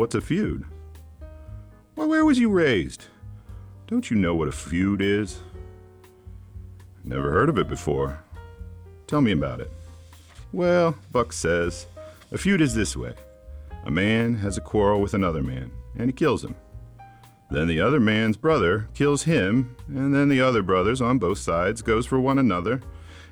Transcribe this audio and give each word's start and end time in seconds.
what's 0.00 0.14
a 0.14 0.20
feud? 0.20 0.64
Why, 1.94 2.06
where 2.06 2.24
was 2.24 2.38
you 2.38 2.48
raised? 2.48 3.04
Don't 3.86 4.10
you 4.10 4.16
know 4.16 4.34
what 4.34 4.48
a 4.48 4.52
feud 4.52 5.02
is? 5.02 5.40
Never 7.04 7.30
heard 7.30 7.50
of 7.50 7.58
it 7.58 7.68
before. 7.68 8.24
Tell 9.06 9.20
me 9.20 9.32
about 9.32 9.60
it. 9.60 9.70
Well, 10.52 10.96
Buck 11.12 11.34
says, 11.34 11.86
a 12.32 12.38
feud 12.38 12.62
is 12.62 12.74
this 12.74 12.96
way 12.96 13.12
a 13.84 13.90
man 13.90 14.36
has 14.36 14.56
a 14.56 14.62
quarrel 14.62 15.02
with 15.02 15.12
another 15.12 15.42
man, 15.42 15.70
and 15.98 16.08
he 16.08 16.12
kills 16.14 16.42
him. 16.42 16.54
Then 17.50 17.68
the 17.68 17.82
other 17.82 18.00
man's 18.00 18.38
brother 18.38 18.88
kills 18.94 19.24
him, 19.24 19.76
and 19.86 20.14
then 20.14 20.30
the 20.30 20.40
other 20.40 20.62
brothers 20.62 21.02
on 21.02 21.18
both 21.18 21.38
sides 21.38 21.82
goes 21.82 22.06
for 22.06 22.18
one 22.18 22.38
another, 22.38 22.80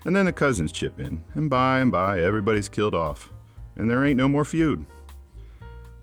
and 0.04 0.14
then 0.14 0.26
the 0.26 0.34
cousins 0.34 0.70
chip 0.70 1.00
in, 1.00 1.24
and 1.32 1.48
by 1.48 1.78
and 1.78 1.90
by 1.90 2.20
everybody's 2.20 2.68
killed 2.68 2.94
off, 2.94 3.32
and 3.74 3.90
there 3.90 4.04
ain't 4.04 4.18
no 4.18 4.28
more 4.28 4.44
feud. 4.44 4.84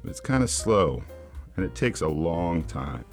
But 0.06 0.12
it's 0.12 0.20
kind 0.20 0.44
of 0.44 0.52
slow, 0.52 1.04
and 1.56 1.66
it 1.66 1.74
takes 1.74 2.02
a 2.02 2.08
long 2.08 2.64
time. 2.66 3.04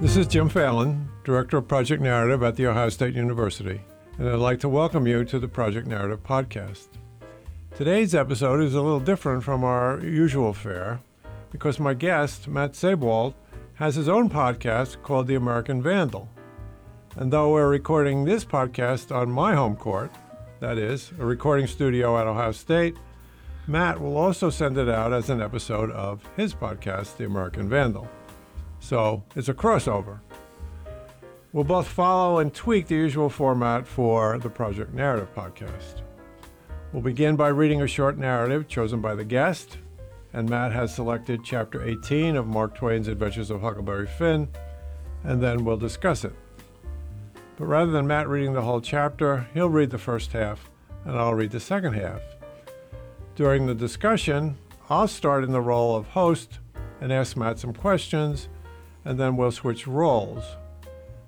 This 0.00 0.16
is 0.16 0.28
Jim 0.28 0.48
Phelan, 0.48 1.08
Director 1.24 1.56
of 1.56 1.66
Project 1.66 2.00
Narrative 2.00 2.40
at 2.44 2.54
The 2.54 2.68
Ohio 2.68 2.88
State 2.88 3.16
University, 3.16 3.80
and 4.16 4.28
I'd 4.28 4.36
like 4.36 4.60
to 4.60 4.68
welcome 4.68 5.08
you 5.08 5.24
to 5.24 5.40
the 5.40 5.48
Project 5.48 5.88
Narrative 5.88 6.22
Podcast. 6.22 6.86
Today's 7.74 8.14
episode 8.14 8.62
is 8.62 8.76
a 8.76 8.80
little 8.80 9.00
different 9.00 9.42
from 9.42 9.64
our 9.64 9.98
usual 10.04 10.52
fare 10.52 11.00
because 11.50 11.80
my 11.80 11.92
guest, 11.92 12.46
Matt 12.46 12.74
Seybold, 12.74 13.34
has 13.74 13.96
his 13.96 14.08
own 14.08 14.30
podcast 14.30 15.02
called 15.02 15.26
The 15.26 15.34
American 15.34 15.82
Vandal. 15.82 16.28
And 17.16 17.32
though 17.32 17.50
we're 17.54 17.68
recording 17.68 18.24
this 18.24 18.44
podcast 18.44 19.12
on 19.12 19.32
my 19.32 19.56
home 19.56 19.74
court, 19.74 20.12
that 20.60 20.78
is, 20.78 21.10
a 21.18 21.26
recording 21.26 21.66
studio 21.66 22.16
at 22.16 22.28
Ohio 22.28 22.52
State, 22.52 22.96
Matt 23.70 24.00
will 24.00 24.16
also 24.16 24.50
send 24.50 24.76
it 24.78 24.88
out 24.88 25.12
as 25.12 25.30
an 25.30 25.40
episode 25.40 25.92
of 25.92 26.28
his 26.36 26.52
podcast, 26.52 27.16
The 27.16 27.24
American 27.24 27.68
Vandal. 27.68 28.08
So 28.80 29.22
it's 29.36 29.48
a 29.48 29.54
crossover. 29.54 30.18
We'll 31.52 31.62
both 31.62 31.86
follow 31.86 32.40
and 32.40 32.52
tweak 32.52 32.88
the 32.88 32.96
usual 32.96 33.28
format 33.28 33.86
for 33.86 34.38
the 34.38 34.50
Project 34.50 34.92
Narrative 34.92 35.32
podcast. 35.36 36.02
We'll 36.92 37.04
begin 37.04 37.36
by 37.36 37.46
reading 37.46 37.80
a 37.80 37.86
short 37.86 38.18
narrative 38.18 38.66
chosen 38.66 39.00
by 39.00 39.14
the 39.14 39.24
guest, 39.24 39.78
and 40.32 40.48
Matt 40.48 40.72
has 40.72 40.92
selected 40.92 41.44
chapter 41.44 41.80
18 41.80 42.34
of 42.34 42.48
Mark 42.48 42.74
Twain's 42.74 43.06
Adventures 43.06 43.52
of 43.52 43.60
Huckleberry 43.60 44.08
Finn, 44.08 44.48
and 45.22 45.40
then 45.40 45.64
we'll 45.64 45.76
discuss 45.76 46.24
it. 46.24 46.34
But 47.56 47.66
rather 47.66 47.92
than 47.92 48.08
Matt 48.08 48.28
reading 48.28 48.52
the 48.52 48.62
whole 48.62 48.80
chapter, 48.80 49.46
he'll 49.54 49.70
read 49.70 49.90
the 49.90 49.98
first 49.98 50.32
half, 50.32 50.68
and 51.04 51.16
I'll 51.16 51.34
read 51.34 51.52
the 51.52 51.60
second 51.60 51.92
half. 51.92 52.20
During 53.36 53.66
the 53.66 53.74
discussion, 53.74 54.56
I'll 54.88 55.08
start 55.08 55.44
in 55.44 55.52
the 55.52 55.60
role 55.60 55.96
of 55.96 56.08
host 56.08 56.58
and 57.00 57.12
ask 57.12 57.36
Matt 57.36 57.58
some 57.58 57.72
questions, 57.72 58.48
and 59.04 59.18
then 59.18 59.36
we'll 59.36 59.52
switch 59.52 59.86
roles. 59.86 60.44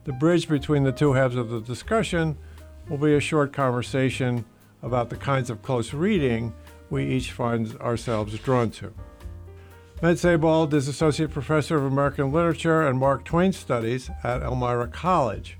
The 0.05 0.13
bridge 0.13 0.49
between 0.49 0.83
the 0.83 0.93
two 0.93 1.13
halves 1.13 1.37
of 1.37 1.49
the 1.49 1.61
discussion 1.61 2.37
will 2.89 2.99
be 2.99 3.15
a 3.15 3.21
short 3.21 3.53
conversation 3.53 4.45
about 4.83 5.11
the 5.11 5.17
kinds 5.17 5.49
of 5.49 5.63
close 5.63 5.95
reading 5.95 6.53
we 6.91 7.07
each 7.07 7.31
find 7.31 7.77
ourselves 7.79 8.39
drawn 8.41 8.71
to. 8.73 8.93
Matt 10.03 10.17
Seybold 10.17 10.75
is 10.75 10.89
Associate 10.89 11.31
Professor 11.31 11.77
of 11.77 11.85
American 11.85 12.33
Literature 12.33 12.83
and 12.83 12.99
Mark 12.99 13.25
Twain 13.25 13.53
Studies 13.53 14.11
at 14.25 14.43
Elmira 14.43 14.89
College, 14.89 15.57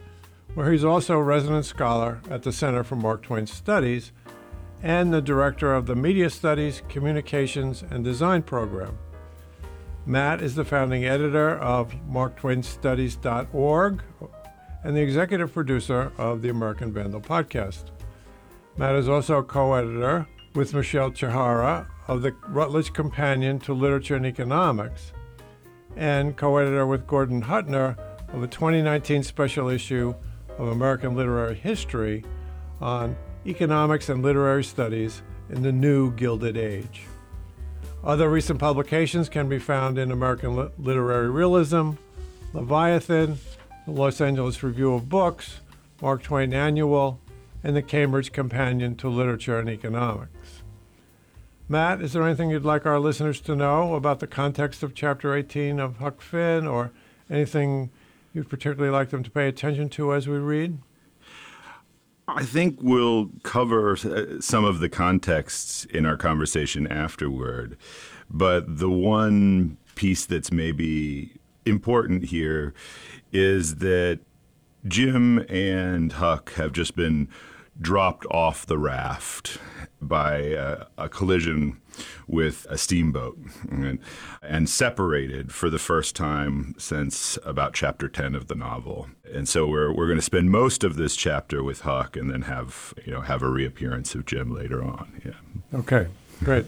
where 0.55 0.73
he's 0.73 0.85
also 0.85 1.17
a 1.17 1.23
resident 1.23 1.65
scholar 1.65 2.21
at 2.29 2.43
the 2.43 2.53
Center 2.53 2.83
for 2.83 2.97
Mark 2.97 3.23
Twain 3.23 3.47
Studies 3.47 4.11
and 4.83 5.13
the 5.13 5.23
Director 5.23 5.73
of 5.75 5.87
the 5.87 5.95
Media 5.95 6.29
Studies, 6.29 6.83
Communications, 6.89 7.85
and 7.89 8.03
Design 8.05 8.43
program. 8.43 8.99
Matt 10.05 10.43
is 10.43 10.57
the 10.57 10.65
founding 10.65 11.05
editor 11.05 11.57
of 11.59 11.95
MarkTwainStudies.org 12.11 14.03
and 14.83 14.97
the 14.97 15.01
executive 15.01 15.55
producer 15.55 16.11
of 16.19 16.43
the 16.43 16.49
American 16.49 16.93
Vandal 16.93 17.21
podcast. 17.21 17.85
Matt 18.77 18.97
is 18.97 19.09
also 19.09 19.43
co 19.43 19.75
editor 19.75 20.27
with 20.55 20.75
Michelle 20.75 21.13
Chihara 21.13 21.87
of 22.09 22.23
the 22.23 22.33
Routledge 22.49 22.93
Companion 22.93 23.61
to 23.61 23.73
Literature 23.73 24.17
and 24.17 24.27
Economics, 24.27 25.13
and 25.97 26.37
co 26.37 26.57
editor 26.57 26.87
with 26.87 27.07
Gordon 27.07 27.43
Hutner 27.43 27.97
of 28.33 28.43
a 28.43 28.49
2019 28.49 29.23
special 29.23 29.69
issue 29.69 30.13
of 30.59 30.69
American 30.69 31.15
Literary 31.15 31.55
History 31.55 32.25
on 32.81 33.17
economics 33.47 34.09
and 34.09 34.23
literary 34.23 34.65
studies 34.65 35.23
in 35.51 35.63
the 35.63 35.73
new 35.73 36.13
Gilded 36.13 36.57
Age. 36.57 37.03
Other 38.05 38.29
recent 38.29 38.59
publications 38.59 39.29
can 39.29 39.49
be 39.49 39.59
found 39.59 39.99
in 39.99 40.11
American 40.11 40.71
Literary 40.79 41.31
Realism, 41.31 41.93
Leviathan, 42.53 43.39
the 43.87 43.93
Los 43.93 44.21
Angeles 44.21 44.63
Review 44.63 44.95
of 44.95 45.09
Books, 45.09 45.61
Mark 46.01 46.23
Twain 46.23 46.53
Annual, 46.53 47.21
and 47.63 47.77
the 47.77 47.83
Cambridge 47.83 48.33
Companion 48.33 48.97
to 48.97 49.09
Literature 49.09 49.59
and 49.59 49.69
Economics. 49.69 50.63
Matt, 51.69 52.03
is 52.03 52.13
there 52.13 52.25
anything 52.25 52.51
you'd 52.51 52.65
like 52.65 52.85
our 52.85 52.99
listeners 52.99 53.41
to 53.43 53.55
know 53.55 53.95
about 53.95 54.19
the 54.21 54.27
context 54.27 54.83
of 54.83 54.95
Chapter 54.95 55.35
18 55.35 55.79
of 55.79 55.99
Huck 55.99 56.21
Finn, 56.21 56.67
or 56.67 56.91
anything 57.31 57.91
you'd 58.35 58.49
particularly 58.49 58.93
like 58.93 59.11
them 59.11 59.23
to 59.23 59.31
pay 59.31 59.47
attention 59.47 59.89
to 59.91 60.13
as 60.13 60.27
we 60.27 60.39
read? 60.39 60.79
I 62.29 62.45
think 62.45 62.79
we'll 62.81 63.31
cover 63.43 63.93
uh, 63.93 64.41
some 64.41 64.65
of 64.65 64.79
the 64.79 64.89
contexts 64.89 65.85
in 65.87 66.07
our 66.07 66.17
conversation 66.17 66.87
afterward. 66.87 67.77
But 68.31 68.79
the 68.79 68.91
one 68.91 69.77
piece 69.95 70.25
that's 70.25 70.53
maybe 70.53 71.41
important 71.67 72.27
here 72.27 72.75
is 73.33 73.77
that 73.77 74.21
Jim 74.87 75.45
and 75.49 76.13
Huck 76.13 76.55
have 76.55 76.73
just 76.73 76.97
been 76.97 77.29
dropped 77.81 78.27
off 78.31 78.67
the 78.67 78.79
raft 78.79 79.59
by 80.01 80.37
a, 80.37 80.87
a 80.99 81.09
collision 81.09 81.82
with 82.27 82.67
a 82.71 82.79
steamboat 82.79 83.39
and, 83.71 83.99
and, 84.43 84.69
separated 84.69 85.53
for 85.53 85.69
the 85.69 85.79
first 85.79 86.17
time 86.17 86.75
since 86.79 87.39
about 87.45 87.75
chapter 87.75 88.09
10 88.09 88.35
of 88.35 88.49
the 88.49 88.55
novel. 88.55 89.09
And 89.33 89.49
so 89.49 89.67
we're, 89.67 89.93
we're 89.93 90.07
going 90.07 90.19
to 90.19 90.23
spend 90.23 90.51
most 90.51 90.85
of 90.85 90.97
this 90.97 91.17
chapter 91.17 91.63
with 91.63 91.83
Huck 91.83 92.17
and 92.17 92.31
then 92.31 92.43
have, 92.43 92.95
you 93.05 93.13
know, 93.13 93.21
have 93.21 93.43
a 93.43 93.49
reappearance 93.49 94.15
of 94.15 94.25
Jim 94.25 94.55
later 94.55 94.83
on. 94.83 95.21
Yeah. 95.25 95.79
Okay, 95.79 96.09
great. 96.43 96.67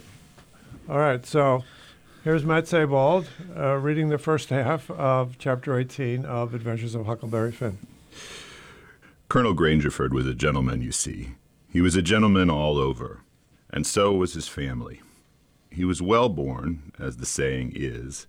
All 0.89 0.99
right, 0.99 1.25
so 1.25 1.65
here's 2.25 2.45
Matt 2.45 2.65
Seybold 2.65 3.27
uh, 3.57 3.77
reading 3.77 4.11
the 4.11 4.19
first 4.19 4.51
half 4.51 4.91
of 4.91 5.39
chapter 5.39 5.79
18 5.79 6.27
of 6.27 6.55
Adventures 6.55 6.95
of 6.95 7.07
Huckleberry 7.07 7.53
Finn. 7.53 7.79
Colonel 9.29 9.55
Grangerford 9.55 10.11
was 10.11 10.27
a 10.27 10.35
gentleman, 10.35 10.83
you 10.83 10.93
see. 10.93 11.35
He 11.69 11.81
was 11.81 11.97
a 11.97 12.03
gentleman 12.03 12.51
all 12.51 12.79
over, 12.79 13.23
and 13.71 13.87
so 13.87 14.13
was 14.13 14.35
his 14.35 14.47
family. 14.47 15.01
He 15.75 15.85
was 15.85 16.01
well 16.01 16.29
born, 16.29 16.93
as 17.01 17.17
the 17.17 17.27
saying 17.27 17.73
is, 17.75 18.29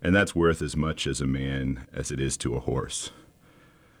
and 0.00 0.14
that's 0.14 0.34
worth 0.34 0.62
as 0.62 0.76
much 0.76 1.06
as 1.06 1.20
a 1.20 1.26
man 1.26 1.86
as 1.92 2.10
it 2.10 2.18
is 2.18 2.38
to 2.38 2.54
a 2.54 2.60
horse. 2.60 3.10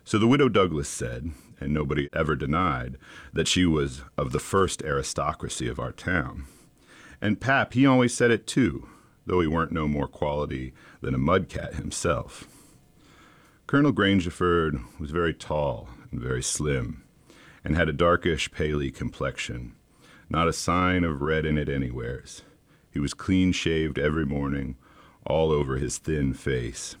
So 0.04 0.18
the 0.18 0.26
widow 0.26 0.48
Douglas 0.48 0.88
said, 0.88 1.32
and 1.60 1.74
nobody 1.74 2.08
ever 2.14 2.34
denied, 2.34 2.96
that 3.34 3.48
she 3.48 3.66
was 3.66 4.02
of 4.16 4.32
the 4.32 4.38
first 4.38 4.82
aristocracy 4.82 5.68
of 5.68 5.78
our 5.78 5.92
town. 5.92 6.46
And 7.20 7.40
Pap, 7.40 7.74
he 7.74 7.84
always 7.84 8.14
said 8.14 8.30
it 8.30 8.46
too, 8.46 8.88
though 9.26 9.40
he 9.40 9.46
weren't 9.46 9.72
no 9.72 9.86
more 9.86 10.08
quality 10.08 10.72
than 11.02 11.14
a 11.14 11.18
mudcat 11.18 11.74
himself. 11.74 12.48
Colonel 13.66 13.92
Grangerford 13.92 14.80
was 14.98 15.10
very 15.10 15.34
tall 15.34 15.88
and 16.10 16.20
very 16.20 16.42
slim, 16.42 17.02
and 17.62 17.76
had 17.76 17.90
a 17.90 17.92
darkish, 17.92 18.50
paly 18.52 18.90
complexion, 18.90 19.74
not 20.30 20.48
a 20.48 20.52
sign 20.52 21.04
of 21.04 21.20
red 21.20 21.44
in 21.44 21.58
it 21.58 21.68
anywheres. 21.68 22.42
He 22.96 23.00
was 23.00 23.12
clean 23.12 23.52
shaved 23.52 23.98
every 23.98 24.24
morning, 24.24 24.76
all 25.26 25.52
over 25.52 25.76
his 25.76 25.98
thin 25.98 26.32
face, 26.32 26.96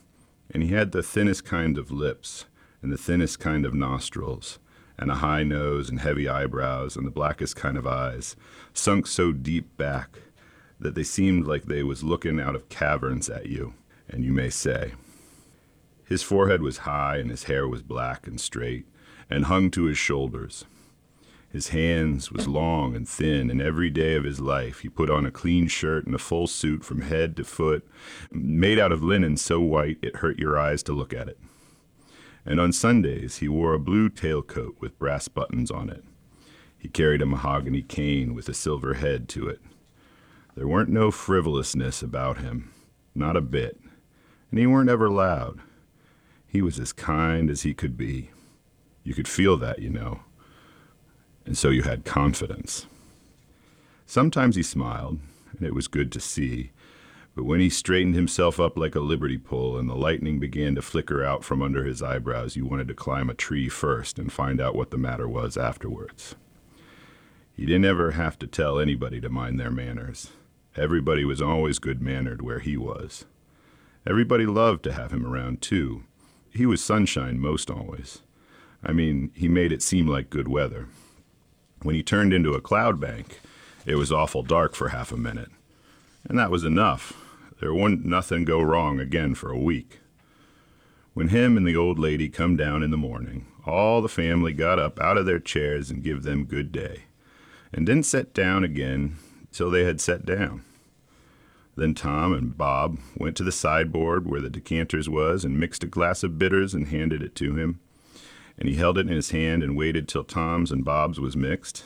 and 0.50 0.62
he 0.62 0.68
had 0.68 0.92
the 0.92 1.02
thinnest 1.02 1.46
kind 1.46 1.78
of 1.78 1.90
lips, 1.90 2.44
and 2.82 2.92
the 2.92 2.98
thinnest 2.98 3.40
kind 3.40 3.64
of 3.64 3.72
nostrils, 3.72 4.58
and 4.98 5.10
a 5.10 5.14
high 5.24 5.42
nose 5.42 5.88
and 5.88 6.00
heavy 6.00 6.28
eyebrows, 6.28 6.96
and 6.96 7.06
the 7.06 7.10
blackest 7.10 7.56
kind 7.56 7.78
of 7.78 7.86
eyes, 7.86 8.36
sunk 8.74 9.06
so 9.06 9.32
deep 9.32 9.74
back 9.78 10.18
that 10.78 10.94
they 10.94 11.02
seemed 11.02 11.46
like 11.46 11.64
they 11.64 11.82
was 11.82 12.04
looking 12.04 12.38
out 12.38 12.54
of 12.54 12.68
caverns 12.68 13.30
at 13.30 13.46
you, 13.46 13.72
and 14.06 14.22
you 14.22 14.34
may 14.34 14.50
say. 14.50 14.92
His 16.04 16.22
forehead 16.22 16.60
was 16.60 16.84
high, 16.84 17.16
and 17.16 17.30
his 17.30 17.44
hair 17.44 17.66
was 17.66 17.80
black 17.82 18.26
and 18.26 18.38
straight, 18.38 18.84
and 19.30 19.46
hung 19.46 19.70
to 19.70 19.84
his 19.84 19.96
shoulders. 19.96 20.66
His 21.56 21.68
hands 21.68 22.30
was 22.30 22.46
long 22.46 22.94
and 22.94 23.08
thin, 23.08 23.50
and 23.50 23.62
every 23.62 23.88
day 23.88 24.14
of 24.14 24.24
his 24.24 24.40
life 24.40 24.80
he 24.80 24.90
put 24.90 25.08
on 25.08 25.24
a 25.24 25.30
clean 25.30 25.68
shirt 25.68 26.04
and 26.04 26.14
a 26.14 26.18
full 26.18 26.46
suit 26.46 26.84
from 26.84 27.00
head 27.00 27.34
to 27.38 27.44
foot, 27.44 27.88
made 28.30 28.78
out 28.78 28.92
of 28.92 29.02
linen 29.02 29.38
so 29.38 29.58
white 29.62 29.96
it 30.02 30.16
hurt 30.16 30.38
your 30.38 30.58
eyes 30.58 30.82
to 30.82 30.92
look 30.92 31.14
at 31.14 31.28
it. 31.28 31.38
And 32.44 32.60
on 32.60 32.74
Sundays 32.74 33.38
he 33.38 33.48
wore 33.48 33.72
a 33.72 33.78
blue 33.78 34.10
tailcoat 34.10 34.78
with 34.80 34.98
brass 34.98 35.28
buttons 35.28 35.70
on 35.70 35.88
it. 35.88 36.04
He 36.76 36.88
carried 36.88 37.22
a 37.22 37.26
mahogany 37.26 37.80
cane 37.80 38.34
with 38.34 38.50
a 38.50 38.52
silver 38.52 38.92
head 38.92 39.26
to 39.30 39.48
it. 39.48 39.62
There 40.56 40.68
weren't 40.68 40.90
no 40.90 41.10
frivolousness 41.10 42.02
about 42.02 42.36
him, 42.36 42.70
not 43.14 43.34
a 43.34 43.40
bit, 43.40 43.80
and 44.50 44.60
he 44.60 44.66
weren't 44.66 44.90
ever 44.90 45.08
loud. 45.08 45.60
He 46.46 46.60
was 46.60 46.78
as 46.78 46.92
kind 46.92 47.48
as 47.48 47.62
he 47.62 47.72
could 47.72 47.96
be. 47.96 48.28
You 49.02 49.14
could 49.14 49.26
feel 49.26 49.56
that, 49.56 49.78
you 49.78 49.88
know, 49.88 50.20
and 51.46 51.56
so 51.56 51.70
you 51.70 51.82
had 51.82 52.04
confidence. 52.04 52.86
Sometimes 54.04 54.56
he 54.56 54.62
smiled, 54.62 55.18
and 55.56 55.66
it 55.66 55.74
was 55.74 55.88
good 55.88 56.12
to 56.12 56.20
see, 56.20 56.72
but 57.34 57.44
when 57.44 57.60
he 57.60 57.68
straightened 57.68 58.14
himself 58.14 58.58
up 58.58 58.78
like 58.78 58.94
a 58.94 59.00
liberty 59.00 59.36
pole 59.36 59.76
and 59.76 59.90
the 59.90 59.94
lightning 59.94 60.40
began 60.40 60.74
to 60.74 60.82
flicker 60.82 61.22
out 61.22 61.44
from 61.44 61.60
under 61.60 61.84
his 61.84 62.02
eyebrows, 62.02 62.56
you 62.56 62.64
wanted 62.64 62.88
to 62.88 62.94
climb 62.94 63.28
a 63.28 63.34
tree 63.34 63.68
first 63.68 64.18
and 64.18 64.32
find 64.32 64.60
out 64.60 64.74
what 64.74 64.90
the 64.90 64.96
matter 64.96 65.28
was 65.28 65.56
afterwards. 65.56 66.34
He 67.54 67.66
didn't 67.66 67.84
ever 67.84 68.12
have 68.12 68.38
to 68.38 68.46
tell 68.46 68.78
anybody 68.78 69.20
to 69.20 69.28
mind 69.28 69.60
their 69.60 69.70
manners. 69.70 70.30
Everybody 70.76 71.24
was 71.24 71.42
always 71.42 71.78
good 71.78 72.00
mannered 72.00 72.40
where 72.42 72.58
he 72.58 72.76
was. 72.76 73.26
Everybody 74.06 74.46
loved 74.46 74.82
to 74.84 74.92
have 74.92 75.12
him 75.12 75.26
around, 75.26 75.60
too. 75.60 76.04
He 76.50 76.64
was 76.64 76.82
sunshine 76.82 77.38
most 77.38 77.70
always. 77.70 78.22
I 78.82 78.92
mean, 78.92 79.30
he 79.34 79.48
made 79.48 79.72
it 79.72 79.82
seem 79.82 80.06
like 80.06 80.30
good 80.30 80.48
weather. 80.48 80.86
When 81.86 81.94
he 81.94 82.02
turned 82.02 82.34
into 82.34 82.52
a 82.54 82.60
cloud 82.60 82.98
bank, 82.98 83.38
it 83.84 83.94
was 83.94 84.10
awful 84.10 84.42
dark 84.42 84.74
for 84.74 84.88
half 84.88 85.12
a 85.12 85.16
minute. 85.16 85.52
And 86.28 86.36
that 86.36 86.50
was 86.50 86.64
enough. 86.64 87.12
There 87.60 87.72
wouldn't 87.72 88.04
nothing 88.04 88.44
go 88.44 88.60
wrong 88.60 88.98
again 88.98 89.36
for 89.36 89.52
a 89.52 89.58
week. 89.58 90.00
When 91.14 91.28
him 91.28 91.56
and 91.56 91.64
the 91.64 91.76
old 91.76 91.96
lady 91.96 92.28
come 92.28 92.56
down 92.56 92.82
in 92.82 92.90
the 92.90 92.96
morning, 92.96 93.46
all 93.64 94.02
the 94.02 94.08
family 94.08 94.52
got 94.52 94.80
up 94.80 94.98
out 94.98 95.16
of 95.16 95.26
their 95.26 95.38
chairs 95.38 95.88
and 95.88 96.02
give 96.02 96.24
them 96.24 96.46
good 96.46 96.72
day, 96.72 97.02
and 97.72 97.86
didn't 97.86 98.06
set 98.06 98.34
down 98.34 98.64
again 98.64 99.18
till 99.52 99.70
they 99.70 99.84
had 99.84 100.00
set 100.00 100.26
down. 100.26 100.64
Then 101.76 101.94
Tom 101.94 102.32
and 102.32 102.58
Bob 102.58 102.98
went 103.16 103.36
to 103.36 103.44
the 103.44 103.52
sideboard 103.52 104.28
where 104.28 104.40
the 104.40 104.50
decanters 104.50 105.08
was 105.08 105.44
and 105.44 105.60
mixed 105.60 105.84
a 105.84 105.86
glass 105.86 106.24
of 106.24 106.36
bitters 106.36 106.74
and 106.74 106.88
handed 106.88 107.22
it 107.22 107.36
to 107.36 107.54
him. 107.54 107.78
And 108.58 108.68
he 108.68 108.76
held 108.76 108.98
it 108.98 109.06
in 109.06 109.14
his 109.14 109.30
hand 109.30 109.62
and 109.62 109.76
waited 109.76 110.08
till 110.08 110.24
Tom's 110.24 110.72
and 110.72 110.84
Bob's 110.84 111.20
was 111.20 111.36
mixed. 111.36 111.84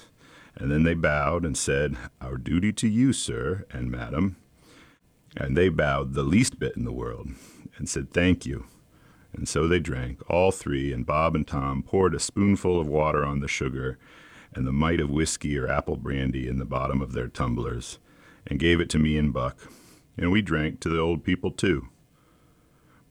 And 0.55 0.71
then 0.71 0.85
they 0.85 0.95
bowed 0.95 1.45
and 1.45 1.57
said, 1.57 1.97
Our 2.21 2.37
duty 2.37 2.73
to 2.75 2.89
you, 2.89 3.13
sir 3.13 3.65
and 3.71 3.91
madam. 3.91 4.37
And 5.37 5.57
they 5.57 5.69
bowed 5.69 6.15
the 6.15 6.23
least 6.23 6.59
bit 6.59 6.77
in 6.77 6.85
the 6.85 6.93
world 6.93 7.29
and 7.77 7.89
said, 7.89 8.13
Thank 8.13 8.47
you. 8.47 8.67
And 9.33 9.49
so 9.49 9.69
they 9.69 9.79
drank, 9.79 10.21
all 10.29 10.51
three, 10.51 10.93
and 10.93 11.07
Bob 11.07 11.37
and 11.37 11.47
Tom 11.47 11.83
poured 11.83 12.15
a 12.15 12.21
spoonful 12.21 12.81
of 12.81 12.89
water 12.89 13.25
on 13.25 13.41
the 13.41 13.49
sugar 13.49 13.99
and 14.53 14.67
the 14.67 14.73
mite 14.73 15.01
of 15.01 15.11
whiskey 15.11 15.57
or 15.57 15.69
apple 15.69 15.97
brandy 15.97 16.49
in 16.49 16.59
the 16.59 16.65
bottom 16.65 17.01
of 17.01 17.13
their 17.13 17.29
tumblers, 17.29 17.99
and 18.47 18.59
gave 18.59 18.81
it 18.81 18.91
to 18.91 18.99
me 18.99 19.17
and 19.17 19.33
Buck, 19.33 19.57
and 20.19 20.33
we 20.33 20.43
drank 20.43 20.81
to 20.81 20.89
the 20.89 20.99
old 20.99 21.23
people 21.23 21.51
too. 21.51 21.89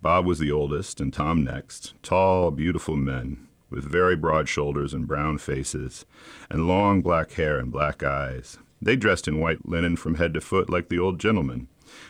Bob 0.01 0.25
was 0.25 0.39
the 0.39 0.51
oldest, 0.51 0.99
and 0.99 1.13
Tom 1.13 1.43
next, 1.43 1.93
tall, 2.03 2.51
beautiful 2.51 2.95
men, 2.95 3.47
with 3.69 3.83
very 3.83 4.15
broad 4.15 4.49
shoulders 4.49 4.93
and 4.93 5.07
brown 5.07 5.37
faces, 5.37 6.05
and 6.49 6.67
long 6.67 7.01
black 7.01 7.31
hair 7.33 7.57
and 7.57 7.71
black 7.71 8.03
eyes. 8.03 8.57
They 8.81 8.95
dressed 8.95 9.27
in 9.27 9.39
white 9.39 9.67
linen 9.67 9.95
from 9.95 10.15
head 10.15 10.33
to 10.35 10.41
foot 10.41 10.69
like 10.69 10.89
the 10.89 10.99
old 10.99 11.19
gentlemen, 11.19 11.67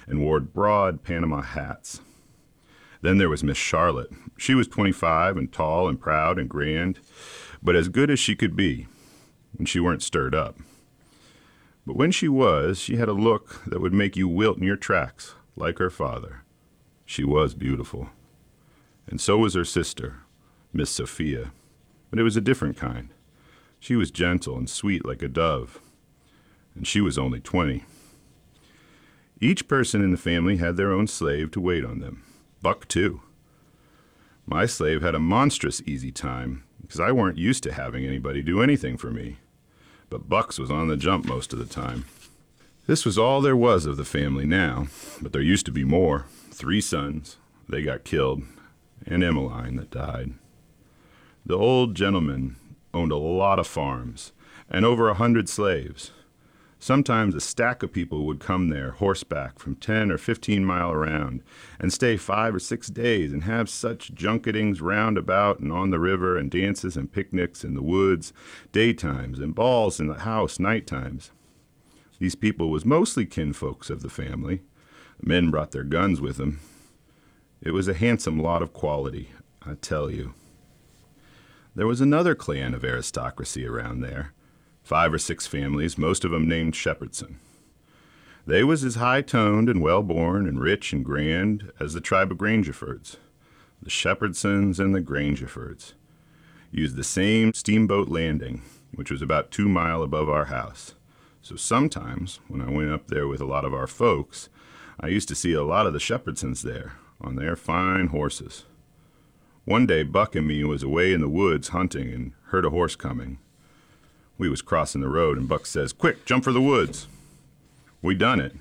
and 0.08 0.22
wore 0.22 0.40
broad 0.40 1.04
Panama 1.04 1.42
hats. 1.42 2.02
Then 3.02 3.18
there 3.18 3.30
was 3.30 3.44
Miss 3.44 3.58
Charlotte. 3.58 4.12
She 4.38 4.54
was 4.54 4.68
twenty 4.68 4.92
five 4.92 5.38
and 5.38 5.52
tall 5.52 5.88
and 5.88 6.00
proud 6.00 6.38
and 6.38 6.50
grand, 6.50 7.00
but 7.64 7.76
as 7.76 7.90
good 7.90 8.10
as 8.12 8.20
she 8.20 8.36
could 8.36 8.56
be 8.56 8.88
when 9.54 9.66
she 9.66 9.80
weren't 9.80 10.04
stirred 10.04 10.36
up. 10.36 10.58
But 11.88 11.96
when 11.96 12.12
she 12.12 12.28
was, 12.28 12.78
she 12.80 12.98
had 12.98 13.10
a 13.10 13.14
look 13.14 13.64
that 13.66 13.82
would 13.82 13.94
make 13.94 14.16
you 14.16 14.28
wilt 14.28 14.58
in 14.58 14.64
your 14.64 14.76
tracks, 14.76 15.34
like 15.56 15.80
her 15.80 15.90
father. 15.90 16.44
She 17.06 17.24
was 17.24 17.56
beautiful. 17.56 18.10
And 19.08 19.20
so 19.20 19.40
was 19.40 19.56
her 19.56 19.66
sister, 19.66 20.18
Miss 20.72 20.90
Sophia, 20.90 21.52
but 22.10 22.20
it 22.20 22.24
was 22.24 22.38
a 22.38 22.42
different 22.42 22.78
kind. 22.78 23.10
She 23.80 23.96
was 23.96 24.12
gentle 24.12 24.58
and 24.58 24.70
sweet 24.70 25.06
like 25.06 25.22
a 25.22 25.28
dove, 25.28 25.80
and 26.76 26.86
she 26.86 27.02
was 27.02 27.18
only 27.18 27.40
twenty. 27.40 27.86
Each 29.42 29.68
person 29.68 30.04
in 30.04 30.12
the 30.12 30.18
family 30.18 30.58
had 30.58 30.76
their 30.76 30.92
own 30.92 31.08
slave 31.08 31.52
to 31.52 31.62
wait 31.62 31.86
on 31.86 32.00
them. 32.00 32.24
Buck, 32.62 32.88
too. 32.88 33.22
My 34.46 34.66
slave 34.66 35.02
had 35.02 35.16
a 35.16 35.20
monstrous 35.20 35.82
easy 35.86 36.12
time 36.12 36.64
because 36.82 37.00
I 37.00 37.12
weren't 37.12 37.38
used 37.38 37.64
to 37.64 37.72
having 37.72 38.06
anybody 38.06 38.42
do 38.42 38.62
anything 38.62 38.98
for 38.98 39.12
me. 39.12 39.38
But 40.10 40.28
Bucks 40.28 40.60
was 40.60 40.72
on 40.72 40.88
the 40.88 40.98
jump 40.98 41.26
most 41.26 41.54
of 41.54 41.60
the 41.60 41.66
time. 41.66 42.06
This 42.86 43.06
was 43.06 43.18
all 43.18 43.42
there 43.42 43.56
was 43.56 43.86
of 43.86 43.96
the 43.96 44.04
family 44.04 44.46
now, 44.46 44.88
but 45.22 45.32
there 45.32 45.42
used 45.42 45.68
to 45.68 45.72
be 45.72 45.84
more. 45.84 46.26
Three 46.52 46.82
sons. 46.82 47.38
They 47.70 47.84
got 47.84 48.04
killed, 48.04 48.42
and 49.06 49.24
Emmeline 49.24 49.76
that 49.76 49.92
died. 49.92 50.34
The 51.50 51.58
old 51.58 51.96
gentleman 51.96 52.58
owned 52.94 53.12
a 53.12 53.18
lot 53.18 53.58
of 53.58 53.66
farms 53.66 54.34
and 54.70 54.86
over 54.86 55.10
a 55.10 55.16
hundred 55.16 55.50
slaves. 55.50 56.12
Sometimes 56.78 57.34
a 57.34 57.42
stack 57.42 57.82
of 57.82 57.92
people 57.92 58.28
would 58.28 58.40
come 58.40 58.70
there 58.70 58.92
horseback 58.92 59.58
from 59.58 59.74
10 59.74 60.12
or 60.12 60.20
15 60.20 60.64
mile 60.64 60.92
around 60.92 61.42
and 61.80 61.92
stay 61.92 62.18
five 62.18 62.54
or 62.54 62.60
six 62.60 62.90
days 62.90 63.34
and 63.34 63.46
have 63.46 63.68
such 63.68 64.14
junketings 64.14 64.80
round 64.80 65.18
about 65.18 65.60
and 65.60 65.72
on 65.72 65.90
the 65.90 65.98
river 65.98 66.38
and 66.38 66.52
dances 66.52 66.96
and 66.96 67.12
picnics 67.12 67.64
in 67.64 67.74
the 67.74 67.82
woods 67.82 68.32
daytimes 68.72 69.40
and 69.40 69.56
balls 69.56 70.00
in 70.00 70.06
the 70.06 70.20
house 70.20 70.60
night 70.60 70.86
times. 70.86 71.32
These 72.20 72.36
people 72.36 72.70
was 72.70 72.86
mostly 72.86 73.26
kinfolks 73.26 73.90
of 73.90 74.04
the 74.04 74.10
family. 74.10 74.62
The 75.20 75.28
men 75.28 75.50
brought 75.50 75.72
their 75.72 75.84
guns 75.84 76.22
with 76.22 76.38
them. 76.38 76.60
It 77.60 77.72
was 77.72 77.88
a 77.88 77.96
handsome 77.96 78.40
lot 78.40 78.62
of 78.62 78.72
quality, 78.72 79.32
I 79.66 79.74
tell 79.74 80.12
you. 80.12 80.36
There 81.80 81.88
was 81.88 82.02
another 82.02 82.36
clan 82.36 82.74
of 82.74 82.84
aristocracy 82.84 83.66
around 83.66 84.02
there 84.02 84.34
five 84.84 85.14
or 85.14 85.18
six 85.18 85.48
families, 85.48 85.98
most 85.98 86.26
of 86.26 86.34
of 86.34 86.42
'em 86.42 86.46
named 86.46 86.74
Shepherdson. 86.74 87.36
They 88.46 88.66
was 88.66 88.84
as 88.84 88.96
high 88.96 89.22
toned 89.22 89.70
and 89.70 89.82
well 89.82 90.04
born 90.04 90.46
and 90.46 90.60
rich 90.60 90.92
and 90.92 91.06
grand 91.06 91.72
as 91.80 91.94
the 91.94 92.02
tribe 92.02 92.34
of 92.34 92.38
Grangerfords. 92.38 93.16
The 93.82 93.90
Shepherdsons 93.90 94.78
and 94.78 94.94
the 94.94 95.00
Grangerfords 95.00 95.94
used 96.70 96.98
the 96.98 97.04
same 97.06 97.54
steamboat 97.54 98.10
landing, 98.10 98.62
which 98.94 99.10
was 99.10 99.22
about 99.22 99.50
two 99.50 99.70
mile 99.70 100.04
above 100.04 100.28
our 100.28 100.48
house. 100.48 100.96
So 101.42 101.56
sometimes, 101.56 102.42
when 102.50 102.60
I 102.60 102.70
went 102.70 102.92
up 102.92 103.08
there 103.08 103.26
with 103.26 103.40
a 103.40 103.46
lot 103.46 103.64
of 103.64 103.74
our 103.74 103.88
folks, 103.88 104.50
I 105.00 105.08
used 105.08 105.30
to 105.30 105.34
see 105.34 105.54
a 105.54 105.64
lot 105.64 105.88
of 105.88 105.94
the 105.94 106.00
Shepherdsons 106.00 106.62
there 106.62 106.98
on 107.22 107.38
their 107.38 107.56
fine 107.56 108.08
horses. 108.08 108.66
One 109.70 109.86
day 109.86 110.02
Buck 110.02 110.34
and 110.34 110.48
me 110.48 110.64
was 110.64 110.82
away 110.82 111.14
in 111.14 111.22
the 111.22 111.30
woods 111.30 111.68
hunting 111.68 112.12
and 112.12 112.32
heard 112.46 112.66
a 112.66 112.72
horse 112.72 112.96
coming. 112.96 113.38
We 114.36 114.50
was 114.50 114.64
crossing 114.64 115.02
the 115.02 115.10
road, 115.10 115.38
and 115.38 115.48
Buck 115.48 115.68
says, 115.68 115.94
Quick, 115.94 116.26
jump 116.26 116.44
for 116.44 116.52
the 116.52 116.60
woods. 116.60 117.08
We 118.02 118.16
done 118.16 118.40
it, 118.40 118.56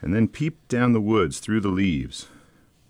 and 0.00 0.14
then 0.14 0.28
peeped 0.28 0.68
down 0.68 0.92
the 0.92 1.00
woods 1.00 1.40
through 1.40 1.62
the 1.62 1.68
leaves. 1.68 2.28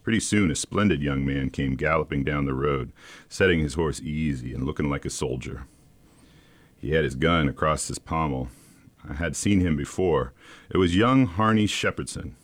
Pretty 0.02 0.20
soon, 0.20 0.50
a 0.50 0.54
splendid 0.54 1.00
young 1.00 1.24
man 1.24 1.48
came 1.48 1.76
galloping 1.76 2.24
down 2.24 2.44
the 2.44 2.52
road, 2.52 2.92
setting 3.30 3.60
his 3.60 3.72
horse 3.72 4.02
easy 4.02 4.52
and 4.52 4.64
looking 4.64 4.90
like 4.90 5.06
a 5.06 5.10
soldier. 5.10 5.64
He 6.76 6.90
had 6.90 7.04
his 7.04 7.14
gun 7.14 7.48
across 7.48 7.88
his 7.88 7.98
pommel. 7.98 8.48
I 9.08 9.14
had 9.14 9.34
seen 9.34 9.62
him 9.62 9.78
before. 9.78 10.34
It 10.68 10.76
was 10.76 10.94
young 10.94 11.24
Harney 11.24 11.66
Shepherdson. 11.66 12.34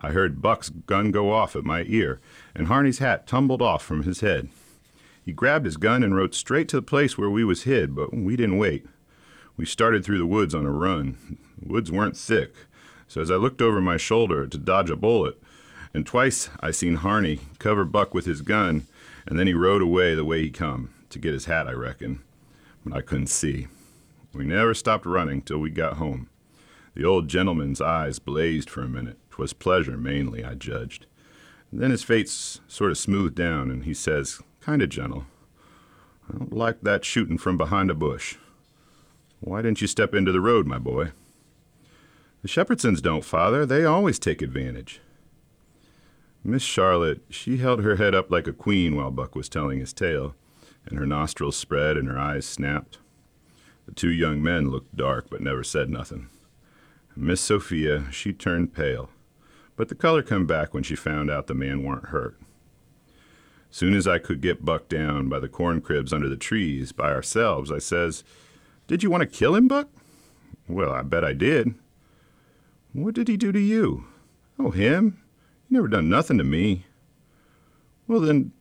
I 0.00 0.10
heard 0.10 0.42
Buck's 0.42 0.68
gun 0.68 1.10
go 1.10 1.32
off 1.32 1.56
at 1.56 1.64
my 1.64 1.84
ear, 1.86 2.20
and 2.54 2.66
Harney's 2.66 2.98
hat 2.98 3.26
tumbled 3.26 3.62
off 3.62 3.82
from 3.82 4.02
his 4.02 4.20
head. 4.20 4.48
He 5.24 5.32
grabbed 5.32 5.64
his 5.64 5.76
gun 5.76 6.02
and 6.02 6.14
rode 6.14 6.34
straight 6.34 6.68
to 6.68 6.76
the 6.76 6.82
place 6.82 7.16
where 7.16 7.30
we 7.30 7.44
was 7.44 7.64
hid, 7.64 7.94
but 7.94 8.14
we 8.14 8.36
didn't 8.36 8.58
wait. 8.58 8.86
We 9.56 9.64
started 9.64 10.04
through 10.04 10.18
the 10.18 10.26
woods 10.26 10.54
on 10.54 10.66
a 10.66 10.70
run. 10.70 11.38
The 11.60 11.72
woods 11.72 11.90
weren't 11.90 12.16
thick, 12.16 12.54
so 13.08 13.20
as 13.20 13.30
I 13.30 13.36
looked 13.36 13.62
over 13.62 13.80
my 13.80 13.96
shoulder 13.96 14.46
to 14.46 14.58
dodge 14.58 14.90
a 14.90 14.96
bullet, 14.96 15.42
and 15.94 16.06
twice 16.06 16.50
I 16.60 16.70
seen 16.70 16.96
Harney 16.96 17.40
cover 17.58 17.84
Buck 17.84 18.12
with 18.12 18.26
his 18.26 18.42
gun, 18.42 18.86
and 19.26 19.38
then 19.38 19.46
he 19.46 19.54
rode 19.54 19.82
away 19.82 20.14
the 20.14 20.24
way 20.24 20.42
he 20.42 20.50
come, 20.50 20.90
to 21.08 21.18
get 21.18 21.32
his 21.32 21.46
hat, 21.46 21.66
I 21.66 21.72
reckon. 21.72 22.22
But 22.84 22.98
I 22.98 23.00
couldn't 23.00 23.28
see. 23.28 23.68
We 24.32 24.44
never 24.44 24.74
stopped 24.74 25.06
running 25.06 25.40
till 25.40 25.58
we 25.58 25.70
got 25.70 25.96
home. 25.96 26.28
The 26.94 27.04
old 27.04 27.28
gentleman's 27.28 27.80
eyes 27.80 28.18
blazed 28.18 28.68
for 28.68 28.82
a 28.82 28.88
minute. 28.88 29.18
'Twas 29.36 29.52
pleasure, 29.52 29.98
mainly, 29.98 30.42
I 30.42 30.54
judged. 30.54 31.04
And 31.70 31.82
then 31.82 31.90
his 31.90 32.02
face 32.02 32.60
sort 32.68 32.90
of 32.90 32.96
smoothed 32.96 33.34
down, 33.34 33.70
and 33.70 33.84
he 33.84 33.92
says, 33.92 34.40
kind 34.62 34.80
of 34.80 34.88
gentle, 34.88 35.26
I 36.26 36.38
don't 36.38 36.54
like 36.54 36.80
that 36.80 37.04
shooting 37.04 37.36
from 37.36 37.58
behind 37.58 37.90
a 37.90 37.94
bush. 37.94 38.36
Why 39.40 39.60
didn't 39.60 39.82
you 39.82 39.88
step 39.88 40.14
into 40.14 40.32
the 40.32 40.40
road, 40.40 40.66
my 40.66 40.78
boy? 40.78 41.12
The 42.40 42.48
Shepherdsons 42.48 43.02
don't, 43.02 43.26
father. 43.26 43.66
They 43.66 43.84
always 43.84 44.18
take 44.18 44.40
advantage. 44.40 45.02
Miss 46.42 46.62
Charlotte, 46.62 47.20
she 47.28 47.58
held 47.58 47.82
her 47.82 47.96
head 47.96 48.14
up 48.14 48.30
like 48.30 48.46
a 48.46 48.54
queen 48.54 48.96
while 48.96 49.10
Buck 49.10 49.34
was 49.36 49.50
telling 49.50 49.80
his 49.80 49.92
tale, 49.92 50.34
and 50.86 50.98
her 50.98 51.06
nostrils 51.06 51.56
spread 51.56 51.98
and 51.98 52.08
her 52.08 52.18
eyes 52.18 52.46
snapped. 52.46 53.00
The 53.84 53.92
two 53.92 54.10
young 54.10 54.42
men 54.42 54.70
looked 54.70 54.96
dark 54.96 55.28
but 55.28 55.42
never 55.42 55.62
said 55.62 55.90
nothing. 55.90 56.30
Miss 57.14 57.42
Sophia, 57.42 58.06
she 58.10 58.32
turned 58.32 58.72
pale, 58.72 59.10
but 59.76 59.88
the 59.88 59.94
color 59.94 60.22
come 60.22 60.46
back 60.46 60.74
when 60.74 60.82
she 60.82 60.96
found 60.96 61.30
out 61.30 61.46
the 61.46 61.54
man 61.54 61.84
weren't 61.84 62.08
hurt. 62.08 62.38
Soon 63.70 63.94
as 63.94 64.08
I 64.08 64.18
could 64.18 64.40
get 64.40 64.64
Buck 64.64 64.88
down 64.88 65.28
by 65.28 65.38
the 65.38 65.48
corn 65.48 65.80
cribs 65.80 66.12
under 66.12 66.28
the 66.28 66.36
trees 66.36 66.92
by 66.92 67.12
ourselves, 67.12 67.70
I 67.70 67.78
says, 67.78 68.24
Did 68.86 69.02
you 69.02 69.10
want 69.10 69.20
to 69.20 69.26
kill 69.26 69.54
him, 69.54 69.68
Buck? 69.68 69.88
Well, 70.68 70.90
I 70.90 71.02
bet 71.02 71.24
I 71.24 71.34
did. 71.34 71.74
What 72.92 73.14
did 73.14 73.28
he 73.28 73.36
do 73.36 73.52
to 73.52 73.60
you? 73.60 74.06
Oh, 74.58 74.70
him? 74.70 75.22
He 75.68 75.74
never 75.74 75.88
done 75.88 76.08
nothing 76.08 76.38
to 76.38 76.44
me. 76.44 76.86
Well, 78.08 78.20
then, 78.20 78.52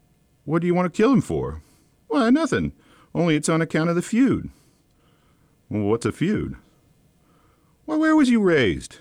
what 0.43 0.61
do 0.61 0.67
you 0.67 0.75
want 0.75 0.93
to 0.93 0.97
kill 0.97 1.13
him 1.13 1.21
for? 1.21 1.61
Why, 2.07 2.29
nothing. 2.29 2.73
Only 3.13 3.35
it's 3.37 3.47
on 3.47 3.61
account 3.61 3.89
of 3.89 3.95
the 3.95 4.01
feud. 4.01 4.49
Well, 5.69 5.83
what's 5.83 6.05
a 6.05 6.11
feud? 6.11 6.57
Why, 7.85 7.95
where 7.95 8.15
was 8.15 8.29
you 8.29 8.41
raised? 8.41 8.97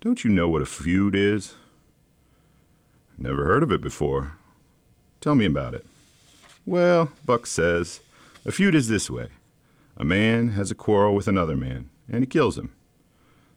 Don't 0.00 0.22
you 0.22 0.30
know 0.30 0.48
what 0.48 0.62
a 0.62 0.66
feud 0.66 1.16
is? 1.16 1.54
Never 3.18 3.44
heard 3.46 3.64
of 3.64 3.72
it 3.72 3.80
before. 3.80 4.34
Tell 5.20 5.34
me 5.34 5.44
about 5.44 5.74
it. 5.74 5.84
Well, 6.64 7.10
Buck 7.26 7.48
says, 7.48 7.98
a 8.46 8.52
feud 8.52 8.76
is 8.76 8.86
this 8.86 9.10
way 9.10 9.26
a 9.96 10.04
man 10.04 10.50
has 10.50 10.70
a 10.70 10.76
quarrel 10.76 11.16
with 11.16 11.26
another 11.26 11.56
man, 11.56 11.90
and 12.08 12.20
he 12.20 12.26
kills 12.26 12.56
him. 12.56 12.72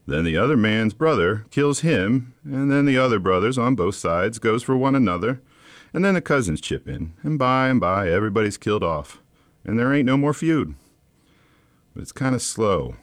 Then 0.07 0.23
the 0.23 0.35
other 0.35 0.57
man's 0.57 0.95
brother 0.95 1.45
kills 1.51 1.81
him, 1.81 2.33
and 2.43 2.71
then 2.71 2.85
the 2.85 2.97
other 2.97 3.19
brothers 3.19 3.59
on 3.59 3.75
both 3.75 3.93
sides 3.93 4.39
goes 4.39 4.63
for 4.63 4.75
one 4.75 4.95
another, 4.95 5.41
and 5.93 6.03
then 6.03 6.15
the 6.15 6.21
cousins 6.21 6.59
chip 6.59 6.87
in, 6.87 7.13
and 7.21 7.37
by 7.37 7.67
and 7.67 7.79
by 7.79 8.09
everybody's 8.09 8.57
killed 8.57 8.83
off, 8.83 9.19
and 9.63 9.77
there 9.77 9.93
ain't 9.93 10.07
no 10.07 10.17
more 10.17 10.33
feud. 10.33 10.73
But 11.93 12.01
it's 12.01 12.11
kind 12.11 12.33
of 12.33 12.41
slow, 12.41 12.95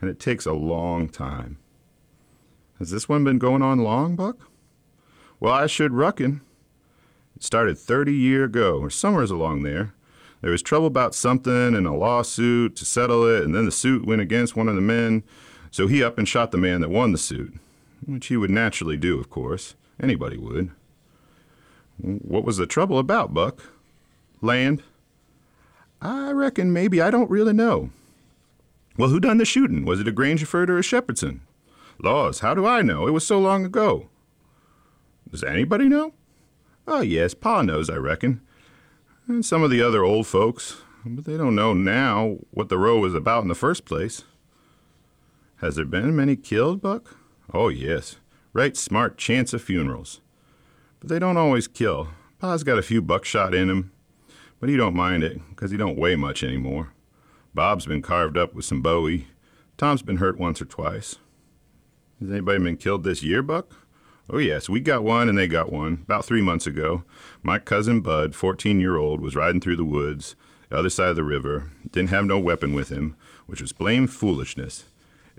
and 0.00 0.08
it 0.08 0.20
takes 0.20 0.46
a 0.46 0.52
long 0.52 1.08
time. 1.08 1.58
Has 2.78 2.90
this 2.90 3.08
one 3.08 3.24
been 3.24 3.38
going 3.38 3.62
on 3.62 3.78
long, 3.78 4.16
Buck? 4.16 4.50
Well, 5.40 5.52
I 5.52 5.66
should 5.66 5.92
reckon. 5.92 6.40
It 7.36 7.42
started 7.42 7.78
30 7.78 8.12
year 8.12 8.44
ago, 8.44 8.78
or 8.78 8.90
somewheres 8.90 9.30
along 9.30 9.62
there. 9.62 9.94
There 10.40 10.50
was 10.50 10.62
trouble 10.62 10.86
about 10.86 11.14
something 11.14 11.74
and 11.74 11.86
a 11.86 11.92
lawsuit 11.92 12.76
to 12.76 12.84
settle 12.84 13.26
it, 13.26 13.44
and 13.44 13.54
then 13.54 13.64
the 13.64 13.70
suit 13.70 14.04
went 14.04 14.20
against 14.20 14.56
one 14.56 14.68
of 14.68 14.74
the 14.74 14.80
men, 14.80 15.22
so 15.70 15.86
he 15.86 16.04
up 16.04 16.18
and 16.18 16.28
shot 16.28 16.50
the 16.50 16.58
man 16.58 16.80
that 16.82 16.90
won 16.90 17.12
the 17.12 17.18
suit, 17.18 17.54
which 18.04 18.26
he 18.26 18.36
would 18.36 18.50
naturally 18.50 18.96
do, 18.96 19.18
of 19.18 19.30
course. 19.30 19.74
Anybody 20.00 20.36
would. 20.36 20.70
What 21.96 22.44
was 22.44 22.56
the 22.56 22.66
trouble 22.66 22.98
about, 22.98 23.32
Buck? 23.32 23.62
Land? 24.42 24.82
I 26.02 26.32
reckon 26.32 26.72
maybe 26.72 27.00
I 27.00 27.10
don't 27.10 27.30
really 27.30 27.54
know. 27.54 27.90
Well, 28.98 29.08
who 29.08 29.20
done 29.20 29.38
the 29.38 29.44
shooting? 29.44 29.84
Was 29.84 30.00
it 30.00 30.08
a 30.08 30.12
Grangerford 30.12 30.68
or 30.68 30.78
a 30.78 30.82
Shepherdson? 30.82 31.40
Laws, 31.98 32.40
how 32.40 32.54
do 32.54 32.66
I 32.66 32.82
know? 32.82 33.06
It 33.06 33.12
was 33.12 33.26
so 33.26 33.38
long 33.38 33.64
ago. 33.64 34.08
Does 35.30 35.44
anybody 35.44 35.88
know? 35.88 36.12
Oh, 36.86 37.00
yes, 37.00 37.34
Pa 37.34 37.62
knows, 37.62 37.88
I 37.88 37.96
reckon. 37.96 38.40
And 39.26 39.44
some 39.44 39.62
of 39.62 39.70
the 39.70 39.82
other 39.82 40.02
old 40.02 40.26
folks, 40.26 40.82
but 41.04 41.24
they 41.24 41.36
don't 41.36 41.54
know 41.54 41.72
now 41.72 42.38
what 42.50 42.68
the 42.68 42.78
row 42.78 42.98
was 42.98 43.14
about 43.14 43.42
in 43.42 43.48
the 43.48 43.54
first 43.54 43.84
place. 43.84 44.24
Has 45.56 45.76
there 45.76 45.84
been 45.84 46.14
many 46.14 46.36
killed, 46.36 46.82
Buck? 46.82 47.16
Oh, 47.52 47.68
yes. 47.68 48.16
Right 48.52 48.76
smart 48.76 49.16
chance 49.16 49.52
of 49.52 49.62
funerals. 49.62 50.20
But 51.00 51.08
they 51.08 51.18
don't 51.18 51.36
always 51.36 51.66
kill. 51.66 52.08
Pa's 52.38 52.64
got 52.64 52.78
a 52.78 52.82
few 52.82 53.00
buckshot 53.00 53.54
in 53.54 53.70
him, 53.70 53.92
but 54.60 54.68
he 54.68 54.76
don't 54.76 54.94
mind 54.94 55.22
it, 55.22 55.40
'cause 55.56 55.70
he 55.70 55.76
don't 55.76 55.98
weigh 55.98 56.16
much 56.16 56.44
anymore. 56.44 56.92
Bob's 57.54 57.86
been 57.86 58.02
carved 58.02 58.36
up 58.36 58.54
with 58.54 58.64
some 58.64 58.82
bowie. 58.82 59.28
Tom's 59.76 60.02
been 60.02 60.18
hurt 60.18 60.38
once 60.38 60.60
or 60.60 60.66
twice. 60.66 61.18
Has 62.20 62.30
anybody 62.30 62.62
been 62.62 62.76
killed 62.76 63.02
this 63.02 63.22
year, 63.22 63.42
Buck? 63.42 63.74
Oh, 64.30 64.38
yes, 64.38 64.68
we 64.68 64.80
got 64.80 65.02
one 65.02 65.28
and 65.28 65.36
they 65.36 65.48
got 65.48 65.72
one 65.72 66.00
about 66.04 66.24
three 66.24 66.40
months 66.40 66.66
ago. 66.66 67.02
My 67.42 67.58
cousin 67.58 68.00
Bud, 68.00 68.34
14 68.34 68.80
year 68.80 68.96
old, 68.96 69.20
was 69.20 69.36
riding 69.36 69.60
through 69.60 69.76
the 69.76 69.84
woods, 69.84 70.36
the 70.70 70.78
other 70.78 70.90
side 70.90 71.10
of 71.10 71.16
the 71.16 71.24
river, 71.24 71.72
didn't 71.90 72.10
have 72.10 72.24
no 72.24 72.38
weapon 72.38 72.72
with 72.72 72.88
him, 72.88 73.16
which 73.46 73.60
was 73.60 73.72
blame 73.72 74.06
foolishness. 74.06 74.84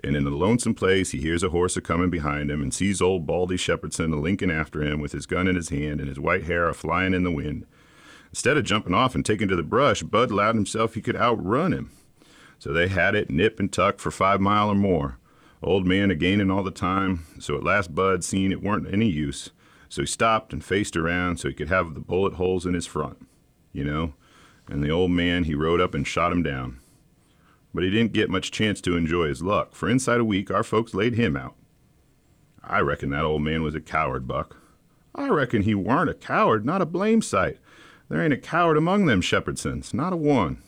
And 0.04 0.14
in 0.14 0.26
a 0.26 0.30
lonesome 0.30 0.74
place, 0.74 1.10
he 1.10 1.18
hears 1.18 1.42
a 1.42 1.48
horse 1.48 1.76
a 1.76 1.80
coming 1.80 2.10
behind 2.10 2.50
him 2.50 2.62
and 2.62 2.72
sees 2.72 3.00
old 3.00 3.26
Baldy 3.26 3.56
Shepherdson 3.56 4.12
a 4.12 4.16
linking 4.16 4.50
after 4.50 4.82
him 4.82 5.00
with 5.00 5.12
his 5.12 5.26
gun 5.26 5.48
in 5.48 5.56
his 5.56 5.70
hand 5.70 5.98
and 6.00 6.08
his 6.08 6.20
white 6.20 6.44
hair 6.44 6.68
a 6.68 6.74
flying 6.74 7.14
in 7.14 7.24
the 7.24 7.32
wind. 7.32 7.66
Instead 8.30 8.58
of 8.58 8.64
jumping 8.64 8.94
off 8.94 9.14
and 9.14 9.24
taking 9.24 9.48
to 9.48 9.56
the 9.56 9.62
brush, 9.62 10.02
Bud 10.02 10.30
allowed 10.30 10.54
himself 10.54 10.94
he 10.94 11.00
could 11.00 11.16
outrun 11.16 11.72
him. 11.72 11.90
So 12.58 12.72
they 12.72 12.88
had 12.88 13.14
it 13.14 13.30
nip 13.30 13.58
and 13.58 13.72
tuck 13.72 13.98
for 13.98 14.10
five 14.10 14.40
mile 14.40 14.68
or 14.68 14.74
more. 14.74 15.18
Old 15.62 15.86
man 15.86 16.10
a 16.10 16.14
gaining 16.14 16.50
all 16.50 16.62
the 16.62 16.70
time, 16.70 17.24
so 17.38 17.56
at 17.56 17.64
last 17.64 17.94
Bud 17.94 18.22
seen 18.22 18.52
it 18.52 18.62
weren't 18.62 18.92
any 18.92 19.08
use, 19.08 19.50
so 19.88 20.02
he 20.02 20.06
stopped 20.06 20.52
and 20.52 20.64
faced 20.64 20.96
around 20.96 21.38
so 21.38 21.48
he 21.48 21.54
could 21.54 21.68
have 21.68 21.94
the 21.94 22.00
bullet 22.00 22.34
holes 22.34 22.66
in 22.66 22.74
his 22.74 22.86
front, 22.86 23.26
you 23.72 23.84
know, 23.84 24.14
and 24.68 24.82
the 24.82 24.90
old 24.90 25.10
man 25.10 25.44
he 25.44 25.54
rode 25.54 25.80
up 25.80 25.94
and 25.94 26.06
shot 26.06 26.32
him 26.32 26.42
down. 26.42 26.78
But 27.72 27.84
he 27.84 27.90
didn't 27.90 28.12
get 28.12 28.30
much 28.30 28.50
chance 28.50 28.80
to 28.82 28.96
enjoy 28.96 29.28
his 29.28 29.42
luck, 29.42 29.74
for 29.74 29.88
inside 29.88 30.20
a 30.20 30.24
week 30.24 30.50
our 30.50 30.62
folks 30.62 30.94
laid 30.94 31.14
him 31.14 31.36
out. 31.36 31.54
I 32.62 32.80
reckon 32.80 33.10
that 33.10 33.24
old 33.24 33.42
man 33.42 33.62
was 33.62 33.74
a 33.74 33.80
coward, 33.80 34.26
Buck. 34.26 34.56
I 35.14 35.28
reckon 35.28 35.62
he 35.62 35.74
warn't 35.74 36.10
a 36.10 36.14
coward, 36.14 36.66
not 36.66 36.82
a 36.82 36.86
blame 36.86 37.22
sight. 37.22 37.58
There 38.08 38.22
ain't 38.22 38.32
a 38.32 38.38
coward 38.38 38.76
among 38.76 39.06
them 39.06 39.22
Shepherdsons, 39.22 39.94
not 39.94 40.12
a 40.12 40.16
one. 40.16 40.62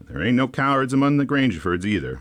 There 0.00 0.22
ain't 0.22 0.36
no 0.36 0.48
cowards 0.48 0.92
among 0.92 1.16
the 1.16 1.26
Grangerfords 1.26 1.84
either. 1.84 2.20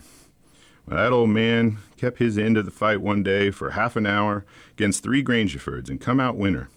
Well, 0.87 0.97
that 0.97 1.11
old 1.11 1.31
man 1.31 1.77
kept 1.97 2.19
his 2.19 2.37
end 2.37 2.57
of 2.57 2.65
the 2.65 2.71
fight 2.71 3.01
one 3.01 3.23
day 3.23 3.49
for 3.49 3.71
half 3.71 3.95
an 3.95 4.05
hour 4.05 4.45
against 4.71 5.03
three 5.03 5.23
Grangerfords 5.23 5.89
and 5.89 5.99
come 5.99 6.19
out 6.19 6.37
winner. 6.37 6.69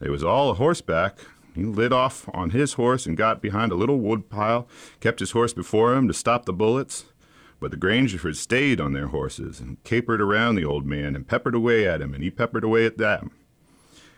They 0.00 0.10
was 0.10 0.24
all 0.24 0.50
a 0.50 0.54
horseback. 0.54 1.18
He 1.54 1.64
lit 1.64 1.92
off 1.92 2.28
on 2.34 2.50
his 2.50 2.72
horse 2.74 3.06
and 3.06 3.16
got 3.16 3.42
behind 3.42 3.70
a 3.70 3.76
little 3.76 4.00
wood 4.00 4.28
pile, 4.28 4.66
kept 5.00 5.20
his 5.20 5.32
horse 5.32 5.52
before 5.52 5.94
him 5.94 6.08
to 6.08 6.14
stop 6.14 6.46
the 6.46 6.52
bullets. 6.52 7.04
But 7.60 7.70
the 7.70 7.76
Grangerfords 7.76 8.36
stayed 8.36 8.80
on 8.80 8.92
their 8.92 9.08
horses 9.08 9.60
and 9.60 9.82
capered 9.84 10.20
around 10.20 10.56
the 10.56 10.64
old 10.64 10.84
man 10.84 11.14
and 11.14 11.28
peppered 11.28 11.54
away 11.54 11.86
at 11.86 12.00
him, 12.00 12.14
and 12.14 12.24
he 12.24 12.30
peppered 12.30 12.64
away 12.64 12.86
at 12.86 12.98
them. 12.98 13.30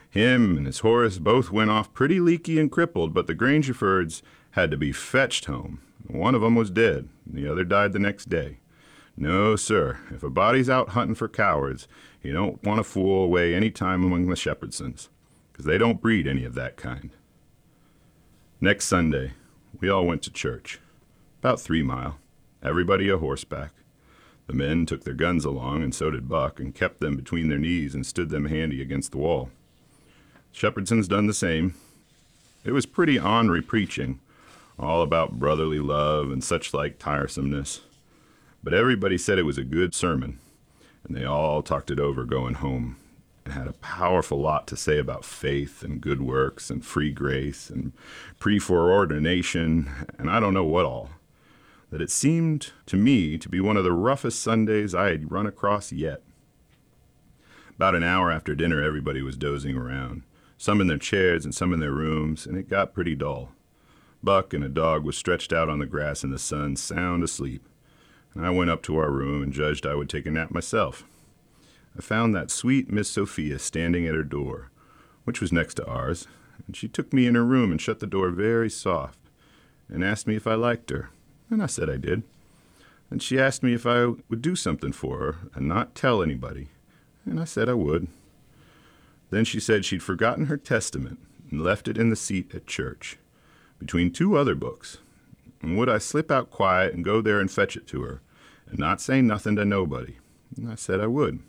Him 0.08 0.56
and 0.56 0.66
his 0.66 0.78
horse 0.78 1.18
both 1.18 1.50
went 1.50 1.70
off 1.70 1.92
pretty 1.92 2.20
leaky 2.20 2.58
and 2.58 2.70
crippled, 2.70 3.12
but 3.12 3.26
the 3.26 3.34
Grangerfords 3.34 4.22
had 4.52 4.70
to 4.70 4.78
be 4.78 4.92
fetched 4.92 5.44
home. 5.44 5.80
One 6.06 6.34
of 6.34 6.42
'em 6.42 6.54
was 6.54 6.70
dead, 6.70 7.08
and 7.26 7.36
the 7.36 7.50
other 7.50 7.64
died 7.64 7.92
the 7.92 7.98
next 7.98 8.30
day. 8.30 8.60
No, 9.16 9.54
sir. 9.54 9.98
If 10.10 10.22
a 10.22 10.30
body's 10.30 10.68
out 10.68 10.90
hunting 10.90 11.14
for 11.14 11.28
cowards, 11.28 11.86
you 12.22 12.32
don't 12.32 12.62
want 12.64 12.78
to 12.78 12.84
fool 12.84 13.24
away 13.24 13.54
any 13.54 13.70
time 13.70 14.02
among 14.02 14.26
the 14.26 14.34
Shepherdsons, 14.34 15.08
because 15.52 15.66
they 15.66 15.78
don't 15.78 16.00
breed 16.00 16.26
any 16.26 16.44
of 16.44 16.54
that 16.54 16.76
kind. 16.76 17.10
Next 18.60 18.86
Sunday, 18.86 19.34
we 19.80 19.88
all 19.88 20.06
went 20.06 20.22
to 20.22 20.32
church. 20.32 20.80
About 21.40 21.60
three 21.60 21.82
mile. 21.82 22.18
Everybody 22.62 23.08
a 23.08 23.18
horseback. 23.18 23.72
The 24.46 24.54
men 24.54 24.86
took 24.86 25.04
their 25.04 25.14
guns 25.14 25.44
along, 25.44 25.82
and 25.82 25.94
so 25.94 26.10
did 26.10 26.28
Buck, 26.28 26.58
and 26.58 26.74
kept 26.74 27.00
them 27.00 27.16
between 27.16 27.48
their 27.48 27.58
knees 27.58 27.94
and 27.94 28.04
stood 28.04 28.30
them 28.30 28.46
handy 28.46 28.82
against 28.82 29.12
the 29.12 29.18
wall. 29.18 29.50
Shepherdson's 30.52 31.08
done 31.08 31.26
the 31.26 31.34
same. 31.34 31.74
It 32.64 32.72
was 32.72 32.86
pretty 32.86 33.18
ornery 33.18 33.62
preaching, 33.62 34.20
all 34.78 35.02
about 35.02 35.38
brotherly 35.38 35.78
love 35.78 36.30
and 36.30 36.42
such 36.42 36.74
like 36.74 36.98
tiresomeness. 36.98 37.80
But 38.64 38.72
everybody 38.72 39.18
said 39.18 39.38
it 39.38 39.42
was 39.42 39.58
a 39.58 39.62
good 39.62 39.94
sermon, 39.94 40.38
and 41.06 41.14
they 41.14 41.26
all 41.26 41.62
talked 41.62 41.90
it 41.90 42.00
over 42.00 42.24
going 42.24 42.54
home 42.54 42.96
and 43.44 43.52
had 43.52 43.66
a 43.66 43.74
powerful 43.74 44.40
lot 44.40 44.66
to 44.68 44.76
say 44.76 44.98
about 44.98 45.22
faith 45.22 45.82
and 45.82 46.00
good 46.00 46.22
works 46.22 46.70
and 46.70 46.82
free 46.82 47.10
grace 47.10 47.68
and 47.68 47.92
preforeordination 48.40 50.08
and 50.18 50.30
I 50.30 50.40
don't 50.40 50.54
know 50.54 50.64
what 50.64 50.86
all. 50.86 51.10
That 51.90 52.00
it 52.00 52.10
seemed 52.10 52.72
to 52.86 52.96
me 52.96 53.36
to 53.36 53.50
be 53.50 53.60
one 53.60 53.76
of 53.76 53.84
the 53.84 53.92
roughest 53.92 54.42
Sundays 54.42 54.94
I 54.94 55.10
had 55.10 55.30
run 55.30 55.46
across 55.46 55.92
yet. 55.92 56.22
About 57.76 57.94
an 57.94 58.02
hour 58.02 58.30
after 58.30 58.54
dinner, 58.54 58.82
everybody 58.82 59.20
was 59.20 59.36
dozing 59.36 59.76
around, 59.76 60.22
some 60.56 60.80
in 60.80 60.86
their 60.86 60.96
chairs 60.96 61.44
and 61.44 61.54
some 61.54 61.74
in 61.74 61.80
their 61.80 61.92
rooms, 61.92 62.46
and 62.46 62.56
it 62.56 62.70
got 62.70 62.94
pretty 62.94 63.14
dull. 63.14 63.50
Buck 64.22 64.54
and 64.54 64.64
a 64.64 64.70
dog 64.70 65.04
was 65.04 65.18
stretched 65.18 65.52
out 65.52 65.68
on 65.68 65.80
the 65.80 65.86
grass 65.86 66.24
in 66.24 66.30
the 66.30 66.38
sun, 66.38 66.76
sound 66.76 67.22
asleep. 67.22 67.68
And 68.34 68.46
I 68.46 68.50
went 68.50 68.70
up 68.70 68.82
to 68.84 68.96
our 68.96 69.10
room 69.10 69.42
and 69.42 69.52
judged 69.52 69.86
I 69.86 69.94
would 69.94 70.08
take 70.08 70.26
a 70.26 70.30
nap 70.30 70.50
myself. 70.50 71.04
I 71.96 72.02
found 72.02 72.34
that 72.34 72.50
sweet 72.50 72.90
Miss 72.90 73.08
Sophia 73.08 73.58
standing 73.58 74.06
at 74.06 74.14
her 74.14 74.24
door, 74.24 74.70
which 75.24 75.40
was 75.40 75.52
next 75.52 75.74
to 75.74 75.86
ours, 75.86 76.26
and 76.66 76.76
she 76.76 76.88
took 76.88 77.12
me 77.12 77.26
in 77.26 77.36
her 77.36 77.44
room 77.44 77.70
and 77.70 77.80
shut 77.80 78.00
the 78.00 78.06
door 78.06 78.30
very 78.30 78.68
soft, 78.68 79.18
and 79.88 80.04
asked 80.04 80.26
me 80.26 80.34
if 80.34 80.46
I 80.46 80.54
liked 80.54 80.90
her, 80.90 81.10
and 81.50 81.62
I 81.62 81.66
said 81.66 81.88
I 81.88 81.96
did. 81.96 82.22
And 83.10 83.22
she 83.22 83.38
asked 83.38 83.62
me 83.62 83.74
if 83.74 83.86
I 83.86 84.06
would 84.06 84.42
do 84.42 84.56
something 84.56 84.92
for 84.92 85.18
her 85.18 85.36
and 85.54 85.68
not 85.68 85.94
tell 85.94 86.22
anybody, 86.22 86.68
and 87.24 87.38
I 87.38 87.44
said 87.44 87.68
I 87.68 87.74
would. 87.74 88.08
Then 89.30 89.44
she 89.44 89.60
said 89.60 89.84
she'd 89.84 90.02
forgotten 90.02 90.46
her 90.46 90.56
testament 90.56 91.20
and 91.50 91.62
left 91.62 91.86
it 91.86 91.98
in 91.98 92.10
the 92.10 92.16
seat 92.16 92.52
at 92.54 92.66
church, 92.66 93.18
between 93.78 94.10
two 94.10 94.36
other 94.36 94.54
books, 94.56 94.98
and 95.64 95.78
would 95.78 95.88
I 95.88 95.98
slip 95.98 96.30
out 96.30 96.50
quiet 96.50 96.94
and 96.94 97.04
go 97.04 97.20
there 97.20 97.40
and 97.40 97.50
fetch 97.50 97.76
it 97.76 97.86
to 97.88 98.02
her, 98.02 98.20
and 98.66 98.78
not 98.78 99.00
say 99.00 99.22
nothing 99.22 99.56
to 99.56 99.64
nobody, 99.64 100.16
And 100.56 100.70
I 100.70 100.74
said 100.74 101.00
I 101.00 101.06
would. 101.06 101.40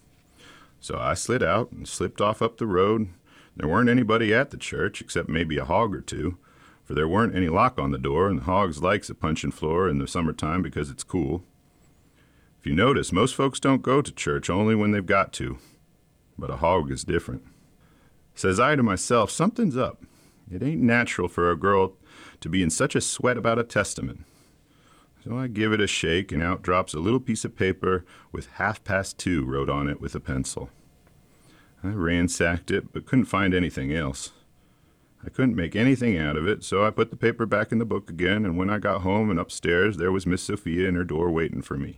So 0.80 0.98
I 0.98 1.14
slid 1.14 1.44
out 1.44 1.72
and 1.72 1.88
slipped 1.88 2.22
off 2.22 2.42
up 2.42 2.58
the 2.58 2.68
road. 2.68 3.10
There 3.56 3.70
weren't 3.70 3.90
anybody 3.90 4.34
at 4.34 4.52
the 4.52 4.58
church 4.58 5.02
except 5.02 5.30
maybe 5.30 5.58
a 5.58 5.66
hog 5.66 5.96
or 5.96 6.02
two, 6.02 6.38
for 6.84 6.94
there 6.94 7.08
weren't 7.08 7.36
any 7.36 7.50
lock 7.50 7.80
on 7.80 7.92
the 7.92 7.98
door, 7.98 8.28
and 8.28 8.40
the 8.40 8.44
hogs 8.44 8.82
likes 8.82 9.10
a 9.10 9.16
puncheon 9.16 9.52
floor 9.52 9.90
in 9.90 9.98
the 9.98 10.08
summertime 10.08 10.62
because 10.62 10.90
it's 10.90 11.04
cool. 11.04 11.44
If 12.60 12.68
you 12.68 12.76
notice, 12.76 13.12
most 13.12 13.36
folks 13.36 13.60
don't 13.60 13.82
go 13.82 14.02
to 14.02 14.12
church 14.12 14.50
only 14.50 14.76
when 14.76 14.92
they've 14.92 15.06
got 15.06 15.34
to, 15.34 15.58
but 16.38 16.50
a 16.50 16.58
hog 16.58 16.92
is 16.92 17.04
different. 17.04 17.44
Says 18.34 18.60
I 18.60 18.76
to 18.76 18.84
myself, 18.84 19.32
something's 19.32 19.78
up. 19.78 20.04
It 20.52 20.62
ain't 20.62 20.82
natural 20.82 21.28
for 21.28 21.50
a 21.50 21.58
girl 21.58 21.94
to 22.46 22.50
be 22.50 22.62
in 22.62 22.70
such 22.70 22.96
a 22.96 23.02
sweat 23.02 23.38
about 23.38 23.58
a 23.58 23.64
testament. 23.64 24.24
So 25.24 25.36
I 25.36 25.48
give 25.48 25.74
it 25.74 25.82
a 25.82 25.88
shake, 25.88 26.32
and 26.32 26.44
out 26.44 26.62
drops 26.62 26.94
a 26.94 27.00
little 27.00 27.20
piece 27.20 27.44
of 27.44 27.56
paper 27.56 28.06
with 28.32 28.46
half 28.58 28.84
past 28.84 29.18
two 29.18 29.44
wrote 29.44 29.68
on 29.68 29.90
it 29.90 30.00
with 30.00 30.14
a 30.14 30.20
pencil. 30.20 30.70
I 31.84 31.88
ransacked 31.88 32.70
it, 32.70 32.94
but 32.94 33.08
couldn't 33.08 33.26
find 33.26 33.56
anything 33.56 33.92
else. 33.92 34.32
I 35.26 35.30
couldn't 35.30 35.56
make 35.56 35.76
anything 35.76 36.20
out 36.20 36.38
of 36.38 36.48
it, 36.48 36.64
so 36.64 36.86
I 36.86 36.92
put 36.92 37.10
the 37.10 37.16
paper 37.16 37.48
back 37.48 37.72
in 37.72 37.80
the 37.80 37.84
book 37.84 38.12
again, 38.12 38.46
and 38.46 38.56
when 38.56 38.70
I 38.70 38.78
got 38.78 39.02
home 39.02 39.32
and 39.32 39.40
upstairs, 39.40 39.98
there 39.98 40.12
was 40.12 40.28
Miss 40.28 40.44
Sophia 40.44 40.88
in 40.88 40.94
her 40.94 41.04
door 41.04 41.32
waiting 41.32 41.64
for 41.64 41.78
me. 41.78 41.98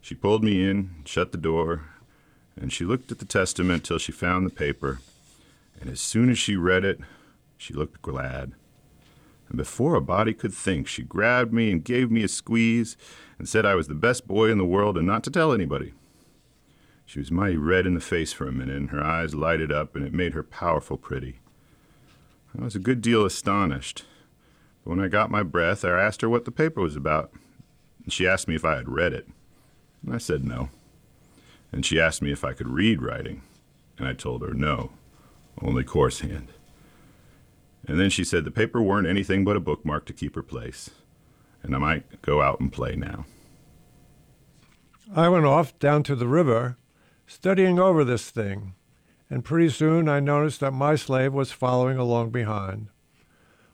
She 0.00 0.16
pulled 0.16 0.42
me 0.42 0.68
in, 0.68 0.90
shut 1.04 1.30
the 1.30 1.38
door, 1.38 1.84
and 2.60 2.72
she 2.72 2.84
looked 2.84 3.12
at 3.12 3.20
the 3.20 3.24
testament 3.24 3.84
till 3.84 3.98
she 3.98 4.10
found 4.10 4.44
the 4.44 4.50
paper, 4.50 4.98
and 5.80 5.88
as 5.88 6.00
soon 6.00 6.30
as 6.30 6.38
she 6.38 6.56
read 6.56 6.84
it, 6.84 6.98
she 7.56 7.74
looked 7.74 8.02
glad 8.02 8.54
and 9.48 9.56
before 9.56 9.94
a 9.94 10.00
body 10.00 10.34
could 10.34 10.52
think, 10.52 10.88
she 10.88 11.02
grabbed 11.02 11.52
me 11.52 11.70
and 11.70 11.84
gave 11.84 12.10
me 12.10 12.22
a 12.22 12.28
squeeze 12.28 12.96
and 13.38 13.48
said 13.48 13.64
I 13.64 13.74
was 13.74 13.88
the 13.88 13.94
best 13.94 14.26
boy 14.26 14.50
in 14.50 14.58
the 14.58 14.64
world 14.64 14.96
and 14.96 15.06
not 15.06 15.22
to 15.24 15.30
tell 15.30 15.52
anybody. 15.52 15.92
She 17.04 17.20
was 17.20 17.30
mighty 17.30 17.56
red 17.56 17.86
in 17.86 17.94
the 17.94 18.00
face 18.00 18.32
for 18.32 18.48
a 18.48 18.52
minute, 18.52 18.76
and 18.76 18.90
her 18.90 19.02
eyes 19.02 19.32
lighted 19.32 19.70
up, 19.70 19.94
and 19.94 20.04
it 20.04 20.12
made 20.12 20.34
her 20.34 20.42
powerful 20.42 20.96
pretty. 20.96 21.38
I 22.58 22.64
was 22.64 22.74
a 22.74 22.80
good 22.80 23.00
deal 23.00 23.24
astonished. 23.24 24.04
But 24.82 24.90
when 24.90 25.00
I 25.00 25.08
got 25.08 25.30
my 25.30 25.44
breath, 25.44 25.84
I 25.84 25.90
asked 25.90 26.22
her 26.22 26.28
what 26.28 26.46
the 26.46 26.50
paper 26.50 26.80
was 26.80 26.96
about, 26.96 27.30
and 28.02 28.12
she 28.12 28.26
asked 28.26 28.48
me 28.48 28.56
if 28.56 28.64
I 28.64 28.74
had 28.74 28.88
read 28.88 29.12
it. 29.12 29.28
And 30.02 30.14
I 30.14 30.18
said 30.18 30.44
no. 30.44 30.70
And 31.70 31.86
she 31.86 32.00
asked 32.00 32.22
me 32.22 32.32
if 32.32 32.44
I 32.44 32.54
could 32.54 32.68
read 32.68 33.02
writing, 33.02 33.42
and 33.98 34.08
I 34.08 34.12
told 34.12 34.42
her 34.42 34.54
no, 34.54 34.90
only 35.62 35.84
coarse 35.84 36.20
hand. 36.20 36.48
And 37.86 38.00
then 38.00 38.10
she 38.10 38.24
said 38.24 38.44
the 38.44 38.50
paper 38.50 38.82
weren't 38.82 39.06
anything 39.06 39.44
but 39.44 39.56
a 39.56 39.60
bookmark 39.60 40.06
to 40.06 40.12
keep 40.12 40.34
her 40.34 40.42
place, 40.42 40.90
and 41.62 41.74
I 41.74 41.78
might 41.78 42.22
go 42.22 42.42
out 42.42 42.60
and 42.60 42.72
play 42.72 42.96
now. 42.96 43.26
I 45.14 45.28
went 45.28 45.46
off 45.46 45.78
down 45.78 46.02
to 46.04 46.16
the 46.16 46.26
river, 46.26 46.76
studying 47.26 47.78
over 47.78 48.04
this 48.04 48.30
thing, 48.30 48.74
and 49.30 49.44
pretty 49.44 49.68
soon 49.68 50.08
I 50.08 50.18
noticed 50.18 50.60
that 50.60 50.72
my 50.72 50.96
slave 50.96 51.32
was 51.32 51.52
following 51.52 51.96
along 51.96 52.30
behind. 52.30 52.88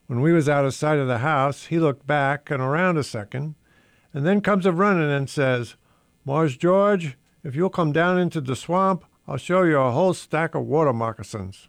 When 0.07 0.21
we 0.21 0.33
was 0.33 0.49
out 0.49 0.66
of 0.66 0.75
sight 0.75 0.99
of 0.99 1.09
the 1.09 1.19
house, 1.19 1.66
he 1.66 1.78
looked 1.78 2.07
back 2.07 2.50
and 2.50 2.62
around 2.62 2.99
a 2.99 3.02
second, 3.02 3.54
and 4.12 4.26
then 4.26 4.42
comes 4.42 4.66
a 4.66 4.73
running 4.73 5.11
and 5.11 5.31
says, 5.31 5.76
Mars 6.25 6.57
George, 6.59 7.16
if 7.42 7.57
you'll 7.57 7.71
come 7.71 7.92
down 7.92 8.19
into 8.19 8.40
the 8.42 8.54
swamp, 8.54 9.04
I'll 9.26 9.38
show 9.38 9.62
you 9.62 9.78
a 9.78 9.90
whole 9.90 10.12
stack 10.12 10.54
of 10.54 10.66
water 10.66 10.92
moccasins. 10.92 11.69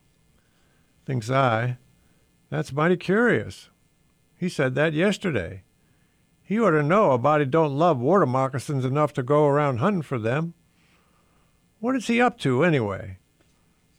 Thinks 1.05 1.29
I, 1.29 1.77
that's 2.53 2.71
mighty 2.71 2.97
curious. 2.97 3.69
He 4.37 4.47
said 4.47 4.75
that 4.75 4.93
yesterday. 4.93 5.63
He 6.43 6.59
ought 6.59 6.69
to 6.69 6.83
know 6.83 7.11
a 7.11 7.17
body 7.17 7.45
don't 7.45 7.79
love 7.79 7.97
water 7.97 8.27
moccasins 8.27 8.85
enough 8.85 9.11
to 9.13 9.23
go 9.23 9.47
around 9.47 9.77
hunting 9.77 10.03
for 10.03 10.19
them. 10.19 10.53
What 11.79 11.95
is 11.95 12.05
he 12.05 12.21
up 12.21 12.37
to, 12.41 12.63
anyway? 12.63 13.17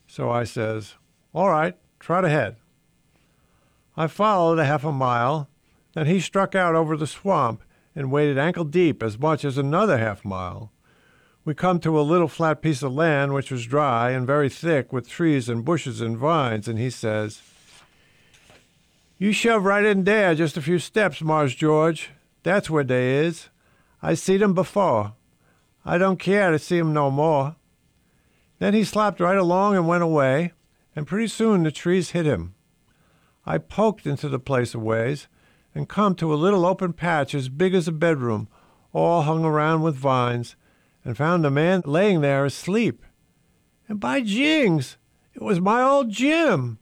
So 0.06 0.30
I 0.30 0.44
says, 0.44 0.94
All 1.34 1.50
right, 1.50 1.76
trot 1.98 2.24
ahead. 2.24 2.54
I 3.96 4.06
followed 4.06 4.60
a 4.60 4.64
half 4.64 4.84
a 4.84 4.92
mile, 4.92 5.48
then 5.94 6.06
he 6.06 6.20
struck 6.20 6.54
out 6.54 6.76
over 6.76 6.96
the 6.96 7.08
swamp 7.08 7.60
and 7.96 8.12
waded 8.12 8.38
ankle 8.38 8.62
deep 8.62 9.02
as 9.02 9.18
much 9.18 9.44
as 9.44 9.58
another 9.58 9.98
half 9.98 10.24
mile. 10.24 10.70
We 11.44 11.54
come 11.54 11.80
to 11.80 11.98
a 11.98 12.02
little 12.02 12.28
flat 12.28 12.62
piece 12.62 12.84
of 12.84 12.94
land 12.94 13.34
which 13.34 13.50
was 13.50 13.66
dry 13.66 14.10
and 14.10 14.24
very 14.24 14.48
thick 14.48 14.92
with 14.92 15.08
trees 15.08 15.48
and 15.48 15.64
bushes 15.64 16.00
and 16.00 16.16
vines, 16.16 16.68
and 16.68 16.78
he 16.78 16.90
says, 16.90 17.42
you 19.18 19.32
shove 19.32 19.64
right 19.64 19.84
in 19.84 20.04
there 20.04 20.34
just 20.34 20.56
a 20.56 20.62
few 20.62 20.78
steps, 20.78 21.22
Mars 21.22 21.54
George. 21.54 22.10
That's 22.42 22.68
where 22.68 22.84
they 22.84 23.24
is. 23.24 23.48
I 24.02 24.14
seed 24.14 24.42
'em 24.42 24.54
before. 24.54 25.14
I 25.84 25.98
don't 25.98 26.18
care 26.18 26.50
to 26.50 26.58
see 26.58 26.78
'em 26.78 26.92
no 26.92 27.10
more. 27.10 27.56
Then 28.58 28.74
he 28.74 28.84
slapped 28.84 29.20
right 29.20 29.36
along 29.36 29.76
and 29.76 29.88
went 29.88 30.02
away, 30.02 30.52
and 30.94 31.06
pretty 31.06 31.28
soon 31.28 31.62
the 31.62 31.70
trees 31.70 32.10
hit 32.10 32.26
him. 32.26 32.54
I 33.46 33.58
poked 33.58 34.06
into 34.06 34.28
the 34.28 34.38
place 34.38 34.74
a 34.74 34.78
ways 34.78 35.28
and 35.74 35.88
come 35.88 36.14
to 36.16 36.32
a 36.32 36.36
little 36.36 36.64
open 36.64 36.92
patch 36.92 37.34
as 37.34 37.48
big 37.48 37.74
as 37.74 37.88
a 37.88 37.92
bedroom, 37.92 38.48
all 38.92 39.22
hung 39.22 39.44
around 39.44 39.82
with 39.82 39.96
vines, 39.96 40.56
and 41.04 41.16
found 41.16 41.44
a 41.44 41.50
man 41.50 41.82
laying 41.84 42.20
there 42.20 42.44
asleep. 42.44 43.02
And 43.88 44.00
by 44.00 44.22
jings, 44.22 44.96
it 45.34 45.42
was 45.42 45.60
my 45.60 45.82
old 45.82 46.10
Jim. 46.10 46.78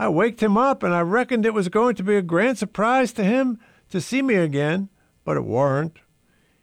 I 0.00 0.08
waked 0.08 0.42
him 0.42 0.56
up, 0.56 0.82
and 0.82 0.94
I 0.94 1.02
reckoned 1.02 1.44
it 1.44 1.52
was 1.52 1.68
going 1.68 1.94
to 1.96 2.02
be 2.02 2.16
a 2.16 2.22
grand 2.22 2.56
surprise 2.56 3.12
to 3.12 3.22
him 3.22 3.60
to 3.90 4.00
see 4.00 4.22
me 4.22 4.36
again, 4.36 4.88
but 5.26 5.36
it 5.36 5.44
warn't. 5.44 5.98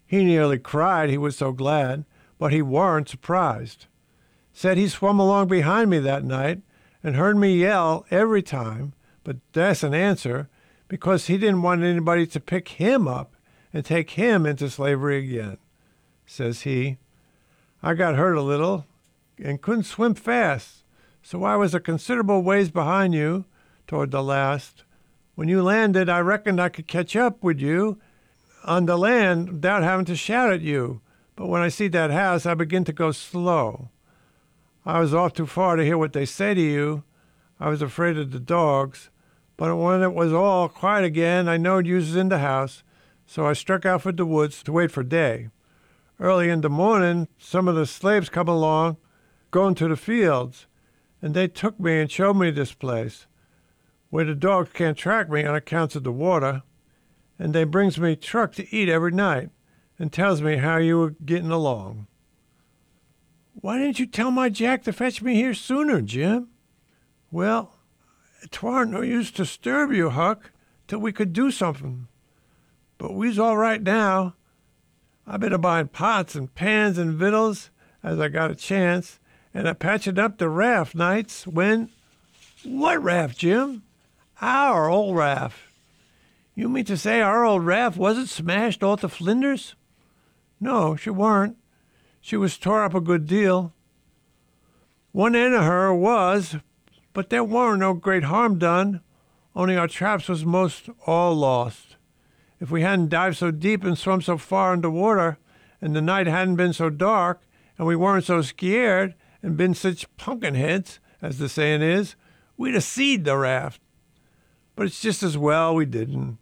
He 0.07 0.23
nearly 0.23 0.57
cried, 0.57 1.11
he 1.11 1.19
was 1.19 1.37
so 1.37 1.51
glad, 1.51 2.03
but 2.39 2.51
he 2.51 2.63
warn't 2.63 3.09
surprised. 3.09 3.85
Said 4.53 4.75
he 4.79 4.87
swum 4.87 5.19
along 5.19 5.49
behind 5.49 5.91
me 5.91 5.99
that 5.99 6.23
night 6.23 6.63
and 7.03 7.15
heard 7.15 7.37
me 7.37 7.59
yell 7.59 8.07
every 8.09 8.41
time, 8.41 8.93
but 9.23 9.37
that's 9.53 9.83
an 9.83 9.93
answer, 9.93 10.49
because 10.87 11.27
he 11.27 11.37
didn't 11.37 11.61
want 11.61 11.83
anybody 11.83 12.25
to 12.25 12.39
pick 12.39 12.69
him 12.69 13.07
up 13.07 13.35
and 13.71 13.85
take 13.85 14.09
him 14.09 14.47
into 14.47 14.67
slavery 14.67 15.19
again. 15.19 15.59
Says 16.25 16.61
he, 16.61 16.97
I 17.83 17.93
got 17.93 18.15
hurt 18.15 18.33
a 18.33 18.41
little 18.41 18.87
and 19.37 19.61
couldn't 19.61 19.83
swim 19.83 20.15
fast, 20.15 20.81
so 21.29 21.43
I 21.43 21.57
was 21.57 21.75
a 21.75 21.81
considerable 21.81 22.41
ways 22.41 22.71
behind 22.71 23.13
you 23.13 23.43
toward 23.85 24.11
the 24.11 24.23
last. 24.23 24.85
When 25.35 25.49
you 25.49 25.61
landed, 25.61 26.07
I 26.07 26.19
reckoned 26.19 26.61
I 26.61 26.69
could 26.69 26.87
catch 26.87 27.17
up 27.17 27.43
with 27.43 27.59
you 27.59 27.99
on 28.63 28.85
the 28.85 28.97
land 28.97 29.51
without 29.51 29.83
having 29.83 30.05
to 30.05 30.15
shout 30.15 30.53
at 30.53 30.61
you. 30.61 31.01
But 31.35 31.47
when 31.47 31.61
I 31.61 31.67
see 31.67 31.89
that 31.89 32.11
house, 32.11 32.45
I 32.45 32.53
begin 32.53 32.85
to 32.85 32.93
go 32.93 33.11
slow. 33.11 33.89
I 34.85 35.01
was 35.01 35.13
off 35.13 35.33
too 35.33 35.45
far 35.45 35.75
to 35.75 35.83
hear 35.83 35.97
what 35.97 36.13
they 36.13 36.23
say 36.23 36.53
to 36.53 36.61
you. 36.61 37.03
I 37.59 37.67
was 37.67 37.81
afraid 37.81 38.17
of 38.17 38.31
the 38.31 38.39
dogs. 38.39 39.09
But 39.57 39.75
when 39.75 40.03
it 40.03 40.13
was 40.13 40.31
all 40.31 40.69
quiet 40.69 41.03
again, 41.03 41.49
I 41.49 41.57
knowed 41.57 41.87
you 41.87 41.95
was 41.95 42.15
in 42.15 42.29
the 42.29 42.39
house, 42.39 42.83
so 43.25 43.45
I 43.45 43.51
struck 43.51 43.85
out 43.85 44.03
for 44.03 44.13
the 44.13 44.25
woods 44.25 44.63
to 44.63 44.71
wait 44.71 44.91
for 44.91 45.03
day. 45.03 45.49
Early 46.21 46.47
in 46.47 46.61
the 46.61 46.69
morning, 46.69 47.27
some 47.37 47.67
of 47.67 47.75
the 47.75 47.85
slaves 47.85 48.29
come 48.29 48.47
along, 48.47 48.95
going 49.51 49.75
to 49.75 49.89
the 49.89 49.97
fields 49.97 50.67
and 51.21 51.33
they 51.33 51.47
took 51.47 51.79
me 51.79 51.99
and 51.99 52.11
showed 52.11 52.35
me 52.35 52.51
this 52.51 52.73
place 52.73 53.27
where 54.09 54.25
the 54.25 54.35
dogs 54.35 54.69
can't 54.73 54.97
track 54.97 55.29
me 55.29 55.43
on 55.43 55.55
account 55.55 55.95
of 55.95 56.03
the 56.03 56.11
water, 56.11 56.63
and 57.37 57.53
they 57.53 57.63
brings 57.63 57.99
me 57.99 58.15
truck 58.15 58.53
to 58.53 58.75
eat 58.75 58.89
every 58.89 59.11
night 59.11 59.49
and 59.99 60.11
tells 60.11 60.41
me 60.41 60.57
how 60.57 60.77
you 60.77 60.97
were 60.97 61.15
getting 61.25 61.51
along. 61.51 62.07
Why 63.55 63.77
didn't 63.77 63.99
you 63.99 64.05
tell 64.05 64.31
my 64.31 64.49
Jack 64.49 64.83
to 64.83 64.93
fetch 64.93 65.21
me 65.21 65.35
here 65.35 65.53
sooner, 65.53 66.01
Jim? 66.01 66.49
Well, 67.31 67.73
twarn't 68.51 68.91
no 68.91 69.01
use 69.01 69.31
to 69.31 69.37
disturb 69.37 69.91
you, 69.91 70.11
Huck, 70.11 70.51
till 70.87 70.99
we 70.99 71.11
could 71.11 71.33
do 71.33 71.51
something. 71.51 72.07
But 72.97 73.13
we's 73.13 73.39
all 73.39 73.57
right 73.57 73.81
now. 73.81 74.35
I 75.25 75.37
better 75.37 75.57
buy 75.57 75.83
pots 75.83 76.35
and 76.35 76.53
pans 76.53 76.97
and 76.97 77.15
victuals 77.15 77.69
as 78.03 78.19
I 78.19 78.29
got 78.29 78.51
a 78.51 78.55
chance, 78.55 79.19
and 79.57 79.67
I 79.67 79.73
patched 79.73 80.19
up 80.19 80.37
the 80.37 80.49
raft 80.49 80.93
nights 80.93 81.47
when. 81.47 81.89
What 82.63 83.01
raft, 83.01 83.39
Jim? 83.39 83.81
Our 84.39 84.87
old 84.87 85.15
raft. 85.15 85.57
You 86.53 86.69
mean 86.69 86.85
to 86.85 86.95
say 86.95 87.21
our 87.21 87.43
old 87.43 87.65
raft 87.65 87.97
wasn't 87.97 88.29
smashed 88.29 88.83
off 88.83 89.01
to 89.01 89.09
flinders? 89.09 89.73
No, 90.59 90.95
she 90.95 91.09
weren't. 91.09 91.57
She 92.21 92.37
was 92.37 92.59
tore 92.59 92.83
up 92.83 92.93
a 92.93 93.01
good 93.01 93.25
deal. 93.25 93.73
One 95.11 95.35
end 95.35 95.55
of 95.55 95.63
her 95.63 95.91
was, 95.91 96.57
but 97.13 97.31
there 97.31 97.43
weren't 97.43 97.79
no 97.79 97.93
great 97.93 98.25
harm 98.25 98.59
done, 98.59 99.01
only 99.55 99.75
our 99.75 99.87
traps 99.87 100.29
was 100.29 100.45
most 100.45 100.87
all 101.07 101.33
lost. 101.33 101.95
If 102.59 102.69
we 102.69 102.83
hadn't 102.83 103.09
dived 103.09 103.37
so 103.37 103.49
deep 103.49 103.83
and 103.83 103.97
swum 103.97 104.21
so 104.21 104.37
far 104.37 104.73
under 104.73 104.91
water, 104.91 105.39
and 105.81 105.95
the 105.95 106.01
night 106.01 106.27
hadn't 106.27 106.57
been 106.57 106.73
so 106.73 106.91
dark, 106.91 107.41
and 107.75 107.87
we 107.87 107.95
weren't 107.95 108.25
so 108.25 108.43
scared, 108.43 109.15
and 109.41 109.57
been 109.57 109.73
such 109.73 110.05
pumpkin 110.17 110.55
heads, 110.55 110.99
as 111.21 111.37
the 111.37 111.49
saying 111.49 111.81
is, 111.81 112.15
we'd 112.57 112.73
have 112.73 112.83
seed 112.83 113.25
the 113.25 113.37
raft. 113.37 113.81
But 114.75 114.87
it's 114.87 115.01
just 115.01 115.23
as 115.23 115.37
well 115.37 115.73
we 115.73 115.85
didn't, 115.85 116.37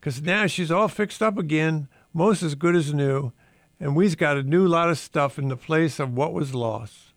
'cause 0.00 0.20
now 0.20 0.46
she's 0.46 0.70
all 0.70 0.88
fixed 0.88 1.22
up 1.22 1.38
again, 1.38 1.88
most 2.12 2.42
as 2.42 2.54
good 2.54 2.76
as 2.76 2.92
new, 2.92 3.32
and 3.80 3.96
we's 3.96 4.14
got 4.14 4.36
a 4.36 4.42
new 4.42 4.66
lot 4.66 4.90
of 4.90 4.98
stuff 4.98 5.38
in 5.38 5.48
the 5.48 5.56
place 5.56 5.98
of 5.98 6.14
what 6.14 6.32
was 6.32 6.54
lost. 6.54 7.12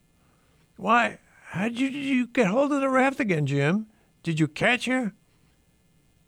Why, 0.78 1.20
how'd 1.50 1.78
you, 1.78 1.90
did 1.90 2.06
you 2.06 2.28
get 2.28 2.48
hold 2.48 2.72
of 2.72 2.82
the 2.82 2.90
raft 2.90 3.20
again, 3.20 3.46
Jim? 3.46 3.88
Did 4.24 4.40
you 4.40 4.48
catch 4.48 4.86
her? 4.86 5.14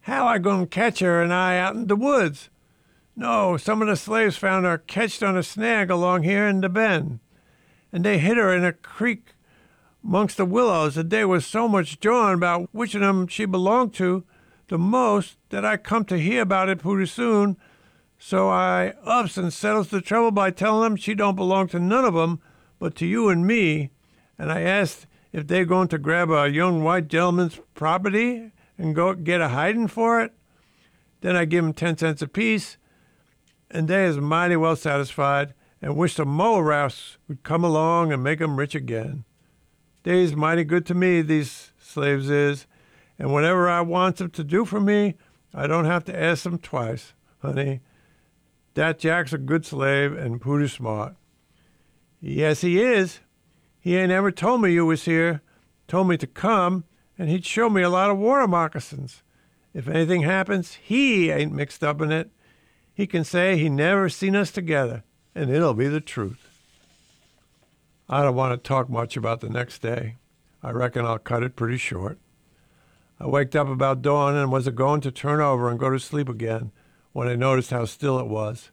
How 0.02 0.28
I 0.28 0.38
to 0.38 0.68
catch 0.70 1.00
her 1.00 1.22
and 1.22 1.34
I 1.34 1.58
out 1.58 1.76
in 1.76 1.88
the 1.88 1.96
woods? 1.96 2.50
No, 3.16 3.56
some 3.58 3.82
of 3.82 3.88
the 3.88 3.96
slaves 3.96 4.36
found 4.36 4.66
her 4.66 4.78
catched 4.78 5.24
on 5.24 5.38
a 5.38 5.44
snag 5.44 5.90
along 5.90 6.24
here 6.24 6.48
in 6.48 6.62
the 6.62 6.70
bend, 6.70 7.20
and 7.94 8.04
they 8.04 8.18
hid 8.18 8.38
her 8.38 8.52
in 8.52 8.66
a 8.66 8.74
creek 8.74 9.36
amongst 10.04 10.38
the 10.38 10.46
willows, 10.46 10.98
and 10.98 11.10
they 11.12 11.24
was 11.24 11.46
so 11.46 11.68
much 11.68 12.00
jawing 12.00 12.34
about 12.34 12.68
which 12.74 12.96
of 12.96 13.02
them 13.02 13.28
she 13.28 13.46
belonged 13.46 13.94
to 13.94 14.26
the 14.68 14.78
most 14.78 15.38
that 15.50 15.64
I 15.64 15.78
come 15.78 16.04
to 16.06 16.20
hear 16.20 16.42
about 16.42 16.68
it 16.68 16.80
pretty 16.80 17.06
soon. 17.06 17.56
So 18.18 18.50
I 18.50 18.94
ups 19.06 19.38
and 19.38 19.54
settles 19.54 19.90
the 19.90 20.02
trouble 20.02 20.32
by 20.32 20.50
telling 20.50 20.82
them 20.82 20.96
she 20.96 21.14
don't 21.14 21.36
belong 21.36 21.68
to 21.70 21.80
none 21.80 22.04
of 22.04 22.16
'em, 22.16 22.40
but 22.80 22.96
to 22.96 23.06
you 23.06 23.30
and 23.30 23.46
me. 23.46 23.92
And 24.40 24.52
I 24.52 24.62
asked 24.62 25.06
if 25.32 25.46
they're 25.46 25.64
going 25.64 25.90
to 25.90 25.98
grab 25.98 26.32
a 26.32 26.50
young 26.50 26.84
white 26.84 27.08
gentleman's 27.08 27.60
property 27.76 28.52
and 28.78 28.96
go 28.96 29.14
get 29.14 29.42
a 29.42 29.50
hiding 29.50 29.88
for 29.88 30.20
it. 30.22 30.34
Then 31.22 31.36
I 31.36 31.46
give 31.46 31.64
'em 31.64 31.74
ten 31.74 31.98
cents 31.98 32.22
apiece, 32.22 32.78
and 33.70 33.88
they 33.88 34.06
is 34.06 34.18
mighty 34.18 34.56
well 34.56 34.76
satisfied 34.76 35.54
and 35.84 35.98
wish 35.98 36.16
the 36.16 36.26
rafts 36.26 37.18
would 37.28 37.44
come 37.44 37.66
along 37.66 38.14
and 38.14 38.24
make 38.24 38.40
'em 38.40 38.58
rich 38.58 38.74
again. 38.74 39.26
They's 40.04 40.34
mighty 40.34 40.64
good 40.64 40.86
to 40.86 40.96
me, 40.96 41.22
these 41.22 41.74
slaves 41.78 42.30
is, 42.30 42.66
and 43.20 43.34
whatever 43.34 43.70
I 43.70 43.82
wants 43.82 44.22
'em 44.22 44.30
to 44.30 44.46
do 44.46 44.64
for 44.64 44.80
me, 44.80 45.16
I 45.54 45.68
don't 45.68 45.84
have 45.84 46.06
to 46.06 46.18
ask 46.18 46.46
'em 46.46 46.58
twice, 46.58 47.14
honey. 47.42 47.82
That 48.76 48.98
Jack's 48.98 49.34
a 49.34 49.38
good 49.38 49.66
slave 49.66 50.14
and 50.14 50.40
pooty 50.40 50.70
smart. 50.70 51.16
Yes, 52.22 52.62
he 52.62 52.82
is. 52.82 53.20
He 53.82 53.98
ain't 53.98 54.12
ever 54.12 54.32
told 54.32 54.62
me 54.62 54.72
you 54.72 54.86
was 54.86 55.04
here. 55.04 55.42
Told 55.90 56.08
me 56.08 56.16
to 56.16 56.28
come, 56.28 56.86
and 57.20 57.30
he'd 57.30 57.46
show 57.46 57.70
me 57.70 57.82
a 57.82 57.90
lot 57.90 58.10
of 58.10 58.18
water 58.18 58.48
moccasins. 58.48 59.22
If 59.74 59.90
anything 59.90 60.22
happens, 60.22 60.76
he 60.76 61.30
ain't 61.30 61.52
mixed 61.52 61.84
up 61.84 62.00
in 62.00 62.10
it. 62.10 62.32
He 62.94 63.06
can 63.06 63.26
say 63.26 63.58
he 63.58 63.68
never 63.68 64.08
seen 64.08 64.34
us 64.34 64.50
together, 64.50 65.04
and 65.36 65.50
it'll 65.50 65.74
be 65.74 65.88
the 65.88 66.02
truth. 66.02 66.50
I 68.10 68.22
don't 68.22 68.36
want 68.36 68.52
to 68.52 68.68
talk 68.68 68.90
much 68.90 69.18
about 69.18 69.42
the 69.42 69.50
next 69.50 69.82
day. 69.82 70.18
I 70.62 70.72
reckon 70.72 71.06
I'll 71.06 71.20
cut 71.20 71.44
it 71.44 71.56
pretty 71.56 71.78
short. 71.78 72.20
I 73.20 73.28
waked 73.28 73.56
up 73.56 73.68
about 73.68 74.02
dawn 74.02 74.36
and 74.36 74.52
was 74.52 74.68
a 74.68 74.72
going 74.72 75.02
to 75.02 75.12
turn 75.12 75.40
over 75.40 75.70
and 75.70 75.80
go 75.80 75.90
to 75.90 76.00
sleep 76.00 76.30
again 76.30 76.72
when 77.12 77.28
I 77.28 77.36
noticed 77.36 77.72
how 77.72 77.86
still 77.86 78.20
it 78.20 78.28
was. 78.28 78.72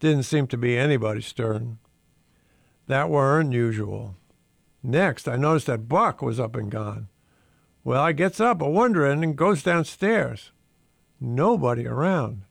Didn't 0.00 0.24
seem 0.24 0.46
to 0.48 0.56
be 0.56 0.76
anybody 0.76 1.20
stirring. 1.20 1.78
That 2.86 3.10
were 3.10 3.40
unusual. 3.40 4.16
Next, 4.82 5.28
I 5.28 5.36
noticed 5.36 5.66
that 5.66 5.88
Buck 5.88 6.22
was 6.22 6.38
up 6.38 6.54
and 6.54 6.70
gone. 6.70 7.08
Well, 7.84 8.02
I 8.02 8.12
gets 8.12 8.40
up 8.40 8.60
a 8.60 8.68
wondering 8.68 9.24
and 9.24 9.36
goes 9.36 9.62
downstairs. 9.62 10.52
Nobody 11.20 11.86
around. 11.86 12.42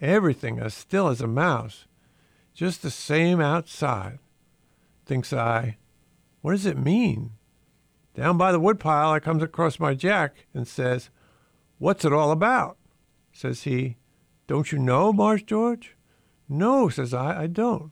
Everything 0.00 0.58
as 0.58 0.74
still 0.74 1.08
as 1.08 1.20
a 1.20 1.26
mouse. 1.26 1.86
Just 2.54 2.82
the 2.82 2.90
same 2.90 3.40
outside. 3.40 4.20
Thinks 5.04 5.32
I, 5.32 5.76
what 6.40 6.52
does 6.52 6.66
it 6.66 6.78
mean? 6.78 7.32
Down 8.14 8.38
by 8.38 8.52
the 8.52 8.60
woodpile, 8.60 9.10
I 9.10 9.18
comes 9.18 9.42
across 9.42 9.80
my 9.80 9.94
Jack 9.94 10.46
and 10.54 10.66
says, 10.66 11.10
What's 11.78 12.04
it 12.04 12.12
all 12.12 12.30
about? 12.30 12.76
Says 13.32 13.64
he, 13.64 13.96
Don't 14.46 14.70
you 14.70 14.78
know, 14.78 15.12
Marsh 15.12 15.42
George? 15.42 15.96
No, 16.48 16.88
says 16.88 17.12
I, 17.12 17.42
I 17.42 17.46
don't. 17.48 17.90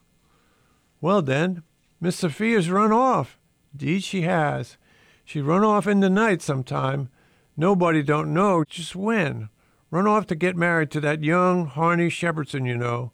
Well 1.01 1.23
then, 1.23 1.65
Miss 2.01 2.17
Sophia's 2.17 2.71
run 2.71 2.93
off. 2.93 3.39
Deed 3.77 4.05
she 4.05 4.23
has. 4.23 4.77
She 5.25 5.41
run 5.41 5.65
off 5.65 5.89
in 5.89 6.01
the 6.01 6.11
night 6.11 6.41
sometime. 6.41 7.09
Nobody 7.57 8.03
don't 8.03 8.33
know 8.33 8.63
just 8.65 8.95
when. 8.95 9.49
Run 9.91 10.07
off 10.07 10.27
to 10.29 10.35
get 10.37 10.57
married 10.57 10.91
to 10.93 11.01
that 11.01 11.25
young 11.25 11.67
Harney 11.67 12.09
Shepherdson, 12.09 12.67
you 12.67 12.77
know. 12.77 13.13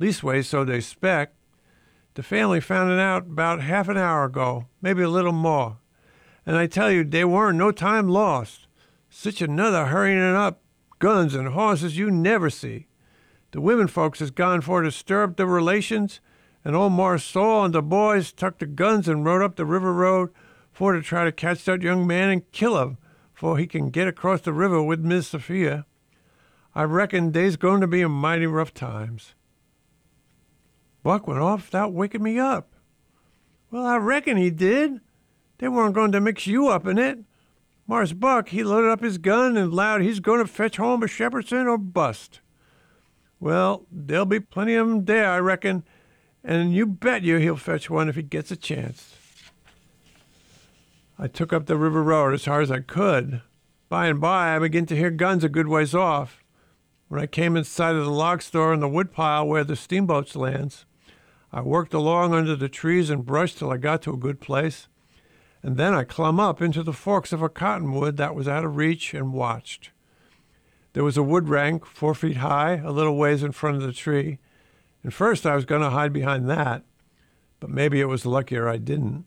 Leastways, 0.00 0.46
so 0.46 0.64
they 0.64 0.80
spec. 0.80 1.34
The 2.14 2.22
family 2.22 2.60
found 2.60 2.90
it 2.90 2.98
out 2.98 3.26
about 3.26 3.62
half 3.62 3.88
an 3.88 3.96
hour 3.96 4.24
ago, 4.24 4.66
maybe 4.82 5.02
a 5.02 5.08
little 5.08 5.32
more. 5.32 5.78
And 6.46 6.56
I 6.56 6.66
tell 6.66 6.90
you, 6.90 7.04
they 7.04 7.24
weren't 7.24 7.58
no 7.58 7.72
time 7.72 8.08
lost. 8.08 8.66
Such 9.10 9.40
another 9.40 9.86
hurrying 9.86 10.20
up, 10.20 10.60
guns 10.98 11.34
and 11.34 11.48
horses 11.48 11.98
you 11.98 12.10
never 12.10 12.50
see. 12.50 12.86
The 13.52 13.60
women 13.60 13.86
folks 13.86 14.18
has 14.18 14.30
gone 14.30 14.60
for 14.60 14.82
to 14.82 14.90
stir 14.90 15.24
up 15.24 15.36
the 15.36 15.46
relations, 15.46 16.20
and 16.64 16.76
old 16.76 16.92
Marse 16.92 17.24
Saul 17.24 17.64
and 17.64 17.74
the 17.74 17.82
boys 17.82 18.32
tucked 18.32 18.60
the 18.60 18.66
guns 18.66 19.08
and 19.08 19.24
rode 19.24 19.42
up 19.42 19.56
the 19.56 19.64
river 19.64 19.92
road 19.92 20.30
for 20.72 20.92
to 20.92 21.02
try 21.02 21.24
to 21.24 21.32
catch 21.32 21.64
that 21.64 21.82
young 21.82 22.06
man 22.06 22.28
and 22.28 22.52
kill 22.52 22.80
him, 22.82 22.98
for 23.32 23.56
he 23.56 23.66
can 23.66 23.90
get 23.90 24.06
across 24.06 24.42
the 24.42 24.52
river 24.52 24.82
with 24.82 25.00
Miss 25.00 25.28
Sophia. 25.28 25.86
I 26.74 26.82
reckon 26.82 27.32
they's 27.32 27.56
going 27.56 27.80
to 27.80 27.86
be 27.86 28.02
a 28.02 28.08
mighty 28.08 28.46
rough 28.46 28.74
times. 28.74 29.34
Buck 31.02 31.26
went 31.26 31.40
off 31.40 31.66
without 31.66 31.92
waking 31.92 32.22
me 32.22 32.38
up. 32.38 32.72
Well, 33.70 33.86
I 33.86 33.96
reckon 33.96 34.36
he 34.36 34.50
did. 34.50 35.00
They 35.58 35.68
weren't 35.68 35.94
going 35.94 36.12
to 36.12 36.20
mix 36.20 36.46
you 36.46 36.68
up 36.68 36.86
in 36.86 36.98
it. 36.98 37.18
Mars 37.86 38.12
Buck, 38.12 38.50
he 38.50 38.62
loaded 38.62 38.90
up 38.90 39.00
his 39.00 39.18
gun 39.18 39.56
and 39.56 39.72
vowed 39.72 40.02
he's 40.02 40.20
going 40.20 40.40
to 40.40 40.46
fetch 40.46 40.76
home 40.76 41.02
a 41.02 41.06
Shepherdson 41.06 41.66
or 41.66 41.78
bust. 41.78 42.40
Well, 43.40 43.86
there'll 43.90 44.26
be 44.26 44.40
plenty 44.40 44.74
of 44.74 44.88
'em 44.88 45.04
there, 45.04 45.30
I 45.30 45.38
reckon, 45.38 45.84
and 46.44 46.74
you 46.74 46.86
bet 46.86 47.22
you 47.22 47.38
he'll 47.38 47.56
fetch 47.56 47.88
one 47.88 48.08
if 48.08 48.16
he 48.16 48.22
gets 48.22 48.50
a 48.50 48.56
chance. 48.56 49.14
I 51.18 51.28
took 51.28 51.52
up 51.52 51.66
the 51.66 51.76
river 51.76 52.02
road 52.02 52.34
as 52.34 52.44
hard 52.44 52.64
as 52.64 52.70
I 52.70 52.80
could. 52.80 53.42
By 53.88 54.06
and 54.06 54.20
by, 54.20 54.54
I 54.54 54.58
began 54.58 54.86
to 54.86 54.96
hear 54.96 55.10
guns 55.10 55.42
a 55.42 55.48
good 55.48 55.68
ways 55.68 55.94
off. 55.94 56.37
When 57.08 57.20
I 57.22 57.26
came 57.26 57.56
in 57.56 57.64
sight 57.64 57.96
of 57.96 58.04
the 58.04 58.10
log 58.10 58.42
store 58.42 58.72
and 58.72 58.82
the 58.82 58.88
woodpile 58.88 59.48
where 59.48 59.64
the 59.64 59.76
steamboats 59.76 60.36
lands, 60.36 60.84
I 61.50 61.62
worked 61.62 61.94
along 61.94 62.34
under 62.34 62.54
the 62.54 62.68
trees 62.68 63.08
and 63.08 63.24
brush 63.24 63.54
till 63.54 63.70
I 63.70 63.78
got 63.78 64.02
to 64.02 64.12
a 64.12 64.18
good 64.18 64.40
place, 64.40 64.88
and 65.62 65.78
then 65.78 65.94
I 65.94 66.04
clumb 66.04 66.38
up 66.38 66.60
into 66.60 66.82
the 66.82 66.92
forks 66.92 67.32
of 67.32 67.40
a 67.40 67.48
cottonwood 67.48 68.18
that 68.18 68.34
was 68.34 68.46
out 68.46 68.64
of 68.64 68.76
reach 68.76 69.14
and 69.14 69.32
watched. 69.32 69.90
There 70.92 71.04
was 71.04 71.16
a 71.16 71.22
wood 71.22 71.48
rank 71.48 71.86
four 71.86 72.14
feet 72.14 72.36
high, 72.36 72.74
a 72.84 72.90
little 72.90 73.16
ways 73.16 73.42
in 73.42 73.52
front 73.52 73.76
of 73.76 73.82
the 73.82 73.92
tree, 73.92 74.38
and 75.02 75.14
first 75.14 75.46
I 75.46 75.54
was 75.54 75.64
going 75.64 75.80
to 75.80 75.90
hide 75.90 76.12
behind 76.12 76.50
that, 76.50 76.82
but 77.58 77.70
maybe 77.70 78.00
it 78.00 78.08
was 78.08 78.26
luckier 78.26 78.68
I 78.68 78.76
didn't. 78.76 79.24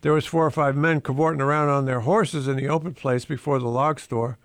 There 0.00 0.12
was 0.12 0.26
four 0.26 0.44
or 0.44 0.50
five 0.50 0.76
men 0.76 1.00
cavorting 1.00 1.40
around 1.40 1.68
on 1.68 1.84
their 1.84 2.00
horses 2.00 2.48
in 2.48 2.56
the 2.56 2.68
open 2.68 2.94
place 2.94 3.24
before 3.24 3.60
the 3.60 3.68
log 3.68 4.00
store, 4.00 4.36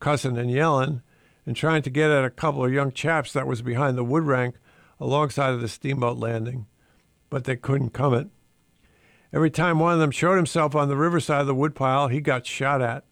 cussing 0.00 0.36
and 0.36 0.50
yelling, 0.50 1.02
and 1.46 1.54
trying 1.56 1.82
to 1.82 1.90
get 1.90 2.10
at 2.10 2.24
a 2.24 2.30
couple 2.30 2.64
of 2.64 2.72
young 2.72 2.92
chaps 2.92 3.32
that 3.32 3.46
was 3.46 3.62
behind 3.62 3.96
the 3.96 4.04
wood 4.04 4.24
rank 4.24 4.56
alongside 4.98 5.50
of 5.50 5.60
the 5.60 5.68
steamboat 5.68 6.18
landing, 6.18 6.66
but 7.30 7.44
they 7.44 7.56
couldn't 7.56 7.90
come 7.90 8.14
it. 8.14 8.28
Every 9.32 9.50
time 9.50 9.78
one 9.78 9.92
of 9.92 9.98
them 9.98 10.12
showed 10.12 10.36
himself 10.36 10.74
on 10.74 10.88
the 10.88 10.96
riverside 10.96 11.42
of 11.42 11.46
the 11.46 11.54
woodpile, 11.54 12.08
he 12.08 12.20
got 12.20 12.46
shot 12.46 12.80
at. 12.80 13.04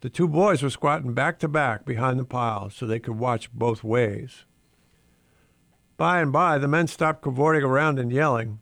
The 0.00 0.10
two 0.10 0.28
boys 0.28 0.62
were 0.62 0.70
squatting 0.70 1.14
back 1.14 1.38
to 1.40 1.48
back 1.48 1.84
behind 1.84 2.20
the 2.20 2.24
pile 2.24 2.70
so 2.70 2.86
they 2.86 3.00
could 3.00 3.18
watch 3.18 3.50
both 3.52 3.82
ways. 3.82 4.44
By 5.96 6.20
and 6.20 6.30
by, 6.32 6.58
the 6.58 6.68
men 6.68 6.86
stopped 6.86 7.22
cavorting 7.22 7.64
around 7.64 7.98
and 7.98 8.12
yelling. 8.12 8.60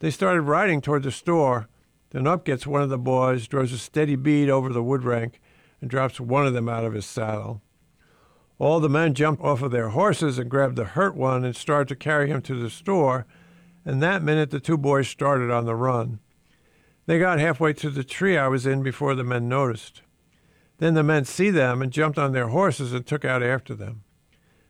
They 0.00 0.10
started 0.10 0.42
riding 0.42 0.82
toward 0.82 1.04
the 1.04 1.10
store. 1.10 1.68
Then 2.10 2.26
up 2.26 2.44
gets 2.44 2.66
one 2.66 2.82
of 2.82 2.90
the 2.90 2.98
boys, 2.98 3.48
draws 3.48 3.72
a 3.72 3.78
steady 3.78 4.16
bead 4.16 4.50
over 4.50 4.72
the 4.72 4.82
wood 4.82 5.04
rank, 5.04 5.40
and 5.80 5.88
drops 5.88 6.20
one 6.20 6.46
of 6.46 6.52
them 6.52 6.68
out 6.68 6.84
of 6.84 6.92
his 6.92 7.06
saddle. 7.06 7.62
All 8.58 8.80
the 8.80 8.88
men 8.88 9.14
jumped 9.14 9.42
off 9.42 9.62
of 9.62 9.70
their 9.70 9.90
horses 9.90 10.38
and 10.38 10.50
grabbed 10.50 10.76
the 10.76 10.84
hurt 10.84 11.14
one 11.14 11.44
and 11.44 11.54
started 11.54 11.88
to 11.88 11.96
carry 11.96 12.28
him 12.28 12.42
to 12.42 12.60
the 12.60 12.70
store, 12.70 13.24
and 13.84 14.02
that 14.02 14.22
minute 14.22 14.50
the 14.50 14.58
two 14.58 14.76
boys 14.76 15.08
started 15.08 15.50
on 15.50 15.64
the 15.64 15.76
run. 15.76 16.18
They 17.06 17.18
got 17.18 17.38
halfway 17.38 17.72
to 17.74 17.88
the 17.88 18.04
tree 18.04 18.36
I 18.36 18.48
was 18.48 18.66
in 18.66 18.82
before 18.82 19.14
the 19.14 19.24
men 19.24 19.48
noticed. 19.48 20.02
Then 20.78 20.94
the 20.94 21.02
men 21.02 21.24
see 21.24 21.50
them 21.50 21.82
and 21.82 21.92
jumped 21.92 22.18
on 22.18 22.32
their 22.32 22.48
horses 22.48 22.92
and 22.92 23.06
took 23.06 23.24
out 23.24 23.42
after 23.42 23.74
them. 23.74 24.02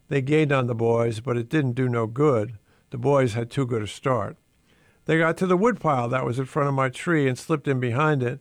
They 0.09 0.23
gained 0.23 0.53
on 0.53 0.67
the 0.67 0.75
boys, 0.75 1.21
but 1.21 1.37
it 1.37 1.49
didn't 1.49 1.73
do 1.73 1.89
no 1.89 2.07
good. 2.07 2.59
The 2.91 2.99
boys 2.99 3.35
had 3.35 3.51
too 3.51 3.67
good 3.67 3.83
a 3.83 3.87
start. 3.87 4.37
They 5.07 5.19
got 5.19 5.37
to 5.39 5.47
the 5.47 5.57
woodpile 5.57 6.09
that 6.11 6.25
was 6.25 6.39
in 6.39 6.45
front 6.45 6.69
of 6.69 6.75
my 6.75 6.91
tree 6.91 7.27
and 7.27 7.39
slipped 7.39 7.67
in 7.67 7.81
behind 7.81 8.23
it, 8.23 8.41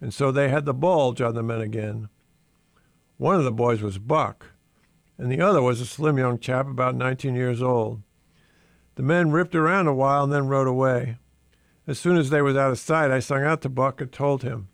and 0.00 0.12
so 0.12 0.30
they 0.30 0.48
had 0.48 0.64
the 0.64 0.74
bulge 0.74 1.20
on 1.20 1.34
the 1.34 1.42
men 1.42 1.60
again. 1.60 2.08
One 3.16 3.36
of 3.36 3.44
the 3.44 3.52
boys 3.52 3.82
was 3.82 3.98
Buck, 3.98 4.46
and 5.18 5.30
the 5.30 5.40
other 5.40 5.60
was 5.60 5.80
a 5.80 5.86
slim 5.86 6.16
young 6.16 6.38
chap 6.38 6.66
about 6.68 6.94
19 6.94 7.34
years 7.34 7.60
old. 7.60 8.02
The 8.94 9.02
men 9.02 9.30
ripped 9.30 9.54
around 9.54 9.88
a 9.88 9.94
while 9.94 10.24
and 10.24 10.32
then 10.32 10.48
rode 10.48 10.68
away. 10.68 11.16
As 11.86 11.98
soon 11.98 12.16
as 12.16 12.30
they 12.30 12.42
was 12.42 12.56
out 12.56 12.70
of 12.70 12.78
sight, 12.78 13.10
I 13.10 13.18
sung 13.18 13.42
out 13.42 13.62
to 13.62 13.68
Buck 13.68 14.00
and 14.00 14.12
told 14.12 14.42
him. 14.42 14.68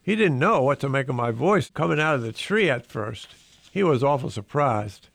He 0.00 0.16
didn't 0.16 0.38
know 0.38 0.62
what 0.62 0.80
to 0.80 0.88
make 0.88 1.08
of 1.08 1.14
my 1.14 1.30
voice 1.30 1.70
coming 1.70 2.00
out 2.00 2.14
of 2.14 2.22
the 2.22 2.32
tree 2.32 2.70
at 2.70 2.86
first. 2.86 3.28
He 3.70 3.82
was 3.82 4.04
awful 4.04 4.30
surprised. 4.30 5.08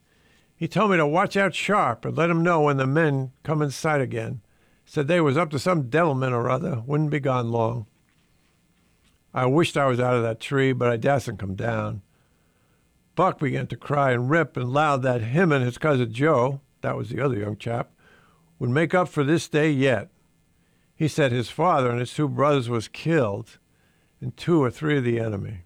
He 0.56 0.68
told 0.68 0.92
me 0.92 0.98
to 0.98 1.08
watch 1.08 1.38
out 1.38 1.56
sharp 1.56 2.04
and 2.06 2.18
let 2.18 2.30
him 2.30 2.44
know 2.44 2.62
when 2.62 2.78
the 2.78 2.86
men 2.86 3.32
come 3.44 3.62
in 3.62 3.72
sight 3.72 4.02
again. 4.02 4.42
Said 4.86 5.08
they 5.08 5.22
was 5.22 5.38
up 5.38 5.52
to 5.52 5.60
some 5.60 5.90
devilment 5.90 6.34
or 6.34 6.50
other, 6.50 6.84
wouldn't 6.86 7.12
be 7.12 7.20
gone 7.20 7.52
long. 7.52 7.86
I 9.34 9.46
wished 9.46 9.78
I 9.78 9.86
was 9.86 10.00
out 10.00 10.16
of 10.16 10.24
that 10.24 10.40
tree, 10.40 10.74
but 10.74 10.90
I 10.90 10.98
dasn't 10.98 11.40
come 11.40 11.56
down. 11.56 12.02
Buck 13.20 13.38
began 13.38 13.68
to 13.68 13.76
cry 13.76 14.14
and 14.14 14.30
rip 14.30 14.56
and 14.56 14.72
loud 14.72 15.02
that 15.02 15.20
him 15.20 15.52
and 15.52 15.66
his 15.66 15.78
cousin 15.78 16.14
Joe, 16.14 16.62
that 16.80 16.96
was 16.96 17.10
the 17.10 17.20
other 17.20 17.38
young 17.38 17.58
chap, 17.58 17.92
would 18.60 18.70
make 18.70 18.94
up 18.94 19.10
for 19.10 19.26
this 19.26 19.50
day 19.50 19.70
yet. 19.70 20.08
He 20.96 21.10
said 21.10 21.34
his 21.34 21.50
father 21.50 21.90
and 21.90 22.00
his 22.00 22.14
two 22.14 22.30
brothers 22.30 22.70
was 22.70 22.88
killed, 22.88 23.58
and 24.22 24.38
two 24.38 24.64
or 24.64 24.72
three 24.72 25.00
of 25.00 25.04
the 25.04 25.20
enemy. 25.20 25.64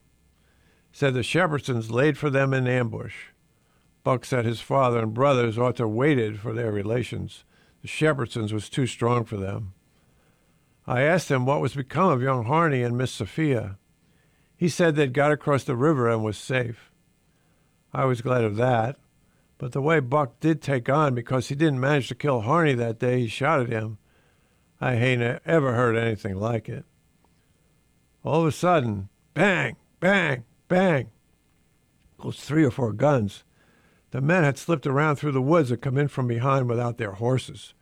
Said 0.92 1.14
the 1.14 1.22
Shepherdsons 1.22 1.92
laid 1.92 2.18
for 2.18 2.32
them 2.32 2.56
in 2.56 2.66
ambush. 2.66 3.28
Buck 4.04 4.26
said 4.26 4.46
his 4.46 4.60
father 4.60 4.98
and 4.98 5.14
brothers 5.14 5.60
ought 5.60 5.76
to 5.76 5.88
waited 5.88 6.40
for 6.40 6.54
their 6.54 6.72
relations. 6.72 7.44
The 7.84 7.88
Shepherdsons 7.88 8.52
was 8.52 8.68
too 8.68 8.88
strong 8.88 9.26
for 9.26 9.38
them. 9.38 9.76
I 10.88 11.04
asked 11.04 11.30
him 11.30 11.46
what 11.46 11.62
was 11.62 11.76
become 11.76 12.10
of 12.10 12.24
young 12.24 12.46
Harney 12.46 12.82
and 12.82 12.98
Miss 12.98 13.12
Sophia. 13.12 13.78
He 14.58 14.70
said 14.70 14.96
they'd 14.96 15.14
got 15.14 15.32
across 15.32 15.64
the 15.64 15.76
river 15.76 16.10
and 16.10 16.24
was 16.24 16.36
safe. 16.36 16.90
I 17.94 18.06
was 18.06 18.22
glad 18.22 18.44
of 18.44 18.56
that, 18.56 18.98
but 19.60 19.72
the 19.72 19.82
way 19.82 20.00
Buck 20.00 20.40
did 20.40 20.62
take 20.62 20.90
on 20.90 21.14
because 21.14 21.50
he 21.50 21.56
didn't 21.56 21.80
manage 21.80 22.08
to 22.08 22.16
kill 22.16 22.42
Harney 22.42 22.74
that 22.74 23.00
day 23.00 23.22
he 23.22 23.28
shot 23.28 23.62
at 23.62 23.70
him, 23.70 24.00
I 24.82 24.96
ain't 24.96 25.40
ever 25.46 25.74
heard 25.74 25.96
anything 25.96 26.36
like 26.36 26.68
it. 26.68 26.86
All 28.26 28.42
of 28.42 28.48
a 28.48 28.52
sudden, 28.52 29.10
bang, 29.34 29.76
bang, 30.00 30.44
bang, 30.68 31.12
goes 32.18 32.40
three 32.40 32.64
or 32.64 32.72
four 32.72 32.94
guns. 32.94 33.44
The 34.12 34.22
men 34.22 34.44
had 34.44 34.58
slipped 34.58 34.88
around 34.88 35.18
through 35.18 35.34
the 35.34 35.42
woods 35.42 35.70
and 35.70 35.82
come 35.82 35.98
in 35.98 36.08
from 36.08 36.28
behind 36.28 36.68
without 36.68 36.98
their 36.98 37.14
horses. 37.14 37.74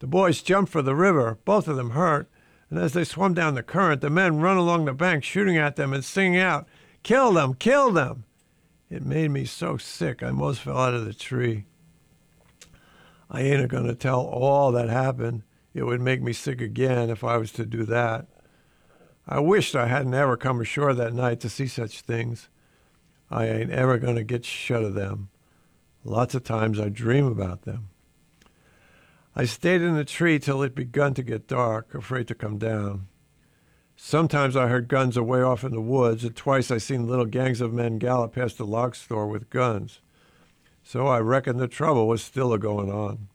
The 0.00 0.06
boys 0.06 0.42
jumped 0.42 0.70
for 0.70 0.82
the 0.82 0.94
river, 0.94 1.38
both 1.46 1.66
of 1.66 1.76
them 1.76 1.90
hurt, 1.90 2.28
and 2.68 2.78
as 2.78 2.92
they 2.92 3.04
swum 3.04 3.32
down 3.32 3.54
the 3.54 3.62
current, 3.62 4.02
the 4.02 4.10
men 4.10 4.40
run 4.40 4.58
along 4.58 4.84
the 4.84 4.92
bank 4.92 5.24
shooting 5.24 5.56
at 5.56 5.76
them 5.76 5.94
and 5.94 6.04
singing 6.04 6.38
out, 6.38 6.68
Kill 7.02 7.32
them! 7.32 7.54
Kill 7.54 7.90
them! 7.90 8.25
It 8.88 9.04
made 9.04 9.30
me 9.30 9.44
so 9.44 9.76
sick 9.76 10.22
I 10.22 10.30
most 10.30 10.60
fell 10.60 10.78
out 10.78 10.94
of 10.94 11.04
the 11.04 11.14
tree. 11.14 11.64
I 13.28 13.42
ain't 13.42 13.68
going 13.68 13.86
to 13.86 13.94
tell 13.94 14.20
all 14.20 14.70
that 14.72 14.88
happened. 14.88 15.42
It 15.74 15.84
would 15.84 16.00
make 16.00 16.22
me 16.22 16.32
sick 16.32 16.60
again 16.60 17.10
if 17.10 17.24
I 17.24 17.36
was 17.36 17.50
to 17.52 17.66
do 17.66 17.84
that. 17.84 18.26
I 19.26 19.40
wished 19.40 19.74
I 19.74 19.88
hadn't 19.88 20.14
ever 20.14 20.36
come 20.36 20.60
ashore 20.60 20.94
that 20.94 21.12
night 21.12 21.40
to 21.40 21.48
see 21.48 21.66
such 21.66 22.02
things. 22.02 22.48
I 23.28 23.46
ain't 23.46 23.72
ever 23.72 23.98
going 23.98 24.14
to 24.14 24.22
get 24.22 24.44
shut 24.44 24.84
of 24.84 24.94
them. 24.94 25.30
Lots 26.04 26.36
of 26.36 26.44
times 26.44 26.78
I 26.78 26.88
dream 26.88 27.26
about 27.26 27.62
them. 27.62 27.88
I 29.34 29.44
stayed 29.44 29.82
in 29.82 29.96
the 29.96 30.04
tree 30.04 30.38
till 30.38 30.62
it 30.62 30.76
begun 30.76 31.12
to 31.14 31.22
get 31.24 31.48
dark, 31.48 31.92
afraid 31.92 32.28
to 32.28 32.34
come 32.34 32.58
down. 32.58 33.08
Sometimes 33.96 34.56
I 34.56 34.68
heard 34.68 34.88
guns 34.88 35.16
away 35.16 35.42
off 35.42 35.64
in 35.64 35.72
the 35.72 35.80
woods, 35.80 36.22
and 36.22 36.36
twice 36.36 36.70
I 36.70 36.78
seen 36.78 37.08
little 37.08 37.24
gangs 37.24 37.60
of 37.60 37.72
men 37.72 37.98
gallop 37.98 38.34
past 38.34 38.58
the 38.58 38.66
log 38.66 38.94
store 38.94 39.26
with 39.26 39.50
guns. 39.50 40.00
So 40.84 41.06
I 41.06 41.18
reckoned 41.18 41.58
the 41.58 41.66
trouble 41.66 42.06
was 42.06 42.22
still 42.22 42.52
a 42.52 42.58
going 42.58 42.90
on. 42.90 43.28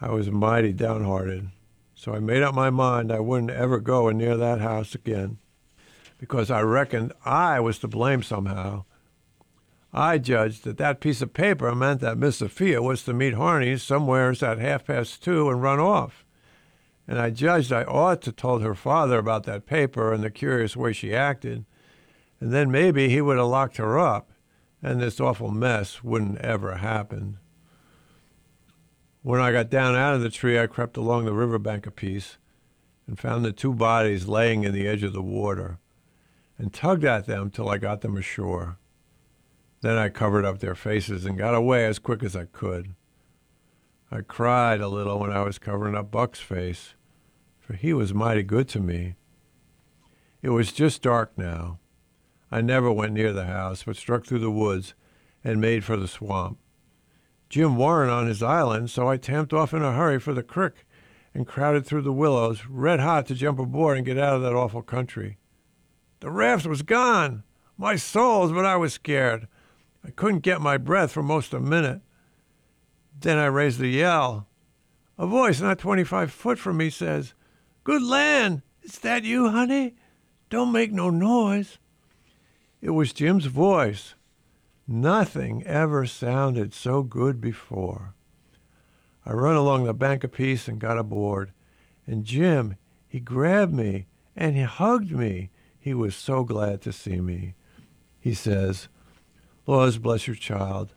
I 0.00 0.10
was 0.10 0.30
mighty 0.30 0.72
downhearted, 0.72 1.48
so 1.94 2.14
I 2.14 2.18
made 2.18 2.42
up 2.42 2.54
my 2.54 2.70
mind 2.70 3.12
I 3.12 3.20
wouldn't 3.20 3.50
ever 3.50 3.78
go 3.78 4.10
near 4.10 4.36
that 4.36 4.60
house 4.60 4.94
again, 4.94 5.38
because 6.18 6.50
I 6.50 6.60
reckoned 6.62 7.12
I 7.24 7.60
was 7.60 7.78
to 7.78 7.88
blame 7.88 8.22
somehow 8.22 8.84
I 9.92 10.18
judged 10.18 10.64
that 10.64 10.78
that 10.78 11.00
piece 11.00 11.20
of 11.20 11.32
paper 11.32 11.74
meant 11.74 12.00
that 12.00 12.18
Miss 12.18 12.36
Sophia 12.36 12.80
was 12.80 13.02
to 13.04 13.12
meet 13.12 13.34
Harney 13.34 13.76
somewheres 13.76 14.42
at 14.42 14.58
half 14.58 14.86
past 14.86 15.22
two 15.22 15.50
and 15.50 15.62
run 15.62 15.80
off. 15.80 16.24
And 17.10 17.18
I 17.18 17.30
judged 17.30 17.72
I 17.72 17.82
ought 17.82 18.22
to 18.22 18.30
told 18.30 18.62
her 18.62 18.76
father 18.76 19.18
about 19.18 19.42
that 19.42 19.66
paper 19.66 20.12
and 20.12 20.22
the 20.22 20.30
curious 20.30 20.76
way 20.76 20.92
she 20.92 21.12
acted, 21.12 21.64
and 22.38 22.52
then 22.52 22.70
maybe 22.70 23.08
he 23.08 23.20
would 23.20 23.36
have 23.36 23.48
locked 23.48 23.78
her 23.78 23.98
up, 23.98 24.30
and 24.80 25.00
this 25.00 25.18
awful 25.18 25.50
mess 25.50 26.04
wouldn't 26.04 26.38
ever 26.38 26.76
happen. 26.76 27.38
When 29.22 29.40
I 29.40 29.50
got 29.50 29.70
down 29.70 29.96
out 29.96 30.14
of 30.14 30.20
the 30.20 30.30
tree, 30.30 30.56
I 30.56 30.68
crept 30.68 30.96
along 30.96 31.24
the 31.24 31.32
river 31.32 31.58
bank 31.58 31.84
a 31.84 31.90
piece 31.90 32.38
and 33.08 33.18
found 33.18 33.44
the 33.44 33.50
two 33.50 33.74
bodies 33.74 34.28
laying 34.28 34.62
in 34.62 34.72
the 34.72 34.86
edge 34.86 35.02
of 35.02 35.12
the 35.12 35.20
water, 35.20 35.80
and 36.58 36.72
tugged 36.72 37.04
at 37.04 37.26
them 37.26 37.50
till 37.50 37.68
I 37.68 37.78
got 37.78 38.02
them 38.02 38.16
ashore. 38.16 38.78
Then 39.80 39.96
I 39.96 40.10
covered 40.10 40.44
up 40.44 40.60
their 40.60 40.76
faces 40.76 41.24
and 41.24 41.36
got 41.36 41.56
away 41.56 41.86
as 41.86 41.98
quick 41.98 42.22
as 42.22 42.36
I 42.36 42.44
could. 42.44 42.94
I 44.12 44.20
cried 44.20 44.80
a 44.80 44.86
little 44.86 45.18
when 45.18 45.32
I 45.32 45.42
was 45.42 45.58
covering 45.58 45.96
up 45.96 46.12
Buck's 46.12 46.38
face, 46.38 46.94
for 47.70 47.76
he 47.76 47.92
was 47.92 48.12
mighty 48.12 48.42
good 48.42 48.68
to 48.68 48.80
me. 48.80 49.14
It 50.42 50.48
was 50.48 50.72
just 50.72 51.02
dark 51.02 51.38
now. 51.38 51.78
I 52.50 52.62
never 52.62 52.90
went 52.90 53.12
near 53.12 53.32
the 53.32 53.44
house, 53.44 53.84
but 53.84 53.94
struck 53.94 54.26
through 54.26 54.40
the 54.40 54.50
woods 54.50 54.94
and 55.44 55.60
made 55.60 55.84
for 55.84 55.96
the 55.96 56.08
swamp. 56.08 56.58
Jim 57.48 57.76
warn't 57.76 58.10
on 58.10 58.26
his 58.26 58.42
island, 58.42 58.90
so 58.90 59.08
I 59.08 59.18
tamped 59.18 59.52
off 59.52 59.72
in 59.72 59.84
a 59.84 59.92
hurry 59.92 60.18
for 60.18 60.34
the 60.34 60.42
crick 60.42 60.84
and 61.32 61.46
crowded 61.46 61.86
through 61.86 62.02
the 62.02 62.12
willows, 62.12 62.66
red 62.66 62.98
hot 62.98 63.26
to 63.26 63.36
jump 63.36 63.60
aboard 63.60 63.96
and 63.96 64.04
get 64.04 64.18
out 64.18 64.34
of 64.34 64.42
that 64.42 64.56
awful 64.56 64.82
country. 64.82 65.38
The 66.18 66.30
raft 66.32 66.66
was 66.66 66.82
gone. 66.82 67.44
My 67.78 67.94
souls, 67.94 68.50
but 68.50 68.66
I 68.66 68.74
was 68.78 68.94
scared. 68.94 69.46
I 70.04 70.10
couldn't 70.10 70.40
get 70.40 70.60
my 70.60 70.76
breath 70.76 71.12
for 71.12 71.22
most 71.22 71.54
a 71.54 71.60
minute. 71.60 72.00
Then 73.16 73.38
I 73.38 73.46
raised 73.46 73.80
a 73.80 73.86
yell. 73.86 74.48
A 75.16 75.24
voice 75.24 75.60
not 75.60 75.78
25 75.78 76.32
foot 76.32 76.58
from 76.58 76.76
me 76.76 76.90
says, 76.90 77.32
Good 77.90 78.04
land! 78.04 78.62
Is 78.84 79.00
that 79.00 79.24
you, 79.24 79.48
honey? 79.48 79.96
Don't 80.48 80.70
make 80.70 80.92
no 80.92 81.10
noise. 81.10 81.78
It 82.80 82.90
was 82.90 83.12
Jim's 83.12 83.46
voice. 83.46 84.14
Nothing 84.86 85.66
ever 85.66 86.06
sounded 86.06 86.72
so 86.72 87.02
good 87.02 87.40
before. 87.40 88.14
I 89.26 89.32
run 89.32 89.56
along 89.56 89.82
the 89.82 89.92
bank 89.92 90.22
a 90.22 90.28
piece 90.28 90.68
and 90.68 90.78
got 90.78 90.98
aboard. 90.98 91.50
And 92.06 92.24
Jim, 92.24 92.76
he 93.08 93.18
grabbed 93.18 93.74
me 93.74 94.06
and 94.36 94.54
he 94.54 94.62
hugged 94.62 95.10
me. 95.10 95.50
He 95.76 95.92
was 95.92 96.14
so 96.14 96.44
glad 96.44 96.82
to 96.82 96.92
see 96.92 97.20
me. 97.20 97.54
He 98.20 98.34
says, 98.34 98.86
Laws 99.66 99.98
bless 99.98 100.28
your 100.28 100.36
child. 100.36 100.94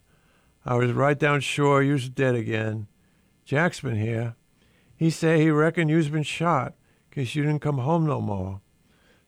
I 0.63 0.75
was 0.75 0.91
right 0.91 1.17
down 1.17 1.39
shore, 1.39 1.81
you's 1.81 2.07
dead 2.07 2.35
again. 2.35 2.85
Jack's 3.45 3.79
been 3.79 3.99
here. 3.99 4.35
He 4.95 5.09
say 5.09 5.41
he 5.41 5.49
reckon 5.49 5.89
you's 5.89 6.09
been 6.09 6.21
shot, 6.21 6.75
case 7.13 7.35
you 7.35 7.43
didn't 7.43 7.61
come 7.61 7.77
home 7.77 8.05
no 8.05 8.19
more. 8.19 8.61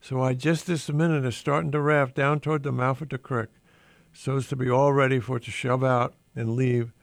So 0.01 0.21
I 0.21 0.33
just 0.33 0.67
this 0.67 0.89
minute 0.89 1.25
is 1.25 1.35
starting 1.35 1.71
to 1.71 1.81
raft 1.81 2.15
down 2.15 2.39
toward 2.39 2.63
the 2.63 2.71
mouth 2.71 3.01
of 3.01 3.09
the 3.09 3.17
creek, 3.17 3.49
so's 4.13 4.47
to 4.49 4.55
be 4.55 4.69
all 4.69 4.93
ready 4.93 5.19
for 5.19 5.39
to 5.39 5.51
shove 5.51 5.83
out 5.83 6.13
and 6.35 6.55
leave 6.55 6.93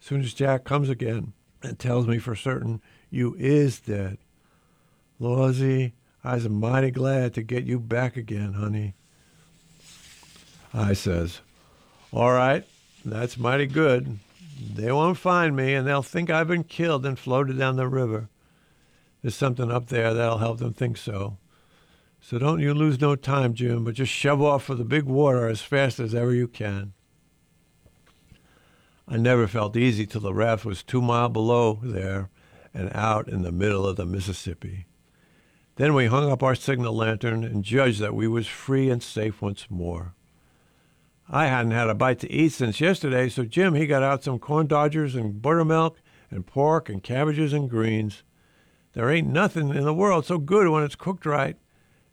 soon 0.00 0.20
as 0.20 0.34
Jack 0.34 0.64
comes 0.64 0.88
again 0.88 1.32
and 1.62 1.78
tells 1.78 2.06
me 2.06 2.18
for 2.18 2.34
certain 2.34 2.80
you 3.10 3.34
is 3.38 3.80
dead. 3.80 4.18
Lawsy, 5.20 5.92
I's 6.22 6.48
mighty 6.48 6.90
glad 6.90 7.34
to 7.34 7.42
get 7.42 7.64
you 7.64 7.80
back 7.80 8.16
again, 8.16 8.52
honey. 8.54 8.94
I 10.72 10.92
says, 10.92 11.40
all 12.12 12.32
right, 12.32 12.64
that's 13.04 13.38
mighty 13.38 13.66
good. 13.66 14.18
They 14.74 14.92
won't 14.92 15.18
find 15.18 15.56
me, 15.56 15.74
and 15.74 15.86
they'll 15.86 16.02
think 16.02 16.30
I've 16.30 16.48
been 16.48 16.64
killed 16.64 17.06
and 17.06 17.18
floated 17.18 17.58
down 17.58 17.76
the 17.76 17.88
river. 17.88 18.28
There's 19.22 19.34
something 19.34 19.70
up 19.70 19.88
there 19.88 20.14
that'll 20.14 20.38
help 20.38 20.58
them 20.58 20.72
think 20.72 20.96
so. 20.96 21.38
So 22.20 22.38
don't 22.38 22.60
you 22.60 22.74
lose 22.74 23.00
no 23.00 23.16
time, 23.16 23.54
Jim, 23.54 23.84
but 23.84 23.94
just 23.94 24.12
shove 24.12 24.42
off 24.42 24.64
for 24.64 24.74
the 24.74 24.84
big 24.84 25.04
water 25.04 25.48
as 25.48 25.60
fast 25.60 26.00
as 26.00 26.14
ever 26.14 26.34
you 26.34 26.48
can. 26.48 26.92
I 29.06 29.16
never 29.16 29.46
felt 29.46 29.76
easy 29.76 30.06
till 30.06 30.20
the 30.20 30.34
raft 30.34 30.64
was 30.64 30.82
two 30.82 31.00
mile 31.00 31.28
below 31.28 31.80
there 31.82 32.28
and 32.74 32.90
out 32.94 33.28
in 33.28 33.42
the 33.42 33.52
middle 33.52 33.86
of 33.86 33.96
the 33.96 34.04
Mississippi. 34.04 34.86
Then 35.76 35.94
we 35.94 36.06
hung 36.06 36.30
up 36.30 36.42
our 36.42 36.54
signal 36.54 36.92
lantern 36.92 37.44
and 37.44 37.64
judged 37.64 38.00
that 38.00 38.14
we 38.14 38.28
was 38.28 38.46
free 38.46 38.90
and 38.90 39.02
safe 39.02 39.40
once 39.40 39.66
more. 39.70 40.14
I 41.30 41.46
hadn't 41.46 41.70
had 41.72 41.88
a 41.88 41.94
bite 41.94 42.18
to 42.20 42.30
eat 42.30 42.52
since 42.52 42.80
yesterday, 42.80 43.28
so 43.28 43.44
Jim 43.44 43.74
he 43.74 43.86
got 43.86 44.02
out 44.02 44.24
some 44.24 44.38
corn 44.38 44.66
dodgers 44.66 45.14
and 45.14 45.40
buttermilk 45.40 46.00
and 46.30 46.46
pork 46.46 46.88
and 46.88 47.02
cabbages 47.02 47.52
and 47.52 47.70
greens. 47.70 48.22
There 48.98 49.10
ain't 49.10 49.28
nothing 49.28 49.68
in 49.68 49.84
the 49.84 49.94
world 49.94 50.26
so 50.26 50.38
good 50.38 50.66
when 50.66 50.82
it's 50.82 50.96
cooked 50.96 51.24
right. 51.24 51.56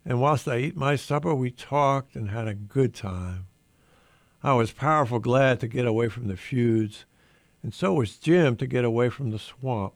And 0.04 0.20
whilst 0.20 0.46
I 0.46 0.58
eat 0.58 0.76
my 0.76 0.94
supper, 0.94 1.34
we 1.34 1.50
talked 1.50 2.14
and 2.14 2.30
had 2.30 2.46
a 2.46 2.54
good 2.54 2.94
time. 2.94 3.48
I 4.40 4.52
was 4.52 4.70
powerful 4.70 5.18
glad 5.18 5.58
to 5.58 5.66
get 5.66 5.84
away 5.84 6.08
from 6.08 6.28
the 6.28 6.36
feuds, 6.36 7.04
and 7.60 7.74
so 7.74 7.94
was 7.94 8.18
Jim 8.18 8.54
to 8.58 8.68
get 8.68 8.84
away 8.84 9.08
from 9.08 9.32
the 9.32 9.38
swamp. 9.40 9.94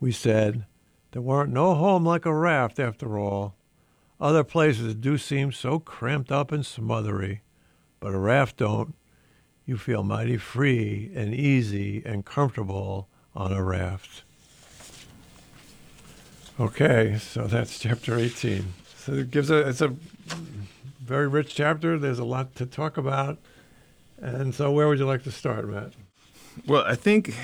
We 0.00 0.12
said, 0.12 0.64
there 1.10 1.20
weren't 1.20 1.52
no 1.52 1.74
home 1.74 2.06
like 2.06 2.24
a 2.24 2.34
raft 2.34 2.80
after 2.80 3.18
all. 3.18 3.54
Other 4.18 4.44
places 4.44 4.94
do 4.94 5.18
seem 5.18 5.52
so 5.52 5.78
cramped 5.78 6.32
up 6.32 6.52
and 6.52 6.64
smothery 6.64 7.42
but 8.00 8.14
a 8.14 8.18
raft 8.18 8.56
don't. 8.56 8.94
you 9.66 9.76
feel 9.76 10.02
mighty 10.02 10.38
free 10.38 11.12
and 11.14 11.34
easy 11.34 12.02
and 12.06 12.24
comfortable 12.24 13.10
on 13.34 13.52
a 13.52 13.62
raft. 13.62 14.24
Okay, 16.60 17.18
so 17.18 17.46
that's 17.46 17.78
chapter 17.78 18.16
18. 18.16 18.74
So 18.96 19.14
it 19.14 19.30
gives 19.30 19.50
a 19.50 19.68
it's 19.68 19.80
a 19.80 19.94
very 21.02 21.26
rich 21.26 21.54
chapter. 21.54 21.98
There's 21.98 22.18
a 22.18 22.24
lot 22.24 22.54
to 22.56 22.66
talk 22.66 22.96
about. 22.96 23.38
And 24.20 24.54
so 24.54 24.70
where 24.70 24.86
would 24.86 24.98
you 24.98 25.06
like 25.06 25.24
to 25.24 25.32
start, 25.32 25.68
Matt? 25.68 25.92
Well, 26.66 26.84
I 26.86 26.94
think 26.94 27.34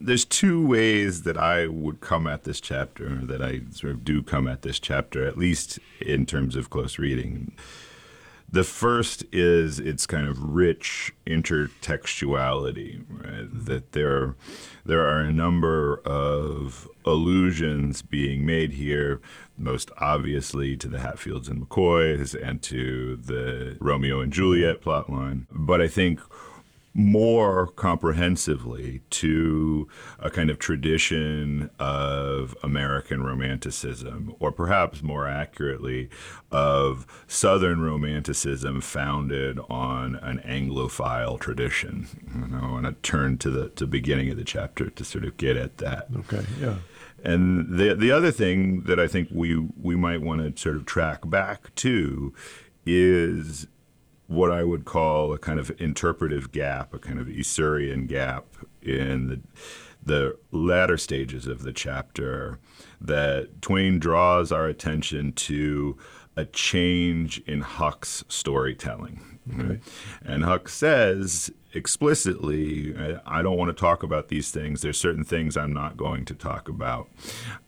there's 0.00 0.24
two 0.24 0.64
ways 0.64 1.22
that 1.22 1.36
I 1.36 1.66
would 1.66 2.00
come 2.00 2.26
at 2.26 2.44
this 2.44 2.60
chapter, 2.60 3.16
that 3.24 3.42
I 3.42 3.62
sort 3.70 3.92
of 3.92 4.04
do 4.04 4.22
come 4.22 4.46
at 4.46 4.62
this 4.62 4.78
chapter, 4.78 5.26
at 5.26 5.36
least 5.36 5.78
in 6.00 6.24
terms 6.24 6.56
of 6.56 6.70
close 6.70 6.98
reading. 6.98 7.52
The 8.48 8.64
first 8.64 9.24
is 9.32 9.80
its 9.80 10.06
kind 10.06 10.28
of 10.28 10.42
rich 10.42 11.12
intertextuality, 11.26 13.04
right? 13.08 13.48
That 13.52 13.92
there, 13.92 14.36
there 14.84 15.04
are 15.04 15.20
a 15.20 15.32
number 15.32 16.00
of 16.04 16.88
allusions 17.04 18.02
being 18.02 18.46
made 18.46 18.72
here, 18.72 19.20
most 19.58 19.90
obviously 19.98 20.76
to 20.76 20.88
the 20.88 21.00
Hatfields 21.00 21.48
and 21.48 21.60
McCoys 21.60 22.40
and 22.40 22.62
to 22.62 23.16
the 23.16 23.76
Romeo 23.80 24.20
and 24.20 24.32
Juliet 24.32 24.80
plotline. 24.80 25.46
But 25.50 25.80
I 25.80 25.88
think 25.88 26.20
more 26.96 27.66
comprehensively 27.66 29.02
to 29.10 29.86
a 30.18 30.30
kind 30.30 30.48
of 30.48 30.58
tradition 30.58 31.68
of 31.78 32.56
American 32.62 33.22
romanticism, 33.22 34.34
or 34.40 34.50
perhaps 34.50 35.02
more 35.02 35.28
accurately, 35.28 36.08
of 36.50 37.06
Southern 37.26 37.82
romanticism 37.82 38.80
founded 38.80 39.58
on 39.68 40.16
an 40.16 40.38
Anglophile 40.38 41.38
tradition. 41.38 42.06
And 42.32 42.56
I 42.56 42.70
want 42.70 42.86
to 42.86 42.92
turn 43.08 43.36
to 43.38 43.50
the 43.50 43.68
to 43.70 43.86
beginning 43.86 44.30
of 44.30 44.38
the 44.38 44.44
chapter 44.44 44.88
to 44.88 45.04
sort 45.04 45.24
of 45.24 45.36
get 45.36 45.58
at 45.58 45.76
that. 45.78 46.08
Okay, 46.16 46.46
yeah. 46.58 46.76
And 47.22 47.78
the 47.78 47.94
the 47.94 48.10
other 48.10 48.30
thing 48.30 48.82
that 48.84 48.98
I 48.98 49.06
think 49.06 49.28
we 49.30 49.56
we 49.80 49.96
might 49.96 50.22
want 50.22 50.40
to 50.56 50.60
sort 50.60 50.76
of 50.76 50.86
track 50.86 51.28
back 51.28 51.74
to 51.76 52.32
is 52.86 53.66
what 54.26 54.50
I 54.50 54.64
would 54.64 54.84
call 54.84 55.32
a 55.32 55.38
kind 55.38 55.60
of 55.60 55.72
interpretive 55.80 56.52
gap, 56.52 56.92
a 56.92 56.98
kind 56.98 57.18
of 57.18 57.26
Iserian 57.26 58.06
gap 58.06 58.44
in 58.82 59.28
the, 59.28 59.40
the 60.02 60.38
latter 60.50 60.96
stages 60.96 61.46
of 61.46 61.62
the 61.62 61.72
chapter 61.72 62.58
that 63.00 63.62
Twain 63.62 63.98
draws 63.98 64.50
our 64.50 64.66
attention 64.66 65.32
to 65.32 65.96
a 66.36 66.44
change 66.44 67.38
in 67.46 67.60
Huck's 67.60 68.24
storytelling. 68.28 69.35
Okay. 69.54 69.80
And 70.24 70.44
Huck 70.44 70.68
says 70.68 71.50
explicitly, 71.72 72.96
I 73.26 73.42
don't 73.42 73.56
want 73.56 73.68
to 73.68 73.80
talk 73.80 74.02
about 74.02 74.28
these 74.28 74.50
things. 74.50 74.80
There's 74.80 74.98
certain 74.98 75.24
things 75.24 75.56
I'm 75.56 75.72
not 75.72 75.96
going 75.96 76.24
to 76.24 76.34
talk 76.34 76.68
about, 76.68 77.08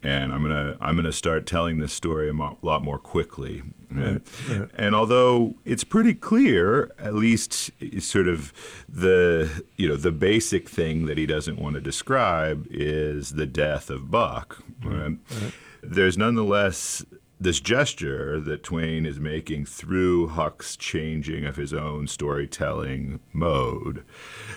and 0.02 0.32
I'm 0.32 0.42
gonna 0.42 0.76
I'm 0.80 0.96
gonna 0.96 1.12
start 1.12 1.46
telling 1.46 1.78
this 1.78 1.92
story 1.92 2.28
a 2.28 2.32
lot 2.62 2.82
more 2.82 2.98
quickly. 2.98 3.62
Right. 3.90 4.20
Right. 4.48 4.68
And 4.74 4.94
although 4.94 5.54
it's 5.64 5.84
pretty 5.84 6.14
clear, 6.14 6.90
at 6.98 7.14
least 7.14 7.70
sort 8.00 8.28
of 8.28 8.52
the 8.88 9.64
you 9.76 9.88
know 9.88 9.96
the 9.96 10.12
basic 10.12 10.68
thing 10.68 11.06
that 11.06 11.18
he 11.18 11.26
doesn't 11.26 11.58
want 11.58 11.74
to 11.74 11.80
describe 11.80 12.66
is 12.70 13.34
the 13.34 13.46
death 13.46 13.90
of 13.90 14.10
Buck. 14.10 14.62
Right. 14.82 15.18
There's 15.82 16.18
nonetheless 16.18 17.04
this 17.40 17.60
gesture 17.60 18.40
that 18.40 18.62
Twain 18.62 19.06
is 19.06 19.20
making 19.20 19.66
through 19.66 20.28
Huck's 20.28 20.76
changing 20.76 21.44
of 21.44 21.56
his 21.56 21.72
own 21.72 22.06
storytelling 22.06 23.20
mode 23.32 24.04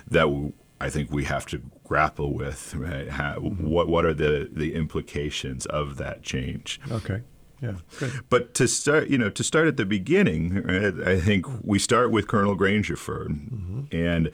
that 0.07 0.51
I 0.79 0.89
think 0.89 1.11
we 1.11 1.25
have 1.25 1.45
to 1.47 1.61
grapple 1.83 2.33
with. 2.33 2.73
Right? 2.75 3.09
How, 3.09 3.35
what 3.35 3.87
what 3.87 4.05
are 4.05 4.13
the 4.13 4.49
the 4.51 4.73
implications 4.73 5.65
of 5.67 5.97
that 5.97 6.23
change? 6.23 6.79
Okay. 6.91 7.21
Yeah. 7.61 7.75
Good. 7.99 8.11
But 8.29 8.55
to 8.55 8.67
start, 8.67 9.09
you 9.09 9.19
know, 9.19 9.29
to 9.29 9.43
start 9.43 9.67
at 9.67 9.77
the 9.77 9.85
beginning, 9.85 10.67
I 11.05 11.19
think 11.19 11.45
we 11.61 11.77
start 11.77 12.09
with 12.09 12.27
Colonel 12.27 12.57
Grangerford 12.57 13.27
mm-hmm. 13.27 13.81
and 13.95 14.31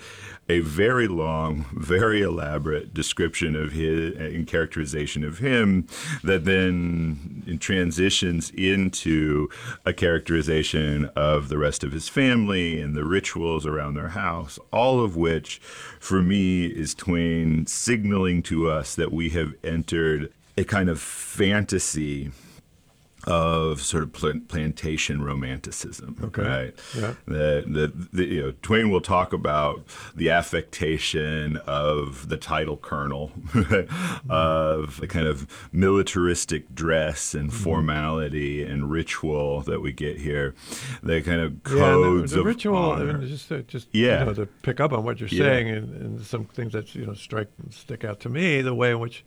a 0.47 0.61
very 0.61 1.09
long, 1.09 1.65
very 1.73 2.21
elaborate 2.21 2.93
description 2.93 3.53
of 3.53 3.73
his 3.73 4.15
and 4.15 4.47
characterization 4.47 5.25
of 5.25 5.39
him 5.39 5.87
that 6.23 6.45
then 6.45 7.57
transitions 7.59 8.49
into 8.51 9.49
a 9.85 9.91
characterization 9.91 11.09
of 11.17 11.49
the 11.49 11.57
rest 11.57 11.83
of 11.83 11.91
his 11.91 12.07
family 12.07 12.79
and 12.79 12.95
the 12.95 13.03
rituals 13.03 13.65
around 13.65 13.95
their 13.95 14.09
house, 14.09 14.57
all 14.71 15.03
of 15.03 15.17
which, 15.17 15.59
for 15.99 16.21
me, 16.21 16.67
is 16.67 16.95
Twain 16.95 17.65
signaling 17.65 18.41
to 18.43 18.69
us 18.69 18.95
that 18.95 19.11
we 19.11 19.31
have 19.31 19.53
entered 19.65 20.31
a 20.57 20.63
kind 20.63 20.89
of 20.89 21.01
fantasy 21.01 22.31
of 23.27 23.81
sort 23.81 24.03
of 24.03 24.13
plantation 24.47 25.21
romanticism. 25.21 26.17
Okay. 26.23 26.41
Right. 26.41 26.73
Yeah. 26.95 27.13
The, 27.25 27.63
the, 27.67 28.07
the, 28.13 28.25
you 28.25 28.41
know, 28.41 28.53
Twain 28.61 28.89
will 28.89 29.01
talk 29.01 29.33
about 29.33 29.83
the 30.15 30.29
affectation 30.29 31.57
of 31.67 32.29
the 32.29 32.37
title 32.37 32.77
colonel, 32.77 33.33
of 34.29 35.01
the 35.01 35.07
kind 35.07 35.27
of 35.27 35.45
militaristic 35.73 36.73
dress 36.73 37.33
and 37.33 37.49
mm-hmm. 37.49 37.63
formality 37.63 38.63
and 38.63 38.89
ritual 38.89 39.59
that 39.61 39.81
we 39.81 39.91
get 39.91 40.21
here, 40.21 40.55
the 41.03 41.21
kind 41.21 41.41
of 41.41 41.61
codes 41.63 42.31
yeah, 42.31 42.35
the, 42.35 42.35
the 42.35 42.39
of 42.39 42.45
ritual. 42.45 42.77
honor. 42.77 43.09
I 43.09 43.13
mean, 43.17 43.27
just 43.27 43.51
uh, 43.51 43.57
just 43.63 43.89
yeah. 43.91 44.19
you 44.19 44.25
know, 44.25 44.33
to 44.35 44.45
pick 44.45 44.79
up 44.79 44.93
on 44.93 45.03
what 45.03 45.19
you're 45.19 45.27
yeah. 45.29 45.43
saying 45.43 45.69
and, 45.69 46.01
and 46.01 46.25
some 46.25 46.45
things 46.45 46.71
that 46.71 46.95
you 46.95 47.05
know 47.05 47.13
strike 47.13 47.49
stick 47.71 48.05
out 48.05 48.21
to 48.21 48.29
me, 48.29 48.61
the 48.61 48.73
way 48.73 48.91
in 48.91 48.99
which 48.99 49.25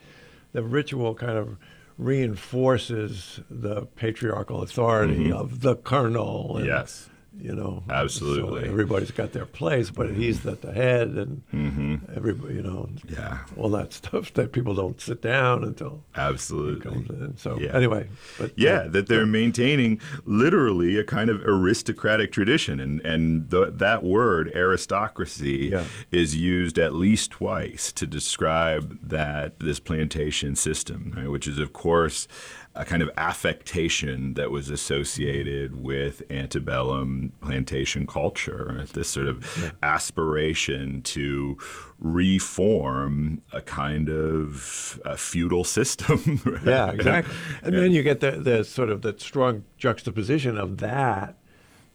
the 0.52 0.62
ritual 0.62 1.14
kind 1.14 1.36
of 1.36 1.58
reinforces 2.00 3.40
the 3.50 3.82
patriarchal 3.96 4.62
authority 4.62 5.24
mm-hmm. 5.24 5.32
of 5.32 5.60
the 5.60 5.76
colonel. 5.76 6.56
And, 6.56 6.66
yes 6.66 7.10
you 7.38 7.54
know 7.54 7.82
absolutely 7.88 8.64
so 8.64 8.70
everybody's 8.70 9.10
got 9.10 9.32
their 9.32 9.46
place 9.46 9.90
but 9.90 10.10
he's 10.10 10.44
at 10.46 10.62
the 10.62 10.72
head 10.72 11.08
and 11.08 11.42
mm-hmm. 11.52 11.96
everybody 12.14 12.54
you 12.54 12.62
know 12.62 12.88
yeah 13.08 13.38
all 13.56 13.68
that 13.68 13.92
stuff 14.00 14.32
that 14.34 14.52
people 14.52 14.74
don't 14.74 15.00
sit 15.00 15.22
down 15.22 15.62
until 15.62 16.02
absolutely 16.16 16.80
comes 16.80 17.08
in 17.10 17.36
so 17.36 17.58
yeah. 17.58 17.74
anyway 17.74 18.08
but 18.38 18.52
yeah 18.56 18.80
uh, 18.80 18.88
that 18.88 19.06
they're 19.06 19.26
maintaining 19.26 20.00
literally 20.24 20.98
a 20.98 21.04
kind 21.04 21.30
of 21.30 21.40
aristocratic 21.46 22.32
tradition 22.32 22.80
and 22.80 23.00
and 23.02 23.50
the, 23.50 23.70
that 23.70 24.02
word 24.02 24.50
aristocracy 24.54 25.70
yeah. 25.72 25.84
is 26.10 26.36
used 26.36 26.78
at 26.78 26.94
least 26.94 27.30
twice 27.30 27.92
to 27.92 28.06
describe 28.06 28.98
that 29.02 29.58
this 29.60 29.78
plantation 29.78 30.56
system 30.56 31.12
right, 31.16 31.30
which 31.30 31.46
is 31.46 31.58
of 31.58 31.72
course 31.72 32.26
a 32.74 32.84
kind 32.84 33.02
of 33.02 33.10
affectation 33.16 34.34
that 34.34 34.50
was 34.50 34.70
associated 34.70 35.82
with 35.82 36.22
antebellum 36.30 37.32
plantation 37.40 38.06
culture, 38.06 38.86
this 38.92 39.08
sort 39.08 39.26
of 39.26 39.44
yeah. 39.60 39.70
aspiration 39.82 41.02
to 41.02 41.58
reform 41.98 43.42
a 43.52 43.60
kind 43.60 44.08
of 44.08 45.00
a 45.04 45.16
feudal 45.16 45.64
system. 45.64 46.40
Right? 46.44 46.62
Yeah, 46.70 46.92
exactly. 46.92 47.34
And 47.62 47.74
then 47.74 47.90
you 47.92 48.02
get 48.02 48.20
the, 48.20 48.32
the 48.32 48.64
sort 48.64 48.90
of 48.90 49.02
the 49.02 49.16
strong 49.18 49.64
juxtaposition 49.76 50.56
of 50.56 50.78
that 50.78 51.36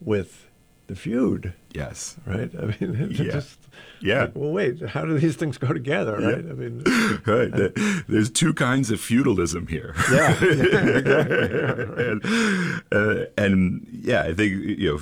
with 0.00 0.48
the 0.88 0.94
feud. 0.94 1.54
Yes. 1.76 2.16
Right? 2.24 2.50
I 2.58 2.66
mean, 2.66 3.08
yeah. 3.10 3.32
just 3.32 3.58
yeah. 4.00 4.22
Like, 4.22 4.32
well, 4.34 4.52
wait, 4.52 4.82
how 4.88 5.04
do 5.04 5.18
these 5.18 5.36
things 5.36 5.58
go 5.58 5.72
together, 5.72 6.18
right? 6.18 6.44
Yeah. 6.44 6.50
I 6.50 6.54
mean, 6.54 6.82
right. 7.26 7.52
And, 7.52 8.04
There's 8.08 8.30
two 8.30 8.54
kinds 8.54 8.90
of 8.90 9.00
feudalism 9.00 9.66
here. 9.66 9.94
Yeah, 10.10 10.36
yeah 10.42 10.50
exactly. 10.98 12.06
and, 12.06 12.82
uh, 12.92 13.24
and, 13.36 13.86
yeah, 14.02 14.22
I 14.22 14.34
think 14.34 14.52
you 14.78 14.92
know, 14.92 14.98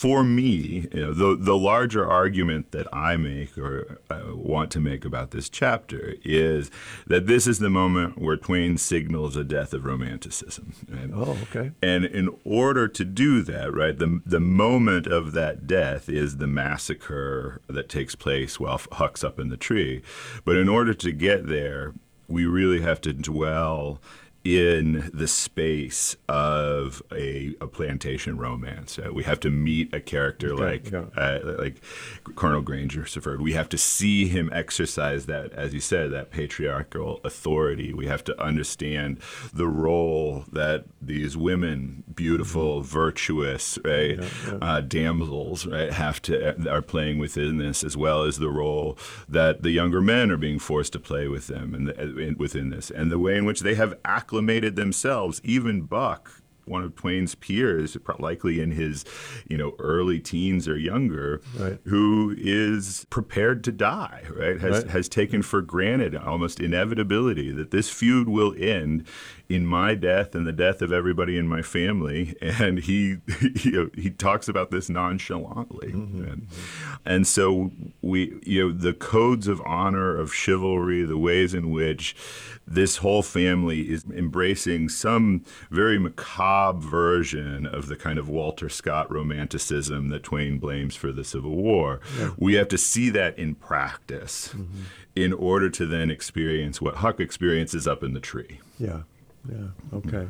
for 0.00 0.24
me, 0.24 0.88
you 0.92 1.00
know, 1.00 1.12
the 1.12 1.36
the 1.36 1.56
larger 1.56 2.08
argument 2.08 2.72
that 2.72 2.86
I 2.90 3.16
make 3.16 3.58
or 3.58 3.98
uh, 4.08 4.34
want 4.34 4.70
to 4.72 4.80
make 4.80 5.04
about 5.04 5.30
this 5.30 5.50
chapter 5.50 6.14
is 6.24 6.70
that 7.06 7.26
this 7.26 7.46
is 7.46 7.58
the 7.58 7.68
moment 7.68 8.16
where 8.18 8.38
Twain 8.38 8.78
signals 8.78 9.36
a 9.36 9.44
death 9.44 9.74
of 9.74 9.84
romanticism. 9.84 10.72
Right? 10.88 11.10
Oh, 11.14 11.38
okay. 11.42 11.72
And 11.82 12.06
in 12.06 12.34
order 12.44 12.88
to 12.88 13.04
do 13.04 13.42
that, 13.42 13.74
right, 13.74 13.98
the 13.98 14.22
the 14.24 14.40
moment 14.40 15.06
of 15.06 15.32
that 15.32 15.66
death 15.66 15.89
is 16.08 16.36
the 16.36 16.46
massacre 16.46 17.60
that 17.68 17.88
takes 17.88 18.14
place 18.14 18.58
while 18.58 18.80
Huck's 18.92 19.24
up 19.24 19.38
in 19.38 19.48
the 19.48 19.56
tree. 19.56 20.02
But 20.44 20.56
in 20.56 20.68
order 20.68 20.94
to 20.94 21.12
get 21.12 21.46
there, 21.46 21.94
we 22.28 22.46
really 22.46 22.80
have 22.80 23.00
to 23.02 23.12
dwell 23.12 24.00
in 24.42 25.10
the 25.12 25.28
space 25.28 26.16
of 26.28 27.02
a, 27.12 27.54
a 27.60 27.66
plantation 27.66 28.38
romance. 28.38 28.98
Uh, 28.98 29.12
we 29.12 29.22
have 29.24 29.38
to 29.40 29.50
meet 29.50 29.92
a 29.92 30.00
character 30.00 30.52
Okay, 30.54 30.62
like 30.62 30.90
yeah. 30.90 31.04
uh, 31.16 31.56
like 31.58 31.82
Colonel 32.36 32.62
Grangerford. 32.62 33.40
We 33.40 33.52
have 33.52 33.68
to 33.68 33.78
see 33.78 34.28
him 34.28 34.48
exercise 34.52 35.26
that, 35.26 35.52
as 35.52 35.74
you 35.74 35.80
said, 35.80 36.10
that 36.12 36.30
patriarchal 36.30 37.20
authority. 37.22 37.92
We 37.92 38.06
have 38.06 38.24
to 38.24 38.42
understand 38.42 39.18
the 39.52 39.68
role 39.68 40.44
that 40.52 40.84
these 41.02 41.36
women, 41.36 42.04
beautiful, 42.14 42.82
virtuous, 42.82 43.78
right, 43.84 44.18
Uh, 44.62 44.80
damsels, 44.80 45.66
right, 45.66 45.92
have 45.92 46.20
to 46.22 46.70
are 46.70 46.82
playing 46.82 47.18
within 47.18 47.58
this, 47.58 47.84
as 47.84 47.96
well 47.96 48.22
as 48.22 48.38
the 48.38 48.50
role 48.50 48.96
that 49.28 49.62
the 49.62 49.70
younger 49.70 50.00
men 50.00 50.30
are 50.30 50.36
being 50.36 50.58
forced 50.58 50.92
to 50.92 50.98
play 50.98 51.28
with 51.28 51.46
them 51.46 51.74
and 51.74 51.88
the, 51.88 52.18
in, 52.18 52.36
within 52.38 52.70
this, 52.70 52.90
and 52.90 53.10
the 53.10 53.18
way 53.18 53.36
in 53.36 53.44
which 53.44 53.60
they 53.60 53.74
have 53.74 53.94
acclimated 54.30 54.76
themselves. 54.76 55.40
Even 55.42 55.82
Buck 55.82 56.39
one 56.66 56.82
of 56.82 56.94
Twain's 56.94 57.34
peers, 57.34 57.96
likely 58.18 58.60
in 58.60 58.72
his, 58.72 59.04
you 59.48 59.56
know, 59.56 59.74
early 59.78 60.18
teens 60.18 60.68
or 60.68 60.76
younger, 60.76 61.40
Right. 61.58 61.78
who 61.84 62.34
is 62.36 63.06
prepared 63.10 63.64
to 63.64 63.72
die, 63.72 64.22
right? 64.30 64.60
Has 64.60 64.84
Right. 64.84 64.90
has 64.90 65.08
taken 65.08 65.42
for 65.42 65.62
granted 65.62 66.14
almost 66.14 66.60
inevitability 66.60 67.50
that 67.52 67.70
this 67.70 67.88
feud 67.90 68.28
will 68.28 68.54
end 68.58 69.04
in 69.48 69.66
my 69.66 69.94
death 69.94 70.34
and 70.34 70.46
the 70.46 70.52
death 70.52 70.80
of 70.82 70.92
everybody 70.92 71.36
in 71.36 71.48
my 71.48 71.62
family, 71.62 72.34
and 72.40 72.80
he 72.80 73.16
you 73.62 73.72
know, 73.72 73.90
he 73.94 74.10
talks 74.10 74.48
about 74.48 74.70
this 74.70 74.88
nonchalantly, 74.88 75.92
mm-hmm. 75.92 76.24
and, 76.24 76.46
and 77.04 77.26
so 77.26 77.70
we 78.02 78.38
you 78.44 78.68
know 78.68 78.72
the 78.72 78.92
codes 78.92 79.48
of 79.48 79.60
honor 79.64 80.16
of 80.16 80.32
chivalry, 80.34 81.02
the 81.04 81.18
ways 81.18 81.54
in 81.54 81.70
which 81.70 82.14
this 82.66 82.98
whole 82.98 83.22
family 83.22 83.90
is 83.90 84.04
embracing 84.14 84.88
some 84.88 85.44
very 85.70 85.98
macabre 85.98 86.49
version 86.74 87.66
of 87.66 87.86
the 87.86 87.96
kind 87.96 88.18
of 88.18 88.28
Walter 88.28 88.68
Scott 88.68 89.10
romanticism 89.10 90.08
that 90.08 90.22
Twain 90.22 90.58
blames 90.58 90.96
for 90.96 91.12
the 91.12 91.24
Civil 91.24 91.56
War. 91.56 92.00
We 92.36 92.54
have 92.54 92.68
to 92.68 92.78
see 92.78 93.10
that 93.10 93.38
in 93.38 93.54
practice 93.54 94.48
mm-hmm. 94.48 94.82
in 95.14 95.32
order 95.32 95.70
to 95.70 95.86
then 95.86 96.10
experience 96.10 96.80
what 96.80 96.96
Huck 96.96 97.20
experiences 97.20 97.86
up 97.86 98.02
in 98.02 98.14
the 98.14 98.20
tree. 98.20 98.60
Yeah, 98.78 99.02
yeah, 99.48 99.68
okay. 99.92 100.28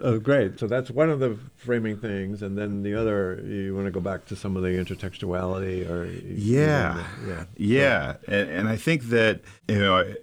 Oh, 0.00 0.18
great. 0.18 0.58
So 0.58 0.66
that's 0.66 0.90
one 0.90 1.10
of 1.10 1.20
the 1.20 1.38
framing 1.56 1.96
things, 1.96 2.42
and 2.42 2.56
then 2.56 2.82
the 2.82 2.94
other, 2.94 3.42
you 3.44 3.74
want 3.74 3.86
to 3.86 3.90
go 3.90 4.00
back 4.00 4.26
to 4.26 4.36
some 4.36 4.56
of 4.56 4.62
the 4.62 4.70
intertextuality, 4.70 5.88
or 5.88 6.06
Yeah. 6.06 7.06
yeah, 7.26 7.44
Yeah, 7.56 8.16
and, 8.26 8.48
and 8.50 8.68
I 8.68 8.76
think 8.76 9.04
that 9.04 9.40
you 9.68 9.78
know 9.78 10.14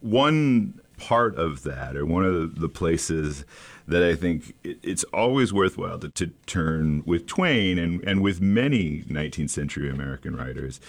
one 0.00 0.80
part 0.98 1.36
of 1.36 1.62
that, 1.64 1.96
or 1.96 2.04
one 2.04 2.24
of 2.24 2.60
the 2.60 2.68
places 2.68 3.44
that 3.88 4.02
I 4.02 4.14
think 4.14 4.54
it, 4.62 4.78
it's 4.82 5.02
always 5.04 5.52
worthwhile 5.52 5.98
to, 5.98 6.10
to 6.10 6.28
turn 6.46 7.02
with 7.06 7.26
Twain 7.26 7.78
and, 7.78 8.02
and 8.04 8.22
with 8.22 8.40
many 8.40 9.02
19th 9.08 9.50
century 9.50 9.90
American 9.90 10.36
writers, 10.36 10.80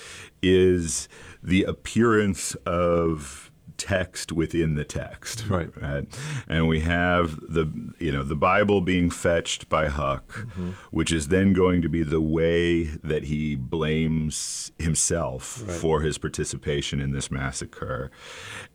is 0.44 1.08
the 1.42 1.64
appearance 1.64 2.56
of 2.66 3.49
text 3.80 4.32
within 4.32 4.76
the 4.76 4.84
text 4.84 5.46
Right. 5.50 5.70
right? 5.82 6.06
And 6.48 6.68
we 6.68 6.82
have 6.82 7.40
the 7.40 7.66
you 7.98 8.12
know 8.12 8.24
the 8.24 8.36
Bible 8.36 8.82
being 8.82 9.10
fetched 9.10 9.70
by 9.70 9.88
Huck, 9.88 10.28
mm-hmm. 10.34 10.72
which 10.92 11.12
is 11.12 11.30
then 11.30 11.54
going 11.54 11.82
to 11.82 11.90
be 11.90 12.04
the 12.04 12.22
way 12.22 12.84
that 12.84 13.24
he 13.24 13.56
blames 13.56 14.72
himself 14.78 15.64
Right. 15.66 15.72
for 15.76 16.02
his 16.02 16.18
participation 16.18 17.00
in 17.00 17.12
this 17.12 17.32
massacre, 17.32 18.12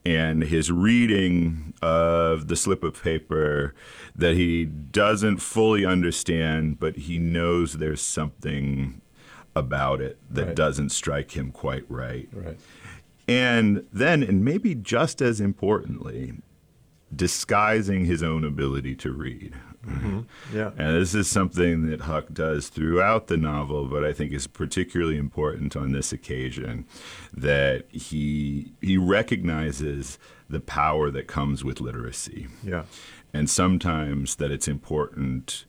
and 0.04 0.42
his 0.44 0.72
reading 0.72 1.74
of 1.82 2.48
the 2.48 2.56
slip 2.56 2.82
of 2.82 3.02
paper 3.02 3.74
that 4.16 4.34
he 4.36 4.64
doesn't 4.64 5.38
fully 5.38 5.84
understand, 5.84 6.80
but 6.80 6.96
he 6.96 7.18
knows 7.18 7.74
there's 7.74 8.00
something 8.02 9.00
about 9.56 10.00
it 10.00 10.18
that 10.28 10.46
Right. 10.48 10.56
doesn't 10.56 10.90
strike 10.90 11.32
him 11.36 11.52
quite 11.52 11.84
right. 11.88 12.28
right, 12.32 12.58
And 13.26 13.86
then, 13.92 14.22
and 14.22 14.44
maybe 14.44 14.74
just 14.74 15.22
as 15.22 15.40
importantly, 15.40 16.34
disguising 17.14 18.04
his 18.04 18.22
own 18.22 18.44
ability 18.44 18.94
to 18.96 19.12
read. 19.12 19.54
Mm-hmm. 19.86 20.20
yeah, 20.56 20.70
And 20.78 20.96
this 20.96 21.14
is 21.14 21.28
something 21.28 21.86
that 21.90 22.02
Huck 22.02 22.26
does 22.32 22.68
throughout 22.68 23.26
the 23.26 23.36
novel, 23.36 23.86
but 23.86 24.04
I 24.04 24.12
think 24.12 24.32
is 24.32 24.46
particularly 24.46 25.18
important 25.18 25.76
on 25.76 25.92
this 25.92 26.12
occasion 26.12 26.86
that 27.34 27.84
he 27.90 28.72
he 28.80 28.96
recognizes 28.96 30.18
the 30.48 30.60
power 30.60 31.10
that 31.10 31.26
comes 31.26 31.64
with 31.64 31.82
literacy. 31.82 32.48
Yeah, 32.62 32.84
and 33.34 33.50
sometimes 33.50 34.36
that 34.36 34.50
it's 34.50 34.68
important 34.68 35.66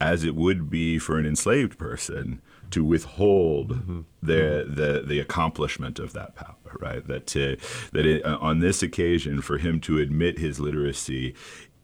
as 0.00 0.24
it 0.24 0.34
would 0.34 0.68
be 0.68 0.98
for 0.98 1.16
an 1.16 1.24
enslaved 1.24 1.78
person 1.78 2.42
to 2.72 2.84
withhold 2.84 3.68
the, 4.22 4.66
the 4.68 5.04
the 5.06 5.18
accomplishment 5.20 5.98
of 5.98 6.12
that 6.12 6.34
power 6.34 6.56
right 6.80 7.06
that 7.06 7.26
to 7.28 7.56
that 7.92 8.04
it, 8.06 8.24
uh, 8.24 8.38
on 8.40 8.58
this 8.60 8.82
occasion 8.82 9.40
for 9.40 9.58
him 9.58 9.80
to 9.80 9.98
admit 9.98 10.38
his 10.38 10.58
literacy 10.58 11.34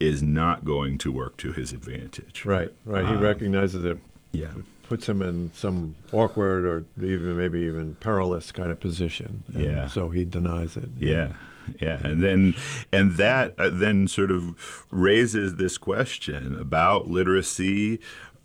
is 0.01 0.23
not 0.23 0.65
going 0.65 0.99
to 0.99 1.13
work 1.13 1.37
to 1.37 1.53
his 1.53 1.73
advantage 1.73 2.45
right, 2.45 2.73
right. 2.85 3.05
He 3.07 3.15
Um, 3.15 3.21
recognizes 3.21 3.85
it 3.85 3.99
yeah 4.33 4.49
puts 4.89 5.07
him 5.07 5.21
in 5.21 5.51
some 5.55 5.95
awkward 6.13 6.65
or 6.65 6.85
even 7.05 7.37
maybe 7.37 7.61
even 7.61 7.95
perilous 7.97 8.51
kind 8.51 8.71
of 8.71 8.81
position. 8.81 9.45
Yeah. 9.55 9.87
So 9.87 10.09
he 10.09 10.25
denies 10.25 10.79
it. 10.79 10.89
Yeah, 10.99 11.35
yeah, 11.79 11.99
and 12.03 12.23
then 12.23 12.55
and 12.91 13.17
that 13.19 13.55
uh, 13.59 13.69
then 13.69 14.09
sort 14.09 14.31
of 14.31 14.87
raises 14.91 15.57
this 15.57 15.77
question 15.77 16.59
about 16.59 17.09
literacy, 17.09 18.01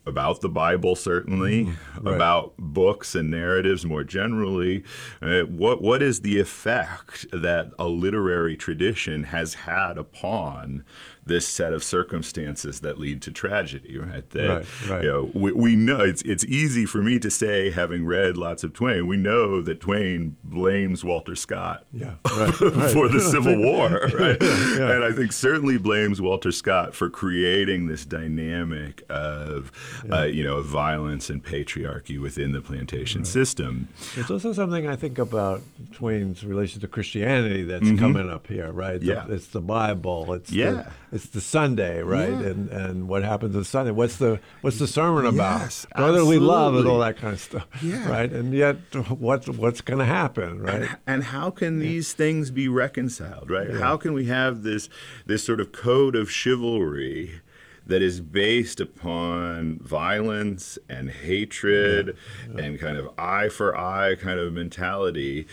about 0.05 0.41
the 0.41 0.49
Bible 0.49 0.95
certainly, 0.95 1.65
right. 2.01 2.15
about 2.15 2.53
books 2.57 3.15
and 3.15 3.31
narratives 3.31 3.85
more 3.85 4.03
generally. 4.03 4.83
Uh, 5.21 5.41
what 5.41 5.81
what 5.81 6.01
is 6.01 6.21
the 6.21 6.39
effect 6.39 7.25
that 7.31 7.71
a 7.79 7.87
literary 7.87 8.55
tradition 8.55 9.25
has 9.25 9.53
had 9.53 9.97
upon 9.97 10.83
this 11.25 11.47
set 11.47 11.73
of 11.73 11.83
circumstances 11.83 12.81
that 12.81 12.99
lead 12.99 13.21
to 13.21 13.31
tragedy, 13.31 13.97
right? 13.97 14.29
That, 14.31 14.43
Right, 14.43 14.89
right. 14.89 15.03
You 15.03 15.09
know, 15.09 15.31
we, 15.33 15.51
we 15.53 15.75
know 15.75 16.01
it's 16.01 16.21
it's 16.23 16.43
easy 16.45 16.85
for 16.85 17.01
me 17.01 17.17
to 17.19 17.31
say, 17.31 17.71
having 17.71 18.05
read 18.05 18.37
lots 18.37 18.63
of 18.63 18.73
Twain, 18.73 19.07
we 19.07 19.17
know 19.17 19.61
that 19.61 19.79
Twain 19.79 20.35
blames 20.43 21.03
Walter 21.03 21.35
Scott 21.35 21.85
Yeah, 21.91 22.15
right, 22.37 22.53
for 22.53 23.07
the 23.07 23.19
Civil 23.31 23.57
War, 23.57 23.89
right? 24.19 24.41
And 24.41 25.03
I 25.03 25.11
think 25.11 25.31
certainly 25.31 25.77
blames 25.77 26.21
Walter 26.21 26.51
Scott 26.51 26.93
for 26.93 27.09
creating 27.09 27.87
this 27.87 28.05
dynamic 28.05 29.03
of, 29.09 29.71
uh, 30.11 30.23
you 30.23 30.43
know, 30.43 30.61
violence 30.61 31.29
and 31.29 31.43
patriarchy 31.43 32.19
within 32.19 32.51
the 32.51 32.61
plantation 32.61 33.25
system. 33.25 33.87
It's 34.15 34.29
also 34.31 34.53
something 34.53 34.87
I 34.87 34.95
think 34.95 35.17
about 35.17 35.61
Twain's 35.93 36.43
relation 36.43 36.81
to 36.81 36.87
Christianity 36.87 37.63
that's 37.63 37.89
coming 37.99 38.29
up 38.29 38.47
here, 38.47 38.71
right? 38.71 38.99
The- 38.99 39.13
Mm-hmm. 39.13 39.29
Yeah. 39.29 39.35
it's 39.35 39.47
the 39.47 39.61
Bible. 39.61 40.33
It's 40.33 40.51
Yeah. 40.51 40.71
the, 40.71 40.87
it's 41.11 41.27
the 41.27 41.41
Sunday, 41.41 42.01
right? 42.01 42.29
Yeah. 42.29 42.49
And 42.49 42.69
and 42.69 43.07
what 43.07 43.23
happens 43.23 43.55
on 43.55 43.63
Sunday? 43.63 43.91
What's 43.91 44.17
the 44.17 44.39
what's 44.61 44.79
the 44.79 44.87
sermon 44.87 45.25
about? 45.25 45.59
Yes, 45.61 45.85
Brotherly 45.95 46.39
love 46.39 46.75
and 46.75 46.87
all 46.87 46.99
that 46.99 47.17
kind 47.17 47.33
of 47.33 47.39
stuff, 47.39 47.67
Yeah. 47.81 48.07
right? 48.09 48.31
And 48.31 48.53
yet, 48.53 48.77
what 49.09 49.47
what's 49.49 49.81
going 49.81 49.99
to 49.99 50.05
happen, 50.05 50.61
right? 50.61 50.89
And 51.05 51.23
how 51.25 51.49
can 51.51 51.79
these 51.79 52.13
things 52.13 52.49
be 52.51 52.67
reconciled, 52.67 53.49
right? 53.49 53.69
How 53.71 53.97
can 53.97 54.13
we 54.13 54.25
have 54.25 54.63
this 54.63 54.89
this 55.25 55.43
sort 55.43 55.59
of 55.59 55.71
code 55.71 56.15
of 56.15 56.31
chivalry 56.31 57.41
that 57.85 58.01
is 58.01 58.21
based 58.21 58.79
upon 58.79 59.79
violence 59.79 60.77
and 60.89 61.09
hatred 61.09 62.17
and 62.57 62.79
kind 62.79 62.97
of 62.97 63.09
eye 63.17 63.49
for 63.49 63.77
eye 63.77 64.15
kind 64.15 64.39
of 64.39 64.53
mentality 64.53 65.45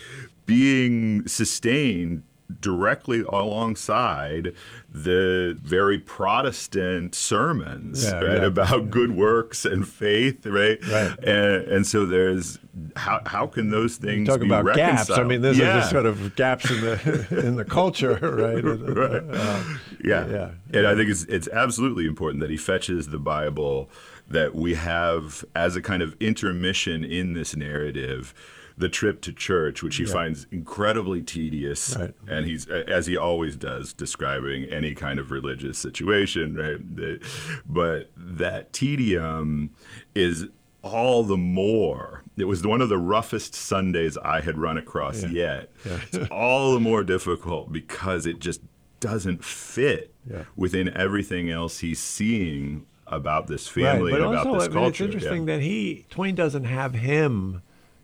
being 0.45 1.27
sustained 1.27 2.23
directly 2.59 3.21
alongside 3.21 4.53
the 4.89 5.57
very 5.61 5.97
Protestant 5.99 7.15
sermons, 7.15 8.03
Yeah, 8.03 8.19
right, 8.19 8.37
yeah. 8.41 8.45
about 8.45 8.89
good 8.89 9.11
works 9.15 9.63
and 9.65 9.87
faith, 9.87 10.45
right? 10.45 10.79
Right. 10.87 11.17
And, 11.19 11.67
and 11.67 11.87
so 11.87 12.05
there's 12.05 12.59
how 12.95 13.21
how 13.25 13.47
can 13.47 13.69
those 13.69 13.97
things 13.97 14.27
Talk 14.27 14.39
be 14.39 14.45
about 14.47 14.63
reconciled? 14.65 15.07
gaps. 15.07 15.19
I 15.19 15.23
mean, 15.23 15.41
these 15.41 15.57
yeah. 15.57 15.77
are 15.77 15.79
just 15.79 15.91
sort 15.91 16.05
of 16.05 16.35
gaps 16.35 16.69
in 16.69 16.81
the 16.81 17.27
in 17.45 17.55
the 17.55 17.65
culture, 17.65 18.13
right? 18.21 18.63
Right. 18.63 19.23
Uh, 19.29 19.63
yeah. 20.03 20.27
yeah. 20.27 20.49
And 20.73 20.87
I 20.87 20.95
think 20.95 21.09
it's 21.09 21.23
it's 21.25 21.47
absolutely 21.49 22.05
important 22.05 22.41
that 22.41 22.49
he 22.49 22.57
fetches 22.57 23.07
the 23.07 23.19
Bible 23.19 23.89
that 24.27 24.55
we 24.55 24.73
have 24.75 25.43
as 25.55 25.75
a 25.75 25.81
kind 25.81 26.01
of 26.01 26.15
intermission 26.21 27.03
in 27.03 27.33
this 27.33 27.55
narrative. 27.55 28.33
The 28.81 28.89
trip 28.89 29.21
to 29.21 29.31
church, 29.31 29.81
which 29.83 29.97
he 29.97 30.05
finds 30.05 30.47
incredibly 30.51 31.21
tedious, 31.21 31.95
Right. 31.97 32.13
and 32.27 32.45
he's 32.47 32.67
as 32.67 33.05
he 33.07 33.15
always 33.15 33.55
does, 33.55 33.93
describing 33.93 34.63
any 34.65 34.95
kind 34.95 35.19
of 35.19 35.29
religious 35.29 35.77
situation, 35.77 36.55
right? 36.55 37.19
But 37.65 38.09
that 38.17 38.73
tedium 38.73 39.69
is 40.15 40.47
all 40.81 41.23
the 41.23 41.37
more. 41.37 42.23
It 42.37 42.45
was 42.45 42.65
one 42.65 42.81
of 42.81 42.89
the 42.89 42.97
roughest 42.97 43.53
Sundays 43.53 44.17
I 44.17 44.41
had 44.41 44.57
run 44.57 44.77
across 44.79 45.21
Yeah. 45.21 45.29
yet. 45.29 45.71
Yeah. 45.85 45.99
It's 46.11 46.29
all 46.31 46.73
the 46.73 46.79
more 46.79 47.03
difficult 47.03 47.71
because 47.71 48.25
it 48.25 48.39
just 48.39 48.61
doesn't 48.99 49.43
fit 49.43 50.11
Yeah. 50.29 50.45
within 50.55 50.89
everything 50.97 51.49
else 51.51 51.79
he's 51.79 51.99
seeing 51.99 52.87
about 53.05 53.45
this 53.47 53.75
Right, 53.77 53.83
family 53.91 54.11
but 54.11 54.21
and 54.21 54.29
about 54.31 54.47
also 54.47 54.59
this 54.59 54.63
I 54.63 54.67
mean, 54.69 54.73
culture. 54.73 54.87
it's 54.89 54.99
yeah. 54.99 55.05
interesting 55.05 55.45
that 55.45 55.61
he 55.61 56.05
Twain 56.09 56.33
doesn't 56.33 56.63
have 56.63 56.95
him 56.95 57.61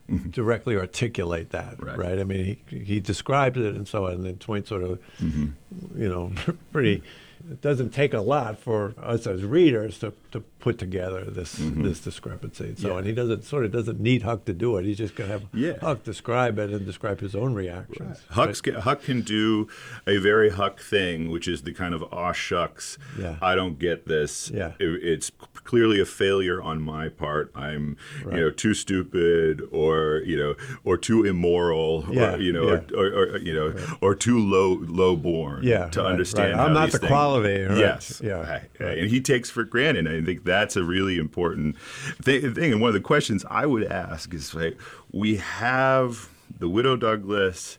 directly 0.32 0.76
articulate 0.78 1.49
that, 1.51 1.82
Right. 1.84 1.97
right? 1.97 2.20
I 2.20 2.24
mean, 2.24 2.58
he 2.70 2.78
he 2.80 2.99
describes 2.99 3.58
it 3.60 3.76
and 3.76 3.88
so 3.88 4.05
on, 4.08 4.14
and 4.14 4.26
then 4.26 4.38
Twain 4.38 4.66
sort 4.66 4.84
of, 4.84 4.99
Mm-hmm. 5.22 6.01
you 6.01 6.10
know, 6.10 6.32
pretty. 6.72 7.03
It 7.50 7.62
doesn't 7.62 7.91
take 7.91 8.14
a 8.14 8.20
lot 8.22 8.60
for 8.60 8.93
us 9.02 9.26
as 9.26 9.43
readers 9.43 10.00
to, 10.00 10.12
to 10.32 10.41
put 10.60 10.78
together 10.78 11.24
this 11.26 11.54
this 11.60 12.00
discrepancy. 12.02 12.66
And 12.66 12.78
so, 12.80 12.88
Mm-hmm. 12.88 12.91
Yeah. 12.93 12.98
and 13.00 13.08
he 13.08 13.14
doesn't 13.14 13.43
sort 13.45 13.64
of 13.66 13.72
doesn't 13.72 14.00
need 14.00 14.24
Huck 14.24 14.45
to 14.45 14.54
do 14.54 14.76
it. 14.78 14.86
He's 14.86 14.98
just 14.98 15.16
gonna 15.16 15.30
have 15.32 15.43
Yeah. 15.54 15.78
Huck 15.82 16.04
describe 16.04 16.60
it 16.60 16.72
and 16.72 16.86
describe 16.86 17.20
his 17.22 17.36
own 17.36 17.54
reactions. 17.54 18.20
Huck's, 18.32 18.62
Huck 18.82 19.04
can 19.04 19.22
do 19.22 19.68
a 20.06 20.18
very 20.18 20.50
Huck 20.50 20.82
thing, 20.82 21.30
which 21.32 21.48
is 21.48 21.62
the 21.62 21.74
kind 21.74 21.93
of 21.93 22.04
aw 22.12 22.34
shucks. 22.34 22.98
Yeah. 23.18 23.38
I 23.41 23.56
don't 23.56 23.80
get 23.80 24.08
this. 24.08 24.50
Yeah. 24.54 24.74
It- 24.80 25.04
it's 25.04 25.32
clearly 25.64 26.00
a 26.00 26.06
failure 26.06 26.62
on 26.62 26.82
my 26.82 27.08
part. 27.10 27.52
I'm, 27.56 27.98
Right. 28.24 28.36
you 28.36 28.41
know, 28.41 28.52
too 28.52 28.74
stupid, 28.74 29.62
or 29.72 30.22
you 30.26 30.38
know, 30.38 30.56
or 30.84 30.98
too 30.98 31.24
immoral, 31.24 32.06
Yeah, 32.12 32.36
or 32.36 32.39
you 32.39 32.52
know, 32.52 32.68
or, 32.70 32.86
or, 32.95 33.08
or 33.34 33.38
you 33.38 33.54
know, 33.54 33.74
or 34.02 34.16
too 34.16 34.39
low 34.39 34.74
low 34.82 35.16
born. 35.16 35.64
Yeah, 35.64 35.88
To 35.89 36.02
right, 36.02 36.12
understand. 36.12 36.58
right. 36.58 36.66
I'm 36.68 36.74
not 36.74 36.91
the 36.91 37.00
things- 37.00 37.10
quality, 37.41 37.63
right, 37.63 37.77
Yes. 37.77 38.21
yeah, 38.23 38.33
Right, 38.49 38.69
right. 38.79 38.97
And 38.99 39.09
he 39.09 39.21
takes 39.21 39.49
for 39.49 39.63
granted. 39.63 40.07
I 40.07 40.23
think 40.23 40.43
that's 40.43 40.75
a 40.75 40.83
really 40.83 41.17
important 41.17 41.77
thing. 42.21 42.43
And 42.57 42.81
one 42.81 42.89
of 42.89 42.93
the 42.93 42.99
questions 43.01 43.45
I 43.49 43.65
would 43.65 43.83
ask 43.85 44.33
is 44.33 44.53
like, 44.53 44.77
we 45.11 45.38
have 45.38 46.29
the 46.59 46.69
widow 46.69 46.95
Douglas 46.95 47.77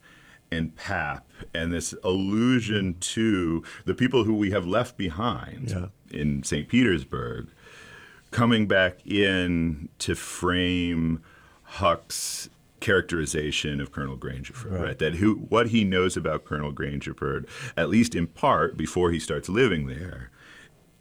and 0.50 0.74
Pap, 0.76 1.26
and 1.52 1.70
this 1.72 1.94
allusion 2.02 2.96
to 3.00 3.62
the 3.84 3.94
people 3.94 4.24
who 4.24 4.34
we 4.34 4.50
have 4.50 4.66
left 4.66 4.96
behind 4.96 5.70
Yeah. 5.70 5.86
in 6.10 6.42
St. 6.42 6.66
Petersburg, 6.68 7.48
coming 8.30 8.66
back 8.66 9.06
in 9.06 9.88
to 9.98 10.14
frame 10.14 11.20
Huck's 11.64 12.48
characterization 12.80 13.80
of 13.80 13.92
Colonel 13.92 14.16
Grangerford, 14.16 14.72
right. 14.72 14.82
Right. 14.82 14.98
That 14.98 15.16
who 15.16 15.34
what 15.34 15.68
he 15.68 15.84
knows 15.84 16.16
about 16.16 16.44
Colonel 16.44 16.72
Grangerford, 16.72 17.48
at 17.76 17.88
least 17.88 18.14
in 18.14 18.26
part, 18.26 18.76
before 18.76 19.10
he 19.10 19.18
starts 19.18 19.48
living 19.48 19.86
there, 19.86 20.30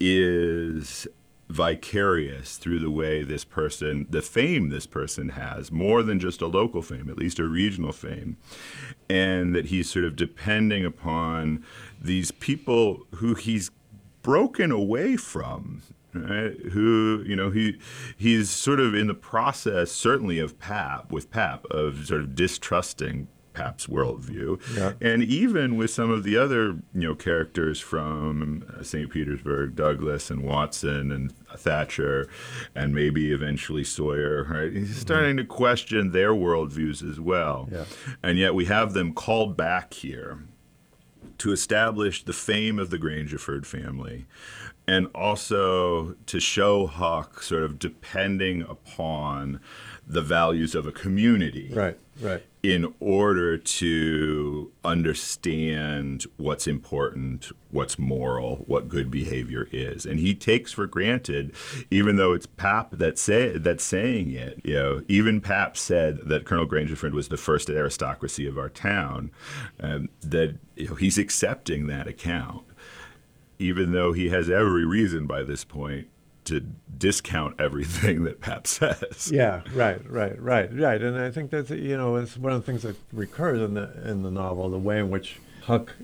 is 0.00 1.06
vicarious 1.48 2.58
through 2.58 2.78
the 2.78 2.90
way 2.90 3.22
this 3.22 3.44
person, 3.44 4.06
the 4.10 4.20
fame 4.20 4.68
this 4.68 4.86
person 4.86 5.30
has, 5.30 5.72
more 5.72 6.02
than 6.02 6.20
just 6.20 6.42
a 6.42 6.46
local 6.46 6.82
fame, 6.82 7.08
at 7.08 7.16
least 7.16 7.38
a 7.38 7.44
regional 7.44 7.92
fame, 7.92 8.36
and 9.08 9.54
that 9.54 9.66
he's 9.66 9.90
sort 9.90 10.04
of 10.04 10.14
depending 10.14 10.84
upon 10.84 11.64
these 12.00 12.30
people 12.30 13.06
who 13.16 13.34
he's 13.34 13.70
broken 14.22 14.70
away 14.70 15.16
from. 15.16 15.82
Right? 16.14 16.56
Who 16.72 17.22
you 17.26 17.36
know 17.36 17.50
he 17.50 17.78
he's 18.16 18.48
sort 18.50 18.80
of 18.80 18.94
in 18.94 19.06
the 19.08 19.14
process, 19.14 19.92
certainly 19.92 20.38
of 20.38 20.58
Pap 20.58 21.12
with 21.12 21.30
Pap 21.30 21.66
of 21.66 22.06
sort 22.06 22.22
of 22.22 22.34
distrusting 22.34 23.28
Pap's 23.52 23.86
worldview, 23.88 24.60
Yeah. 24.76 24.92
and 25.00 25.22
even 25.22 25.76
with 25.76 25.90
some 25.90 26.10
of 26.10 26.22
the 26.24 26.36
other 26.36 26.76
you 26.94 27.08
know 27.08 27.14
characters 27.14 27.78
from 27.80 28.64
uh, 28.78 28.82
St. 28.82 29.10
Petersburg, 29.10 29.74
Douglas 29.76 30.30
and 30.30 30.42
Watson 30.42 31.10
and 31.12 31.32
Thatcher, 31.56 32.28
and 32.74 32.94
maybe 32.94 33.32
eventually 33.32 33.84
Sawyer. 33.84 34.44
Right, 34.44 34.72
he's 34.72 34.96
starting 34.96 35.36
to 35.38 35.44
question 35.44 36.12
their 36.12 36.30
worldviews 36.32 37.08
as 37.08 37.20
well, 37.20 37.68
Yeah. 37.70 37.84
and 38.22 38.38
yet 38.38 38.54
we 38.54 38.64
have 38.66 38.92
them 38.94 39.12
called 39.12 39.56
back 39.56 39.92
here 39.92 40.38
to 41.38 41.52
establish 41.52 42.24
the 42.24 42.32
fame 42.32 42.78
of 42.78 42.90
the 42.90 42.98
Grangerford 42.98 43.64
family 43.66 44.26
and 44.88 45.06
also 45.14 46.14
to 46.26 46.40
show 46.40 46.86
Huck 46.86 47.42
sort 47.42 47.62
of 47.62 47.78
depending 47.78 48.62
upon 48.62 49.60
the 50.06 50.22
values 50.22 50.74
of 50.74 50.86
a 50.86 50.92
community 50.92 51.70
Right, 51.74 51.98
right. 52.22 52.42
in 52.62 52.94
order 52.98 53.58
to 53.58 54.72
understand 54.82 56.24
what's 56.38 56.66
important, 56.66 57.52
what's 57.70 57.98
moral, 57.98 58.64
what 58.66 58.88
good 58.88 59.10
behavior 59.10 59.68
is. 59.70 60.06
And 60.06 60.18
he 60.18 60.34
takes 60.34 60.72
for 60.72 60.86
granted, 60.86 61.52
even 61.90 62.16
though 62.16 62.32
it's 62.32 62.46
Pap 62.46 62.92
that 62.92 63.18
say, 63.18 63.58
that's 63.58 63.84
saying 63.84 64.30
it, 64.30 64.62
you 64.64 64.74
know, 64.74 65.02
even 65.08 65.42
Pap 65.42 65.76
said 65.76 66.20
that 66.24 66.46
Colonel 66.46 66.66
Grangerford 66.66 67.12
was 67.12 67.28
the 67.28 67.36
first 67.36 67.68
aristocracy 67.68 68.46
of 68.46 68.56
our 68.56 68.70
town, 68.70 69.30
um, 69.80 70.08
that 70.22 70.56
you 70.76 70.88
know, 70.88 70.94
he's 70.94 71.18
accepting 71.18 71.88
that 71.88 72.06
account, 72.06 72.64
even 73.58 73.92
though 73.92 74.12
he 74.12 74.28
has 74.28 74.48
every 74.48 74.84
reason 74.84 75.26
by 75.26 75.42
this 75.42 75.64
point 75.64 76.08
to 76.44 76.60
discount 76.96 77.60
everything 77.60 78.24
that 78.24 78.40
Pap 78.40 78.66
says. 78.66 79.30
Yeah, 79.32 79.62
right, 79.74 80.00
right, 80.10 80.40
right, 80.40 80.72
right. 80.72 81.02
And 81.02 81.18
I 81.18 81.30
think 81.30 81.50
that's 81.50 81.70
you 81.70 81.96
know 81.96 82.16
it's 82.16 82.36
one 82.36 82.52
of 82.52 82.64
the 82.64 82.66
things 82.70 82.82
that 82.82 82.96
recurs 83.12 83.60
in 83.60 83.74
the 83.74 83.90
in 84.08 84.22
the 84.22 84.30
novel, 84.30 84.70
the 84.70 84.78
way 84.78 84.98
in 84.98 85.10
which 85.10 85.38
Huck 85.64 85.94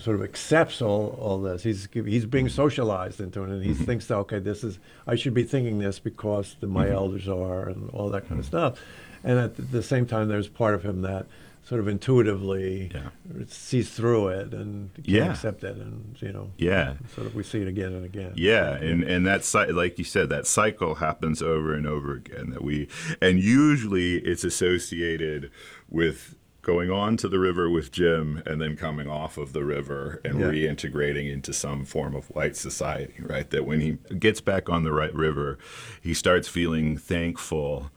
sort 0.00 0.16
of 0.16 0.24
accepts 0.24 0.82
all, 0.82 1.16
all 1.20 1.40
this. 1.40 1.62
He's 1.62 1.88
he's 1.92 2.26
being 2.26 2.46
mm-hmm. 2.46 2.54
socialized 2.54 3.20
into 3.20 3.44
it, 3.44 3.50
and 3.50 3.62
he 3.62 3.70
mm-hmm. 3.70 3.84
thinks 3.84 4.10
okay, 4.10 4.38
this 4.38 4.64
is 4.64 4.78
I 5.06 5.14
should 5.14 5.34
be 5.34 5.44
thinking 5.44 5.78
this 5.78 5.98
because 5.98 6.56
the, 6.60 6.66
my 6.66 6.86
mm-hmm. 6.86 6.94
elders 6.94 7.28
are, 7.28 7.68
and 7.68 7.90
all 7.90 8.10
that 8.10 8.28
kind 8.28 8.40
of 8.40 8.46
stuff. 8.46 8.80
And 9.22 9.38
at 9.38 9.70
the 9.70 9.82
same 9.82 10.04
time, 10.06 10.28
there's 10.28 10.48
part 10.48 10.74
of 10.74 10.82
him 10.82 11.02
that 11.02 11.26
sort 11.64 11.80
of 11.80 11.88
intuitively 11.88 12.90
Yeah. 12.94 13.08
sees 13.46 13.90
through 13.90 14.28
it 14.28 14.52
and 14.52 14.92
can 14.94 15.04
Yeah. 15.06 15.30
accept 15.30 15.64
it, 15.64 15.76
and 15.76 16.14
you 16.20 16.32
know, 16.32 16.52
Yeah. 16.58 16.94
sort 17.14 17.26
of 17.26 17.34
we 17.34 17.42
see 17.42 17.60
it 17.62 17.68
again 17.68 17.92
and 17.94 18.04
again. 18.04 18.32
Yeah, 18.36 18.74
and 18.76 19.02
and 19.02 19.26
that 19.26 19.50
like 19.72 19.98
you 19.98 20.04
said, 20.04 20.28
that 20.28 20.46
cycle 20.46 20.96
happens 20.96 21.40
over 21.42 21.72
and 21.74 21.86
over 21.86 22.14
again. 22.14 22.50
That 22.50 22.62
we 22.62 22.88
and 23.20 23.40
usually 23.40 24.16
it's 24.18 24.44
associated 24.44 25.50
with 25.88 26.36
going 26.62 26.90
on 26.90 27.14
to 27.14 27.28
the 27.28 27.38
river 27.38 27.68
with 27.68 27.92
Jim 27.92 28.42
and 28.46 28.58
then 28.58 28.74
coming 28.74 29.06
off 29.06 29.36
of 29.36 29.52
the 29.52 29.62
river 29.64 30.20
and 30.24 30.40
Yeah. 30.40 30.46
reintegrating 30.50 31.30
into 31.30 31.52
some 31.52 31.84
form 31.84 32.14
of 32.14 32.26
white 32.30 32.56
society. 32.56 33.14
Right, 33.20 33.48
that 33.50 33.66
when 33.66 33.80
he 33.80 33.98
gets 34.18 34.40
back 34.40 34.68
on 34.70 34.82
the 34.82 34.92
right 34.92 35.14
river, 35.14 35.58
he 36.00 36.14
starts 36.14 36.48
feeling 36.48 36.96
thankful 36.96 37.90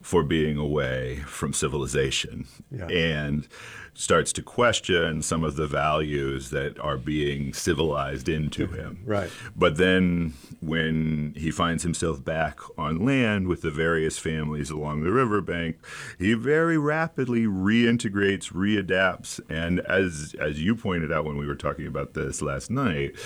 for 0.00 0.22
being 0.22 0.56
away 0.56 1.16
from 1.26 1.52
civilization 1.52 2.46
Yeah. 2.70 2.86
and 2.86 3.48
starts 3.94 4.32
to 4.32 4.42
question 4.42 5.20
some 5.22 5.42
of 5.42 5.56
the 5.56 5.66
values 5.66 6.50
that 6.50 6.78
are 6.78 6.96
being 6.96 7.52
civilized 7.52 8.28
into 8.28 8.66
him. 8.78 9.00
Right. 9.04 9.28
But 9.56 9.76
then 9.76 10.34
when 10.60 11.34
he 11.36 11.50
finds 11.50 11.82
himself 11.82 12.24
back 12.24 12.60
on 12.78 13.04
land 13.04 13.48
with 13.48 13.62
the 13.62 13.72
various 13.72 14.16
families 14.16 14.70
along 14.70 15.02
the 15.02 15.10
riverbank, 15.10 15.78
he 16.16 16.34
very 16.34 16.78
rapidly 16.78 17.46
reintegrates, 17.46 18.52
readapts, 18.52 19.40
and 19.50 19.80
as 19.80 20.34
as 20.38 20.62
you 20.62 20.76
pointed 20.76 21.10
out 21.10 21.24
when 21.24 21.36
we 21.36 21.46
were 21.46 21.56
talking 21.56 21.86
about 21.88 22.14
this 22.14 22.40
last 22.40 22.70
night, 22.70 23.16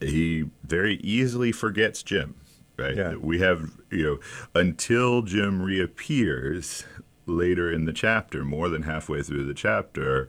he 0.00 0.46
very 0.64 0.94
easily 0.96 1.52
forgets 1.52 2.02
Jim. 2.02 2.34
Right? 2.80 2.96
Yeah. 2.96 3.14
We 3.16 3.38
have, 3.40 3.70
you 3.90 4.04
know, 4.04 4.18
until 4.60 5.22
Jim 5.22 5.60
reappears 5.62 6.84
later 7.26 7.70
in 7.70 7.84
the 7.84 7.92
chapter, 7.92 8.44
more 8.44 8.68
than 8.68 8.82
halfway 8.82 9.22
through 9.22 9.44
the 9.46 9.54
chapter, 9.54 10.28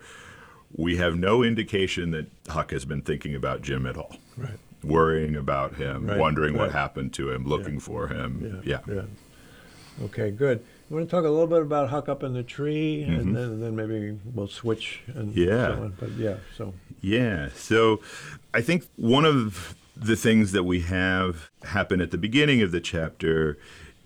we 0.75 0.97
have 0.97 1.15
no 1.17 1.43
indication 1.43 2.11
that 2.11 2.27
Huck 2.49 2.71
has 2.71 2.85
been 2.85 3.01
thinking 3.01 3.35
about 3.35 3.61
Jim 3.61 3.85
at 3.85 3.97
all 3.97 4.15
Right. 4.37 4.57
worrying 4.83 5.35
about 5.35 5.75
him, 5.75 6.07
Right, 6.07 6.17
wondering 6.19 6.57
what 6.57 6.71
happened 6.71 7.13
to 7.13 7.31
him, 7.31 7.45
looking 7.45 7.79
for 7.79 8.07
him. 8.07 8.61
Yeah. 8.65 8.79
Yeah. 8.87 9.01
Okay, 10.03 10.31
good. 10.31 10.63
You 10.89 10.95
want 10.95 11.09
to 11.09 11.15
talk 11.15 11.25
a 11.25 11.29
little 11.29 11.47
bit 11.47 11.61
about 11.61 11.89
Huck 11.89 12.09
up 12.09 12.23
in 12.23 12.33
the 12.33 12.43
tree, 12.43 13.03
and, 13.03 13.35
then, 13.35 13.43
and 13.43 13.63
then 13.63 13.75
maybe 13.75 14.17
we'll 14.33 14.47
switch 14.47 15.01
and 15.07 15.33
Mm-hmm. 15.33 15.39
Yeah. 15.39 15.67
so 15.75 15.83
on. 15.83 15.93
But 15.99 16.11
yeah, 16.11 16.37
so 16.57 16.73
Yeah. 17.01 17.49
So 17.55 18.01
I 18.53 18.61
think 18.61 18.85
one 18.95 19.25
of 19.25 19.75
the 20.01 20.15
things 20.15 20.51
that 20.51 20.63
we 20.63 20.81
have 20.81 21.51
happen 21.63 22.01
at 22.01 22.09
the 22.09 22.17
beginning 22.17 22.61
of 22.63 22.71
the 22.71 22.81
chapter 22.81 23.57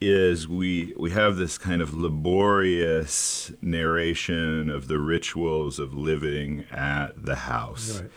is 0.01 0.45
we 0.45 0.93
we 0.97 1.09
have 1.11 1.37
this 1.37 1.57
kind 1.57 1.81
of 1.81 1.93
laborious 1.93 3.51
narration 3.61 4.69
of 4.69 4.89
the 4.89 4.99
rituals 4.99 5.79
of 5.79 5.93
living 5.93 6.65
at 6.69 7.25
the 7.25 7.35
house. 7.35 8.01
Right. 8.01 8.11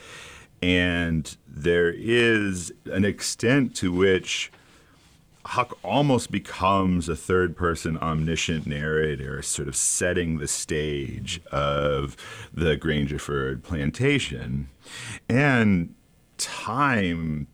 And 0.60 1.36
there 1.46 1.94
is 1.96 2.72
an 2.86 3.04
extent 3.04 3.76
to 3.76 3.92
which 3.92 4.50
Huck 5.44 5.78
almost 5.84 6.32
becomes 6.32 7.08
a 7.08 7.14
third 7.14 7.56
person 7.56 7.96
omniscient 7.98 8.66
narrator, 8.66 9.40
sort 9.40 9.68
of 9.68 9.76
setting 9.76 10.38
the 10.38 10.48
stage 10.48 11.40
of 11.52 12.16
the 12.52 12.76
Grangerford 12.76 13.62
plantation. 13.62 14.68
And 15.28 15.94
time 16.38 17.46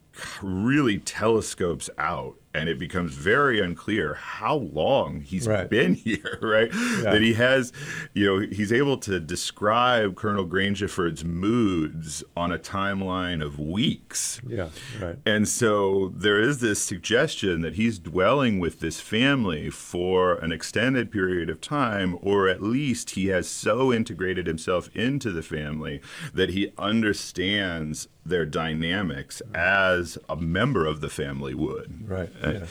really 0.43 0.99
telescopes 0.99 1.91
out 1.99 2.37
and 2.55 2.69
it 2.69 2.79
becomes 2.79 3.15
very 3.15 3.61
unclear 3.61 4.15
how 4.15 4.55
long 4.57 5.21
he's 5.21 5.47
Right. 5.49 5.69
been 5.69 5.95
here, 6.07 6.39
right? 6.41 6.71
Yeah. 6.73 7.11
That 7.13 7.21
he 7.21 7.35
has, 7.35 7.73
you 8.15 8.25
know, 8.27 8.39
he's 8.51 8.73
able 8.73 8.97
to 8.99 9.19
describe 9.21 10.15
Colonel 10.17 10.47
Grangerford's 10.47 11.25
moods 11.25 12.23
on 12.37 12.53
a 12.53 12.59
timeline 12.59 13.45
of 13.45 13.59
weeks. 13.59 14.41
Yeah, 14.47 14.69
right. 15.03 15.17
And 15.27 15.49
so 15.49 16.13
there 16.15 16.41
is 16.41 16.61
this 16.61 16.81
suggestion 16.81 17.61
that 17.63 17.75
he's 17.75 17.99
dwelling 17.99 18.59
with 18.61 18.81
this 18.81 19.01
family 19.01 19.69
for 19.71 20.35
an 20.37 20.53
extended 20.53 21.11
period 21.11 21.51
of 21.51 21.61
time, 21.61 22.17
or 22.23 22.49
at 22.49 22.63
least 22.63 23.11
he 23.11 23.27
has 23.29 23.49
so 23.49 23.93
integrated 23.93 24.47
himself 24.47 24.89
into 24.95 25.31
the 25.33 25.43
family 25.43 26.01
that 26.33 26.51
he 26.51 26.73
understands 26.79 28.09
their 28.27 28.47
dynamics 28.47 29.43
as 29.55 30.17
a 30.31 30.37
member 30.37 30.87
of 30.87 31.01
the 31.03 31.11
family 31.11 31.55
would. 31.55 32.09
Right. 32.09 32.31
Yeah. 32.53 32.67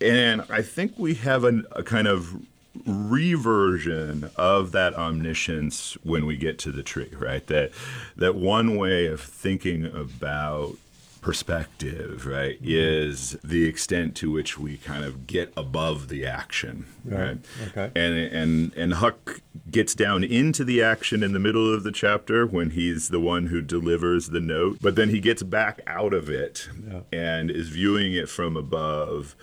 And 0.00 0.42
I 0.50 0.62
think 0.62 0.98
we 0.98 1.14
have 1.14 1.44
an, 1.44 1.64
a 1.72 1.82
kind 1.82 2.08
of 2.08 2.42
reversion 2.86 4.30
of 4.36 4.72
that 4.72 4.94
omniscience 4.94 5.96
when 6.02 6.26
we 6.26 6.36
get 6.36 6.58
to 6.60 6.72
the 6.72 6.82
tree, 6.82 7.10
right? 7.18 7.46
That 7.46 7.70
that 8.16 8.34
one 8.34 8.76
way 8.76 9.06
of 9.06 9.20
thinking 9.20 9.84
about 9.84 10.76
perspective, 11.22 12.26
right, 12.26 12.56
mm-hmm. 12.56 12.66
is 12.68 13.38
the 13.42 13.64
extent 13.64 14.14
to 14.16 14.30
which 14.30 14.58
we 14.58 14.76
kind 14.76 15.04
of 15.04 15.26
get 15.26 15.52
above 15.56 16.08
the 16.08 16.26
action, 16.26 16.84
Right. 17.04 17.18
right? 17.18 17.38
Okay. 17.68 17.90
And 17.96 18.14
and 18.14 18.74
and 18.74 18.94
Huck 18.94 19.40
gets 19.70 19.94
down 19.94 20.22
into 20.24 20.64
the 20.64 20.82
action 20.82 21.22
in 21.22 21.32
the 21.32 21.38
middle 21.38 21.72
of 21.72 21.84
the 21.84 21.92
chapter 21.92 22.44
when 22.46 22.70
he's 22.70 23.08
the 23.08 23.20
one 23.20 23.46
who 23.46 23.62
delivers 23.62 24.28
the 24.28 24.40
note, 24.40 24.78
but 24.82 24.96
then 24.96 25.08
he 25.08 25.20
gets 25.20 25.42
back 25.42 25.80
out 25.86 26.12
of 26.12 26.28
it 26.28 26.68
Yeah. 26.86 27.00
and 27.12 27.50
is 27.50 27.68
viewing 27.70 28.12
it 28.12 28.28
from 28.28 28.56
above 28.56 29.34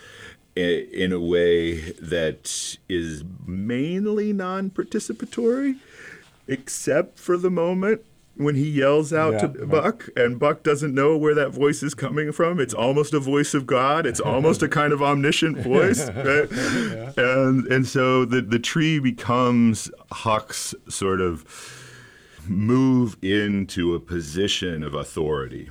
in 0.56 1.14
a 1.14 1.20
way 1.20 1.92
that 1.94 2.78
is 2.90 3.24
mainly 3.46 4.34
non-participatory 4.34 5.78
except 6.48 7.18
for 7.20 7.38
the 7.38 7.50
moment 7.50 8.02
when 8.40 8.56
he 8.56 8.70
yells 8.70 9.12
out 9.12 9.34
Yeah, 9.34 9.40
to 9.40 9.48
right. 9.48 9.70
Buck 9.70 10.10
and 10.16 10.40
Buck 10.40 10.64
doesn't 10.64 10.94
know 10.96 11.18
where 11.18 11.36
that 11.36 11.50
voice 11.50 11.84
is 11.84 11.94
coming 11.94 12.32
from. 12.32 12.60
It's 12.60 12.74
almost 12.74 13.14
a 13.14 13.20
voice 13.20 13.54
of 13.54 13.68
God. 13.68 14.06
It's 14.06 14.20
almost 14.22 14.64
a 14.64 14.68
kind 14.80 14.94
of 14.94 15.04
omniscient 15.04 15.58
voice, 15.60 16.10
right? 16.16 16.50
And 17.18 17.68
and 17.68 17.86
so 17.88 18.24
the 18.26 18.42
the 18.42 18.60
tree 18.60 19.00
becomes 19.00 19.92
Huck's 20.12 20.74
sort 20.88 21.22
of 21.22 21.46
move 22.48 23.18
into 23.22 23.94
a 23.94 24.00
position 24.00 24.84
of 24.84 24.94
authority 24.94 25.70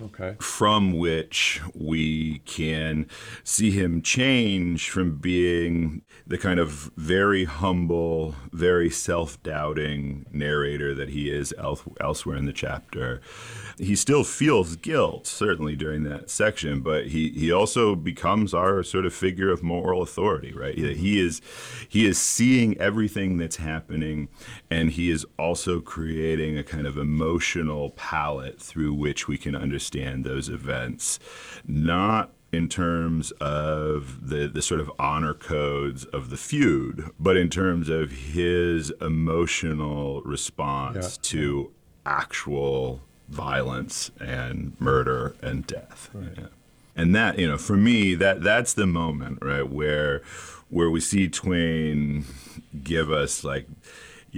Okay. 0.00 0.36
from 0.38 0.96
which 0.96 1.60
we 1.74 2.38
can 2.44 3.06
see 3.42 3.70
him 3.70 4.00
change 4.00 4.90
from 4.90 5.16
being 5.16 6.02
the 6.26 6.38
kind 6.38 6.60
of 6.60 6.90
very 6.96 7.44
humble, 7.44 8.36
very 8.52 8.90
self 8.90 9.42
doubting 9.42 10.26
narrator 10.30 10.94
that 10.94 11.08
he 11.08 11.30
is 11.30 11.52
el- 11.58 11.80
elsewhere 12.00 12.36
in 12.36 12.44
the 12.44 12.52
chapter. 12.52 13.20
He 13.78 13.96
still 13.96 14.24
feels 14.24 14.76
guilt, 14.76 15.26
certainly 15.26 15.74
during 15.74 16.04
that 16.04 16.30
section, 16.30 16.80
but 16.80 17.08
he, 17.08 17.30
he 17.30 17.50
also 17.50 17.94
becomes 17.94 18.54
our 18.54 18.82
sort 18.82 19.06
of 19.06 19.14
figure 19.14 19.50
of 19.50 19.62
moral 19.62 20.02
authority, 20.02 20.52
right? 20.52 20.76
He 20.76 21.20
is 21.20 21.40
he 21.88 22.06
is 22.06 22.18
seeing 22.18 22.78
everything 22.78 23.36
that's 23.38 23.56
happening, 23.56 24.28
and 24.70 24.90
he 24.90 25.10
is 25.10 25.26
also 25.38 25.80
creating 25.80 26.56
a 26.56 26.62
kind 26.62 26.86
of 26.86 26.96
emotional 26.96 27.90
palette 27.90 28.60
through 28.60 28.94
which 28.94 29.26
we 29.26 29.38
can 29.38 29.56
understand 29.56 29.87
those 29.92 30.48
events, 30.48 31.18
not 31.66 32.30
in 32.52 32.68
terms 32.68 33.30
of 33.40 34.28
the, 34.28 34.46
the 34.48 34.62
sort 34.62 34.80
of 34.80 34.90
honor 34.98 35.34
codes 35.34 36.04
of 36.06 36.30
the 36.30 36.36
feud, 36.36 37.10
but 37.18 37.36
in 37.36 37.48
terms 37.50 37.88
of 37.88 38.10
his 38.10 38.90
emotional 39.00 40.22
response 40.22 41.16
Yeah. 41.16 41.28
to 41.30 41.70
actual 42.06 43.00
violence 43.28 44.10
and 44.18 44.74
murder 44.80 45.34
and 45.42 45.66
death. 45.66 46.08
Yeah. 46.14 46.46
And 46.96 47.14
that, 47.14 47.38
you 47.38 47.46
know, 47.46 47.58
for 47.58 47.76
me, 47.76 48.14
that 48.16 48.42
that's 48.42 48.72
the 48.74 48.86
moment, 48.86 49.38
right, 49.42 49.68
where 49.68 50.22
where 50.70 50.90
we 50.90 51.00
see 51.00 51.28
Twain 51.28 52.24
give 52.82 53.10
us 53.10 53.44
like 53.44 53.66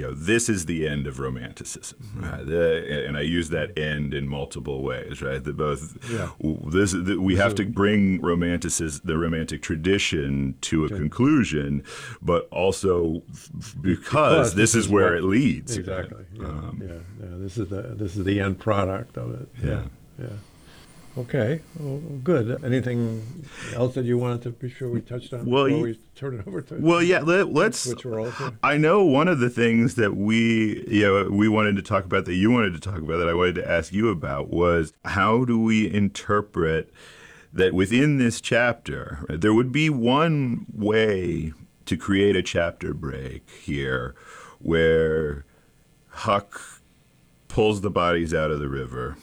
you 0.01 0.07
know, 0.07 0.15
this 0.15 0.49
is 0.49 0.65
the 0.65 0.89
end 0.89 1.07
of 1.07 1.19
romanticism, 1.21 1.99
right? 2.17 2.47
The, 2.47 3.05
and 3.07 3.19
I 3.19 3.21
use 3.21 3.51
that 3.51 3.79
end 3.79 4.15
in 4.15 4.27
multiple 4.27 4.83
ways, 4.83 5.21
right? 5.21 5.45
The 5.45 5.53
both 5.53 5.99
Yeah. 6.11 6.31
this 6.73 6.93
the, 6.93 7.19
we 7.21 7.37
have 7.37 7.55
to 7.57 7.67
bring 7.67 8.19
romanticism, 8.23 9.03
the 9.05 9.19
romantic 9.19 9.61
tradition, 9.61 10.55
to 10.63 10.87
a 10.87 10.89
conclusion, 10.89 11.85
but 12.23 12.49
also 12.51 13.23
because, 13.83 13.83
Because 13.83 14.55
this, 14.55 14.75
is 14.75 14.89
where 14.89 15.11
what- 15.13 15.19
it 15.19 15.25
leads. 15.25 15.77
Exactly. 15.77 16.25
Yeah, 16.33 16.47
Um, 16.47 16.83
yeah, 16.83 16.95
yeah. 17.23 17.37
This 17.37 17.59
is 17.59 17.69
the 17.69 17.83
this 18.03 18.17
is 18.17 18.25
the 18.25 18.41
end 18.41 18.59
product 18.59 19.19
of 19.19 19.35
it. 19.39 19.49
Yeah. 19.63 19.83
Yeah. 20.19 20.29
Okay. 21.19 21.61
Well, 21.79 21.99
good. 22.23 22.63
Anything 22.65 23.45
else 23.75 23.95
that 23.95 24.05
you 24.05 24.17
wanted 24.17 24.43
to 24.43 24.51
be 24.51 24.71
sure 24.71 24.89
we 24.89 25.01
touched 25.01 25.33
on 25.33 25.45
Well, 25.45 25.65
before 25.65 25.79
you- 25.79 25.95
we 25.95 25.99
turn 26.15 26.39
it 26.39 26.47
over 26.47 26.61
to? 26.63 26.77
Well, 26.77 27.03
yeah, 27.03 27.21
let, 27.21 27.53
let's. 27.53 27.79
Switch 27.81 28.05
roles 28.05 28.37
here. 28.39 28.53
I 28.63 28.77
know 28.77 29.05
one 29.05 29.27
of 29.29 29.41
the 29.41 29.51
things 29.51 29.97
that 29.97 30.17
we, 30.17 30.85
you 30.89 31.03
know, 31.03 31.31
we 31.31 31.49
wanted 31.49 31.77
to 31.77 31.83
talk 31.83 32.05
about 32.05 32.27
that 32.27 32.35
you 32.35 32.51
wanted 32.51 32.75
to 32.75 32.81
talk 32.81 32.99
about 32.99 33.19
that 33.19 33.29
I 33.29 33.35
wanted 33.35 33.57
to 33.57 33.69
ask 33.71 33.93
you 33.93 34.09
about 34.09 34.51
was 34.51 34.93
how 35.05 35.45
do 35.45 35.61
we 35.61 35.93
interpret 35.93 36.93
that 37.53 37.75
within 37.75 38.19
this 38.19 38.41
chapter 38.41 39.25
there 39.29 39.53
would 39.53 39.73
be 39.73 39.91
one 39.91 40.67
way 40.73 41.53
to 41.87 41.97
create 41.97 42.37
a 42.37 42.43
chapter 42.43 42.95
break 42.95 43.51
here 43.51 44.15
where 44.61 45.45
Huck 46.11 46.61
pulls 47.49 47.81
the 47.81 47.91
bodies 47.91 48.33
out 48.33 48.53
of 48.53 48.61
the 48.61 48.69
river 48.69 49.17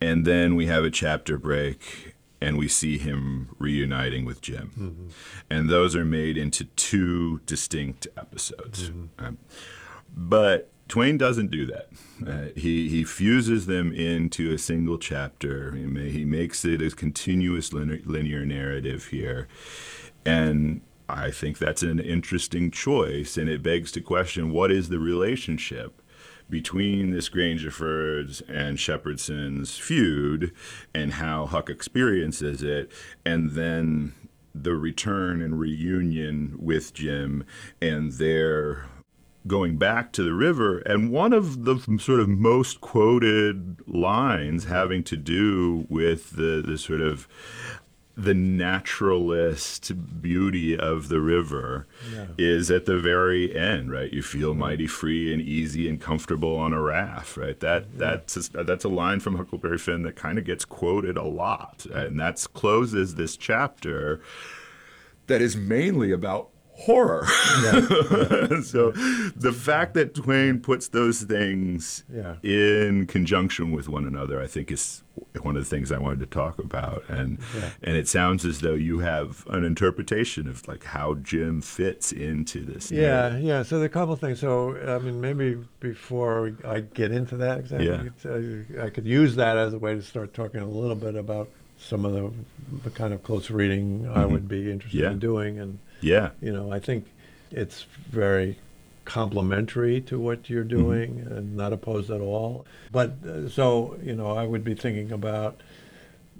and 0.00 0.24
then 0.24 0.56
we 0.56 0.66
have 0.66 0.84
a 0.84 0.90
chapter 0.90 1.38
break 1.38 2.14
and 2.40 2.58
we 2.58 2.68
see 2.68 2.98
him 2.98 3.48
reuniting 3.58 4.24
with 4.24 4.40
Jim. 4.42 5.10
And 5.48 5.70
those 5.70 5.96
are 5.96 6.04
made 6.04 6.36
into 6.36 6.64
two 6.64 7.40
distinct 7.46 8.06
episodes. 8.16 8.90
Um, 9.18 9.38
but 10.14 10.70
Twain 10.88 11.16
doesn't 11.18 11.50
do 11.50 11.66
that. 11.66 11.88
Uh, 12.26 12.48
he, 12.54 12.88
he 12.88 13.04
fuses 13.04 13.66
them 13.66 13.92
into 13.92 14.52
a 14.52 14.58
single 14.58 14.98
chapter. 14.98 15.72
He, 15.72 15.84
ma- 15.84 16.00
he 16.00 16.24
makes 16.24 16.64
it 16.64 16.80
a 16.82 16.90
continuous 16.90 17.72
linear, 17.72 18.00
linear 18.04 18.44
narrative 18.46 19.06
here. 19.06 19.48
And 20.24 20.82
I 21.08 21.30
think 21.30 21.58
that's 21.58 21.82
an 21.82 21.98
interesting 22.00 22.70
choice. 22.70 23.36
And 23.36 23.48
it 23.48 23.62
begs 23.62 23.90
to 23.92 24.00
question 24.00 24.50
what 24.52 24.70
is 24.70 24.88
the 24.88 24.98
relationship 24.98 26.02
between 26.48 27.10
this 27.10 27.28
Grangerford's 27.28 28.40
and 28.42 28.78
Shepherdson's 28.78 29.78
feud 29.78 30.52
and 30.94 31.14
how 31.14 31.46
Huck 31.46 31.68
experiences 31.68 32.62
it, 32.62 32.90
and 33.24 33.52
then 33.52 34.12
the 34.54 34.74
return 34.74 35.42
and 35.42 35.58
reunion 35.58 36.56
with 36.58 36.94
Jim 36.94 37.44
and 37.80 38.12
their 38.12 38.86
going 39.46 39.76
back 39.76 40.12
to 40.12 40.22
the 40.22 40.34
river. 40.34 40.78
And 40.78 41.10
one 41.10 41.32
of 41.32 41.64
the 41.64 41.78
sort 42.00 42.20
of 42.20 42.28
most 42.28 42.80
quoted 42.80 43.80
lines 43.86 44.64
having 44.64 45.04
to 45.04 45.16
do 45.16 45.86
with 45.88 46.30
the, 46.30 46.62
the 46.66 46.78
sort 46.78 47.00
of 47.00 47.28
the 48.16 48.32
naturalist 48.34 49.92
beauty 50.22 50.76
of 50.78 51.08
the 51.08 51.20
river 51.20 51.86
Yeah. 52.12 52.26
is 52.38 52.70
at 52.70 52.86
the 52.86 52.96
very 52.98 53.54
end, 53.54 53.90
right? 53.90 54.10
You 54.12 54.22
feel 54.22 54.54
mighty 54.54 54.86
free 54.86 55.32
and 55.32 55.42
easy 55.42 55.86
and 55.88 56.00
comfortable 56.00 56.56
on 56.56 56.72
a 56.72 56.80
raft, 56.80 57.36
right? 57.36 57.58
That 57.60 57.98
that's 57.98 58.48
a, 58.54 58.64
that's 58.64 58.84
a 58.84 58.88
line 58.88 59.20
from 59.20 59.36
Huckleberry 59.36 59.76
Finn 59.78 60.02
that 60.04 60.16
kind 60.16 60.38
of 60.38 60.44
gets 60.44 60.64
quoted 60.64 61.16
a 61.18 61.24
lot, 61.24 61.84
and 61.92 62.18
that 62.18 62.44
closes 62.54 63.16
this 63.16 63.36
chapter 63.36 64.20
that 65.26 65.42
is 65.42 65.56
mainly 65.56 66.10
about 66.12 66.48
horror. 66.78 67.24
so 68.62 68.90
the 69.36 69.52
fact 69.52 69.94
that 69.94 70.14
Twain 70.14 70.60
puts 70.60 70.88
those 70.88 71.22
things 71.22 72.04
Yeah. 72.12 72.36
in 72.42 73.06
conjunction 73.06 73.72
with 73.72 73.88
one 73.88 74.06
another, 74.06 74.40
I 74.42 74.46
think, 74.46 74.70
is 74.70 75.02
one 75.40 75.56
of 75.56 75.62
the 75.64 75.68
things 75.68 75.90
I 75.90 75.98
wanted 75.98 76.20
to 76.20 76.26
talk 76.26 76.58
about. 76.58 77.04
And 77.08 77.38
Yeah. 77.56 77.70
and 77.82 77.96
it 77.96 78.08
sounds 78.08 78.44
as 78.44 78.60
though 78.60 78.74
you 78.74 78.98
have 79.00 79.46
an 79.48 79.64
interpretation 79.64 80.46
of 80.48 80.66
like 80.68 80.84
how 80.84 81.14
Jim 81.14 81.62
fits 81.62 82.12
into 82.12 82.64
this. 82.64 82.90
Yeah, 82.90 83.00
narrative. 83.30 83.42
yeah. 83.42 83.62
So 83.62 83.76
there 83.76 83.84
are 83.84 83.86
a 83.86 83.90
couple 83.90 84.16
things. 84.16 84.40
So 84.40 84.76
I 84.86 84.98
mean, 84.98 85.20
maybe 85.20 85.56
before 85.80 86.52
I 86.66 86.80
get 86.80 87.10
into 87.12 87.36
that 87.38 87.58
exactly, 87.60 87.86
Yeah. 87.88 88.84
I 88.84 88.90
could 88.90 89.06
use 89.06 89.36
that 89.36 89.56
as 89.56 89.72
a 89.72 89.78
way 89.78 89.94
to 89.94 90.02
start 90.02 90.34
talking 90.34 90.60
a 90.60 90.68
little 90.68 90.96
bit 90.96 91.14
about 91.16 91.48
some 91.78 92.04
of 92.06 92.12
the, 92.12 92.30
the 92.84 92.90
kind 92.90 93.12
of 93.12 93.22
close 93.22 93.50
reading 93.50 94.10
I 94.14 94.24
would 94.24 94.48
be 94.48 94.70
interested 94.70 94.96
Mm-hmm. 94.98 95.04
Yeah. 95.04 95.10
in 95.12 95.18
doing, 95.18 95.58
and 95.58 95.78
yeah, 96.00 96.30
you 96.40 96.52
know, 96.52 96.72
I 96.72 96.78
think 96.80 97.06
it's 97.50 97.86
very 98.10 98.58
complementary 99.04 100.00
to 100.02 100.18
what 100.18 100.50
you're 100.50 100.64
Mm-hmm. 100.64 100.76
doing 100.76 101.26
and 101.30 101.56
not 101.56 101.72
opposed 101.72 102.10
at 102.10 102.20
all. 102.20 102.66
But 102.92 103.14
uh, 103.26 103.48
so, 103.48 103.96
you 104.02 104.14
know, 104.14 104.32
I 104.32 104.44
would 104.44 104.64
be 104.64 104.74
thinking 104.74 105.12
about 105.12 105.60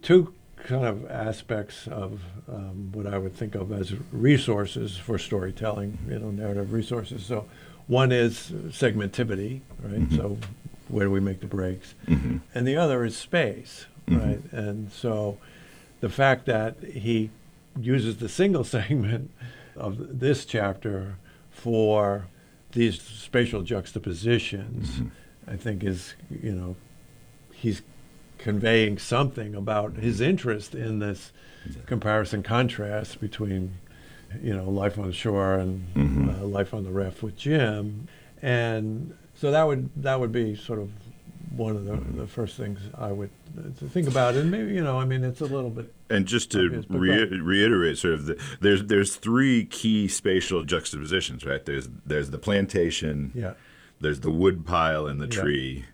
two 0.03 0.35
kind 0.65 0.85
of 0.85 1.09
aspects 1.11 1.87
of 1.87 2.21
um, 2.49 2.91
what 2.93 3.07
I 3.07 3.19
would 3.19 3.35
think 3.37 3.55
of 3.55 3.71
as 3.71 3.95
resources 4.13 4.97
for 4.97 5.17
storytelling, 5.19 5.97
you 6.09 6.19
know, 6.19 6.31
narrative 6.31 6.73
resources. 6.73 7.25
So 7.25 7.47
one 7.87 8.11
is 8.11 8.51
segmentivity, 8.71 9.61
right? 9.83 10.11
So 10.13 10.39
where 10.89 11.07
do 11.07 11.11
we 11.13 11.21
make 11.21 11.41
the 11.41 11.47
breaks? 11.47 11.95
Mhm. 12.09 12.41
And 12.55 12.67
the 12.67 12.77
other 12.77 13.05
is 13.05 13.17
space, 13.17 13.87
Mhm. 14.09 14.21
right? 14.21 14.43
And 14.53 14.91
so 14.91 15.39
the 16.01 16.09
fact 16.09 16.47
that 16.47 16.83
he 16.83 17.31
uses 17.81 18.17
the 18.19 18.29
single 18.29 18.65
segment 18.77 19.31
of 19.77 20.19
this 20.21 20.45
chapter 20.45 21.17
for 21.51 22.27
these 22.73 23.01
spatial 23.01 23.63
juxtapositions, 23.63 25.01
Mhm. 25.01 25.11
I 25.49 25.57
think 25.57 25.85
is, 25.85 26.15
you 26.43 26.53
know, 26.53 26.77
he's 27.53 27.83
conveying 28.39 28.99
something 28.99 29.55
about 29.55 29.95
his 29.97 30.21
interest 30.21 30.75
in 30.75 30.99
this 30.99 31.33
comparison 31.87 32.43
contrast 32.43 33.21
between, 33.21 33.73
you 34.43 34.55
know, 34.55 34.69
life 34.69 34.99
on 34.99 35.07
the 35.07 35.13
shore 35.13 35.55
and 35.55 35.87
Mhm. 35.95 36.41
uh, 36.43 36.45
life 36.47 36.75
on 36.75 36.85
the 36.85 36.91
raft 36.91 37.23
with 37.23 37.37
Jim, 37.37 38.09
and 38.43 39.15
so 39.35 39.51
that 39.51 39.65
would 39.67 39.89
that 39.97 40.21
would 40.21 40.33
be 40.33 40.55
sort 40.55 40.79
of 40.79 40.91
one 41.55 41.77
of 41.77 41.85
the, 41.85 41.97
the 42.21 42.27
first 42.27 42.57
things 42.57 42.81
I 42.99 43.13
would 43.13 43.31
uh, 43.59 43.63
to 43.79 43.89
think 43.89 44.09
about, 44.09 44.35
and 44.35 44.51
maybe 44.51 44.73
you 44.75 44.83
know, 44.83 44.99
I 44.99 45.05
mean, 45.05 45.23
it's 45.25 45.41
a 45.41 45.47
little 45.47 45.71
bit 45.71 45.93
And 46.11 46.27
just 46.27 46.51
to 46.53 46.85
Obvious, 46.91 47.31
reiterate, 47.31 47.99
sort 47.99 48.15
of 48.15 48.27
the, 48.27 48.43
there's 48.61 48.85
there's 48.85 49.17
three 49.17 49.65
key 49.65 50.09
spatial 50.09 50.65
juxtapositions, 50.65 51.45
right? 51.45 51.65
There's 51.65 51.89
there's 52.05 52.31
the 52.31 52.39
plantation, 52.39 53.33
yeah. 53.35 53.55
there's 54.01 54.21
the 54.21 54.31
wood 54.31 54.67
pile 54.67 55.07
and 55.07 55.21
the 55.21 55.27
Yeah. 55.35 55.43
tree, 55.43 55.85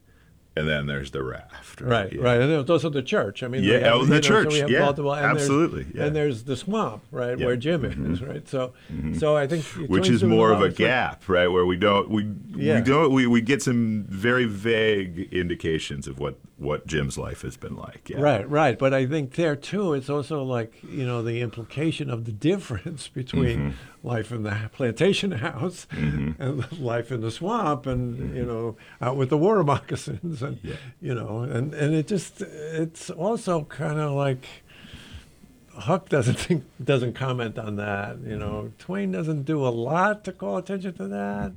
and 0.55 0.69
then 0.69 0.87
there's 0.87 1.11
the 1.13 1.23
raft. 1.23 1.81
Right, 1.81 2.13
Yeah. 2.13 2.23
right, 2.23 2.41
and 2.41 2.51
there's 2.51 2.69
also 2.69 2.91
the 2.91 3.03
church. 3.03 3.43
I 3.43 3.49
mean, 3.49 3.65
Yeah, 3.65 3.79
have, 3.79 3.95
oh, 3.95 4.05
the 4.05 4.15
know, 4.17 4.21
church, 4.21 4.55
have 4.57 4.71
yeah, 4.71 4.81
multiple- 4.81 5.13
and 5.15 5.25
there's- 5.25 5.41
absolutely, 5.43 5.87
yeah. 5.95 6.05
And 6.05 6.17
there's 6.17 6.45
the 6.45 6.57
swamp, 6.57 7.03
right, 7.11 7.39
Yeah. 7.39 7.47
where 7.47 7.57
Jim 7.57 7.85
is, 7.85 7.95
mm-hmm. 7.95 8.25
right. 8.31 8.49
So, 8.49 8.73
mm-hmm. 8.93 9.15
so 9.15 9.37
I 9.37 9.47
think 9.47 9.65
Which 9.89 10.09
is 10.11 10.23
more 10.23 10.53
of 10.53 10.61
a 10.61 10.69
gap, 10.69 11.29
right? 11.29 11.49
Where 11.49 11.65
we 11.65 11.77
don't 11.77 12.11
we 12.11 12.29
Yeah. 12.57 12.77
we 12.79 12.85
don't 12.85 13.13
we, 13.13 13.27
we 13.27 13.41
get 13.41 13.63
some 13.63 14.05
very 14.09 14.45
vague 14.45 15.29
indications 15.33 16.07
of 16.07 16.19
what 16.19 16.39
what 16.63 16.87
Jim's 16.87 17.19
life 17.19 17.43
has 17.43 17.57
been 17.57 17.77
like. 17.77 18.09
Yeah. 18.09 18.21
Right, 18.21 18.49
right. 18.49 18.79
But 18.79 18.95
I 18.95 19.07
think 19.07 19.35
there 19.35 19.57
too, 19.57 19.95
it's 19.95 20.09
also 20.09 20.43
like 20.43 20.73
you 20.83 21.05
know 21.05 21.23
the 21.23 21.41
implication 21.41 22.09
of 22.11 22.25
the 22.25 22.33
difference 22.51 23.09
between 23.09 23.59
Mm-hmm. 23.59 24.07
life 24.09 24.33
in 24.33 24.43
the 24.45 24.71
plantation 24.73 25.33
house 25.33 25.87
and 25.91 26.65
life 26.81 27.13
in 27.13 27.21
the 27.21 27.31
swamp, 27.31 27.87
and 27.87 28.35
you 28.37 28.45
know 28.45 28.77
out 29.01 29.17
with 29.17 29.29
the 29.31 29.39
water 29.39 29.63
moccasins, 29.73 30.43
and 30.43 30.57
Mm-hmm. 30.59 30.69
Yeah. 30.69 30.77
you 31.01 31.15
know, 31.15 31.41
and 31.41 31.75
and 31.75 31.95
it 31.95 32.07
just 32.07 32.41
it's 32.43 33.11
also 33.11 33.65
kind 33.65 33.99
of 33.99 34.13
like. 34.13 34.47
Huck 35.75 36.11
doesn't 36.11 36.35
think 36.39 36.65
doesn't 36.85 37.15
comment 37.15 37.59
on 37.59 37.77
that. 37.77 38.19
You 38.21 38.37
know, 38.39 38.65
Mm-hmm. 38.65 38.77
Twain 38.79 39.11
doesn't 39.13 39.45
do 39.45 39.67
a 39.67 39.71
lot 39.71 40.23
to 40.25 40.33
call 40.33 40.59
attention 40.59 40.93
to 40.95 41.09
that. 41.09 41.53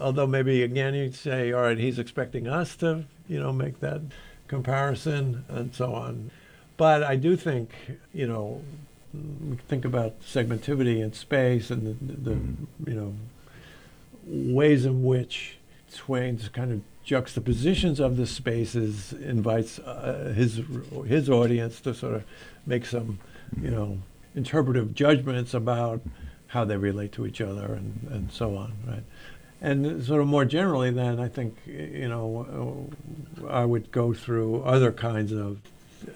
Although 0.00 0.26
maybe 0.26 0.62
again 0.64 0.92
you'd 0.94 1.14
say, 1.14 1.52
all 1.52 1.62
right, 1.62 1.78
he's 1.78 2.00
expecting 2.00 2.48
us 2.48 2.74
to, 2.78 3.04
you 3.28 3.38
know, 3.38 3.52
make 3.52 3.78
that 3.78 4.00
comparison 4.48 5.44
and 5.48 5.74
so 5.74 5.94
on. 5.94 6.30
But 6.76 7.02
I 7.02 7.16
do 7.16 7.36
think, 7.36 7.70
you 8.12 8.26
know, 8.26 8.62
we 9.12 9.56
think 9.68 9.84
about 9.84 10.20
segmentivity 10.22 11.00
in 11.00 11.12
space 11.12 11.70
and 11.70 11.86
the, 11.86 12.30
the 12.30 12.90
you 12.90 12.96
know, 12.96 13.14
ways 14.26 14.84
in 14.84 15.04
which 15.04 15.58
Twain's 15.94 16.48
kind 16.48 16.72
of 16.72 16.80
juxtapositions 17.04 18.00
of 18.00 18.16
the 18.16 18.26
spaces 18.26 19.12
invites 19.12 19.78
uh, 19.78 20.32
his 20.34 20.62
his 21.06 21.28
audience 21.28 21.80
to 21.82 21.94
sort 21.94 22.14
of 22.14 22.24
make 22.66 22.86
some, 22.86 23.18
you 23.60 23.70
know, 23.70 23.98
interpretive 24.34 24.94
judgments 24.94 25.54
about 25.54 26.00
how 26.48 26.64
they 26.64 26.76
relate 26.76 27.12
to 27.12 27.26
each 27.26 27.40
other 27.40 27.74
and, 27.74 28.08
and 28.10 28.32
so 28.32 28.56
on, 28.56 28.72
right? 28.86 29.02
And 29.64 30.04
sort 30.04 30.20
of 30.20 30.26
more 30.26 30.44
generally, 30.44 30.90
then 30.90 31.18
I 31.18 31.28
think 31.28 31.56
you 31.66 32.06
know 32.06 32.90
I 33.48 33.64
would 33.64 33.90
go 33.90 34.12
through 34.12 34.62
other 34.62 34.92
kinds 34.92 35.32
of 35.32 35.58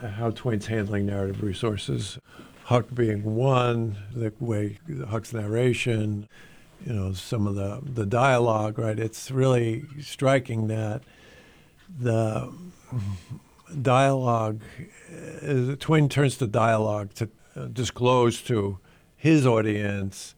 how 0.02 0.30
Twain's 0.32 0.66
handling 0.66 1.06
narrative 1.06 1.42
resources. 1.42 2.18
Huck 2.64 2.84
being 2.92 3.24
one, 3.36 3.96
the 4.14 4.34
way 4.38 4.76
Huck's 5.08 5.32
narration, 5.32 6.28
you 6.84 6.92
know, 6.92 7.14
some 7.14 7.46
of 7.46 7.54
the 7.54 7.80
the 7.82 8.04
dialogue, 8.04 8.78
right? 8.78 8.98
It's 8.98 9.30
really 9.30 9.86
striking 9.98 10.68
that 10.68 11.00
the 11.98 12.52
dialogue, 13.80 14.60
uh, 15.42 15.74
Twain 15.78 16.10
turns 16.10 16.36
to 16.36 16.46
dialogue 16.46 17.14
to 17.14 17.30
uh, 17.56 17.68
disclose 17.68 18.42
to 18.42 18.78
his 19.16 19.46
audience 19.46 20.34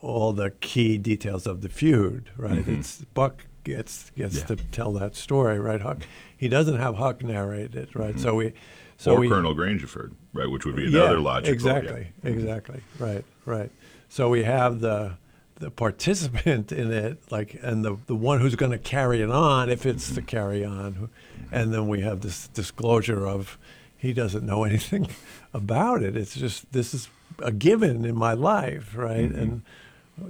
all 0.00 0.32
the 0.32 0.50
key 0.50 0.98
details 0.98 1.46
of 1.46 1.60
the 1.60 1.68
feud, 1.68 2.30
right? 2.36 2.58
Mm-hmm. 2.58 2.80
It's 2.80 3.04
Buck 3.14 3.44
gets 3.64 4.10
gets 4.10 4.38
Yeah. 4.38 4.44
to 4.46 4.56
tell 4.56 4.92
that 4.92 5.14
story, 5.16 5.58
right? 5.58 5.80
Huck, 5.80 6.02
he 6.36 6.48
doesn't 6.48 6.78
have 6.78 6.96
Huck 6.96 7.22
narrate 7.22 7.74
it, 7.74 7.94
right? 7.94 8.10
Mm-hmm. 8.14 8.22
So 8.22 8.34
we, 8.34 8.52
so 8.96 9.14
or 9.14 9.20
we, 9.20 9.28
Colonel 9.28 9.54
Grangerford, 9.54 10.12
right? 10.32 10.50
Which 10.50 10.64
would 10.64 10.76
be 10.76 10.86
another 10.86 11.14
yeah, 11.16 11.20
logical. 11.20 11.52
Exactly, 11.52 12.08
yeah. 12.22 12.30
exactly, 12.30 12.80
right, 12.98 13.24
right. 13.44 13.70
So 14.08 14.28
we 14.28 14.44
have 14.44 14.80
the 14.80 15.16
the 15.56 15.70
participant 15.72 16.70
in 16.70 16.92
it, 16.92 17.18
like, 17.30 17.58
and 17.62 17.84
the 17.84 17.96
the 18.06 18.14
one 18.14 18.40
who's 18.40 18.54
going 18.54 18.70
to 18.72 18.78
carry 18.78 19.20
it 19.22 19.30
on, 19.30 19.68
if 19.68 19.84
it's 19.86 20.14
to 20.14 20.22
carry 20.22 20.64
on, 20.64 21.10
and 21.50 21.74
then 21.74 21.88
we 21.88 22.00
have 22.02 22.20
this 22.20 22.48
disclosure 22.48 23.26
of 23.26 23.58
he 23.96 24.12
doesn't 24.12 24.46
know 24.46 24.64
anything 24.70 25.08
about 25.52 26.02
it. 26.02 26.16
It's 26.16 26.34
just 26.34 26.72
this 26.72 26.94
is 26.94 27.08
a 27.40 27.52
given 27.52 28.04
in 28.04 28.16
my 28.16 28.32
life, 28.32 28.96
right? 28.96 29.30
And 29.30 29.62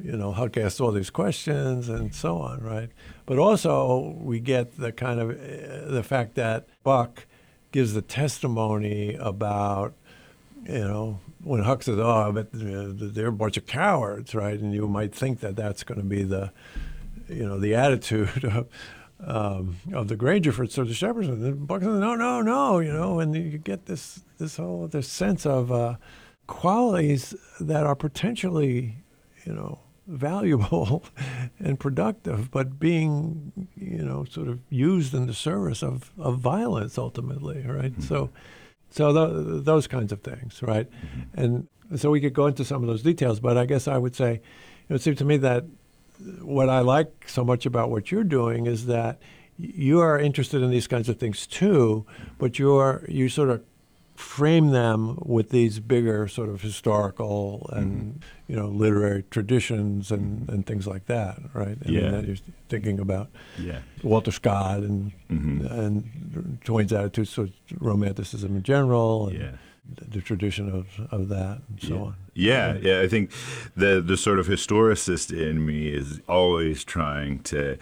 you 0.03 0.17
know, 0.17 0.33
Huck 0.33 0.57
asks 0.57 0.81
all 0.81 0.93
these 0.93 1.11
questions 1.11 1.89
and 1.89 2.15
so 2.15 2.39
on, 2.39 2.61
right? 2.61 2.91
But 3.27 3.39
also 3.39 4.17
we 4.19 4.41
get 4.41 4.77
the 4.79 4.93
kind 4.93 5.21
of 5.21 5.31
uh, 5.31 5.91
the 5.91 6.03
fact 6.03 6.35
that 6.35 6.69
Buck 6.83 7.27
gives 7.73 7.95
the 7.95 8.03
testimony 8.03 9.15
about, 9.15 9.95
you 10.65 10.79
know, 10.79 11.21
when 11.43 11.63
Huck 11.63 11.83
says, 11.83 11.99
"Oh, 11.99 12.33
but 12.33 12.49
they're 12.53 13.29
a 13.29 13.33
bunch 13.33 13.57
of 13.57 13.67
cowards," 13.67 14.35
right? 14.35 14.59
And 14.59 14.73
you 14.75 14.89
might 14.89 15.15
think 15.15 15.41
that 15.41 15.57
that's 15.57 15.83
going 15.83 16.01
to 16.01 16.07
be 16.07 16.23
the, 16.23 16.53
you 17.29 17.47
know, 17.47 17.59
the 17.59 17.75
attitude 17.75 18.45
of. 18.45 18.69
Um, 19.21 19.79
of 19.93 20.07
the 20.07 20.15
Grangerfords 20.17 20.79
or 20.79 20.85
the 20.85 20.95
Shepherds, 20.95 21.27
and 21.27 21.67
Buck 21.67 21.83
says, 21.83 21.99
"No, 21.99 22.15
no, 22.15 22.41
no," 22.41 22.79
you 22.79 22.93
know, 22.93 23.19
and 23.19 23.35
you 23.35 23.59
get 23.59 23.87
this 23.87 24.23
this 24.39 24.59
whole 24.59 24.87
this 24.87 25.09
sense 25.09 25.45
of 25.45 25.73
uh, 25.73 25.97
qualities 26.49 27.35
that 27.61 27.87
are 27.87 27.95
potentially, 27.95 28.97
you 29.45 29.53
know, 29.53 29.79
valuable 30.07 31.05
and 31.59 31.79
productive, 31.79 32.51
but 32.51 32.79
being, 32.79 33.69
you 33.77 34.05
know, 34.05 34.25
sort 34.25 34.49
of 34.49 34.61
used 34.71 35.15
in 35.15 35.27
the 35.27 35.35
service 35.35 35.83
of, 35.83 36.11
of 36.19 36.39
violence 36.39 36.99
ultimately, 36.99 37.65
right? 37.67 37.93
Mm-hmm. 37.93 38.03
So, 38.03 38.31
so 38.91 39.13
th- 39.13 39.65
those 39.65 39.87
kinds 39.87 40.13
of 40.13 40.23
things, 40.23 40.63
right? 40.63 40.89
Mm-hmm. 40.91 41.41
And 41.41 41.69
so 42.01 42.11
we 42.11 42.21
could 42.21 42.35
go 42.35 42.47
into 42.47 42.65
some 42.65 42.83
of 42.83 42.89
those 42.89 43.03
details, 43.03 43.41
but 43.41 43.57
I 43.57 43.67
guess 43.67 43.87
I 43.87 43.99
would 43.99 44.15
say, 44.15 44.41
it 44.89 44.93
would 44.93 45.03
seem 45.03 45.17
to 45.17 45.25
me 45.25 45.37
that 45.39 45.65
what 46.41 46.69
I 46.69 46.81
like 46.81 47.27
so 47.29 47.45
much 47.45 47.67
about 47.67 47.91
what 47.91 48.11
you're 48.11 48.25
doing 48.25 48.67
is 48.67 48.87
that 48.87 49.21
you 49.59 50.01
are 50.01 50.19
interested 50.19 50.63
in 50.63 50.71
these 50.71 50.87
kinds 50.87 51.09
of 51.09 51.19
things 51.19 51.47
too, 51.47 52.07
but 52.39 52.59
you're 52.59 53.05
you 53.09 53.29
sort 53.29 53.51
of 53.51 53.63
frame 54.19 54.71
them 54.71 55.17
with 55.25 55.51
these 55.51 55.79
bigger 55.79 56.27
sort 56.27 56.49
of 56.49 56.61
historical 56.61 57.71
and 57.73 58.21
you 58.49 58.57
know 58.57 58.67
literary 58.67 59.23
traditions 59.31 60.11
and, 60.11 60.49
and 60.51 60.67
things 60.67 60.89
like 60.89 61.07
that, 61.07 61.39
right? 61.55 61.79
I 61.85 61.89
mean, 61.89 62.03
Yeah. 62.03 62.11
that 62.11 62.27
you're 62.27 62.37
thinking 62.69 62.99
about 62.99 63.29
Yeah. 63.59 63.79
Walter 64.03 64.33
Scott 64.33 64.81
and 64.81 65.13
Mhm. 65.31 65.71
and 65.71 66.59
Twain's 66.65 66.93
attitudes 66.93 67.33
towards 67.33 67.53
romanticism 67.79 68.57
in 68.57 68.63
general, 68.65 69.29
and 69.29 69.39
Yeah. 69.39 69.51
the, 69.95 70.05
the 70.17 70.21
tradition 70.21 70.69
of, 70.69 70.87
of 71.13 71.29
that 71.29 71.63
and 71.69 71.81
so 71.81 71.95
yeah. 71.95 72.01
on. 72.01 72.15
Yeah, 72.35 72.79
yeah. 72.83 73.01
I 73.01 73.09
think 73.09 73.31
the 73.77 74.01
the 74.05 74.17
sort 74.17 74.41
of 74.41 74.49
historicist 74.49 75.31
in 75.33 75.65
me 75.65 75.89
is 75.89 76.21
always 76.29 76.83
trying 76.83 77.39
to, 77.45 77.77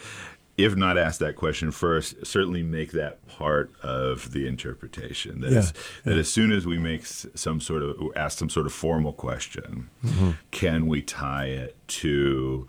if 0.56 0.74
not 0.74 0.96
ask 0.96 1.20
that 1.20 1.36
question 1.36 1.70
first, 1.70 2.26
certainly 2.26 2.62
make 2.62 2.92
that 2.92 3.26
part 3.26 3.70
of 3.82 4.32
the 4.32 4.46
interpretation. 4.46 5.40
That, 5.42 5.52
Yeah, 5.52 5.58
is- 5.58 5.72
that 6.04 6.16
as 6.18 6.28
soon 6.28 6.50
as 6.52 6.66
we 6.66 6.78
make 6.78 7.04
some 7.06 7.60
sort 7.60 7.82
of 7.82 7.96
ask 8.16 8.38
some 8.38 8.48
sort 8.48 8.66
of 8.66 8.72
formal 8.72 9.12
question, 9.12 9.90
Mm-hmm. 10.04 10.30
can 10.50 10.86
we 10.86 11.02
tie 11.02 11.46
it 11.46 11.76
to 11.88 12.66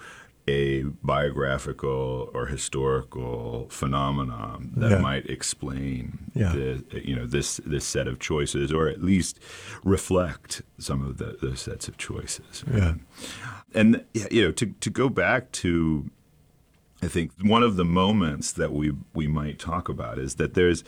a 0.50 0.84
biographical 1.04 2.30
or 2.34 2.46
historical 2.46 3.68
phenomenon 3.70 4.72
that 4.78 4.92
Yeah. 4.92 5.00
might 5.00 5.30
explain 5.30 6.20
Yeah. 6.34 6.54
the 6.54 6.84
you 7.04 7.16
know 7.16 7.26
this 7.26 7.58
this 7.66 7.84
set 7.86 8.08
of 8.08 8.20
choices 8.20 8.72
or 8.72 8.88
at 8.88 9.04
least 9.04 9.40
reflect 9.84 10.62
some 10.78 11.02
of 11.06 11.18
the, 11.18 11.38
those 11.42 11.60
sets 11.60 11.88
of 11.90 11.98
choices 11.98 12.64
Yeah. 12.74 12.94
and 13.74 14.04
you 14.32 14.42
know 14.46 14.52
to 14.54 14.68
to 14.68 14.90
go 14.90 15.10
back 15.10 15.52
to 15.64 16.10
I 17.02 17.08
think 17.08 17.32
one 17.42 17.64
of 17.64 17.76
the 17.76 17.86
moments 17.86 18.52
that 18.54 18.74
we 18.74 18.94
we 19.14 19.28
might 19.28 19.60
talk 19.60 19.90
about 19.90 20.18
is 20.18 20.36
that 20.36 20.54
there's 20.54 20.84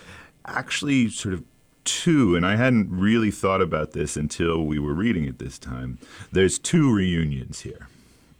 actually 0.46 1.10
sort 1.10 1.34
of 1.34 1.44
two, 1.84 2.36
and 2.36 2.46
I 2.46 2.56
hadn't 2.56 2.90
really 2.92 3.32
thought 3.32 3.62
about 3.62 3.92
this 3.92 4.18
until 4.18 4.64
we 4.64 4.80
were 4.80 4.94
reading 4.94 5.26
it 5.26 5.40
this 5.40 5.60
time. 5.60 6.00
There's 6.32 6.58
two 6.58 6.94
reunions 6.94 7.62
here, 7.62 7.88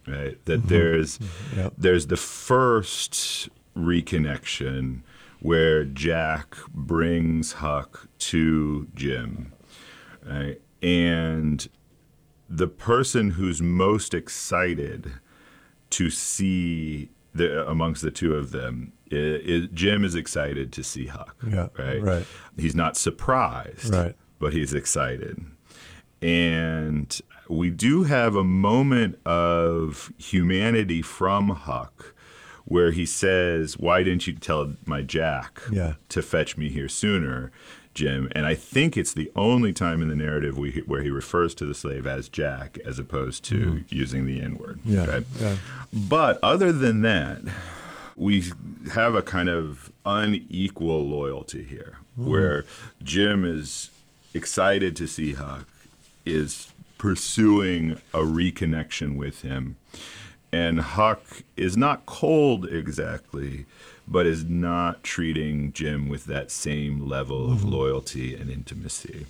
right? 0.06 0.44
That 0.46 0.60
mm-hmm. 0.60 0.68
there's 0.68 1.18
mm-hmm. 1.18 1.60
Yep. 1.60 1.72
there's 1.78 2.06
the 2.08 2.16
first 2.16 3.48
reconnection 3.76 5.00
where 5.40 5.84
Jack 5.84 6.56
brings 6.74 7.52
Huck 7.52 8.08
to 8.18 8.88
Jim, 8.94 9.52
right? 10.26 10.60
and 10.82 11.68
the 12.48 12.66
person 12.66 13.30
who's 13.30 13.62
most 13.62 14.14
excited 14.14 15.12
to 15.90 16.10
see 16.10 17.10
the 17.34 17.66
amongst 17.68 18.02
the 18.02 18.10
two 18.10 18.34
of 18.34 18.50
them 18.52 18.92
is, 19.10 19.68
Jim 19.72 20.04
is 20.04 20.14
excited 20.14 20.72
to 20.72 20.82
see 20.84 21.06
Huck. 21.06 21.36
Yeah, 21.46 21.68
right. 21.78 22.02
right. 22.02 22.26
He's 22.58 22.74
not 22.74 22.96
surprised. 22.96 23.92
Right. 23.92 24.14
But 24.38 24.52
he's 24.52 24.72
excited, 24.72 25.44
and 26.22 27.20
we 27.48 27.70
do 27.70 28.04
have 28.04 28.36
a 28.36 28.44
moment 28.44 29.18
of 29.26 30.12
humanity 30.18 31.02
from 31.02 31.50
Huck. 31.50 32.14
Where 32.66 32.92
he 32.92 33.04
says, 33.04 33.78
"Why 33.78 34.04
didn't 34.04 34.28
you 34.28 34.34
tell 34.34 34.74
my 34.86 35.02
Jack 35.02 35.60
Yeah. 35.72 35.94
to 36.10 36.22
fetch 36.22 36.56
me 36.56 36.68
here 36.68 36.88
sooner, 36.88 37.50
Jim?" 37.94 38.28
And 38.32 38.46
I 38.46 38.54
think 38.54 38.96
it's 38.96 39.12
the 39.12 39.30
only 39.36 39.72
time 39.72 40.02
in 40.02 40.08
the 40.08 40.16
narrative 40.16 40.56
we, 40.58 40.82
where 40.86 41.02
he 41.02 41.10
refers 41.10 41.54
to 41.56 41.64
the 41.66 41.74
slave 41.74 42.06
as 42.06 42.28
Jack, 42.28 42.78
as 42.84 42.98
opposed 42.98 43.44
to 43.44 43.84
using 43.88 44.26
the 44.26 44.40
N 44.40 44.56
word. 44.58 44.80
Yeah, 44.84 45.20
yeah. 45.40 45.56
But 45.92 46.38
other 46.42 46.72
than 46.72 47.02
that, 47.02 47.40
we 48.16 48.44
have 48.92 49.14
a 49.14 49.22
kind 49.22 49.48
of 49.48 49.90
unequal 50.04 51.06
loyalty 51.08 51.64
here, 51.64 51.96
Mm-hmm. 52.18 52.30
where 52.30 52.64
Jim 53.02 53.44
is 53.44 53.90
excited 54.34 54.94
to 54.96 55.06
see 55.06 55.32
Huck, 55.34 55.66
is 56.26 56.72
pursuing 56.98 57.92
a 58.12 58.18
reconnection 58.18 59.16
with 59.16 59.42
him, 59.42 59.76
and 60.52 60.80
Huck 60.80 61.42
is 61.56 61.76
not 61.76 62.06
cold 62.06 62.66
exactly, 62.66 63.66
but 64.06 64.26
is 64.26 64.44
not 64.44 65.02
treating 65.04 65.72
Jim 65.72 66.08
with 66.08 66.24
that 66.24 66.50
same 66.50 67.08
level 67.08 67.52
of 67.52 67.60
mm-hmm. 67.60 67.70
loyalty 67.70 68.34
and 68.34 68.50
intimacy. 68.50 69.26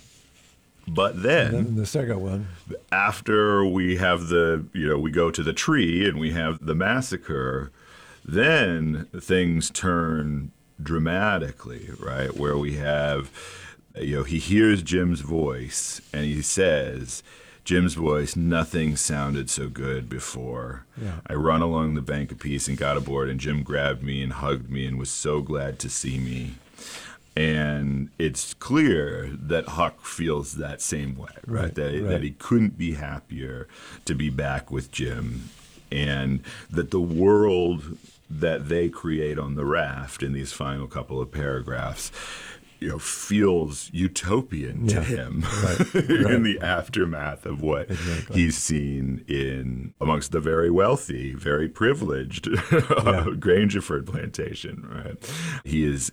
But 0.87 1.21
then, 1.21 1.53
And 1.53 1.77
the 1.77 1.85
second 1.85 2.21
one, 2.21 2.47
after 2.91 3.63
we 3.63 3.97
have 3.97 4.27
the 4.27 4.65
you 4.73 4.89
know 4.89 4.97
we 4.97 5.11
go 5.11 5.29
to 5.31 5.43
the 5.43 5.53
tree 5.53 6.07
and 6.07 6.19
we 6.19 6.31
have 6.31 6.65
the 6.65 6.75
massacre 6.75 7.71
then 8.23 9.07
things 9.19 9.69
turn 9.71 10.51
dramatically 10.81 11.89
right? 11.99 12.35
Where 12.35 12.57
we 12.57 12.75
have 12.77 13.31
you 13.95 14.17
know 14.17 14.23
he 14.23 14.39
hears 14.39 14.81
jim's 14.81 15.21
voice 15.21 16.01
and 16.13 16.25
he 16.25 16.41
says 16.41 17.23
jim's 17.63 17.93
voice 17.93 18.35
nothing 18.35 18.95
sounded 18.95 19.49
so 19.49 19.67
good 19.69 20.09
before 20.09 20.85
Yeah. 21.01 21.19
i 21.27 21.33
run 21.33 21.61
along 21.61 21.93
the 21.93 22.01
bank 22.01 22.31
a 22.31 22.35
piece 22.35 22.67
and 22.67 22.77
got 22.77 22.97
aboard 22.97 23.29
and 23.29 23.39
jim 23.39 23.63
grabbed 23.63 24.03
me 24.03 24.21
and 24.23 24.33
hugged 24.33 24.69
me 24.69 24.85
and 24.85 24.97
was 24.97 25.09
so 25.11 25.41
glad 25.41 25.77
to 25.79 25.89
see 25.89 26.17
me 26.17 26.55
and 27.35 28.09
it's 28.19 28.53
clear 28.55 29.29
that 29.31 29.65
Huck 29.69 30.05
feels 30.05 30.55
that 30.55 30.81
same 30.81 31.15
way, 31.17 31.29
right? 31.47 31.61
Right, 31.63 31.75
that, 31.75 31.93
right. 31.93 32.03
that 32.09 32.23
he 32.23 32.31
couldn't 32.31 32.77
be 32.77 32.95
happier 32.95 33.69
to 34.03 34.13
be 34.13 34.29
back 34.29 34.69
with 34.69 34.91
Jim, 34.91 35.47
and 35.89 36.41
that 36.69 36.91
the 36.91 36.99
world 36.99 37.97
that 38.29 38.67
they 38.67 38.89
create 38.89 39.39
on 39.39 39.55
the 39.55 39.63
raft 39.63 40.23
in 40.23 40.33
these 40.33 40.51
final 40.51 40.87
couple 40.87 41.21
of 41.21 41.31
paragraphs, 41.31 42.11
you 42.81 42.89
know, 42.89 42.99
feels 42.99 43.89
utopian 43.93 44.87
to 44.87 44.95
Yeah, 44.95 45.03
him 45.03 45.41
right, 45.63 45.95
in 45.95 46.43
the 46.43 46.57
aftermath 46.61 47.45
of 47.45 47.61
what 47.61 47.91
Exactly. 47.91 48.41
he's 48.41 48.57
seen 48.57 49.23
in 49.27 49.93
amongst 50.01 50.31
the 50.31 50.39
very 50.39 50.71
wealthy, 50.71 51.33
very 51.35 51.69
privileged 51.69 52.47
Yeah. 52.71 52.77
Uh, 52.89 53.25
Grangerford 53.35 54.05
plantation, 54.07 54.87
right? 54.91 55.31
He 55.63 55.83
is 55.85 56.11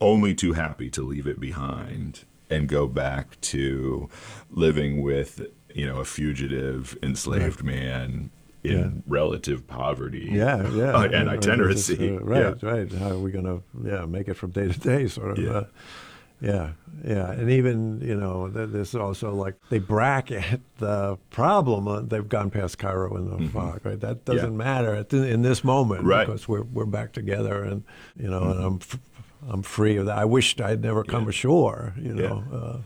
only 0.00 0.34
too 0.34 0.52
happy 0.52 0.88
to 0.90 1.02
leave 1.02 1.26
it 1.26 1.40
behind 1.40 2.24
and 2.48 2.68
go 2.68 2.86
back 2.86 3.38
to 3.40 4.08
living 4.50 5.02
with, 5.02 5.46
you 5.74 5.84
know, 5.86 5.98
a 5.98 6.04
fugitive, 6.04 6.96
enslaved 7.02 7.62
man 7.64 8.30
in 8.64 8.72
Yeah. 8.72 8.88
relative 9.06 9.66
poverty. 9.66 10.28
yeah, 10.32 10.68
yeah, 10.70 10.92
uh, 10.96 11.02
and 11.04 11.28
itinerancy. 11.28 11.96
just, 11.96 12.22
uh, 12.22 12.24
right, 12.24 12.56
Yeah. 12.62 12.68
right. 12.70 12.92
How 12.92 13.10
are 13.10 13.18
we 13.18 13.30
going 13.30 13.44
to, 13.44 13.62
yeah, 13.84 14.04
make 14.06 14.28
it 14.28 14.34
from 14.34 14.50
day 14.50 14.68
to 14.68 14.78
day, 14.80 15.06
sort 15.08 15.38
of. 15.38 15.44
Yeah. 15.44 15.50
Uh, 15.50 15.64
yeah, 16.40 16.70
yeah, 17.04 17.32
and 17.32 17.50
even 17.50 18.00
you 18.00 18.14
know, 18.14 18.48
th- 18.48 18.68
there's 18.70 18.94
also 18.94 19.34
like 19.34 19.56
they 19.70 19.80
bracket 19.80 20.60
the 20.78 21.18
problem. 21.30 21.88
Uh, 21.88 22.00
they've 22.02 22.28
gone 22.28 22.48
past 22.50 22.78
Cairo 22.78 23.16
in 23.16 23.28
the 23.28 23.48
fog, 23.48 23.80
right? 23.84 23.98
That 23.98 24.24
Mm-hmm. 24.24 24.32
Yeah. 24.32 24.36
doesn't 24.42 24.56
matter 24.56 25.04
in 25.10 25.42
this 25.42 25.64
moment 25.64 26.04
Right. 26.04 26.22
Mm-hmm. 26.22 26.30
because 26.32 26.46
we're 26.46 26.62
we're 26.62 26.86
back 26.86 27.12
together, 27.12 27.64
and 27.64 27.82
you 28.16 28.28
know, 28.30 28.42
and 28.52 28.62
I'm 28.64 28.74
f- 28.80 29.00
I'm 29.48 29.62
free 29.62 29.96
of 29.96 30.06
that. 30.06 30.16
I 30.16 30.26
wished 30.26 30.60
I'd 30.60 30.80
never 30.80 31.02
come 31.02 31.26
ashore, 31.28 31.94
you 32.00 32.14
know. 32.14 32.82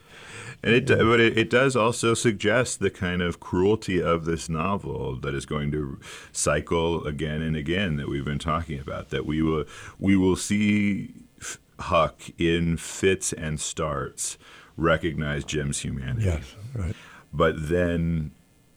And 0.65 0.75
it, 0.75 0.87
but 0.87 1.19
it, 1.19 1.37
it 1.37 1.51
does 1.51 1.75
also 1.75 2.15
suggest 2.15 2.79
the 2.79 2.91
kind 2.91 3.21
of 3.21 3.41
cruelty 3.41 4.01
of 4.01 4.25
this 4.27 4.49
novel 4.49 5.17
that 5.17 5.35
is 5.35 5.45
going 5.45 5.73
to 5.73 5.99
cycle 6.31 7.05
again 7.05 7.43
and 7.43 7.57
again 7.57 7.97
that 7.97 8.09
we've 8.09 8.25
been 8.25 8.39
talking 8.39 8.79
about. 8.79 9.11
That 9.11 9.27
we 9.27 9.43
will 9.43 9.65
we 9.99 10.17
will 10.17 10.37
see 10.37 11.15
Huck 11.81 12.23
in 12.39 12.77
fits 12.77 13.33
and 13.33 13.59
starts 13.59 14.39
recognize 14.77 15.45
Jim's 15.45 15.81
humanity. 15.81 16.27
yes, 16.27 16.55
right. 16.75 16.95
But 17.33 17.69
then 17.69 18.31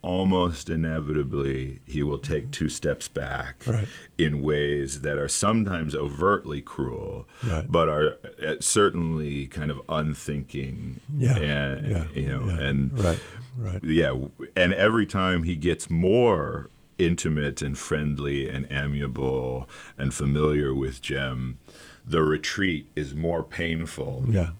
almost 0.06 0.70
inevitably 0.70 1.80
he 1.86 2.03
will 2.03 2.20
take 2.20 2.51
two 2.51 2.70
steps 2.70 3.08
back 3.08 3.64
Right. 3.66 3.88
in 4.20 4.41
ways 4.43 5.01
that 5.01 5.18
are 5.18 5.28
sometimes 5.28 5.95
overtly 5.95 6.62
cruel 6.62 7.28
Right. 7.43 7.66
but 7.70 7.89
are 7.89 8.18
uh, 8.45 8.56
certainly 8.60 9.47
kind 9.47 9.72
of 9.72 9.82
unthinking 9.89 10.99
Yeah, 11.18 11.38
and 11.38 11.88
yeah, 11.88 12.06
you 12.14 12.28
know 12.28 12.45
yeah. 12.45 12.60
and 12.68 12.99
Right, 12.99 13.20
right. 13.58 13.84
yeah 13.84 14.14
and 14.56 14.74
every 14.76 15.08
time 15.08 15.41
he 15.43 15.56
gets 15.56 15.89
more 15.89 16.70
intimate 16.99 17.62
and 17.64 17.76
friendly 17.78 18.47
and 18.47 18.68
amiable 18.72 19.68
and 19.97 20.14
familiar 20.14 20.72
with 20.74 21.01
Jim 21.01 21.58
the 22.06 22.22
retreat 22.22 22.88
is 22.95 23.16
more 23.16 23.41
painful 23.43 24.26
Yeah. 24.30 24.51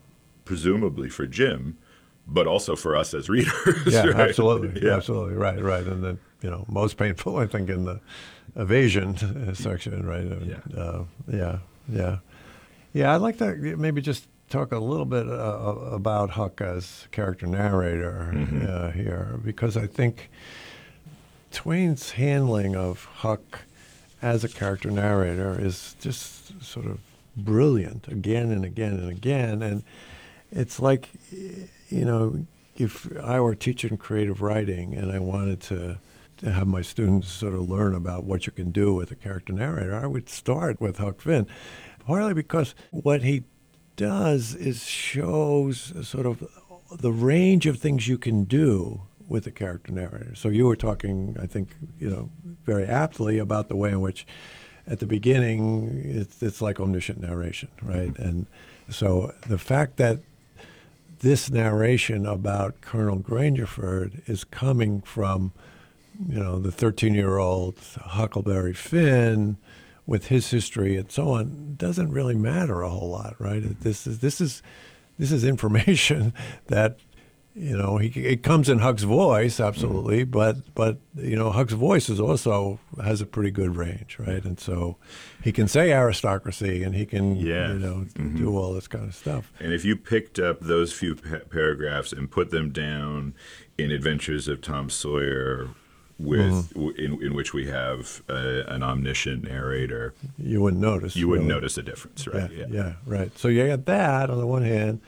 presumably 0.44 1.08
for 1.10 1.28
Jim 1.28 1.78
but 2.28 2.48
also 2.48 2.76
for 2.76 2.96
us 2.96 3.14
as 3.14 3.30
readers 3.30 3.54
Yeah, 3.88 4.08
right? 4.08 4.30
absolutely, 4.30 4.82
yeah. 4.86 4.96
absolutely, 4.96 5.36
right, 5.36 5.62
right, 5.62 5.86
and 5.86 6.04
then 6.04 6.20
you 6.42 6.50
know 6.50 6.66
most 6.68 6.98
painful, 6.98 7.38
I 7.38 7.46
think, 7.48 7.70
in 7.70 7.86
the 7.86 8.00
evasion 8.56 9.54
section, 9.56 10.06
right? 10.06 10.26
Uh, 10.26 10.46
Yeah. 10.46 10.82
uh, 10.82 11.04
yeah, 11.32 11.58
yeah, 11.90 12.18
yeah. 12.94 13.14
I'd 13.16 13.22
like 13.22 13.38
to 13.40 13.56
maybe 13.78 14.02
just 14.02 14.28
talk 14.50 14.72
a 14.72 14.78
little 14.80 15.06
bit 15.06 15.28
uh, 15.28 15.32
about 15.92 16.32
Huck 16.32 16.62
as 16.62 17.08
character 17.12 17.48
narrator 17.48 18.32
Mm-hmm. 18.34 18.66
uh, 18.68 18.92
here, 18.92 19.40
because 19.44 19.76
I 19.78 19.88
think 19.88 20.30
Twain's 21.52 22.12
handling 22.12 22.76
of 22.76 23.06
Huck 23.06 23.62
as 24.22 24.44
a 24.44 24.50
character 24.50 24.90
narrator 24.92 25.60
is 25.60 25.96
just 26.00 26.62
sort 26.64 26.86
of 26.86 27.00
brilliant 27.36 28.08
again 28.08 28.52
and 28.52 28.64
again 28.66 28.94
and 28.94 29.10
again. 29.10 29.62
And 29.62 29.84
it's 30.52 30.80
like, 30.80 31.10
you 31.96 32.06
know, 32.06 32.46
if 32.78 33.08
I 33.22 33.40
were 33.40 33.56
teaching 33.56 33.98
creative 33.98 34.42
writing 34.42 34.96
and 34.96 35.12
I 35.12 35.20
wanted 35.20 35.62
to, 35.62 35.98
to 36.38 36.52
have 36.52 36.68
my 36.68 36.82
students 36.82 37.32
sort 37.32 37.54
of 37.54 37.70
learn 37.70 37.96
about 37.96 38.26
what 38.26 38.46
you 38.46 38.52
can 38.52 38.72
do 38.72 38.94
with 38.94 39.12
a 39.12 39.16
character 39.16 39.54
narrator, 39.54 39.96
I 39.96 40.08
would 40.08 40.28
start 40.28 40.82
with 40.82 40.98
Huck 40.98 41.22
Finn, 41.22 41.48
partly 42.06 42.34
because 42.34 42.76
what 42.92 43.24
he 43.24 43.46
does 43.96 44.54
is 44.56 44.86
shows 44.86 45.94
sort 46.06 46.26
of 46.26 46.46
the 46.92 47.14
range 47.14 47.66
of 47.66 47.80
things 47.80 48.08
you 48.08 48.18
can 48.18 48.44
do 48.44 49.02
with 49.28 49.48
a 49.48 49.52
character 49.52 49.94
narrator. 49.94 50.36
So 50.36 50.50
you 50.50 50.66
were 50.66 50.76
talking, 50.76 51.38
I 51.42 51.48
think, 51.48 51.70
you 51.98 52.10
know, 52.10 52.30
very 52.66 52.86
aptly 52.86 53.40
about 53.40 53.70
the 53.70 53.76
way 53.76 53.90
in 53.90 54.02
which, 54.02 54.28
at 54.86 55.00
the 55.00 55.08
beginning, 55.08 56.02
it's, 56.04 56.44
it's 56.44 56.62
like 56.62 56.80
omniscient 56.80 57.20
narration, 57.20 57.70
right? 57.82 58.14
Mm-hmm. 58.14 58.22
And 58.22 58.46
so 58.90 59.34
the 59.48 59.58
fact 59.58 59.98
that 59.98 60.20
this 61.26 61.50
narration 61.50 62.24
about 62.28 62.82
Colonel 62.82 63.18
Grangerford 63.18 64.22
is 64.30 64.44
coming 64.44 65.02
from, 65.02 65.54
you 66.30 66.38
know, 66.38 66.60
the 66.60 66.70
13-year-old 66.70 67.80
Huckleberry 68.00 68.76
Finn 68.76 69.58
with 70.06 70.28
his 70.28 70.52
history 70.52 70.96
and 70.96 71.12
so 71.12 71.32
on 71.32 71.78
doesn't 71.78 72.12
really 72.12 72.36
matter 72.36 72.84
a 72.84 72.92
whole 72.92 73.10
lot, 73.10 73.34
right? 73.40 73.64
This 73.80 74.06
is 74.06 74.20
this 74.20 74.40
is 74.40 74.62
this 75.18 75.32
is 75.32 75.44
information 75.44 76.32
that 76.68 77.00
you 77.56 77.78
know, 77.78 77.98
he 77.98 78.10
it 78.26 78.44
comes 78.44 78.68
in 78.68 78.80
Huck's 78.80 79.04
voice, 79.04 79.62
absolutely, 79.62 80.22
mm-hmm. 80.24 80.32
but 80.32 80.58
but 80.76 80.98
you 81.16 81.38
know, 81.38 81.52
Huck's 81.52 81.72
voice 81.72 82.10
is 82.10 82.20
also 82.20 82.80
has 83.02 83.22
a 83.22 83.26
pretty 83.26 83.50
good 83.50 83.78
range, 83.78 84.18
right? 84.20 84.44
And 84.44 84.60
so 84.60 84.98
he 85.42 85.54
can 85.54 85.70
say 85.70 85.94
aristocracy, 85.94 86.84
and 86.84 86.94
he 86.94 87.06
can, 87.06 87.38
yeah. 87.38 87.72
you 87.72 87.80
know, 87.80 88.06
mm-hmm. 88.14 88.36
do 88.36 88.58
all 88.58 88.74
this 88.74 88.90
kind 88.90 89.06
of 89.06 89.16
stuff. 89.16 89.54
And 89.60 89.72
if 89.72 89.86
you 89.86 89.96
picked 89.96 90.38
up 90.38 90.60
those 90.60 90.92
few 90.92 91.16
pa- 91.16 91.46
paragraphs 91.50 92.12
and 92.12 92.30
put 92.30 92.52
them 92.52 92.72
down 92.72 93.34
in 93.78 93.90
Adventures 93.90 94.50
of 94.50 94.60
Tom 94.60 94.90
Sawyer, 94.90 95.70
with 96.20 96.74
mm-hmm. 96.74 97.00
in, 97.00 97.24
in 97.24 97.34
which 97.34 97.54
we 97.54 97.68
have 97.68 98.22
an 98.28 98.84
omniscient 98.84 99.44
narrator, 99.44 100.14
you 100.38 100.62
wouldn't 100.62 100.82
notice. 100.82 101.16
You 101.16 101.30
wouldn't 101.30 101.48
really. 101.48 101.62
notice 101.62 101.78
a 101.78 101.84
difference, 101.84 102.28
right? 102.28 102.52
Yeah, 102.52 102.66
yeah, 102.68 102.76
yeah, 102.84 102.94
right. 103.06 103.38
So 103.38 103.48
you 103.48 103.66
get 103.66 103.86
that 103.86 104.30
on 104.30 104.40
the 104.40 104.48
one 104.48 104.64
hand, 104.64 105.00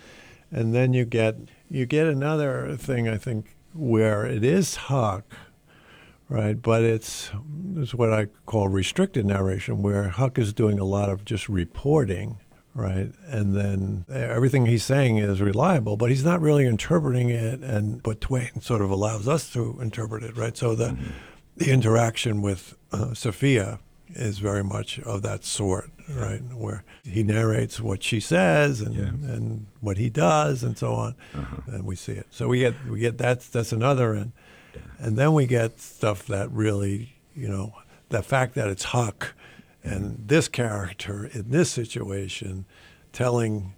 and 0.50 0.74
then 0.74 0.94
you 0.94 1.04
get 1.04 1.36
you 1.70 1.86
get 1.86 2.08
another 2.08 2.76
thing, 2.78 3.08
I 3.08 3.18
think, 3.18 3.56
where 3.74 4.26
it 4.26 4.44
is 4.44 4.76
Huck, 4.76 5.26
right? 6.30 6.62
But 6.62 6.84
it's, 6.84 7.32
it's 7.76 7.94
what 7.94 8.12
I 8.12 8.26
call 8.46 8.68
restricted 8.68 9.26
narration, 9.26 9.82
where 9.82 10.10
Huck 10.10 10.38
is 10.38 10.54
doing 10.54 10.80
a 10.80 10.86
lot 10.86 11.10
of 11.10 11.26
just 11.26 11.48
reporting, 11.50 12.40
right? 12.74 13.12
And 13.26 13.56
then 13.56 14.06
everything 14.10 14.66
he's 14.66 14.84
saying 14.84 15.18
is 15.18 15.42
reliable, 15.42 15.98
but 15.98 16.10
he's 16.10 16.24
not 16.24 16.42
really 16.42 16.66
interpreting 16.66 17.30
it. 17.30 17.62
And 17.62 18.02
but 18.02 18.22
Twain 18.22 18.62
sort 18.62 18.82
of 18.82 18.90
allows 18.90 19.28
us 19.28 19.52
to 19.54 19.80
interpret 19.82 20.24
it, 20.24 20.38
right? 20.38 20.56
So 20.56 20.76
the 20.76 20.90
mm-hmm. 20.90 21.12
the 21.58 21.72
interaction 21.72 22.42
with 22.42 22.76
uh, 22.92 23.14
Sophia 23.14 23.80
is 24.10 24.40
very 24.40 24.64
much 24.64 25.00
of 25.00 25.22
that 25.24 25.44
sort, 25.44 25.90
right? 26.10 26.42
Where 26.54 26.84
he 27.04 27.24
narrates 27.24 27.80
what 27.80 28.04
she 28.04 28.20
says 28.20 28.82
and, 28.82 28.96
yeah. 28.96 29.34
and 29.34 29.68
what 29.82 29.98
he 29.98 30.10
does 30.10 30.64
and 30.64 30.78
so 30.78 30.94
on, 30.94 31.16
uh-huh. 31.34 31.58
and 31.68 31.86
we 31.86 31.96
see 31.96 32.14
it. 32.14 32.28
So 32.32 32.48
we 32.48 32.60
get 32.60 32.74
we 32.88 33.00
get 33.00 33.18
that's 33.18 33.48
that's 33.50 33.72
another 33.72 34.14
end, 34.14 34.32
yeah. 34.74 34.82
and 35.00 35.18
then 35.18 35.34
we 35.34 35.46
get 35.46 35.80
stuff 35.80 36.28
that 36.28 36.52
really 36.52 37.18
you 37.36 37.48
know 37.48 37.74
the 38.10 38.24
fact 38.24 38.56
that 38.56 38.68
it's 38.68 38.86
Huck 38.86 39.34
mm-hmm. 39.84 39.94
and 39.94 40.28
this 40.28 40.48
character 40.48 41.26
in 41.26 41.50
this 41.50 41.70
situation 41.70 42.66
telling 43.12 43.74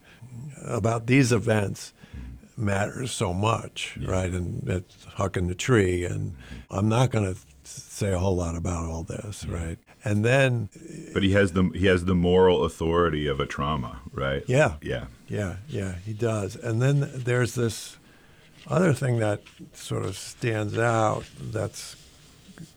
about 0.65 1.07
these 1.07 1.32
events 1.32 1.93
mm-hmm. 2.15 2.65
matters 2.65 3.11
so 3.11 3.34
much, 3.34 3.97
yeah. 3.99 4.11
right? 4.11 4.32
And 4.32 4.67
it's 4.67 5.05
Huck 5.05 5.38
in 5.38 5.47
the 5.47 5.55
tree, 5.55 6.05
and 6.05 6.34
mm-hmm. 6.34 6.77
I'm 6.77 6.89
not 6.89 7.09
going 7.09 7.34
to 7.34 7.39
say 7.99 8.11
a 8.13 8.19
whole 8.19 8.35
lot 8.35 8.55
about 8.55 8.85
all 8.85 9.03
this, 9.03 9.45
right? 9.45 9.77
and 10.03 10.23
then 10.23 10.69
but 11.13 11.23
he 11.23 11.31
has 11.31 11.51
the 11.53 11.69
he 11.75 11.85
has 11.85 12.05
the 12.05 12.15
moral 12.15 12.63
authority 12.63 13.27
of 13.27 13.39
a 13.39 13.45
trauma 13.45 13.99
right? 14.11 14.43
Yeah. 14.47 14.75
Yeah. 14.81 15.05
Yeah 15.27 15.57
yeah 15.67 15.95
he 16.05 16.13
does. 16.13 16.55
And 16.55 16.81
then 16.81 17.09
there's 17.13 17.55
this 17.55 17.97
other 18.67 18.93
thing 18.93 19.19
that 19.19 19.41
sort 19.73 20.05
of 20.05 20.17
stands 20.17 20.77
out 20.77 21.23
that's 21.39 21.95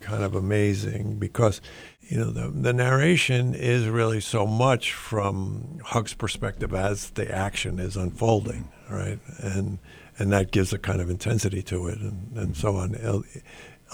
kind 0.01 0.23
of 0.23 0.35
amazing 0.35 1.19
because 1.19 1.61
you 2.01 2.19
know 2.19 2.31
the, 2.31 2.49
the 2.49 2.73
narration 2.73 3.55
is 3.55 3.89
really 3.89 4.21
so 4.21 4.47
much 4.47 4.93
from 4.93 5.81
Huck's 5.85 6.15
perspective 6.15 6.75
as 6.75 7.11
the 7.11 7.31
action 7.31 7.79
is 7.79 7.97
unfolding 7.97 8.69
mm-hmm. 8.87 8.95
right? 8.95 9.19
And 9.39 9.79
and 10.19 10.33
that 10.33 10.51
gives 10.51 10.73
a 10.73 10.79
kind 10.79 11.01
of 11.01 11.09
intensity 11.09 11.63
to 11.63 11.87
it 11.87 11.99
and, 11.99 12.37
and 12.37 12.57
so 12.57 12.77
on. 12.77 13.25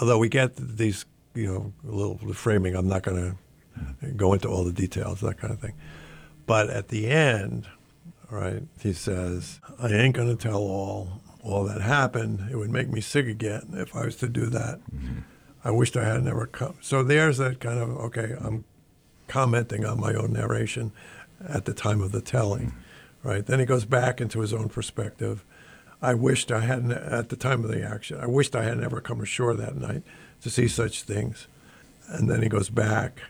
Although 0.01 0.17
we 0.17 0.27
get 0.27 0.55
these 0.55 1.05
you 1.39 1.47
know, 1.47 1.73
a 1.87 1.95
little 1.95 2.17
framing. 2.33 2.75
I'm 2.75 2.87
not 2.87 3.03
going 3.03 3.37
to 4.01 4.11
go 4.15 4.33
into 4.33 4.47
all 4.47 4.63
the 4.63 4.73
details, 4.73 5.21
that 5.21 5.37
kind 5.37 5.53
of 5.53 5.59
thing. 5.59 5.73
But 6.45 6.69
at 6.69 6.89
the 6.89 7.07
end, 7.07 7.67
right, 8.29 8.63
he 8.79 8.93
says, 8.93 9.59
I 9.79 9.89
ain't 9.89 10.15
going 10.15 10.35
to 10.35 10.41
tell 10.41 10.61
all 10.61 11.21
all 11.41 11.63
that 11.63 11.81
happened. 11.81 12.49
It 12.51 12.57
would 12.57 12.69
make 12.69 12.89
me 12.89 12.99
sick 12.99 13.25
again 13.25 13.69
if 13.73 13.95
I 13.95 14.05
was 14.05 14.17
to 14.17 14.27
do 14.27 14.47
that. 14.47 14.79
Mm-hmm. 14.93 15.19
I 15.63 15.71
wished 15.71 15.95
I 15.95 16.03
had 16.03 16.23
never 16.23 16.45
come. 16.45 16.75
So 16.81 17.01
there's 17.01 17.37
that 17.37 17.59
kind 17.59 17.79
of, 17.79 17.89
okay, 17.89 18.35
I'm 18.39 18.65
commenting 19.27 19.85
on 19.85 19.99
my 19.99 20.13
own 20.13 20.33
narration 20.33 20.91
at 21.47 21.65
the 21.65 21.73
time 21.73 22.01
of 22.01 22.11
the 22.11 22.21
telling, 22.21 22.67
mm-hmm. 22.67 23.27
right? 23.27 23.45
Then 23.45 23.59
he 23.59 23.65
goes 23.65 23.85
back 23.85 24.19
into 24.19 24.41
his 24.41 24.53
own 24.53 24.69
perspective. 24.69 25.45
I 26.01 26.13
wished 26.13 26.51
I 26.51 26.61
hadn't, 26.61 26.91
at 26.91 27.29
the 27.29 27.35
time 27.35 27.63
of 27.63 27.71
the 27.71 27.83
action, 27.83 28.19
I 28.19 28.27
wished 28.27 28.55
I 28.55 28.63
had 28.63 28.77
never 28.77 29.01
come 29.01 29.21
ashore 29.21 29.53
that 29.55 29.75
night 29.75 30.03
to 30.41 30.49
see 30.49 30.67
such 30.67 31.03
things. 31.03 31.47
And 32.07 32.29
then 32.29 32.41
he 32.41 32.49
goes 32.49 32.69
back. 32.69 33.21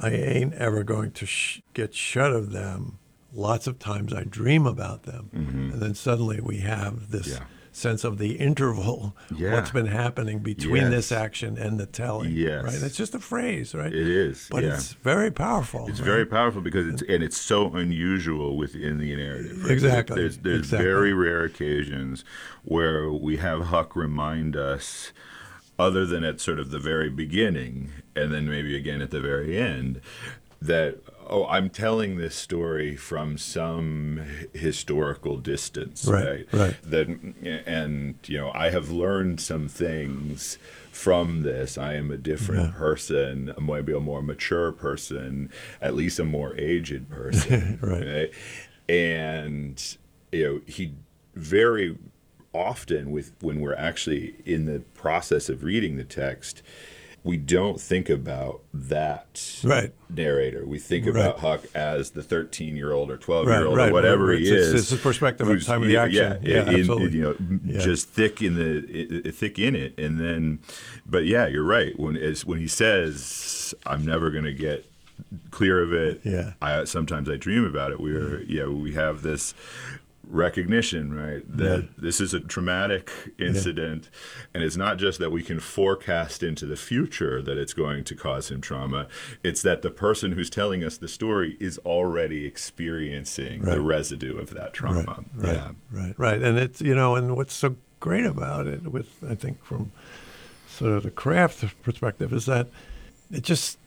I 0.00 0.10
ain't 0.10 0.54
ever 0.54 0.82
going 0.82 1.12
to 1.12 1.26
sh- 1.26 1.62
get 1.72 1.94
shut 1.94 2.32
of 2.32 2.52
them. 2.52 2.98
Lots 3.32 3.66
of 3.66 3.78
times 3.78 4.12
I 4.12 4.24
dream 4.24 4.66
about 4.66 5.04
them. 5.04 5.30
Mm-hmm. 5.34 5.72
And 5.72 5.82
then 5.82 5.94
suddenly 5.94 6.40
we 6.40 6.58
have 6.58 7.10
this 7.10 7.28
yeah. 7.28 7.44
sense 7.72 8.04
of 8.04 8.18
the 8.18 8.34
interval, 8.36 9.16
yeah. 9.36 9.52
what's 9.52 9.70
been 9.70 9.86
happening 9.86 10.38
between 10.38 10.82
yes. 10.82 10.90
this 10.90 11.12
action 11.12 11.58
and 11.58 11.78
the 11.78 11.86
telling. 11.86 12.30
Yes. 12.30 12.64
Right? 12.64 12.82
It's 12.82 12.96
just 12.96 13.14
a 13.14 13.18
phrase, 13.18 13.74
right? 13.74 13.92
It 13.92 14.08
is. 14.08 14.48
But 14.50 14.62
yeah. 14.62 14.74
it's 14.74 14.92
very 14.94 15.30
powerful. 15.30 15.86
It's 15.88 16.00
right? 16.00 16.06
very 16.06 16.26
powerful 16.26 16.60
because 16.60 16.86
it's, 16.86 17.02
and 17.02 17.22
it's 17.22 17.36
so 17.36 17.74
unusual 17.74 18.56
within 18.56 18.98
the 18.98 19.14
narrative. 19.16 19.62
Right? 19.62 19.72
Exactly. 19.72 20.16
There's, 20.16 20.38
there's 20.38 20.58
exactly. 20.60 20.86
very 20.86 21.12
rare 21.12 21.44
occasions 21.44 22.24
where 22.62 23.10
we 23.10 23.36
have 23.36 23.66
Huck 23.66 23.94
remind 23.94 24.56
us– 24.56 25.12
other 25.78 26.06
than 26.06 26.24
at 26.24 26.40
sort 26.40 26.58
of 26.58 26.70
the 26.70 26.78
very 26.78 27.10
beginning 27.10 27.90
and 28.14 28.32
then 28.32 28.48
maybe 28.48 28.76
again 28.76 29.00
at 29.00 29.10
the 29.10 29.20
very 29.20 29.58
end 29.58 30.00
that 30.60 30.96
oh 31.28 31.46
i'm 31.46 31.68
telling 31.68 32.16
this 32.16 32.34
story 32.34 32.96
from 32.96 33.36
some 33.36 34.22
historical 34.52 35.36
distance 35.36 36.06
right 36.06 36.46
right, 36.52 36.76
that 36.82 37.08
and 37.66 38.14
you 38.26 38.38
know 38.38 38.50
i 38.54 38.70
have 38.70 38.90
learned 38.90 39.40
some 39.40 39.68
things 39.68 40.58
from 40.92 41.42
this 41.42 41.76
i 41.76 41.94
am 41.94 42.10
a 42.10 42.16
different 42.16 42.70
yeah. 42.72 42.78
person 42.78 43.52
maybe 43.60 43.92
a 43.92 44.00
more 44.00 44.22
mature 44.22 44.70
person 44.72 45.50
at 45.80 45.94
least 45.94 46.18
a 46.18 46.24
more 46.24 46.56
aged 46.56 47.10
person 47.10 47.78
right. 47.82 48.06
right 48.06 48.30
and 48.88 49.96
you 50.30 50.44
know 50.44 50.60
he 50.66 50.94
very 51.34 51.98
often 52.54 53.10
with 53.10 53.32
when 53.40 53.60
we're 53.60 53.74
actually 53.74 54.34
in 54.46 54.66
the 54.66 54.80
process 54.94 55.48
of 55.48 55.62
reading 55.64 55.96
the 55.96 56.04
text 56.04 56.62
we 57.24 57.38
don't 57.38 57.80
think 57.80 58.10
about 58.10 58.60
that 58.74 59.58
right. 59.64 59.92
narrator. 60.10 60.66
We 60.66 60.78
think 60.78 61.06
right. 61.06 61.16
about 61.16 61.38
Huck 61.40 61.64
as 61.74 62.10
the 62.10 62.22
13 62.22 62.76
year 62.76 62.92
old 62.92 63.10
or 63.10 63.16
12 63.16 63.46
year 63.46 63.64
old 63.64 63.78
or 63.78 63.90
whatever 63.90 64.32
he 64.32 64.46
is. 64.46 64.74
It's 64.74 64.90
his 64.90 65.00
perspective 65.00 65.48
at 65.48 65.58
the 65.58 65.64
time 65.64 65.82
of 65.82 65.88
the 65.88 65.96
action. 65.96 66.38
Yeah, 66.42 66.54
yeah, 66.56 66.70
in, 66.70 66.80
absolutely. 66.80 67.18
you 67.18 67.22
know, 67.22 67.58
yeah. 67.64 67.80
just 67.80 68.10
thick 68.10 68.42
in 68.42 68.56
the 68.56 69.32
thick 69.32 69.58
in 69.58 69.74
it, 69.74 69.98
and 69.98 70.20
then, 70.20 70.60
but 71.06 71.24
yeah, 71.24 71.46
you're 71.46 71.64
right. 71.64 71.98
When 71.98 72.16
when 72.44 72.58
he 72.58 72.68
says, 72.68 73.74
"I'm 73.86 74.04
never 74.04 74.30
going 74.30 74.44
to 74.44 74.52
get 74.52 74.84
clear 75.50 75.82
of 75.82 75.94
it," 75.94 76.20
yeah. 76.24 76.52
I 76.60 76.84
sometimes 76.84 77.30
I 77.30 77.36
dream 77.36 77.64
about 77.64 77.90
it. 77.90 78.00
We're 78.00 78.40
mm-hmm. 78.40 78.52
yeah, 78.52 78.66
we 78.66 78.92
have 78.92 79.22
this 79.22 79.54
recognition, 80.28 81.14
right? 81.14 81.42
That 81.46 81.82
yeah. 81.82 81.88
this 81.96 82.20
is 82.20 82.34
a 82.34 82.40
traumatic 82.40 83.10
incident. 83.38 84.08
Yeah. 84.12 84.46
And 84.54 84.62
it's 84.62 84.76
not 84.76 84.98
just 84.98 85.18
that 85.18 85.30
we 85.30 85.42
can 85.42 85.60
forecast 85.60 86.42
into 86.42 86.66
the 86.66 86.76
future 86.76 87.42
that 87.42 87.58
it's 87.58 87.72
going 87.72 88.04
to 88.04 88.14
cause 88.14 88.50
him 88.50 88.60
trauma, 88.60 89.08
it's 89.42 89.62
that 89.62 89.82
the 89.82 89.90
person 89.90 90.32
who's 90.32 90.50
telling 90.50 90.84
us 90.84 90.96
the 90.96 91.08
story 91.08 91.56
is 91.60 91.78
already 91.78 92.46
experiencing 92.46 93.62
right. 93.62 93.74
the 93.74 93.80
residue 93.80 94.38
of 94.38 94.50
that 94.54 94.72
trauma. 94.72 95.24
Right, 95.34 95.46
right, 95.46 95.54
yeah. 95.54 95.70
right, 95.90 96.14
right. 96.18 96.42
And 96.42 96.58
it's, 96.58 96.80
you 96.80 96.94
know, 96.94 97.16
and 97.16 97.36
what's 97.36 97.54
so 97.54 97.76
great 98.00 98.26
about 98.26 98.66
it, 98.66 98.90
with, 98.90 99.22
I 99.28 99.34
think, 99.34 99.64
from 99.64 99.92
sort 100.68 100.92
of 100.92 101.02
the 101.04 101.10
craft 101.10 101.64
perspective, 101.82 102.32
is 102.32 102.46
that 102.46 102.68
it 103.30 103.42
just 103.42 103.78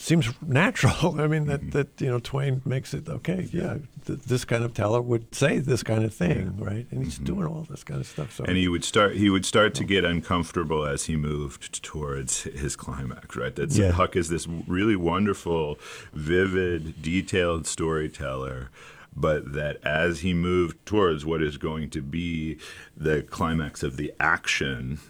seems 0.00 0.30
natural. 0.40 1.20
I 1.20 1.26
mean 1.26 1.46
that 1.46 1.60
mm-hmm. 1.60 1.70
that 1.70 2.00
you 2.00 2.08
know 2.08 2.18
Twain 2.18 2.62
makes 2.64 2.94
it 2.94 3.08
okay. 3.08 3.48
Yeah, 3.52 3.78
th- 4.06 4.20
this 4.20 4.44
kind 4.44 4.64
of 4.64 4.74
teller 4.74 5.00
would 5.00 5.34
say 5.34 5.58
this 5.58 5.82
kind 5.82 6.04
of 6.04 6.14
thing, 6.14 6.56
right? 6.58 6.86
And 6.90 7.04
he's 7.04 7.16
mm-hmm. 7.16 7.24
doing 7.24 7.46
all 7.46 7.66
this 7.68 7.84
kind 7.84 8.00
of 8.00 8.06
stuff. 8.06 8.34
So 8.34 8.44
and 8.44 8.56
he 8.56 8.68
would 8.68 8.84
start 8.84 9.16
he 9.16 9.30
would 9.30 9.44
start 9.44 9.74
to 9.74 9.84
get 9.84 10.04
uncomfortable 10.04 10.86
as 10.86 11.04
he 11.04 11.16
moved 11.16 11.82
towards 11.82 12.42
his 12.42 12.76
climax. 12.76 13.36
Right. 13.36 13.54
That 13.54 13.70
yeah. 13.72 13.92
Huck 13.92 14.16
is 14.16 14.28
this 14.28 14.46
really 14.48 14.96
wonderful, 14.96 15.78
vivid, 16.12 17.02
detailed 17.02 17.66
storyteller. 17.66 18.70
But 19.14 19.54
that 19.54 19.84
as 19.84 20.20
he 20.20 20.32
moved 20.32 20.86
towards 20.86 21.26
what 21.26 21.42
is 21.42 21.56
going 21.56 21.90
to 21.90 22.00
be 22.00 22.58
the 22.96 23.22
climax 23.22 23.82
of 23.82 23.96
the 23.96 24.12
action, 24.20 25.00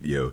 you 0.00 0.16
know, 0.16 0.32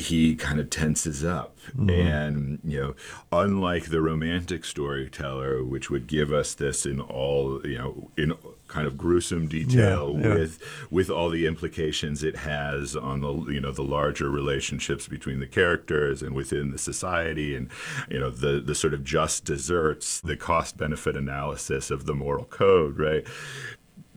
he 0.00 0.34
kind 0.34 0.58
of 0.60 0.70
tenses 0.70 1.24
up. 1.24 1.56
Mm-hmm. 1.68 1.90
And, 1.90 2.58
you 2.64 2.80
know, 2.80 2.94
unlike 3.30 3.86
the 3.86 4.00
romantic 4.00 4.64
storyteller, 4.64 5.62
which 5.62 5.90
would 5.90 6.06
give 6.06 6.32
us 6.32 6.54
this 6.54 6.86
in 6.86 7.00
all, 7.00 7.64
you 7.64 7.78
know, 7.78 8.10
in 8.16 8.34
kind 8.70 8.86
of 8.86 8.96
gruesome 8.96 9.48
detail 9.48 10.14
yeah, 10.16 10.28
yeah. 10.28 10.34
with 10.34 10.86
with 10.90 11.10
all 11.10 11.28
the 11.28 11.44
implications 11.44 12.22
it 12.22 12.36
has 12.36 12.94
on 12.94 13.20
the 13.20 13.52
you 13.52 13.60
know 13.60 13.72
the 13.72 13.82
larger 13.82 14.30
relationships 14.30 15.08
between 15.08 15.40
the 15.40 15.46
characters 15.46 16.22
and 16.22 16.36
within 16.36 16.70
the 16.70 16.78
society 16.78 17.56
and 17.56 17.68
you 18.08 18.18
know 18.18 18.30
the 18.30 18.60
the 18.60 18.74
sort 18.74 18.94
of 18.94 19.02
just 19.02 19.44
desserts 19.44 20.20
the 20.20 20.36
cost 20.36 20.76
benefit 20.76 21.16
analysis 21.16 21.90
of 21.90 22.06
the 22.06 22.14
moral 22.14 22.44
code 22.44 22.96
right 22.96 23.26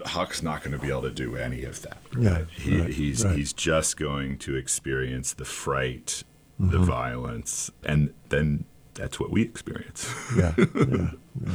Huck's 0.06 0.42
not 0.42 0.64
going 0.64 0.72
to 0.72 0.80
be 0.80 0.90
able 0.90 1.04
to 1.04 1.12
do 1.12 1.36
any 1.36 1.64
of 1.64 1.82
that. 1.84 1.98
Yeah, 2.20 2.46
He, 2.52 2.80
right, 2.82 2.90
he's 2.90 3.24
right. 3.24 3.36
he's 3.36 3.54
just 3.54 3.96
going 3.98 4.38
to 4.40 4.56
experience 4.56 5.34
the 5.34 5.46
fright, 5.46 6.24
Mm-hmm. 6.62 6.72
the 6.72 6.78
violence, 6.80 7.72
and 7.84 8.14
then 8.30 8.66
that's 8.94 9.20
what 9.20 9.32
we 9.32 9.42
experience. 9.42 10.08
yeah, 10.38 10.54
yeah, 10.58 11.08
yeah. 11.46 11.52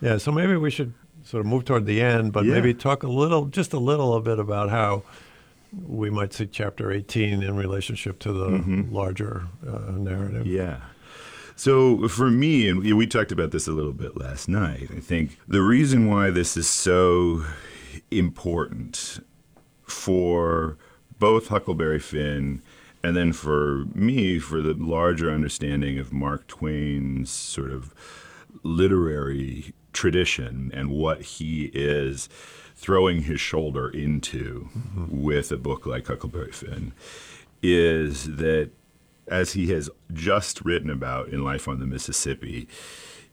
Yeah, 0.00 0.16
so 0.18 0.32
maybe 0.32 0.56
we 0.56 0.70
should 0.72 0.92
sort 1.22 1.40
of 1.40 1.46
move 1.46 1.64
toward 1.64 1.86
the 1.86 2.00
end, 2.00 2.32
but 2.32 2.44
Yeah. 2.44 2.54
maybe 2.54 2.74
talk 2.74 3.04
a 3.04 3.08
little, 3.08 3.44
just 3.46 3.72
a 3.72 3.78
little 3.78 4.18
bit 4.20 4.40
about 4.40 4.70
how 4.70 5.04
we 5.86 6.10
might 6.10 6.32
see 6.32 6.46
chapter 6.46 6.90
18 6.90 7.42
in 7.44 7.56
relationship 7.56 8.18
to 8.20 8.32
the 8.32 8.86
larger 8.90 9.44
uh, 9.66 9.92
narrative. 9.92 10.46
Yeah. 10.48 10.80
So 11.58 12.06
for 12.06 12.30
me, 12.30 12.68
and 12.68 12.78
we- 12.78 13.06
talked 13.08 13.32
about 13.32 13.50
this 13.50 13.66
a 13.66 13.72
little 13.72 13.92
bit 13.92 14.16
last 14.16 14.48
night, 14.48 14.90
I 14.96 15.00
think 15.00 15.38
the 15.48 15.60
reason 15.60 16.06
why 16.06 16.30
this 16.30 16.56
is 16.56 16.68
so 16.68 17.44
important 18.12 19.18
for 19.82 20.76
both 21.18 21.48
Huckleberry 21.48 21.98
Finn 21.98 22.62
and 23.02 23.16
then 23.16 23.32
for 23.32 23.86
me, 23.92 24.38
for 24.38 24.62
the 24.62 24.74
larger 24.74 25.32
understanding 25.32 25.98
of 25.98 26.12
Mark 26.12 26.46
Twain's 26.46 27.28
sort 27.30 27.72
of 27.72 27.92
literary 28.62 29.74
tradition 29.92 30.70
and 30.72 30.90
what 30.90 31.22
he 31.22 31.72
is 31.74 32.28
throwing 32.76 33.22
his 33.22 33.40
shoulder 33.40 33.88
into 33.88 34.68
mm-hmm. 34.76 35.22
with 35.22 35.50
a 35.50 35.56
book 35.56 35.86
like 35.86 36.06
Huckleberry 36.06 36.52
Finn 36.52 36.92
is 37.62 38.36
that 38.36 38.70
as 39.30 39.52
he 39.52 39.68
has 39.68 39.90
just 40.12 40.64
written 40.64 40.90
about 40.90 41.28
in 41.28 41.44
Life 41.44 41.68
on 41.68 41.80
the 41.80 41.86
Mississippi, 41.86 42.68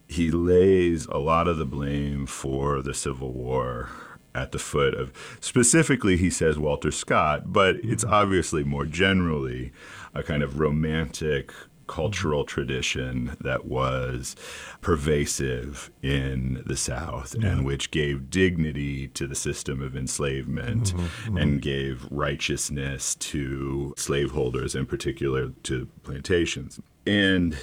he 0.06 0.30
lays 0.30 1.06
a 1.06 1.18
lot 1.18 1.48
of 1.48 1.58
the 1.58 1.66
blame 1.66 2.26
for 2.26 2.82
the 2.82 2.94
Civil 2.94 3.32
War 3.32 3.88
at 4.34 4.52
the 4.52 4.58
foot 4.58 4.94
of 4.94 5.12
specifically 5.40 6.16
he 6.16 6.30
says 6.30 6.58
Walter 6.58 6.90
Scott, 6.90 7.52
but 7.52 7.76
it's 7.76 8.04
obviously 8.04 8.62
more 8.62 8.84
generally 8.84 9.72
a 10.14 10.22
kind 10.22 10.42
of 10.42 10.60
romantic 10.60 11.52
cultural 11.86 12.44
tradition 12.44 13.36
that 13.40 13.64
was 13.64 14.36
pervasive 14.80 15.90
in 16.02 16.62
the 16.66 16.76
South 16.76 17.34
and 17.34 17.64
which 17.64 17.90
gave 17.90 18.30
dignity 18.30 19.08
to 19.08 19.26
the 19.26 19.34
system 19.34 19.82
of 19.82 19.96
enslavement 19.96 20.94
mm-hmm. 20.94 21.00
Mm-hmm. 21.00 21.36
and 21.36 21.62
gave 21.62 22.06
righteousness 22.10 23.14
to 23.16 23.94
slaveholders, 23.96 24.74
in 24.74 24.86
particular 24.86 25.50
to 25.64 25.88
plantations. 26.02 26.80
And 27.06 27.56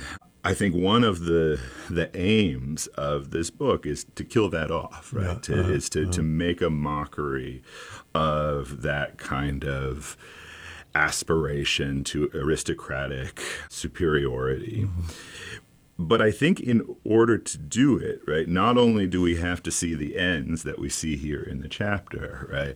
I 0.45 0.53
think 0.53 0.75
one 0.75 1.03
of 1.03 1.21
the 1.21 1.59
the 1.89 2.09
aims 2.17 2.87
of 2.87 3.31
this 3.31 3.49
book 3.49 3.85
is 3.85 4.05
to 4.15 4.23
kill 4.23 4.49
that 4.49 4.71
off, 4.71 5.13
right? 5.13 5.27
Yeah, 5.27 5.39
to, 5.39 5.59
uh-huh. 5.61 5.71
is 5.71 5.89
to, 5.89 6.05
to 6.05 6.09
uh-huh. 6.09 6.21
make 6.21 6.61
a 6.61 6.69
mockery 6.69 7.61
of 8.13 8.81
that 8.81 9.17
kind 9.17 9.63
of 9.63 10.17
aspiration 10.95 12.03
to 12.05 12.29
aristocratic 12.33 13.41
superiority. 13.69 14.87
But 15.97 16.21
I 16.21 16.31
think 16.31 16.59
in 16.59 16.95
order 17.03 17.37
to 17.37 17.57
do 17.57 17.97
it, 17.97 18.21
right, 18.27 18.47
not 18.47 18.77
only 18.77 19.07
do 19.07 19.21
we 19.21 19.35
have 19.35 19.61
to 19.63 19.71
see 19.71 19.93
the 19.93 20.17
ends 20.17 20.63
that 20.63 20.79
we 20.79 20.89
see 20.89 21.15
here 21.15 21.41
in 21.41 21.61
the 21.61 21.67
chapter, 21.67 22.49
right, 22.51 22.75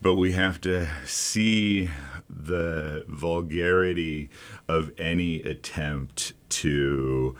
but 0.00 0.16
we 0.16 0.32
have 0.32 0.60
to 0.62 0.88
see 1.04 1.90
the 2.28 3.04
vulgarity 3.06 4.30
of 4.66 4.90
any 4.98 5.42
attempt 5.42 6.32
to 6.48 7.36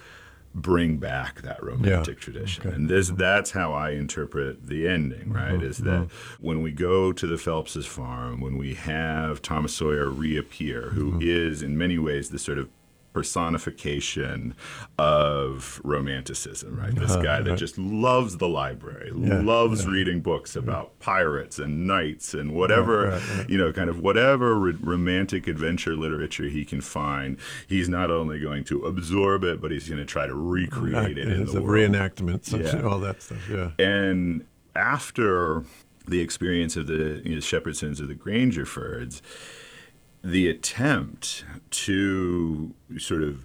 bring 0.54 0.98
back 0.98 1.42
that 1.42 1.62
romantic 1.62 2.20
tradition. 2.20 2.66
okay. 2.66 2.76
And 2.76 2.88
this 2.88 3.08
that's 3.10 3.52
how 3.52 3.72
I 3.72 3.90
interpret 3.90 4.66
the 4.66 4.86
ending, 4.86 5.32
right? 5.32 5.54
Uh-huh. 5.54 5.64
Is 5.64 5.78
that 5.78 5.94
uh-huh. 5.94 6.36
when 6.40 6.62
we 6.62 6.72
go 6.72 7.12
to 7.12 7.26
the 7.26 7.38
Phelps's 7.38 7.86
farm, 7.86 8.40
when 8.40 8.58
we 8.58 8.74
have 8.74 9.42
Thomas 9.42 9.74
Sawyer 9.74 10.08
reappear, 10.10 10.90
who 10.90 11.12
mm-hmm. 11.12 11.20
is 11.22 11.62
in 11.62 11.78
many 11.78 11.98
ways 11.98 12.30
the 12.30 12.38
sort 12.38 12.58
of 12.58 12.68
personification 13.12 14.54
of 14.98 15.80
romanticism, 15.84 16.78
right? 16.78 16.94
This 16.94 17.12
uh-huh, 17.12 17.22
guy 17.22 17.36
that 17.42 17.46
uh-huh. 17.48 17.56
just 17.56 17.78
loves 17.78 18.38
the 18.38 18.48
library, 18.48 19.12
Yeah, 19.14 19.40
loves 19.40 19.86
reading 19.86 20.20
books 20.20 20.56
about 20.56 20.98
pirates 20.98 21.58
and 21.58 21.86
knights 21.86 22.34
and 22.34 22.54
whatever, 22.54 23.08
right, 23.08 23.36
right. 23.36 23.50
you 23.50 23.58
know, 23.58 23.72
kind 23.72 23.90
of 23.90 24.00
whatever 24.00 24.54
r- 24.68 24.74
romantic 24.80 25.46
adventure 25.46 25.94
literature 25.94 26.44
he 26.44 26.64
can 26.64 26.80
find. 26.80 27.36
He's 27.66 27.88
not 27.88 28.10
only 28.10 28.40
going 28.40 28.64
to 28.64 28.84
absorb 28.86 29.44
it, 29.44 29.60
but 29.60 29.70
he's 29.70 29.88
going 29.88 30.00
to 30.00 30.06
try 30.06 30.26
to 30.26 30.34
recreate 30.34 31.18
it 31.18 31.28
in 31.28 31.44
the 31.44 31.62
world. 31.62 31.92
reenactment, 31.92 32.50
Yeah. 32.52 32.82
all 32.82 32.98
that 33.00 33.22
stuff. 33.22 33.48
Yeah. 33.50 33.70
And 33.78 34.46
after 34.74 35.64
the 36.08 36.20
experience 36.20 36.76
of 36.76 36.86
the 36.86 37.20
you 37.24 37.34
know, 37.34 37.40
Shepherdsons 37.40 38.00
of 38.00 38.08
the 38.08 38.14
Grangerfords, 38.14 39.20
the 40.22 40.48
attempt 40.48 41.44
to 41.70 42.74
sort 42.98 43.22
of 43.22 43.44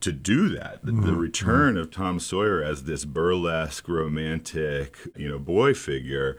to 0.00 0.12
do 0.12 0.48
that, 0.50 0.84
the, 0.84 0.92
the 0.92 0.98
mm-hmm. 0.98 1.16
return 1.16 1.76
of 1.76 1.90
Tom 1.90 2.20
Sawyer 2.20 2.62
as 2.62 2.84
this 2.84 3.04
burlesque, 3.04 3.88
romantic, 3.88 4.96
you 5.16 5.28
know, 5.28 5.38
boy 5.38 5.74
figure, 5.74 6.38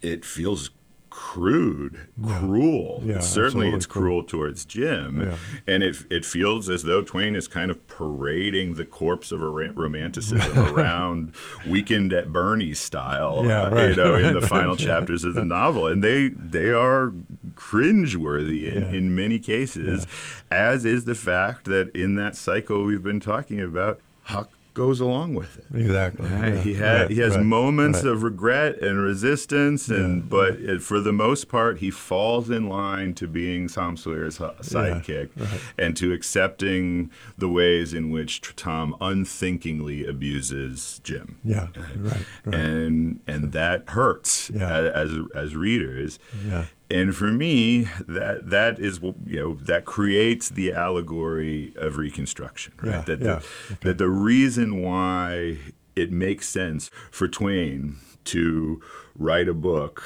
it 0.00 0.24
feels 0.24 0.70
crude, 1.14 2.08
cruel. 2.24 3.02
Yeah, 3.04 3.20
Certainly, 3.20 3.68
it's 3.70 3.84
cruel. 3.86 4.22
towards 4.24 4.64
Jim, 4.64 5.20
Yeah. 5.20 5.36
and 5.66 5.82
it 5.82 5.96
it 6.10 6.24
feels 6.24 6.70
as 6.70 6.84
though 6.84 7.02
Twain 7.02 7.36
is 7.36 7.46
kind 7.48 7.70
of 7.70 7.86
parading 7.86 8.74
the 8.74 8.84
corpse 8.86 9.30
of 9.30 9.42
a 9.42 9.48
romanticism 9.48 10.58
around 10.74 11.34
Weekend 11.68 12.12
at 12.14 12.32
Bernie's 12.32 12.80
style, 12.80 13.44
Yeah, 13.44 13.64
uh, 13.64 13.70
right, 13.70 13.90
you 13.90 13.96
know, 13.96 14.14
in 14.14 14.22
right, 14.34 14.40
the 14.40 14.46
final 14.46 14.74
chapters 14.88 15.22
of 15.24 15.34
the 15.34 15.44
novel, 15.44 15.86
and 15.86 16.02
they 16.02 16.28
they 16.28 16.70
are 16.70 17.12
cringeworthy 17.54 18.72
in, 18.72 18.82
Yeah. 18.82 18.88
in 18.98 19.14
many 19.14 19.38
cases, 19.38 20.06
as 20.50 20.84
is 20.84 21.04
the 21.04 21.14
fact 21.14 21.66
that 21.66 21.94
in 21.94 22.14
that 22.16 22.36
cycle 22.36 22.84
we've 22.84 23.02
been 23.02 23.20
talking 23.20 23.60
about, 23.60 24.00
Huck 24.24 24.50
goes 24.74 25.00
along 25.00 25.34
with 25.34 25.58
it. 25.58 25.64
Exactly. 25.74 26.28
Right? 26.28 26.54
yeah, 26.54 26.60
he 26.60 26.74
had 26.74 27.00
right, 27.02 27.10
he 27.10 27.18
has 27.20 27.36
right, 27.36 27.44
moments 27.44 28.02
right. 28.04 28.12
of 28.12 28.22
regret 28.22 28.80
and 28.82 29.00
resistance, 29.02 29.88
and 29.88 30.28
but 30.28 30.54
it, 30.54 30.82
for 30.82 31.00
the 31.00 31.12
most 31.12 31.48
part, 31.48 31.78
he 31.78 31.90
falls 31.90 32.50
in 32.50 32.68
line 32.68 33.14
to 33.14 33.28
being 33.28 33.68
Tom 33.68 33.96
Sawyer's 33.96 34.38
hu- 34.38 34.44
sidekick 34.60 35.30
and 35.78 35.96
to 35.96 36.12
accepting 36.12 37.10
the 37.36 37.48
ways 37.48 37.92
in 37.92 38.10
which 38.10 38.40
Tom 38.56 38.96
unthinkingly 39.00 40.06
abuses 40.06 41.00
Jim. 41.04 41.38
Yeah, 41.44 41.68
right, 41.76 42.24
right. 42.44 42.54
And 42.54 43.20
and 43.26 43.52
that 43.52 43.88
hurts 43.90 44.50
Yeah. 44.54 44.90
as 44.94 45.12
as 45.34 45.54
readers. 45.54 46.18
Yeah. 46.46 46.66
And 46.92 47.16
for 47.16 47.32
me, 47.32 47.88
that 48.06 48.50
that 48.50 48.78
is 48.78 49.00
you 49.02 49.40
know 49.40 49.54
that 49.62 49.84
creates 49.84 50.48
the 50.50 50.72
allegory 50.72 51.72
of 51.76 51.96
Reconstruction, 51.96 52.74
right? 52.82 52.92
Yeah, 52.96 53.00
that 53.02 53.20
yeah, 53.20 53.40
the, 53.68 53.76
that 53.88 53.98
the 53.98 54.08
reason 54.08 54.82
why 54.82 55.58
it 55.96 56.12
makes 56.12 56.48
sense 56.48 56.90
for 57.10 57.28
Twain 57.28 57.96
to 58.24 58.80
write 59.16 59.48
a 59.48 59.54
book 59.54 60.02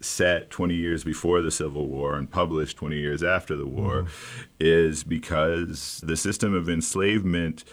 set 0.00 0.50
20 0.50 0.74
years 0.74 1.02
before 1.02 1.40
the 1.40 1.50
Civil 1.50 1.88
War 1.88 2.14
and 2.16 2.30
published 2.30 2.76
20 2.76 2.96
years 2.96 3.22
after 3.22 3.56
the 3.56 3.66
war 3.66 4.02
Mm-hmm. 4.02 4.44
is 4.60 5.02
because 5.04 6.00
the 6.04 6.16
system 6.16 6.54
of 6.54 6.68
enslavement, 6.68 7.64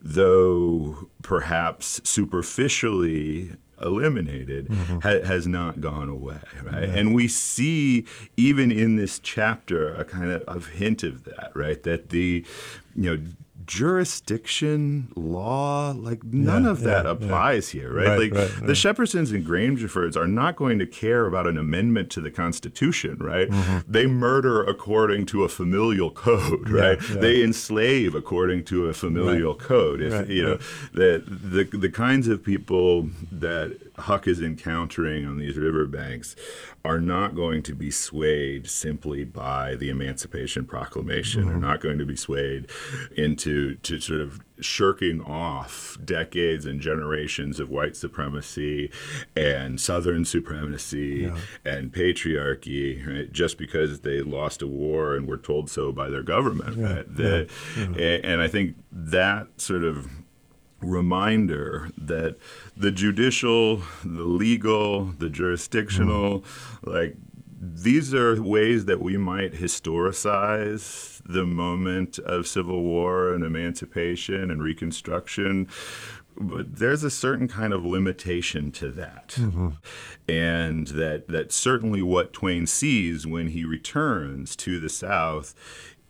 though 0.00 1.08
perhaps 1.22 2.00
superficially 2.04 3.52
eliminated, 3.82 4.68
mm-hmm. 4.68 4.98
ha- 5.00 5.24
has 5.26 5.46
not 5.46 5.80
gone 5.80 6.08
away, 6.08 6.40
right? 6.62 6.88
And 6.88 7.14
we 7.14 7.28
see 7.28 8.06
even 8.36 8.70
in 8.70 8.96
this 8.96 9.18
chapter 9.18 9.94
a 9.94 10.04
kind 10.04 10.30
of, 10.30 10.42
of 10.42 10.66
hint 10.68 11.02
of 11.02 11.24
that, 11.24 11.52
right? 11.54 11.82
That 11.82 12.10
the, 12.10 12.44
you 12.94 13.16
know, 13.16 13.22
jurisdiction, 13.70 15.12
law, 15.14 15.92
like 15.96 16.24
none 16.24 16.64
Yeah, 16.64 16.70
of 16.70 16.80
that 16.80 17.04
yeah, 17.04 17.10
yeah. 17.10 17.26
applies 17.26 17.68
here, 17.68 17.92
right? 17.92 18.08
Right, 18.08 18.18
like 18.18 18.34
right, 18.34 18.50
the 18.60 18.66
right. 18.66 18.76
Shepherdsons 18.76 19.32
and 19.32 19.46
Grangerfords 19.46 20.16
are 20.16 20.26
not 20.26 20.56
going 20.56 20.78
to 20.80 20.86
care 20.86 21.26
about 21.26 21.46
an 21.46 21.56
amendment 21.56 22.10
to 22.10 22.20
the 22.20 22.30
Constitution, 22.30 23.16
right? 23.20 23.48
Mm-hmm. 23.48 23.92
They 23.92 24.06
murder 24.06 24.64
according 24.64 25.26
to 25.26 25.44
a 25.44 25.48
familial 25.48 26.10
code, 26.10 26.68
right? 26.68 26.98
yeah. 27.08 27.16
They 27.20 27.42
enslave 27.44 28.14
according 28.14 28.64
to 28.64 28.86
a 28.86 28.92
familial 28.92 29.54
code. 29.54 30.00
If 30.02 30.28
you 30.28 30.42
know 30.42 30.58
the 30.92 31.22
the 31.26 31.64
the 31.76 31.90
kinds 31.90 32.26
of 32.28 32.42
people 32.42 33.08
that 33.30 33.78
Huck 34.00 34.26
is 34.26 34.40
encountering 34.40 35.24
on 35.26 35.38
these 35.38 35.56
riverbanks 35.56 36.34
are 36.84 37.00
not 37.00 37.34
going 37.34 37.62
to 37.64 37.74
be 37.74 37.90
swayed 37.90 38.68
simply 38.68 39.24
by 39.24 39.74
the 39.76 39.88
Emancipation 39.90 40.64
Proclamation. 40.64 41.42
Mm-hmm. 41.42 41.50
They're 41.50 41.58
not 41.70 41.80
going 41.80 41.98
to 41.98 42.06
be 42.06 42.16
swayed 42.16 42.70
into 43.16 43.74
to 43.76 44.00
sort 44.00 44.20
of 44.20 44.40
shirking 44.60 45.22
off 45.22 45.96
decades 46.04 46.66
and 46.66 46.80
generations 46.80 47.60
of 47.60 47.70
white 47.70 47.96
supremacy 47.96 48.90
and 49.36 49.80
Southern 49.80 50.24
supremacy 50.24 51.30
and 51.64 51.92
patriarchy, 51.92 53.06
right? 53.06 53.32
Just 53.32 53.56
because 53.58 54.00
they 54.00 54.20
lost 54.20 54.62
a 54.62 54.66
war 54.66 55.14
and 55.16 55.26
were 55.26 55.38
told 55.38 55.70
so 55.70 55.92
by 55.92 56.08
their 56.08 56.22
government. 56.22 56.76
Yeah, 56.76 56.94
right? 56.94 57.16
The- 57.16 57.48
a- 57.98 58.20
And 58.24 58.40
I 58.40 58.48
think 58.48 58.76
that 58.92 59.60
sort 59.60 59.84
of 59.84 60.08
reminder 60.80 61.90
that 61.96 62.36
the 62.76 62.90
judicial, 62.90 63.82
the 64.04 64.24
legal, 64.24 65.06
the 65.18 65.28
jurisdictional, 65.28 66.44
like 66.82 67.16
these 67.60 68.14
are 68.14 68.40
ways 68.42 68.86
that 68.86 69.00
we 69.00 69.18
might 69.18 69.52
historicize 69.52 71.20
the 71.26 71.44
moment 71.44 72.18
of 72.20 72.46
civil 72.46 72.82
war 72.82 73.34
and 73.34 73.44
emancipation 73.44 74.50
and 74.50 74.62
reconstruction 74.62 75.68
but 76.40 76.76
there's 76.76 77.04
a 77.04 77.10
certain 77.10 77.48
kind 77.48 77.74
of 77.74 77.84
limitation 77.84 78.72
to 78.72 78.90
that 78.90 79.28
mm-hmm. 79.36 79.68
and 80.26 80.88
that 80.88 81.28
that 81.28 81.52
certainly 81.52 82.02
what 82.02 82.32
twain 82.32 82.66
sees 82.66 83.26
when 83.26 83.48
he 83.48 83.64
returns 83.64 84.56
to 84.56 84.80
the 84.80 84.88
south 84.88 85.54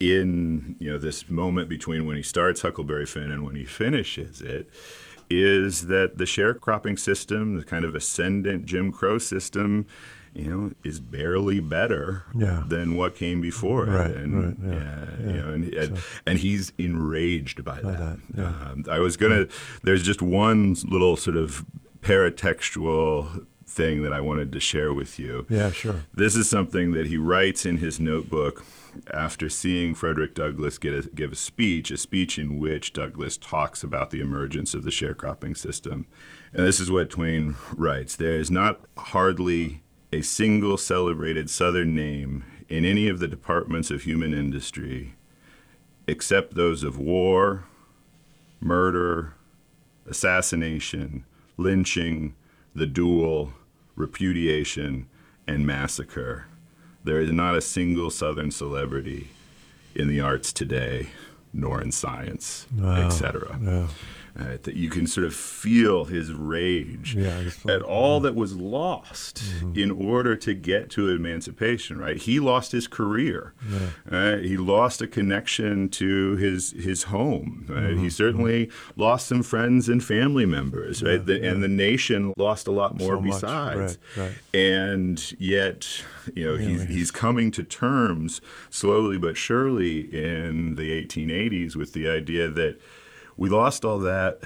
in 0.01 0.77
you 0.79 0.91
know 0.91 0.99
this 0.99 1.29
moment 1.29 1.69
between 1.69 2.07
when 2.07 2.17
he 2.17 2.23
starts 2.23 2.63
huckleberry 2.63 3.07
finn 3.07 3.31
and 3.31 3.45
when 3.45 3.55
he 3.55 3.65
finishes 3.65 4.41
it 4.41 4.69
is 5.29 5.87
that 5.87 6.19
the 6.19 6.25
sharecropping 6.25 6.99
system 6.99 7.57
the 7.57 7.65
kind 7.65 7.85
of 7.85 7.95
ascendant 7.95 8.65
jim 8.65 8.91
crow 8.91 9.19
system 9.19 9.87
you 10.33 10.45
know, 10.45 10.73
is 10.85 11.01
barely 11.01 11.61
better 11.61 12.25
yeah. 12.37 12.63
than 12.67 12.95
what 12.95 13.17
came 13.17 13.41
before 13.41 13.87
right, 13.87 14.11
it. 14.11 14.17
And, 14.17 14.65
right, 14.65 14.75
yeah, 14.75 15.07
yeah, 15.19 15.27
You 15.27 15.43
know, 15.43 15.53
and, 15.53 15.75
and, 15.75 15.99
so, 15.99 16.05
and, 16.27 16.39
he's 16.39 16.73
enraged 16.79 17.65
by, 17.65 17.81
by 17.83 17.93
that. 17.93 18.19
that 18.35 18.47
um, 18.47 18.85
I 18.89 19.01
was 19.01 19.17
going 19.17 19.33
to, 19.33 19.55
there's 19.83 20.05
just 20.05 20.23
one 20.23 20.77
little 20.85 21.17
sort 21.17 21.37
of 21.37 21.65
paratextual 22.03 23.45
thing 23.67 24.03
that 24.03 24.13
I 24.13 24.21
wanted 24.21 24.53
to 24.53 24.61
share 24.61 24.93
with 24.93 25.19
you. 25.19 25.47
Yeah, 25.49 25.73
sure. 25.73 26.05
This 26.15 26.37
is 26.37 26.49
something 26.49 26.93
that 26.93 27.07
he 27.07 27.17
writes 27.17 27.67
in 27.67 27.79
his 27.79 27.99
notebook 27.99 28.65
after 29.13 29.49
seeing 29.49 29.95
Frederick 29.95 30.35
Douglass 30.35 30.79
a, 30.85 31.03
give 31.15 31.33
a 31.33 31.37
speech, 31.37 31.91
a 31.91 31.97
speech 31.97 32.39
in 32.39 32.59
which 32.59 32.93
Douglass 32.93 33.37
talks 33.37 33.83
about 33.83 34.11
the 34.11 34.21
emergence 34.21 34.75
of 34.75 34.85
the 34.85 34.91
sharecropping 34.91 35.57
system. 35.57 36.07
And 36.53 36.67
this 36.67 36.81
is 36.81 36.91
what 36.91 37.11
Twain 37.11 37.57
writes 37.77 38.17
There 38.17 38.39
is 38.39 38.51
not 38.51 38.81
hardly 38.97 39.83
a 40.13 40.23
single 40.23 40.77
celebrated 40.77 41.49
Southern 41.49 41.95
name 41.95 42.45
in 42.69 42.85
any 42.85 43.09
of 43.09 43.19
the 43.19 43.29
departments 43.29 43.91
of 43.91 44.03
human 44.03 44.35
industry 44.35 45.15
except 46.11 46.55
those 46.55 46.83
of 46.83 46.99
war, 46.99 47.65
murder, 48.61 49.35
assassination, 50.07 51.25
lynching, 51.57 52.35
the 52.75 52.87
duel, 52.87 53.53
repudiation, 53.95 55.09
and 55.47 55.65
massacre. 55.65 56.47
There 57.05 57.21
is 57.21 57.33
not 57.33 57.55
a 57.55 57.61
single 57.61 58.11
Southern 58.11 58.51
celebrity 58.51 59.31
in 59.95 60.09
the 60.09 60.21
arts 60.21 60.53
today, 60.53 61.09
nor 61.53 61.81
in 61.81 61.93
science, 61.93 62.67
wow. 62.77 63.07
etc. 63.07 63.59
Yeah 63.63 63.89
uh, 64.39 64.59
that 64.63 64.75
you 64.75 64.89
can 64.89 65.07
sort 65.07 65.27
of 65.27 65.35
feel 65.35 66.05
his 66.05 66.33
rage 66.33 67.15
yeah, 67.15 67.51
at 67.69 67.83
all 67.83 68.21
that 68.21 68.35
was 68.35 68.57
lost 68.57 69.37
mm-hmm. 69.37 69.79
in 69.79 69.91
order 69.91 70.37
to 70.37 70.55
get 70.55 70.91
to 70.91 71.09
emancipation. 71.09 71.99
Right, 71.99 72.17
he 72.17 72.41
lost 72.41 72.73
his 72.73 72.87
career. 72.87 73.55
Yeah. 73.69 73.89
Uh, 74.11 74.37
he 74.39 74.57
lost 74.57 75.01
a 75.03 75.07
connection 75.07 75.89
to 75.91 76.37
his 76.37 76.73
his 76.73 77.05
home. 77.05 77.67
Right? 77.69 77.83
Mm-hmm. 77.83 78.03
He 78.03 78.11
certainly 78.11 78.67
mm-hmm. 78.67 79.01
lost 79.01 79.27
some 79.27 79.43
friends 79.43 79.89
and 79.89 80.03
family 80.03 80.47
members. 80.47 81.03
Right, 81.03 81.13
yeah, 81.13 81.19
the, 81.19 81.49
and 81.49 81.63
the 81.63 81.69
nation 81.69 82.33
lost 82.37 82.67
a 82.67 82.73
lot 82.73 82.97
more 82.97 83.17
so 83.17 83.21
besides. 83.21 83.99
Right, 84.17 84.25
right. 84.25 84.39
And 84.55 85.41
yet, 85.41 86.03
you 86.35 86.45
know, 86.45 86.57
he's 86.57 86.85
he's 86.85 87.11
coming 87.11 87.51
to 87.53 87.63
terms 87.63 88.41
slowly 88.71 89.19
but 89.19 89.37
surely 89.37 90.01
in 90.01 90.75
the 90.77 91.05
1880s 91.05 91.77
with 91.77 91.93
the 91.93 92.09
idea 92.09 92.49
that 92.49 92.81
we 93.41 93.49
lost 93.49 93.85
all 93.87 93.99
that, 94.01 94.39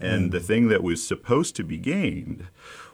and 0.00 0.32
the 0.32 0.40
thing 0.40 0.68
that 0.68 0.82
was 0.82 1.06
supposed 1.06 1.54
to 1.56 1.62
be 1.62 1.76
gained 1.76 2.46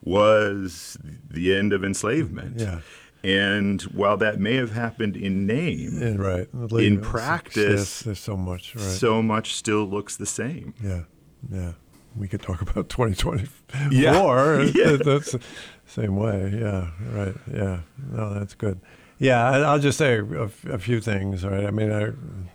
was 0.02 0.98
the 1.30 1.54
end 1.54 1.72
of 1.72 1.84
enslavement. 1.84 2.60
Yeah. 2.60 2.80
And 3.22 3.80
while 3.82 4.16
that 4.18 4.38
may 4.40 4.56
have 4.56 4.72
happened 4.72 5.16
in 5.16 5.46
name, 5.46 5.98
yeah, 6.00 6.14
right, 6.16 6.48
in 6.80 7.00
practice, 7.00 8.00
there's 8.00 8.18
so 8.18 8.36
much, 8.36 8.74
right? 8.74 8.84
So 8.84 9.22
much 9.22 9.54
still 9.54 9.84
looks 9.84 10.16
the 10.16 10.26
same. 10.26 10.74
Yeah, 10.82 11.02
yeah. 11.50 11.72
We 12.16 12.28
could 12.28 12.42
talk 12.42 12.60
about 12.60 12.88
2024. 12.88 13.92
Yeah, 13.92 14.62
yeah. 14.74 14.96
that's 14.96 15.32
the 15.32 15.40
same 15.86 16.16
way. 16.16 16.52
Yeah, 16.60 16.90
right. 17.12 17.34
Yeah, 17.52 17.80
no, 18.10 18.34
that's 18.34 18.54
good. 18.54 18.80
Yeah, 19.18 19.42
I'll 19.48 19.78
just 19.78 19.96
say 19.96 20.18
a, 20.18 20.50
a, 20.70 20.78
few 20.78 21.00
things. 21.00 21.44
Right. 21.44 21.64
I 21.64 21.70
mean, 21.70 21.90
I, 21.90 22.04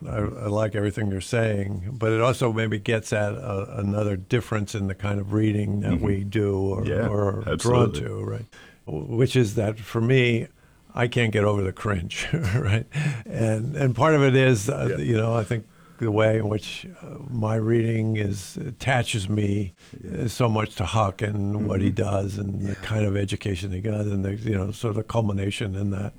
I, 0.07 0.17
I, 0.17 0.47
like 0.47 0.75
everything 0.75 1.11
you're 1.11 1.19
saying, 1.19 1.89
but 1.93 2.11
it 2.11 2.21
also 2.21 2.53
maybe 2.53 2.77
gets 2.77 3.11
at 3.13 3.33
a, 3.33 3.79
another 3.79 4.15
difference 4.15 4.75
in 4.75 4.87
the 4.87 4.93
kind 4.93 5.19
of 5.19 5.33
reading 5.33 5.81
that 5.81 5.93
mm-hmm. 5.93 6.05
we 6.05 6.23
do 6.23 6.55
or, 6.55 6.85
yeah, 6.85 7.07
or 7.07 7.47
are 7.49 7.55
drawn 7.55 7.91
to, 7.93 8.23
right? 8.23 8.45
Which 8.85 9.35
is 9.35 9.55
that 9.55 9.79
for 9.79 10.01
me, 10.01 10.47
I 10.93 11.07
can't 11.07 11.31
get 11.31 11.43
over 11.43 11.63
the 11.63 11.71
cringe, 11.71 12.27
right? 12.33 12.85
And 13.25 13.75
and 13.75 13.95
part 13.95 14.13
of 14.13 14.21
it 14.21 14.35
is, 14.35 14.69
uh, 14.69 14.89
yeah. 14.91 15.03
you 15.03 15.17
know, 15.17 15.33
I 15.33 15.43
think 15.43 15.65
the 15.97 16.11
way 16.11 16.37
in 16.37 16.49
which 16.49 16.87
uh, 17.01 17.17
my 17.29 17.55
reading 17.55 18.17
is 18.17 18.57
attaches 18.57 19.29
me 19.29 19.73
yeah. 20.03 20.27
so 20.27 20.49
much 20.49 20.75
to 20.75 20.85
Huck 20.85 21.21
and 21.21 21.55
mm-hmm. 21.55 21.67
what 21.67 21.79
he 21.79 21.87
mm-hmm. 21.87 22.03
does 22.03 22.37
and 22.37 22.61
yeah. 22.61 22.69
the 22.69 22.75
kind 22.77 23.05
of 23.05 23.15
education 23.15 23.71
he 23.71 23.81
got 23.81 24.01
and 24.01 24.25
the 24.25 24.35
you 24.35 24.55
know 24.55 24.71
sort 24.71 24.91
of 24.91 24.95
the 24.97 25.03
culmination 25.03 25.75
in 25.75 25.91
that 25.91 26.13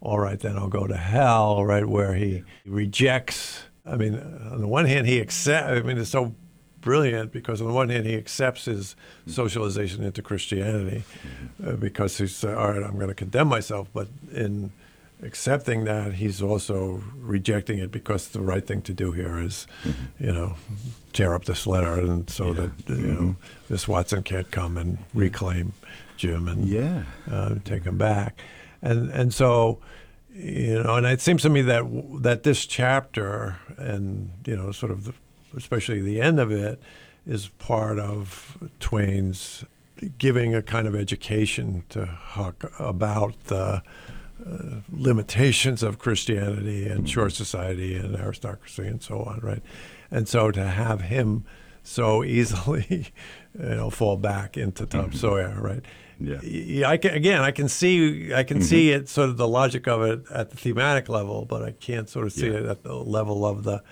all 0.00 0.18
right, 0.18 0.38
then 0.38 0.56
I'll 0.56 0.68
go 0.68 0.86
to 0.86 0.96
hell, 0.96 1.64
right, 1.64 1.86
where 1.86 2.14
he 2.14 2.44
rejects. 2.64 3.64
I 3.84 3.96
mean, 3.96 4.14
on 4.14 4.60
the 4.60 4.68
one 4.68 4.84
hand, 4.84 5.06
he 5.06 5.20
accepts, 5.20 5.68
I 5.68 5.80
mean, 5.80 5.98
it's 5.98 6.10
so 6.10 6.34
brilliant 6.80 7.32
because 7.32 7.60
on 7.60 7.66
the 7.66 7.72
one 7.72 7.88
hand, 7.88 8.06
he 8.06 8.16
accepts 8.16 8.66
his 8.66 8.94
socialization 9.26 10.04
into 10.04 10.22
Christianity 10.22 11.04
uh, 11.64 11.72
because 11.72 12.18
he's, 12.18 12.44
uh, 12.44 12.54
all 12.56 12.72
right, 12.72 12.82
I'm 12.82 12.94
going 12.94 13.08
to 13.08 13.14
condemn 13.14 13.48
myself, 13.48 13.88
but 13.92 14.08
in 14.32 14.70
accepting 15.22 15.84
that, 15.84 16.14
he's 16.14 16.40
also 16.40 17.02
rejecting 17.16 17.78
it 17.78 17.90
because 17.90 18.28
the 18.28 18.40
right 18.40 18.64
thing 18.64 18.82
to 18.82 18.92
do 18.92 19.10
here 19.10 19.38
is, 19.40 19.66
mm-hmm. 19.82 20.24
you 20.24 20.32
know, 20.32 20.54
tear 21.12 21.34
up 21.34 21.46
this 21.46 21.66
letter 21.66 21.94
and 21.94 22.30
so 22.30 22.48
yeah. 22.48 22.52
that, 22.52 22.70
you 22.88 22.94
mm-hmm. 22.94 23.26
know, 23.26 23.36
this 23.68 23.88
Watson 23.88 24.22
can't 24.22 24.50
come 24.52 24.78
and 24.78 24.98
reclaim 25.12 25.72
Jim 26.16 26.46
and 26.46 26.68
yeah. 26.68 27.02
uh, 27.28 27.56
take 27.64 27.82
him 27.82 27.98
back 27.98 28.40
and 28.82 29.10
and 29.10 29.32
so 29.32 29.80
you 30.38 30.82
know, 30.82 30.94
and 30.94 31.06
it 31.06 31.20
seems 31.20 31.42
to 31.42 31.48
me 31.48 31.62
that 31.62 31.84
that 32.22 32.42
this 32.44 32.64
chapter 32.64 33.56
and 33.76 34.30
you 34.46 34.56
know, 34.56 34.70
sort 34.70 34.92
of, 34.92 35.04
the, 35.04 35.14
especially 35.56 36.00
the 36.00 36.20
end 36.20 36.38
of 36.38 36.52
it, 36.52 36.80
is 37.26 37.48
part 37.58 37.98
of 37.98 38.56
Twain's 38.78 39.64
giving 40.16 40.54
a 40.54 40.62
kind 40.62 40.86
of 40.86 40.94
education 40.94 41.82
to 41.88 42.06
Huck 42.06 42.72
about 42.78 43.34
the 43.44 43.82
uh, 44.46 44.80
limitations 44.92 45.82
of 45.82 45.98
Christianity 45.98 46.86
and 46.86 47.08
short 47.08 47.32
society 47.32 47.96
and 47.96 48.14
aristocracy 48.14 48.86
and 48.86 49.02
so 49.02 49.22
on, 49.22 49.40
right? 49.42 49.62
And 50.10 50.28
so 50.28 50.52
to 50.52 50.64
have 50.64 51.02
him 51.02 51.44
so 51.82 52.22
easily, 52.22 53.12
you 53.58 53.74
know, 53.74 53.90
fall 53.90 54.16
back 54.16 54.56
into 54.56 54.86
Tom 54.86 55.06
mm-hmm. 55.06 55.16
Sawyer, 55.16 55.60
right? 55.60 55.84
Yeah. 56.20 56.40
yeah 56.42 56.88
I 56.88 56.96
can 56.96 57.14
again. 57.14 57.42
I 57.42 57.50
can 57.50 57.68
see. 57.68 58.34
I 58.34 58.42
can 58.42 58.58
mm-hmm. 58.58 58.66
see 58.66 58.90
it. 58.90 59.08
Sort 59.08 59.30
of 59.30 59.36
the 59.36 59.48
logic 59.48 59.86
of 59.86 60.02
it 60.02 60.22
at 60.32 60.50
the 60.50 60.56
thematic 60.56 61.08
level, 61.08 61.44
but 61.44 61.62
I 61.62 61.72
can't 61.72 62.08
sort 62.08 62.26
of 62.26 62.32
see 62.32 62.48
yeah. 62.48 62.58
it 62.58 62.66
at 62.66 62.82
the 62.82 62.94
level 62.94 63.46
of 63.46 63.64
the, 63.64 63.82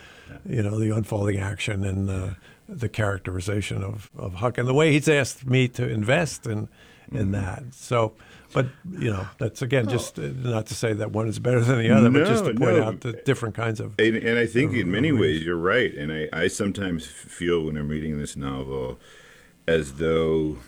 you 0.44 0.62
know, 0.62 0.78
the 0.78 0.94
unfolding 0.94 1.38
action 1.38 1.84
and 1.84 2.08
the 2.08 2.36
the 2.68 2.88
characterization 2.88 3.84
of, 3.84 4.10
of 4.18 4.34
Huck 4.34 4.58
and 4.58 4.66
the 4.66 4.74
way 4.74 4.92
he's 4.92 5.08
asked 5.08 5.46
me 5.46 5.68
to 5.68 5.88
invest 5.88 6.46
in 6.46 6.68
in 7.12 7.30
mm-hmm. 7.30 7.32
that. 7.32 7.62
So, 7.72 8.14
but 8.52 8.66
you 8.90 9.12
know, 9.12 9.28
that's 9.38 9.62
again 9.62 9.88
just 9.88 10.18
uh, 10.18 10.30
not 10.34 10.66
to 10.66 10.74
say 10.74 10.92
that 10.94 11.12
one 11.12 11.28
is 11.28 11.38
better 11.38 11.60
than 11.60 11.78
the 11.78 11.90
other, 11.90 12.10
no, 12.10 12.20
but 12.20 12.28
just 12.28 12.44
to 12.44 12.54
point 12.54 12.76
no. 12.76 12.84
out 12.84 13.00
the 13.02 13.12
different 13.12 13.54
kinds 13.54 13.78
of. 13.78 13.94
And, 13.98 14.16
and 14.16 14.38
I 14.38 14.46
think 14.46 14.72
in 14.74 14.90
many 14.90 15.12
ways 15.12 15.44
you're 15.44 15.56
right. 15.56 15.94
And 15.94 16.12
I, 16.12 16.28
I 16.32 16.48
sometimes 16.48 17.06
feel 17.06 17.62
when 17.62 17.76
I'm 17.76 17.88
reading 17.88 18.18
this 18.18 18.36
novel 18.36 18.98
as 19.68 19.94
though 19.94 20.58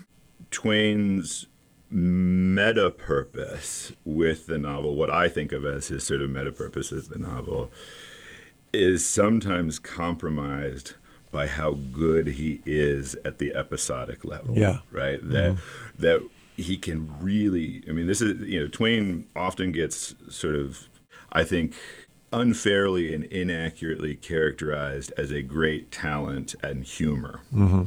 Twain's 0.51 1.47
meta 1.90 2.90
purpose 2.90 3.93
with 4.05 4.47
the 4.47 4.59
novel, 4.59 4.94
what 4.94 5.10
I 5.10 5.28
think 5.28 5.52
of 5.52 5.65
as 5.65 5.89
his 5.89 6.05
sort 6.05 6.20
of 6.20 6.31
meta 6.31 6.52
purpose 6.52 6.90
with 6.90 7.09
the 7.09 7.19
novel, 7.19 7.70
is 8.73 9.06
sometimes 9.06 9.78
compromised 9.78 10.94
by 11.31 11.47
how 11.47 11.73
good 11.73 12.27
he 12.27 12.60
is 12.65 13.15
at 13.24 13.39
the 13.39 13.55
episodic 13.55 14.24
level. 14.24 14.56
Yeah. 14.56 14.78
Right? 14.90 15.20
That 15.23 15.52
mm-hmm. 15.52 16.02
that 16.02 16.23
he 16.56 16.77
can 16.77 17.15
really 17.20 17.82
I 17.89 17.93
mean 17.93 18.06
this 18.06 18.20
is 18.20 18.40
you 18.48 18.60
know, 18.60 18.69
Twain 18.69 19.27
often 19.36 19.73
gets 19.73 20.15
sort 20.28 20.56
of 20.56 20.89
I 21.32 21.44
think 21.44 21.74
unfairly 22.32 23.15
and 23.15 23.24
inaccurately 23.24 24.15
characterized 24.15 25.12
as 25.16 25.31
a 25.31 25.43
great 25.43 25.90
talent 25.90 26.55
and 26.62 26.85
humor. 26.85 27.40
Mm-hmm. 27.55 27.85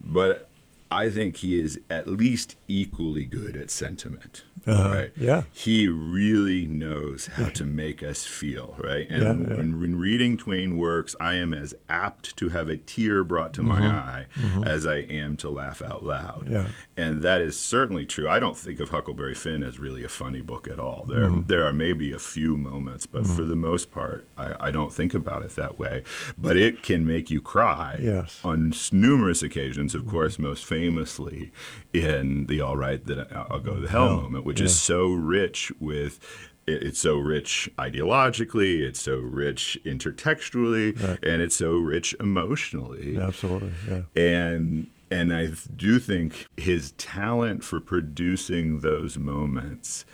But 0.00 0.48
I 0.90 1.10
think 1.10 1.38
he 1.38 1.60
is 1.60 1.80
at 1.90 2.06
least 2.06 2.56
equally 2.68 3.24
good 3.24 3.56
at 3.56 3.70
sentiment. 3.70 4.44
Uh-huh. 4.66 4.88
right? 4.94 5.12
Yeah. 5.16 5.42
He 5.52 5.88
really 5.88 6.66
knows 6.66 7.26
how 7.28 7.48
to 7.50 7.64
make 7.64 8.02
us 8.02 8.24
feel, 8.24 8.74
right? 8.78 9.06
And 9.08 9.22
Yeah, 9.22 9.48
yeah. 9.50 9.56
When, 9.58 9.80
when 9.80 9.96
reading 9.98 10.36
Twain 10.36 10.76
works, 10.76 11.14
I 11.20 11.34
am 11.34 11.54
as 11.54 11.74
apt 11.88 12.36
to 12.38 12.48
have 12.50 12.68
a 12.68 12.76
tear 12.76 13.22
brought 13.24 13.52
to 13.54 13.62
my 13.62 13.86
eye 13.86 14.26
as 14.64 14.86
I 14.86 14.96
am 14.98 15.36
to 15.38 15.50
laugh 15.50 15.80
out 15.82 16.04
loud. 16.04 16.44
Mm-hmm. 16.46 16.52
Yeah. 16.52 16.66
And 16.96 17.22
that 17.22 17.40
is 17.40 17.58
certainly 17.58 18.06
true. 18.06 18.28
I 18.28 18.38
don't 18.40 18.56
think 18.56 18.80
of 18.80 18.90
Huckleberry 18.90 19.34
Finn 19.34 19.62
as 19.62 19.78
really 19.78 20.02
a 20.04 20.08
funny 20.08 20.40
book 20.40 20.66
at 20.68 20.78
all. 20.80 21.04
There, 21.08 21.26
Mm-hmm. 21.26 21.46
there 21.46 21.64
are 21.66 21.72
maybe 21.72 22.12
a 22.12 22.18
few 22.18 22.56
moments, 22.56 23.06
but 23.06 23.26
for 23.26 23.42
the 23.42 23.56
most 23.56 23.90
part, 23.90 24.26
I, 24.36 24.68
I 24.68 24.70
don't 24.70 24.92
think 24.92 25.14
about 25.14 25.42
it 25.44 25.50
that 25.56 25.78
way. 25.78 26.02
But 26.38 26.56
it 26.56 26.82
can 26.82 27.06
make 27.06 27.30
you 27.30 27.40
cry 27.40 27.98
Yes. 28.00 28.40
on 28.44 28.72
numerous 28.92 29.42
occasions, 29.42 29.94
of 29.94 30.06
course, 30.06 30.38
most 30.38 30.64
famously 30.64 31.52
in 31.92 32.46
the 32.46 32.60
All 32.60 32.76
Right 32.76 33.04
That 33.06 33.32
I- 33.32 33.46
I'll 33.50 33.60
Go 33.60 33.80
to 33.80 33.88
Hell 33.88 34.06
Hell, 34.08 34.16
moment, 34.22 34.44
which 34.44 34.55
is 34.60 34.78
so 34.78 35.08
rich 35.12 35.72
with. 35.80 36.20
It's 36.68 36.98
so 36.98 37.16
rich 37.16 37.70
ideologically, 37.78 38.80
it's 38.80 39.00
so 39.00 39.18
rich 39.18 39.78
intertextually, 39.84 40.98
and 41.22 41.40
it's 41.40 41.54
so 41.54 41.76
rich 41.76 42.12
emotionally 42.18 43.16
Absolutely. 43.16 43.70
Yeah. 43.88 44.02
and 44.16 44.88
and 45.10 45.32
I 45.32 45.50
do 45.76 46.00
think 46.00 46.46
his 46.56 46.90
talent 46.92 47.62
for 47.62 47.78
producing 47.78 48.80
those 48.80 49.16
moments 49.16 50.04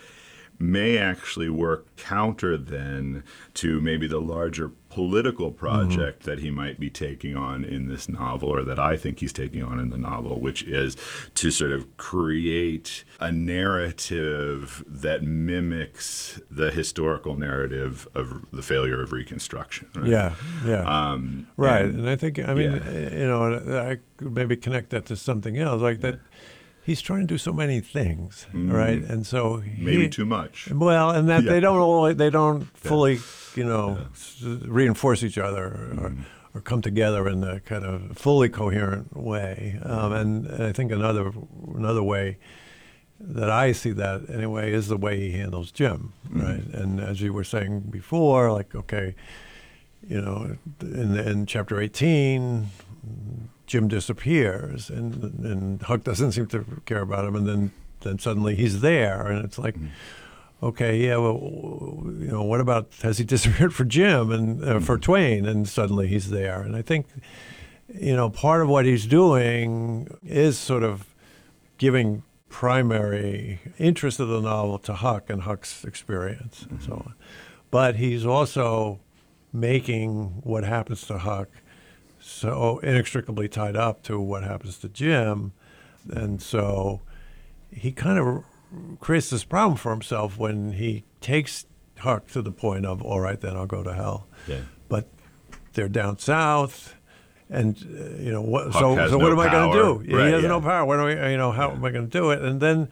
may 0.59 0.99
actually 0.99 1.49
work 1.49 1.97
counter 1.97 2.57
then 2.57 3.25
to 3.55 3.81
maybe 3.81 4.07
the 4.07 4.21
larger 4.21 4.71
political 4.93 5.51
project 5.51 6.25
that 6.25 6.39
he 6.41 6.51
might 6.51 6.79
be 6.79 6.91
taking 6.91 7.35
on 7.35 7.65
in 7.65 7.89
this 7.89 8.11
novel 8.11 8.51
or 8.51 8.63
that 8.63 8.79
I 8.79 8.95
think 8.99 9.21
he's 9.21 9.33
taking 9.33 9.63
on 9.63 9.79
in 9.81 9.89
the 9.89 9.97
novel 9.97 10.39
which 10.39 10.63
is 10.65 10.97
to 11.37 11.51
sort 11.51 11.73
of 11.73 11.97
create 11.97 13.03
a 13.19 13.33
narrative 13.33 14.85
that 14.87 15.23
mimics 15.23 16.41
the 16.51 16.71
historical 16.71 17.37
narrative 17.37 18.07
of 18.15 18.45
the 18.53 18.63
failure 18.63 19.01
of 19.03 19.13
reconstruction 19.13 19.89
right? 19.97 20.07
Yeah, 20.07 20.35
yeah. 20.67 20.83
um, 21.13 21.47
right. 21.57 21.85
and- 21.87 22.01
And, 22.01 22.09
I 22.11 22.17
think, 22.17 22.39
I 22.39 22.53
mean, 22.55 22.73
yeah. 22.73 23.15
you 23.21 23.27
know, 23.27 23.43
I 23.91 23.99
could 24.19 24.33
maybe 24.35 24.57
connect 24.57 24.91
that 24.91 25.07
to 25.07 25.17
something 25.17 25.57
else, 25.59 25.81
like 25.81 26.01
that 26.01 26.19
he's 26.85 27.01
trying 27.01 27.21
to 27.21 27.27
do 27.27 27.39
so 27.39 27.53
many 27.53 27.81
things, 27.81 28.47
right? 28.53 29.03
And 29.03 29.27
so 29.27 29.59
he, 29.59 29.83
maybe 29.85 30.09
too 30.09 30.25
much 30.27 30.69
Well, 30.71 31.11
and 31.11 31.29
that 31.29 31.43
Yeah. 31.45 31.53
they 31.53 31.61
don't 31.61 31.79
always, 31.79 32.17
they 32.17 32.31
don't 32.31 32.65
fully, 32.77 33.19
you 33.55 33.65
know, 33.65 33.99
s- 34.13 34.43
reinforce 34.43 35.23
each 35.23 35.39
other 35.39 35.65
or, 35.65 36.11
Mm-hmm. 36.11 36.23
or 36.55 36.61
come 36.61 36.83
together 36.83 37.29
in 37.29 37.43
a 37.45 37.61
kind 37.61 37.85
of 37.85 38.17
fully 38.19 38.49
coherent 38.49 39.17
way. 39.17 39.79
Um, 39.83 40.13
and 40.13 40.63
I 40.63 40.73
think 40.73 40.93
another 40.93 41.33
another 41.75 42.03
way 42.03 42.39
that 43.21 43.49
I 43.49 43.73
see 43.73 43.93
that 43.93 44.29
anyway 44.29 44.73
is 44.73 44.89
the 44.89 44.97
way 44.97 45.19
he 45.21 45.31
handles 45.39 45.71
Jim, 45.73 46.13
Mm-hmm. 46.27 46.41
right? 46.41 46.65
And 46.81 47.01
as 47.01 47.21
you 47.21 47.33
were 47.33 47.45
saying 47.45 47.81
before, 47.91 48.51
like 48.53 48.75
okay, 48.75 49.15
you 50.09 50.21
know, 50.21 50.57
in 50.81 51.17
in 51.17 51.47
chapter 51.47 51.81
eighteen. 51.81 52.69
Jim 53.73 53.89
disappears, 53.89 54.91
and 54.91 55.25
and 55.47 55.81
Huck 55.81 56.05
doesn't 56.05 56.33
seem 56.33 56.47
to 56.49 56.83
care 56.85 57.01
about 57.01 57.25
him, 57.25 57.35
and 57.35 57.49
then 57.49 57.73
then 58.01 58.19
suddenly 58.19 58.55
he's 58.55 58.83
there, 58.83 59.27
and 59.27 59.43
it's 59.47 59.59
like, 59.59 59.77
mm-hmm. 59.77 60.67
okay, 60.67 60.99
yeah, 60.99 61.17
well, 61.17 61.41
you 62.19 62.29
know, 62.31 62.43
what 62.43 62.61
about 62.61 62.93
has 63.01 63.17
he 63.17 63.25
disappeared 63.37 63.73
for 63.73 63.87
Jim 63.87 64.31
and 64.31 64.63
uh, 64.63 64.79
for 64.79 64.97
mm-hmm. 64.97 65.01
Twain, 65.01 65.47
and 65.47 65.67
suddenly 65.67 66.07
he's 66.07 66.29
there, 66.29 66.61
and 66.61 66.77
I 66.77 66.83
think, 66.83 67.07
you 67.89 68.15
know, 68.15 68.29
part 68.29 68.61
of 68.61 68.69
what 68.69 68.85
he's 68.85 69.07
doing 69.07 70.15
is 70.23 70.59
sort 70.59 70.83
of 70.83 71.07
giving 71.79 72.25
primary 72.51 73.59
interest 73.79 74.21
of 74.21 74.29
the 74.29 74.43
novel 74.43 74.79
to 74.81 74.93
Huck 74.93 75.31
and 75.31 75.41
Huck's 75.41 75.83
experience 75.83 76.67
and 76.69 76.83
so 76.83 76.91
mm-hmm. 76.91 77.09
on, 77.09 77.15
but 77.71 77.97
he's 77.97 78.27
also 78.27 79.01
making 79.51 80.43
what 80.45 80.63
happens 80.63 81.07
to 81.07 81.17
Huck 81.17 81.49
so 82.23 82.79
inextricably 82.79 83.49
tied 83.49 83.77
up 83.77 84.03
to 84.05 84.19
what 84.21 84.45
happens 84.45 84.79
to 84.79 84.89
Jim. 84.89 85.53
And 86.11 86.41
so 86.41 87.01
he 87.71 87.93
kind 87.93 88.19
of 88.19 88.45
creates 89.01 89.31
this 89.31 89.45
problem 89.45 89.77
for 89.77 89.91
himself 89.91 90.39
when 90.39 90.73
he 90.73 91.05
takes 91.21 91.67
Huck 91.99 92.27
to 92.29 92.43
the 92.43 92.53
point 92.53 92.87
of, 92.87 93.03
all 93.03 93.21
right, 93.21 93.41
then 93.41 93.57
I'll 93.57 93.67
go 93.67 93.83
to 93.83 93.93
hell. 93.93 94.27
Yeah. 94.47 94.63
But 94.89 95.09
they're 95.75 95.89
down 95.89 96.19
south. 96.19 96.97
And 97.51 97.77
uh, 97.77 98.23
you 98.23 98.33
know 98.33 98.41
what? 98.41 98.73
Huck 98.73 98.83
So, 98.83 99.09
so 99.09 99.19
what 99.19 99.29
no 99.29 99.33
am 99.33 99.39
I 99.41 99.51
going 99.51 99.73
to 99.73 99.79
do? 99.79 100.17
Right, 100.17 100.27
he 100.27 100.33
has 100.33 100.43
yeah. 100.43 100.49
no 100.49 100.61
power. 100.61 100.87
What 100.87 100.97
do 100.97 101.05
we? 101.05 101.13
You 101.33 101.37
know, 101.37 101.53
how 101.53 101.71
am 101.71 101.85
I 101.85 101.91
going 101.91 102.09
to 102.09 102.19
do 102.19 102.31
it? 102.31 102.41
And 102.41 102.61
then, 102.61 102.89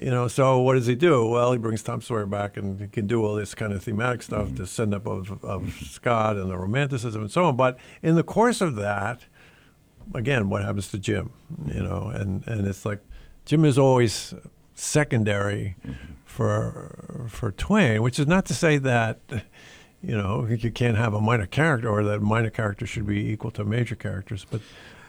you 0.00 0.10
know, 0.10 0.28
so 0.28 0.58
what 0.60 0.74
does 0.74 0.86
he 0.86 0.94
do? 0.94 1.26
Well, 1.26 1.52
he 1.52 1.58
brings 1.58 1.82
Tom 1.82 2.00
Sawyer 2.00 2.26
back, 2.26 2.56
and 2.56 2.80
he 2.80 2.86
can 2.88 3.06
do 3.06 3.24
all 3.24 3.34
this 3.34 3.54
kind 3.54 3.72
of 3.72 3.82
thematic 3.82 4.22
stuff 4.22 4.46
Mm-hmm. 4.48 4.56
to 4.56 4.66
send 4.66 4.94
up 4.94 5.06
of, 5.06 5.42
of 5.44 5.72
Scott 5.90 6.36
and 6.36 6.50
the 6.50 6.56
romanticism 6.56 7.22
and 7.22 7.30
so 7.30 7.44
on. 7.44 7.56
But 7.56 7.78
in 8.02 8.14
the 8.14 8.22
course 8.22 8.60
of 8.60 8.76
that, 8.76 9.24
again, 10.14 10.48
what 10.50 10.62
happens 10.62 10.90
to 10.90 10.98
Jim? 10.98 11.30
You 11.66 11.82
know, 11.82 12.08
and 12.14 12.46
and 12.46 12.66
it's 12.66 12.84
like 12.84 13.00
Jim 13.44 13.64
is 13.64 13.78
always 13.78 14.34
secondary 14.74 15.76
Mm-hmm. 15.86 16.12
for 16.24 17.26
for 17.28 17.50
Twain, 17.52 18.02
which 18.02 18.18
is 18.18 18.26
not 18.26 18.44
to 18.46 18.54
say 18.54 18.78
that. 18.78 19.20
You 20.02 20.16
know, 20.16 20.46
you 20.46 20.70
can't 20.70 20.96
have 20.96 21.14
a 21.14 21.20
minor 21.20 21.46
character, 21.46 21.88
or 21.88 22.04
that 22.04 22.20
minor 22.20 22.50
character 22.50 22.86
should 22.86 23.06
be 23.06 23.30
equal 23.32 23.50
to 23.52 23.64
major 23.64 23.96
characters. 23.96 24.46
But, 24.48 24.60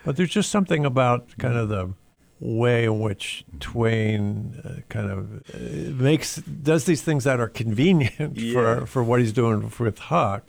but 0.04 0.16
there's 0.16 0.32
just 0.32 0.50
something 0.50 0.86
about 0.86 1.38
kind 1.38 1.56
of 1.56 1.70
the 1.70 1.94
way 2.40 2.86
in 2.86 3.00
which 3.00 3.44
Twain 3.60 4.62
uh, 4.64 4.82
kind 4.90 5.10
of 5.12 5.44
uh, 5.54 5.58
makes 6.04 6.36
does 6.38 6.86
these 6.86 7.02
things 7.02 7.24
that 7.24 7.40
are 7.40 7.48
convenient 7.50 8.38
Yeah. 8.38 8.54
for 8.54 8.86
for 8.86 9.04
what 9.04 9.20
he's 9.20 9.34
doing 9.34 9.72
with 9.80 9.98
Huck, 10.00 10.44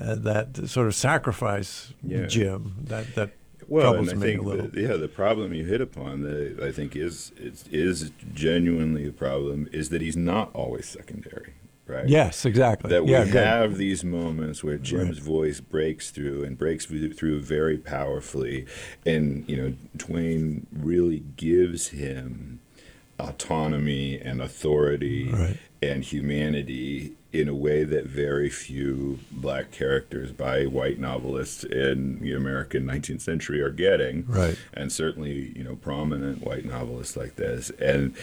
uh, 0.00 0.14
that 0.16 0.68
sort 0.68 0.86
of 0.86 0.94
sacrifice 0.94 1.92
Yeah. 2.02 2.26
Jim. 2.26 2.76
That 2.84 3.14
that 3.14 3.30
Well, 3.68 3.92
troubles 3.92 4.14
me 4.14 4.34
a 4.36 4.40
little. 4.42 4.68
the, 4.68 4.80
yeah, 4.80 4.96
the 4.96 5.08
problem 5.08 5.52
you 5.52 5.64
hit 5.66 5.80
upon 5.82 6.22
that 6.22 6.60
I 6.62 6.72
think 6.72 6.96
is 6.96 7.32
is, 7.36 7.64
is 7.70 8.10
genuinely 8.34 9.06
a 9.06 9.12
problem 9.12 9.68
is 9.72 9.90
that 9.90 10.00
he's 10.00 10.16
not 10.16 10.50
always 10.54 10.86
secondary, 10.88 11.52
right? 11.88 12.08
yes, 12.08 12.44
exactly. 12.44 12.90
That 12.90 13.04
we 13.04 13.12
yeah, 13.12 13.24
good. 13.24 13.44
have 13.44 13.76
these 13.76 14.04
moments 14.04 14.62
where 14.62 14.78
Jim's 14.78 15.18
voice 15.18 15.60
breaks 15.60 16.10
through 16.10 16.44
and 16.44 16.56
breaks 16.58 16.86
through 16.86 17.12
through 17.14 17.40
very 17.40 17.78
powerfully, 17.78 18.66
and 19.06 19.48
you 19.48 19.56
know 19.56 19.74
Twain 19.98 20.66
really 20.72 21.24
gives 21.36 21.88
him 21.88 22.60
autonomy 23.18 24.18
and 24.20 24.40
authority 24.40 25.28
Right. 25.28 25.56
and 25.82 26.04
humanity 26.04 27.12
in 27.32 27.48
a 27.48 27.54
way 27.54 27.84
that 27.84 28.06
very 28.06 28.48
few 28.48 29.18
black 29.30 29.70
characters 29.70 30.32
by 30.32 30.64
white 30.66 30.98
novelists 30.98 31.62
in 31.64 32.20
the 32.20 32.32
American 32.32 32.84
19th 32.86 33.20
century 33.20 33.60
are 33.60 33.70
getting. 33.70 34.24
Right. 34.26 34.56
And 34.72 34.90
certainly, 34.90 35.52
you 35.54 35.62
know, 35.64 35.76
prominent 35.76 36.42
white 36.42 36.64
novelists 36.64 37.16
like 37.16 37.36
this. 37.36 37.70
And 37.80 38.14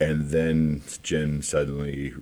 and 0.00 0.30
then 0.30 0.82
Jim 1.02 1.42
suddenly 1.42 2.12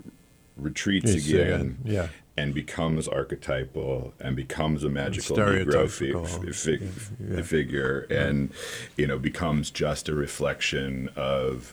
retreats 0.63 1.13
Yes, 1.15 1.29
again 1.29 1.79
yeah. 1.85 2.09
and 2.37 2.55
becomes 2.55 3.09
archetypal 3.09 4.15
and 4.21 4.37
becomes 4.37 4.85
a 4.85 4.89
magical 4.89 5.37
Negro 5.37 5.89
fi- 5.91 6.53
fi- 6.53 6.85
yeah, 6.85 7.37
yeah. 7.37 7.43
figure 7.43 8.01
and 8.11 8.53
you 8.97 9.07
know 9.07 9.19
becomes 9.19 9.71
just 9.71 10.09
a 10.09 10.15
reflection 10.15 11.09
of 11.17 11.73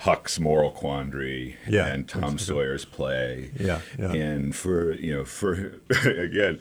Huck's 0.00 0.38
moral 0.38 0.70
quandary 0.72 1.56
Yeah, 1.66 1.86
and 1.86 2.06
Tom. 2.06 2.36
Sawyer's 2.38 2.84
play. 2.84 3.50
Yeah, 3.58 3.80
yeah. 3.98 4.12
And 4.12 4.54
for 4.54 4.92
you 4.92 5.14
know, 5.14 5.24
for 5.24 5.72
again, 6.04 6.58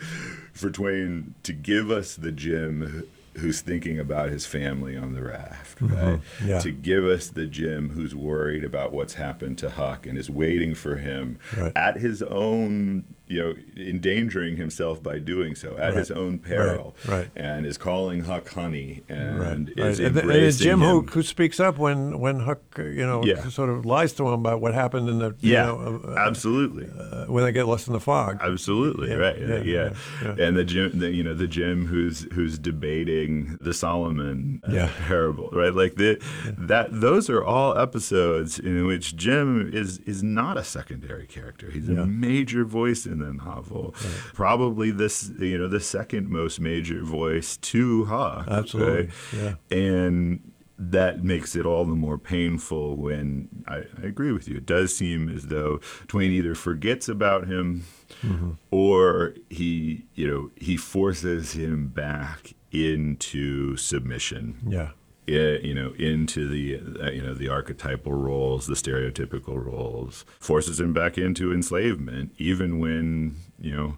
for 0.54 0.70
Twain 0.70 1.34
to 1.44 1.52
give 1.52 1.92
us 1.92 2.16
the 2.16 2.32
Jim 2.32 3.06
who's 3.38 3.62
thinking 3.62 4.00
about 4.00 4.30
his 4.30 4.46
family 4.46 4.96
on 4.96 5.14
the 5.14 5.24
raft, 5.24 5.82
right? 5.82 6.20
Mm-hmm. 6.20 6.48
yeah. 6.48 6.60
To 6.60 6.72
give 6.72 7.04
us 7.06 7.28
the 7.28 7.46
Jim 7.46 7.90
who's 7.90 8.16
worried 8.16 8.64
about 8.64 8.94
what's 8.94 9.16
happened 9.16 9.58
to 9.60 9.70
Huck 9.70 10.06
and 10.06 10.18
is 10.18 10.30
waiting 10.30 10.74
for 10.76 10.96
him 10.98 11.40
Right. 11.58 11.72
at 11.76 11.98
his 11.98 12.22
own, 12.24 13.04
you 13.28 13.40
know, 13.42 13.54
endangering 13.76 14.56
himself 14.58 15.02
by 15.02 15.18
doing 15.20 15.56
so 15.56 15.76
at 15.78 15.94
his 15.96 16.12
own 16.12 16.38
peril, 16.40 16.96
right. 17.08 17.30
And 17.36 17.66
is 17.66 17.78
calling 17.78 18.24
Huck 18.26 18.50
honey 18.50 19.02
and 19.10 19.40
Right, 19.40 19.70
is 19.78 20.00
right. 20.00 20.16
And 20.16 20.32
it's 20.32 20.58
Jim 20.60 20.80
him. 20.82 20.88
who, 20.90 21.02
who 21.02 21.24
speaks 21.24 21.60
up 21.60 21.78
when, 21.78 22.20
when 22.20 22.42
Huck, 22.42 22.60
uh, 22.78 22.84
you 22.84 23.06
know, 23.06 23.24
Yeah. 23.26 23.48
sort 23.50 23.70
of 23.70 23.86
lies 23.86 24.14
to 24.14 24.28
him 24.28 24.34
about 24.34 24.62
what 24.62 24.74
happened 24.74 25.10
in 25.10 25.20
the, 25.20 25.36
you 25.40 25.54
yeah, 25.54 25.66
know, 25.66 26.02
uh, 26.08 26.16
absolutely. 26.20 26.88
uh, 27.00 27.26
when 27.26 27.44
they 27.44 27.52
get 27.52 27.68
lost 27.68 27.88
in 27.88 27.94
the 27.94 28.00
fog. 28.00 28.38
Absolutely 28.42 29.10
Yeah, 29.10 29.16
right. 29.16 29.40
yeah, 29.40 29.62
Yeah, 29.64 29.94
yeah. 30.24 30.36
And 30.46 30.56
the 30.56 30.64
Jim, 30.64 31.00
the, 31.00 31.12
you 31.12 31.24
know, 31.24 31.34
the 31.34 31.48
Jim 31.48 31.88
who's 31.88 32.28
who's 32.34 32.60
debating 32.60 33.58
the 33.62 33.74
Solomon 33.74 34.62
uh, 34.68 34.88
parable, 35.08 35.50
right? 35.52 35.74
Like 35.74 35.96
the, 35.96 36.22
that. 36.58 36.90
Those 36.92 37.30
are 37.30 37.44
all 37.44 37.78
episodes 37.78 38.60
in 38.60 38.86
which 38.86 39.16
Jim 39.16 39.70
is 39.74 39.98
is 40.00 40.22
not 40.24 40.58
a 40.58 40.64
secondary 40.64 41.26
character. 41.26 41.70
He's 41.72 41.90
a 41.90 42.06
major 42.06 42.64
voice 42.66 43.06
in 43.22 43.38
the 43.38 43.44
novel. 43.44 43.94
Probably 44.34 44.92
this, 44.92 45.32
you 45.40 45.58
know, 45.58 45.68
the 45.68 45.80
second 45.80 46.30
most 46.30 46.60
major 46.60 47.04
voice 47.04 47.58
to 47.58 48.06
Huck. 48.06 48.48
Absolutely, 48.48 49.10
right? 49.34 49.56
And 49.72 50.52
that 50.78 51.24
makes 51.24 51.56
it 51.56 51.66
all 51.66 51.86
the 51.86 51.96
more 51.96 52.18
painful 52.18 52.98
when 52.98 53.48
I, 53.68 53.84
I, 54.02 54.08
agree 54.08 54.32
with 54.34 54.48
you. 54.48 54.58
It 54.58 54.66
does 54.66 54.96
seem 54.96 55.30
as 55.30 55.48
though 55.48 55.80
Twain 56.08 56.32
either 56.32 56.54
forgets 56.54 57.08
about 57.08 57.48
him 57.48 57.86
mm-hmm. 58.22 58.52
or 58.72 59.36
he, 59.50 60.06
you 60.16 60.28
know, 60.28 60.52
he 60.58 60.76
forces 60.76 61.54
him 61.54 61.88
back 61.88 62.54
into 62.72 63.78
submission. 63.78 64.58
Yeah. 64.68 64.92
You 65.28 65.74
know, 65.74 65.94
into 65.98 66.48
the 66.48 67.04
uh, 67.04 67.10
you 67.12 67.22
know 67.22 67.34
the 67.34 67.50
archetypal 67.50 68.14
roles, 68.14 68.68
the 68.68 68.76
stereotypical 68.76 69.64
roles, 69.64 70.26
forces 70.40 70.80
him 70.80 70.94
back 70.94 71.18
into 71.18 71.54
enslavement, 71.54 72.32
even 72.38 72.80
when 72.80 73.38
you 73.60 73.76
know 73.76 73.98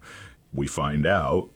we 0.53 0.67
find 0.67 1.05
out 1.05 1.49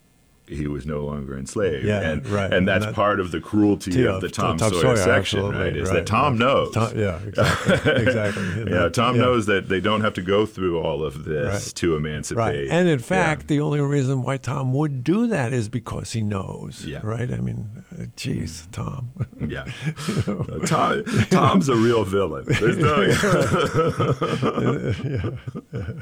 he 0.51 0.67
was 0.67 0.85
no 0.85 1.05
longer 1.05 1.37
enslaved. 1.37 1.85
Yeah, 1.85 2.01
and, 2.01 2.27
right. 2.27 2.51
And 2.51 2.67
that's 2.67 2.85
and 2.85 2.93
that, 2.93 2.95
part 2.95 3.19
of 3.19 3.31
the 3.31 3.39
cruelty 3.39 4.05
of 4.05 4.15
uh, 4.15 4.19
the 4.19 4.27
uh, 4.27 4.29
Tom, 4.29 4.57
Tom 4.57 4.71
Sawyer, 4.71 4.81
Sawyer, 4.81 4.97
section, 4.97 5.49
right? 5.49 5.75
Is 5.75 5.89
right. 5.89 5.95
that 5.95 6.05
Tom 6.05 6.37
knows. 6.37 6.73
Tom, 6.73 6.97
yeah, 6.97 7.19
exactly. 7.23 7.73
exactly. 8.03 8.71
yeah, 8.71 8.89
Tom 8.89 9.15
yeah. 9.15 9.21
knows 9.21 9.45
that 9.45 9.69
they 9.69 9.79
don't 9.79 10.01
have 10.01 10.13
to 10.15 10.21
go 10.21 10.45
through 10.45 10.79
all 10.79 11.03
of 11.03 11.23
this 11.23 11.67
right. 11.67 11.75
to 11.75 11.95
emancipate. 11.95 12.37
Right. 12.37 12.67
And 12.69 12.89
in 12.89 12.99
fact, 12.99 13.43
yeah. 13.43 13.47
the 13.47 13.61
only 13.61 13.81
reason 13.81 14.23
why 14.23 14.37
Tom 14.37 14.73
would 14.73 15.03
do 15.03 15.27
that 15.27 15.53
is 15.53 15.69
because 15.69 16.11
he 16.11 16.21
knows. 16.21 16.85
Yeah. 16.85 16.99
Right? 17.03 17.31
I 17.31 17.37
mean, 17.37 17.83
uh, 17.97 18.05
geez, 18.15 18.67
Tom. 18.71 19.11
yeah. 19.47 19.65
uh, 20.27 20.65
Tom, 20.65 21.03
Tom's 21.29 21.69
a 21.69 21.75
real 21.75 22.03
villain. 22.03 22.45
There's 22.47 22.77
no. 22.77 23.01
yeah. 25.73 25.93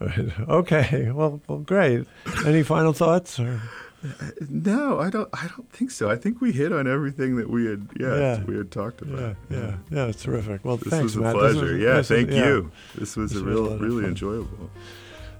Okay. 0.48 1.10
Well, 1.10 1.40
well, 1.48 1.58
great. 1.58 2.06
Any 2.44 2.62
final 2.62 2.92
thoughts? 2.92 3.38
Or? 3.38 3.60
No, 4.48 5.00
I 5.00 5.10
don't. 5.10 5.28
I 5.32 5.48
don't 5.48 5.70
think 5.72 5.90
so. 5.90 6.10
I 6.10 6.16
think 6.16 6.40
we 6.40 6.52
hit 6.52 6.72
on 6.72 6.86
everything 6.86 7.36
that 7.36 7.48
we 7.48 7.66
had. 7.66 7.88
Yeah, 7.98 8.16
yeah. 8.16 8.44
we 8.44 8.56
had 8.56 8.70
talked 8.70 9.02
about. 9.02 9.36
Yeah, 9.50 9.58
yeah, 9.58 9.76
yeah. 9.90 10.06
It's 10.06 10.22
terrific. 10.22 10.64
Well, 10.64 10.76
this 10.76 10.88
thanks, 10.88 11.04
was 11.04 11.16
a 11.16 11.20
Matt. 11.20 11.34
pleasure. 11.34 11.72
Was, 11.72 11.82
yeah, 11.82 12.02
thank 12.02 12.28
was, 12.28 12.36
you. 12.36 12.62
Yeah. 12.62 13.00
This 13.00 13.16
was 13.16 13.32
this 13.32 13.42
a 13.42 13.44
real, 13.44 13.62
was 13.62 13.72
a 13.72 13.78
really 13.78 14.04
enjoyable. 14.04 14.70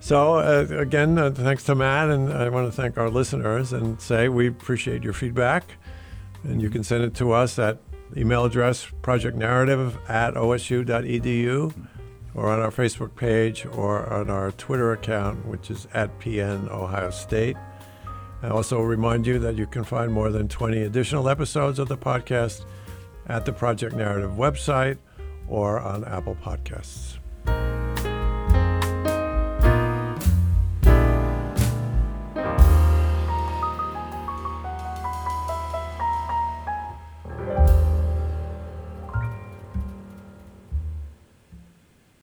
So 0.00 0.36
uh, 0.36 0.66
again, 0.70 1.18
uh, 1.18 1.30
thanks 1.30 1.64
to 1.64 1.74
Matt, 1.74 2.10
and 2.10 2.32
I 2.32 2.48
want 2.48 2.66
to 2.66 2.72
thank 2.72 2.98
our 2.98 3.10
listeners 3.10 3.72
and 3.72 4.00
say 4.00 4.28
we 4.28 4.48
appreciate 4.48 5.02
your 5.02 5.12
feedback, 5.12 5.64
and 6.44 6.60
you 6.60 6.70
can 6.70 6.82
send 6.82 7.04
it 7.04 7.14
to 7.16 7.32
us 7.32 7.58
at 7.58 7.78
email 8.16 8.44
address 8.44 8.86
projectnarrative 9.02 9.96
at 10.08 10.34
osu.edu 10.34 11.74
or 12.36 12.50
on 12.50 12.60
our 12.60 12.70
Facebook 12.70 13.16
page 13.16 13.66
or 13.66 14.12
on 14.12 14.30
our 14.30 14.52
Twitter 14.52 14.92
account, 14.92 15.44
which 15.46 15.70
is 15.70 15.88
at 15.94 16.16
PN 16.20 16.70
Ohio 16.70 17.10
State. 17.10 17.56
I 18.42 18.50
also 18.50 18.80
remind 18.80 19.26
you 19.26 19.38
that 19.38 19.56
you 19.56 19.66
can 19.66 19.82
find 19.82 20.12
more 20.12 20.30
than 20.30 20.46
20 20.46 20.82
additional 20.82 21.28
episodes 21.28 21.78
of 21.78 21.88
the 21.88 21.96
podcast 21.96 22.66
at 23.26 23.46
the 23.46 23.52
Project 23.52 23.96
Narrative 23.96 24.32
website 24.32 24.98
or 25.48 25.80
on 25.80 26.04
Apple 26.04 26.36
Podcasts. 26.36 27.18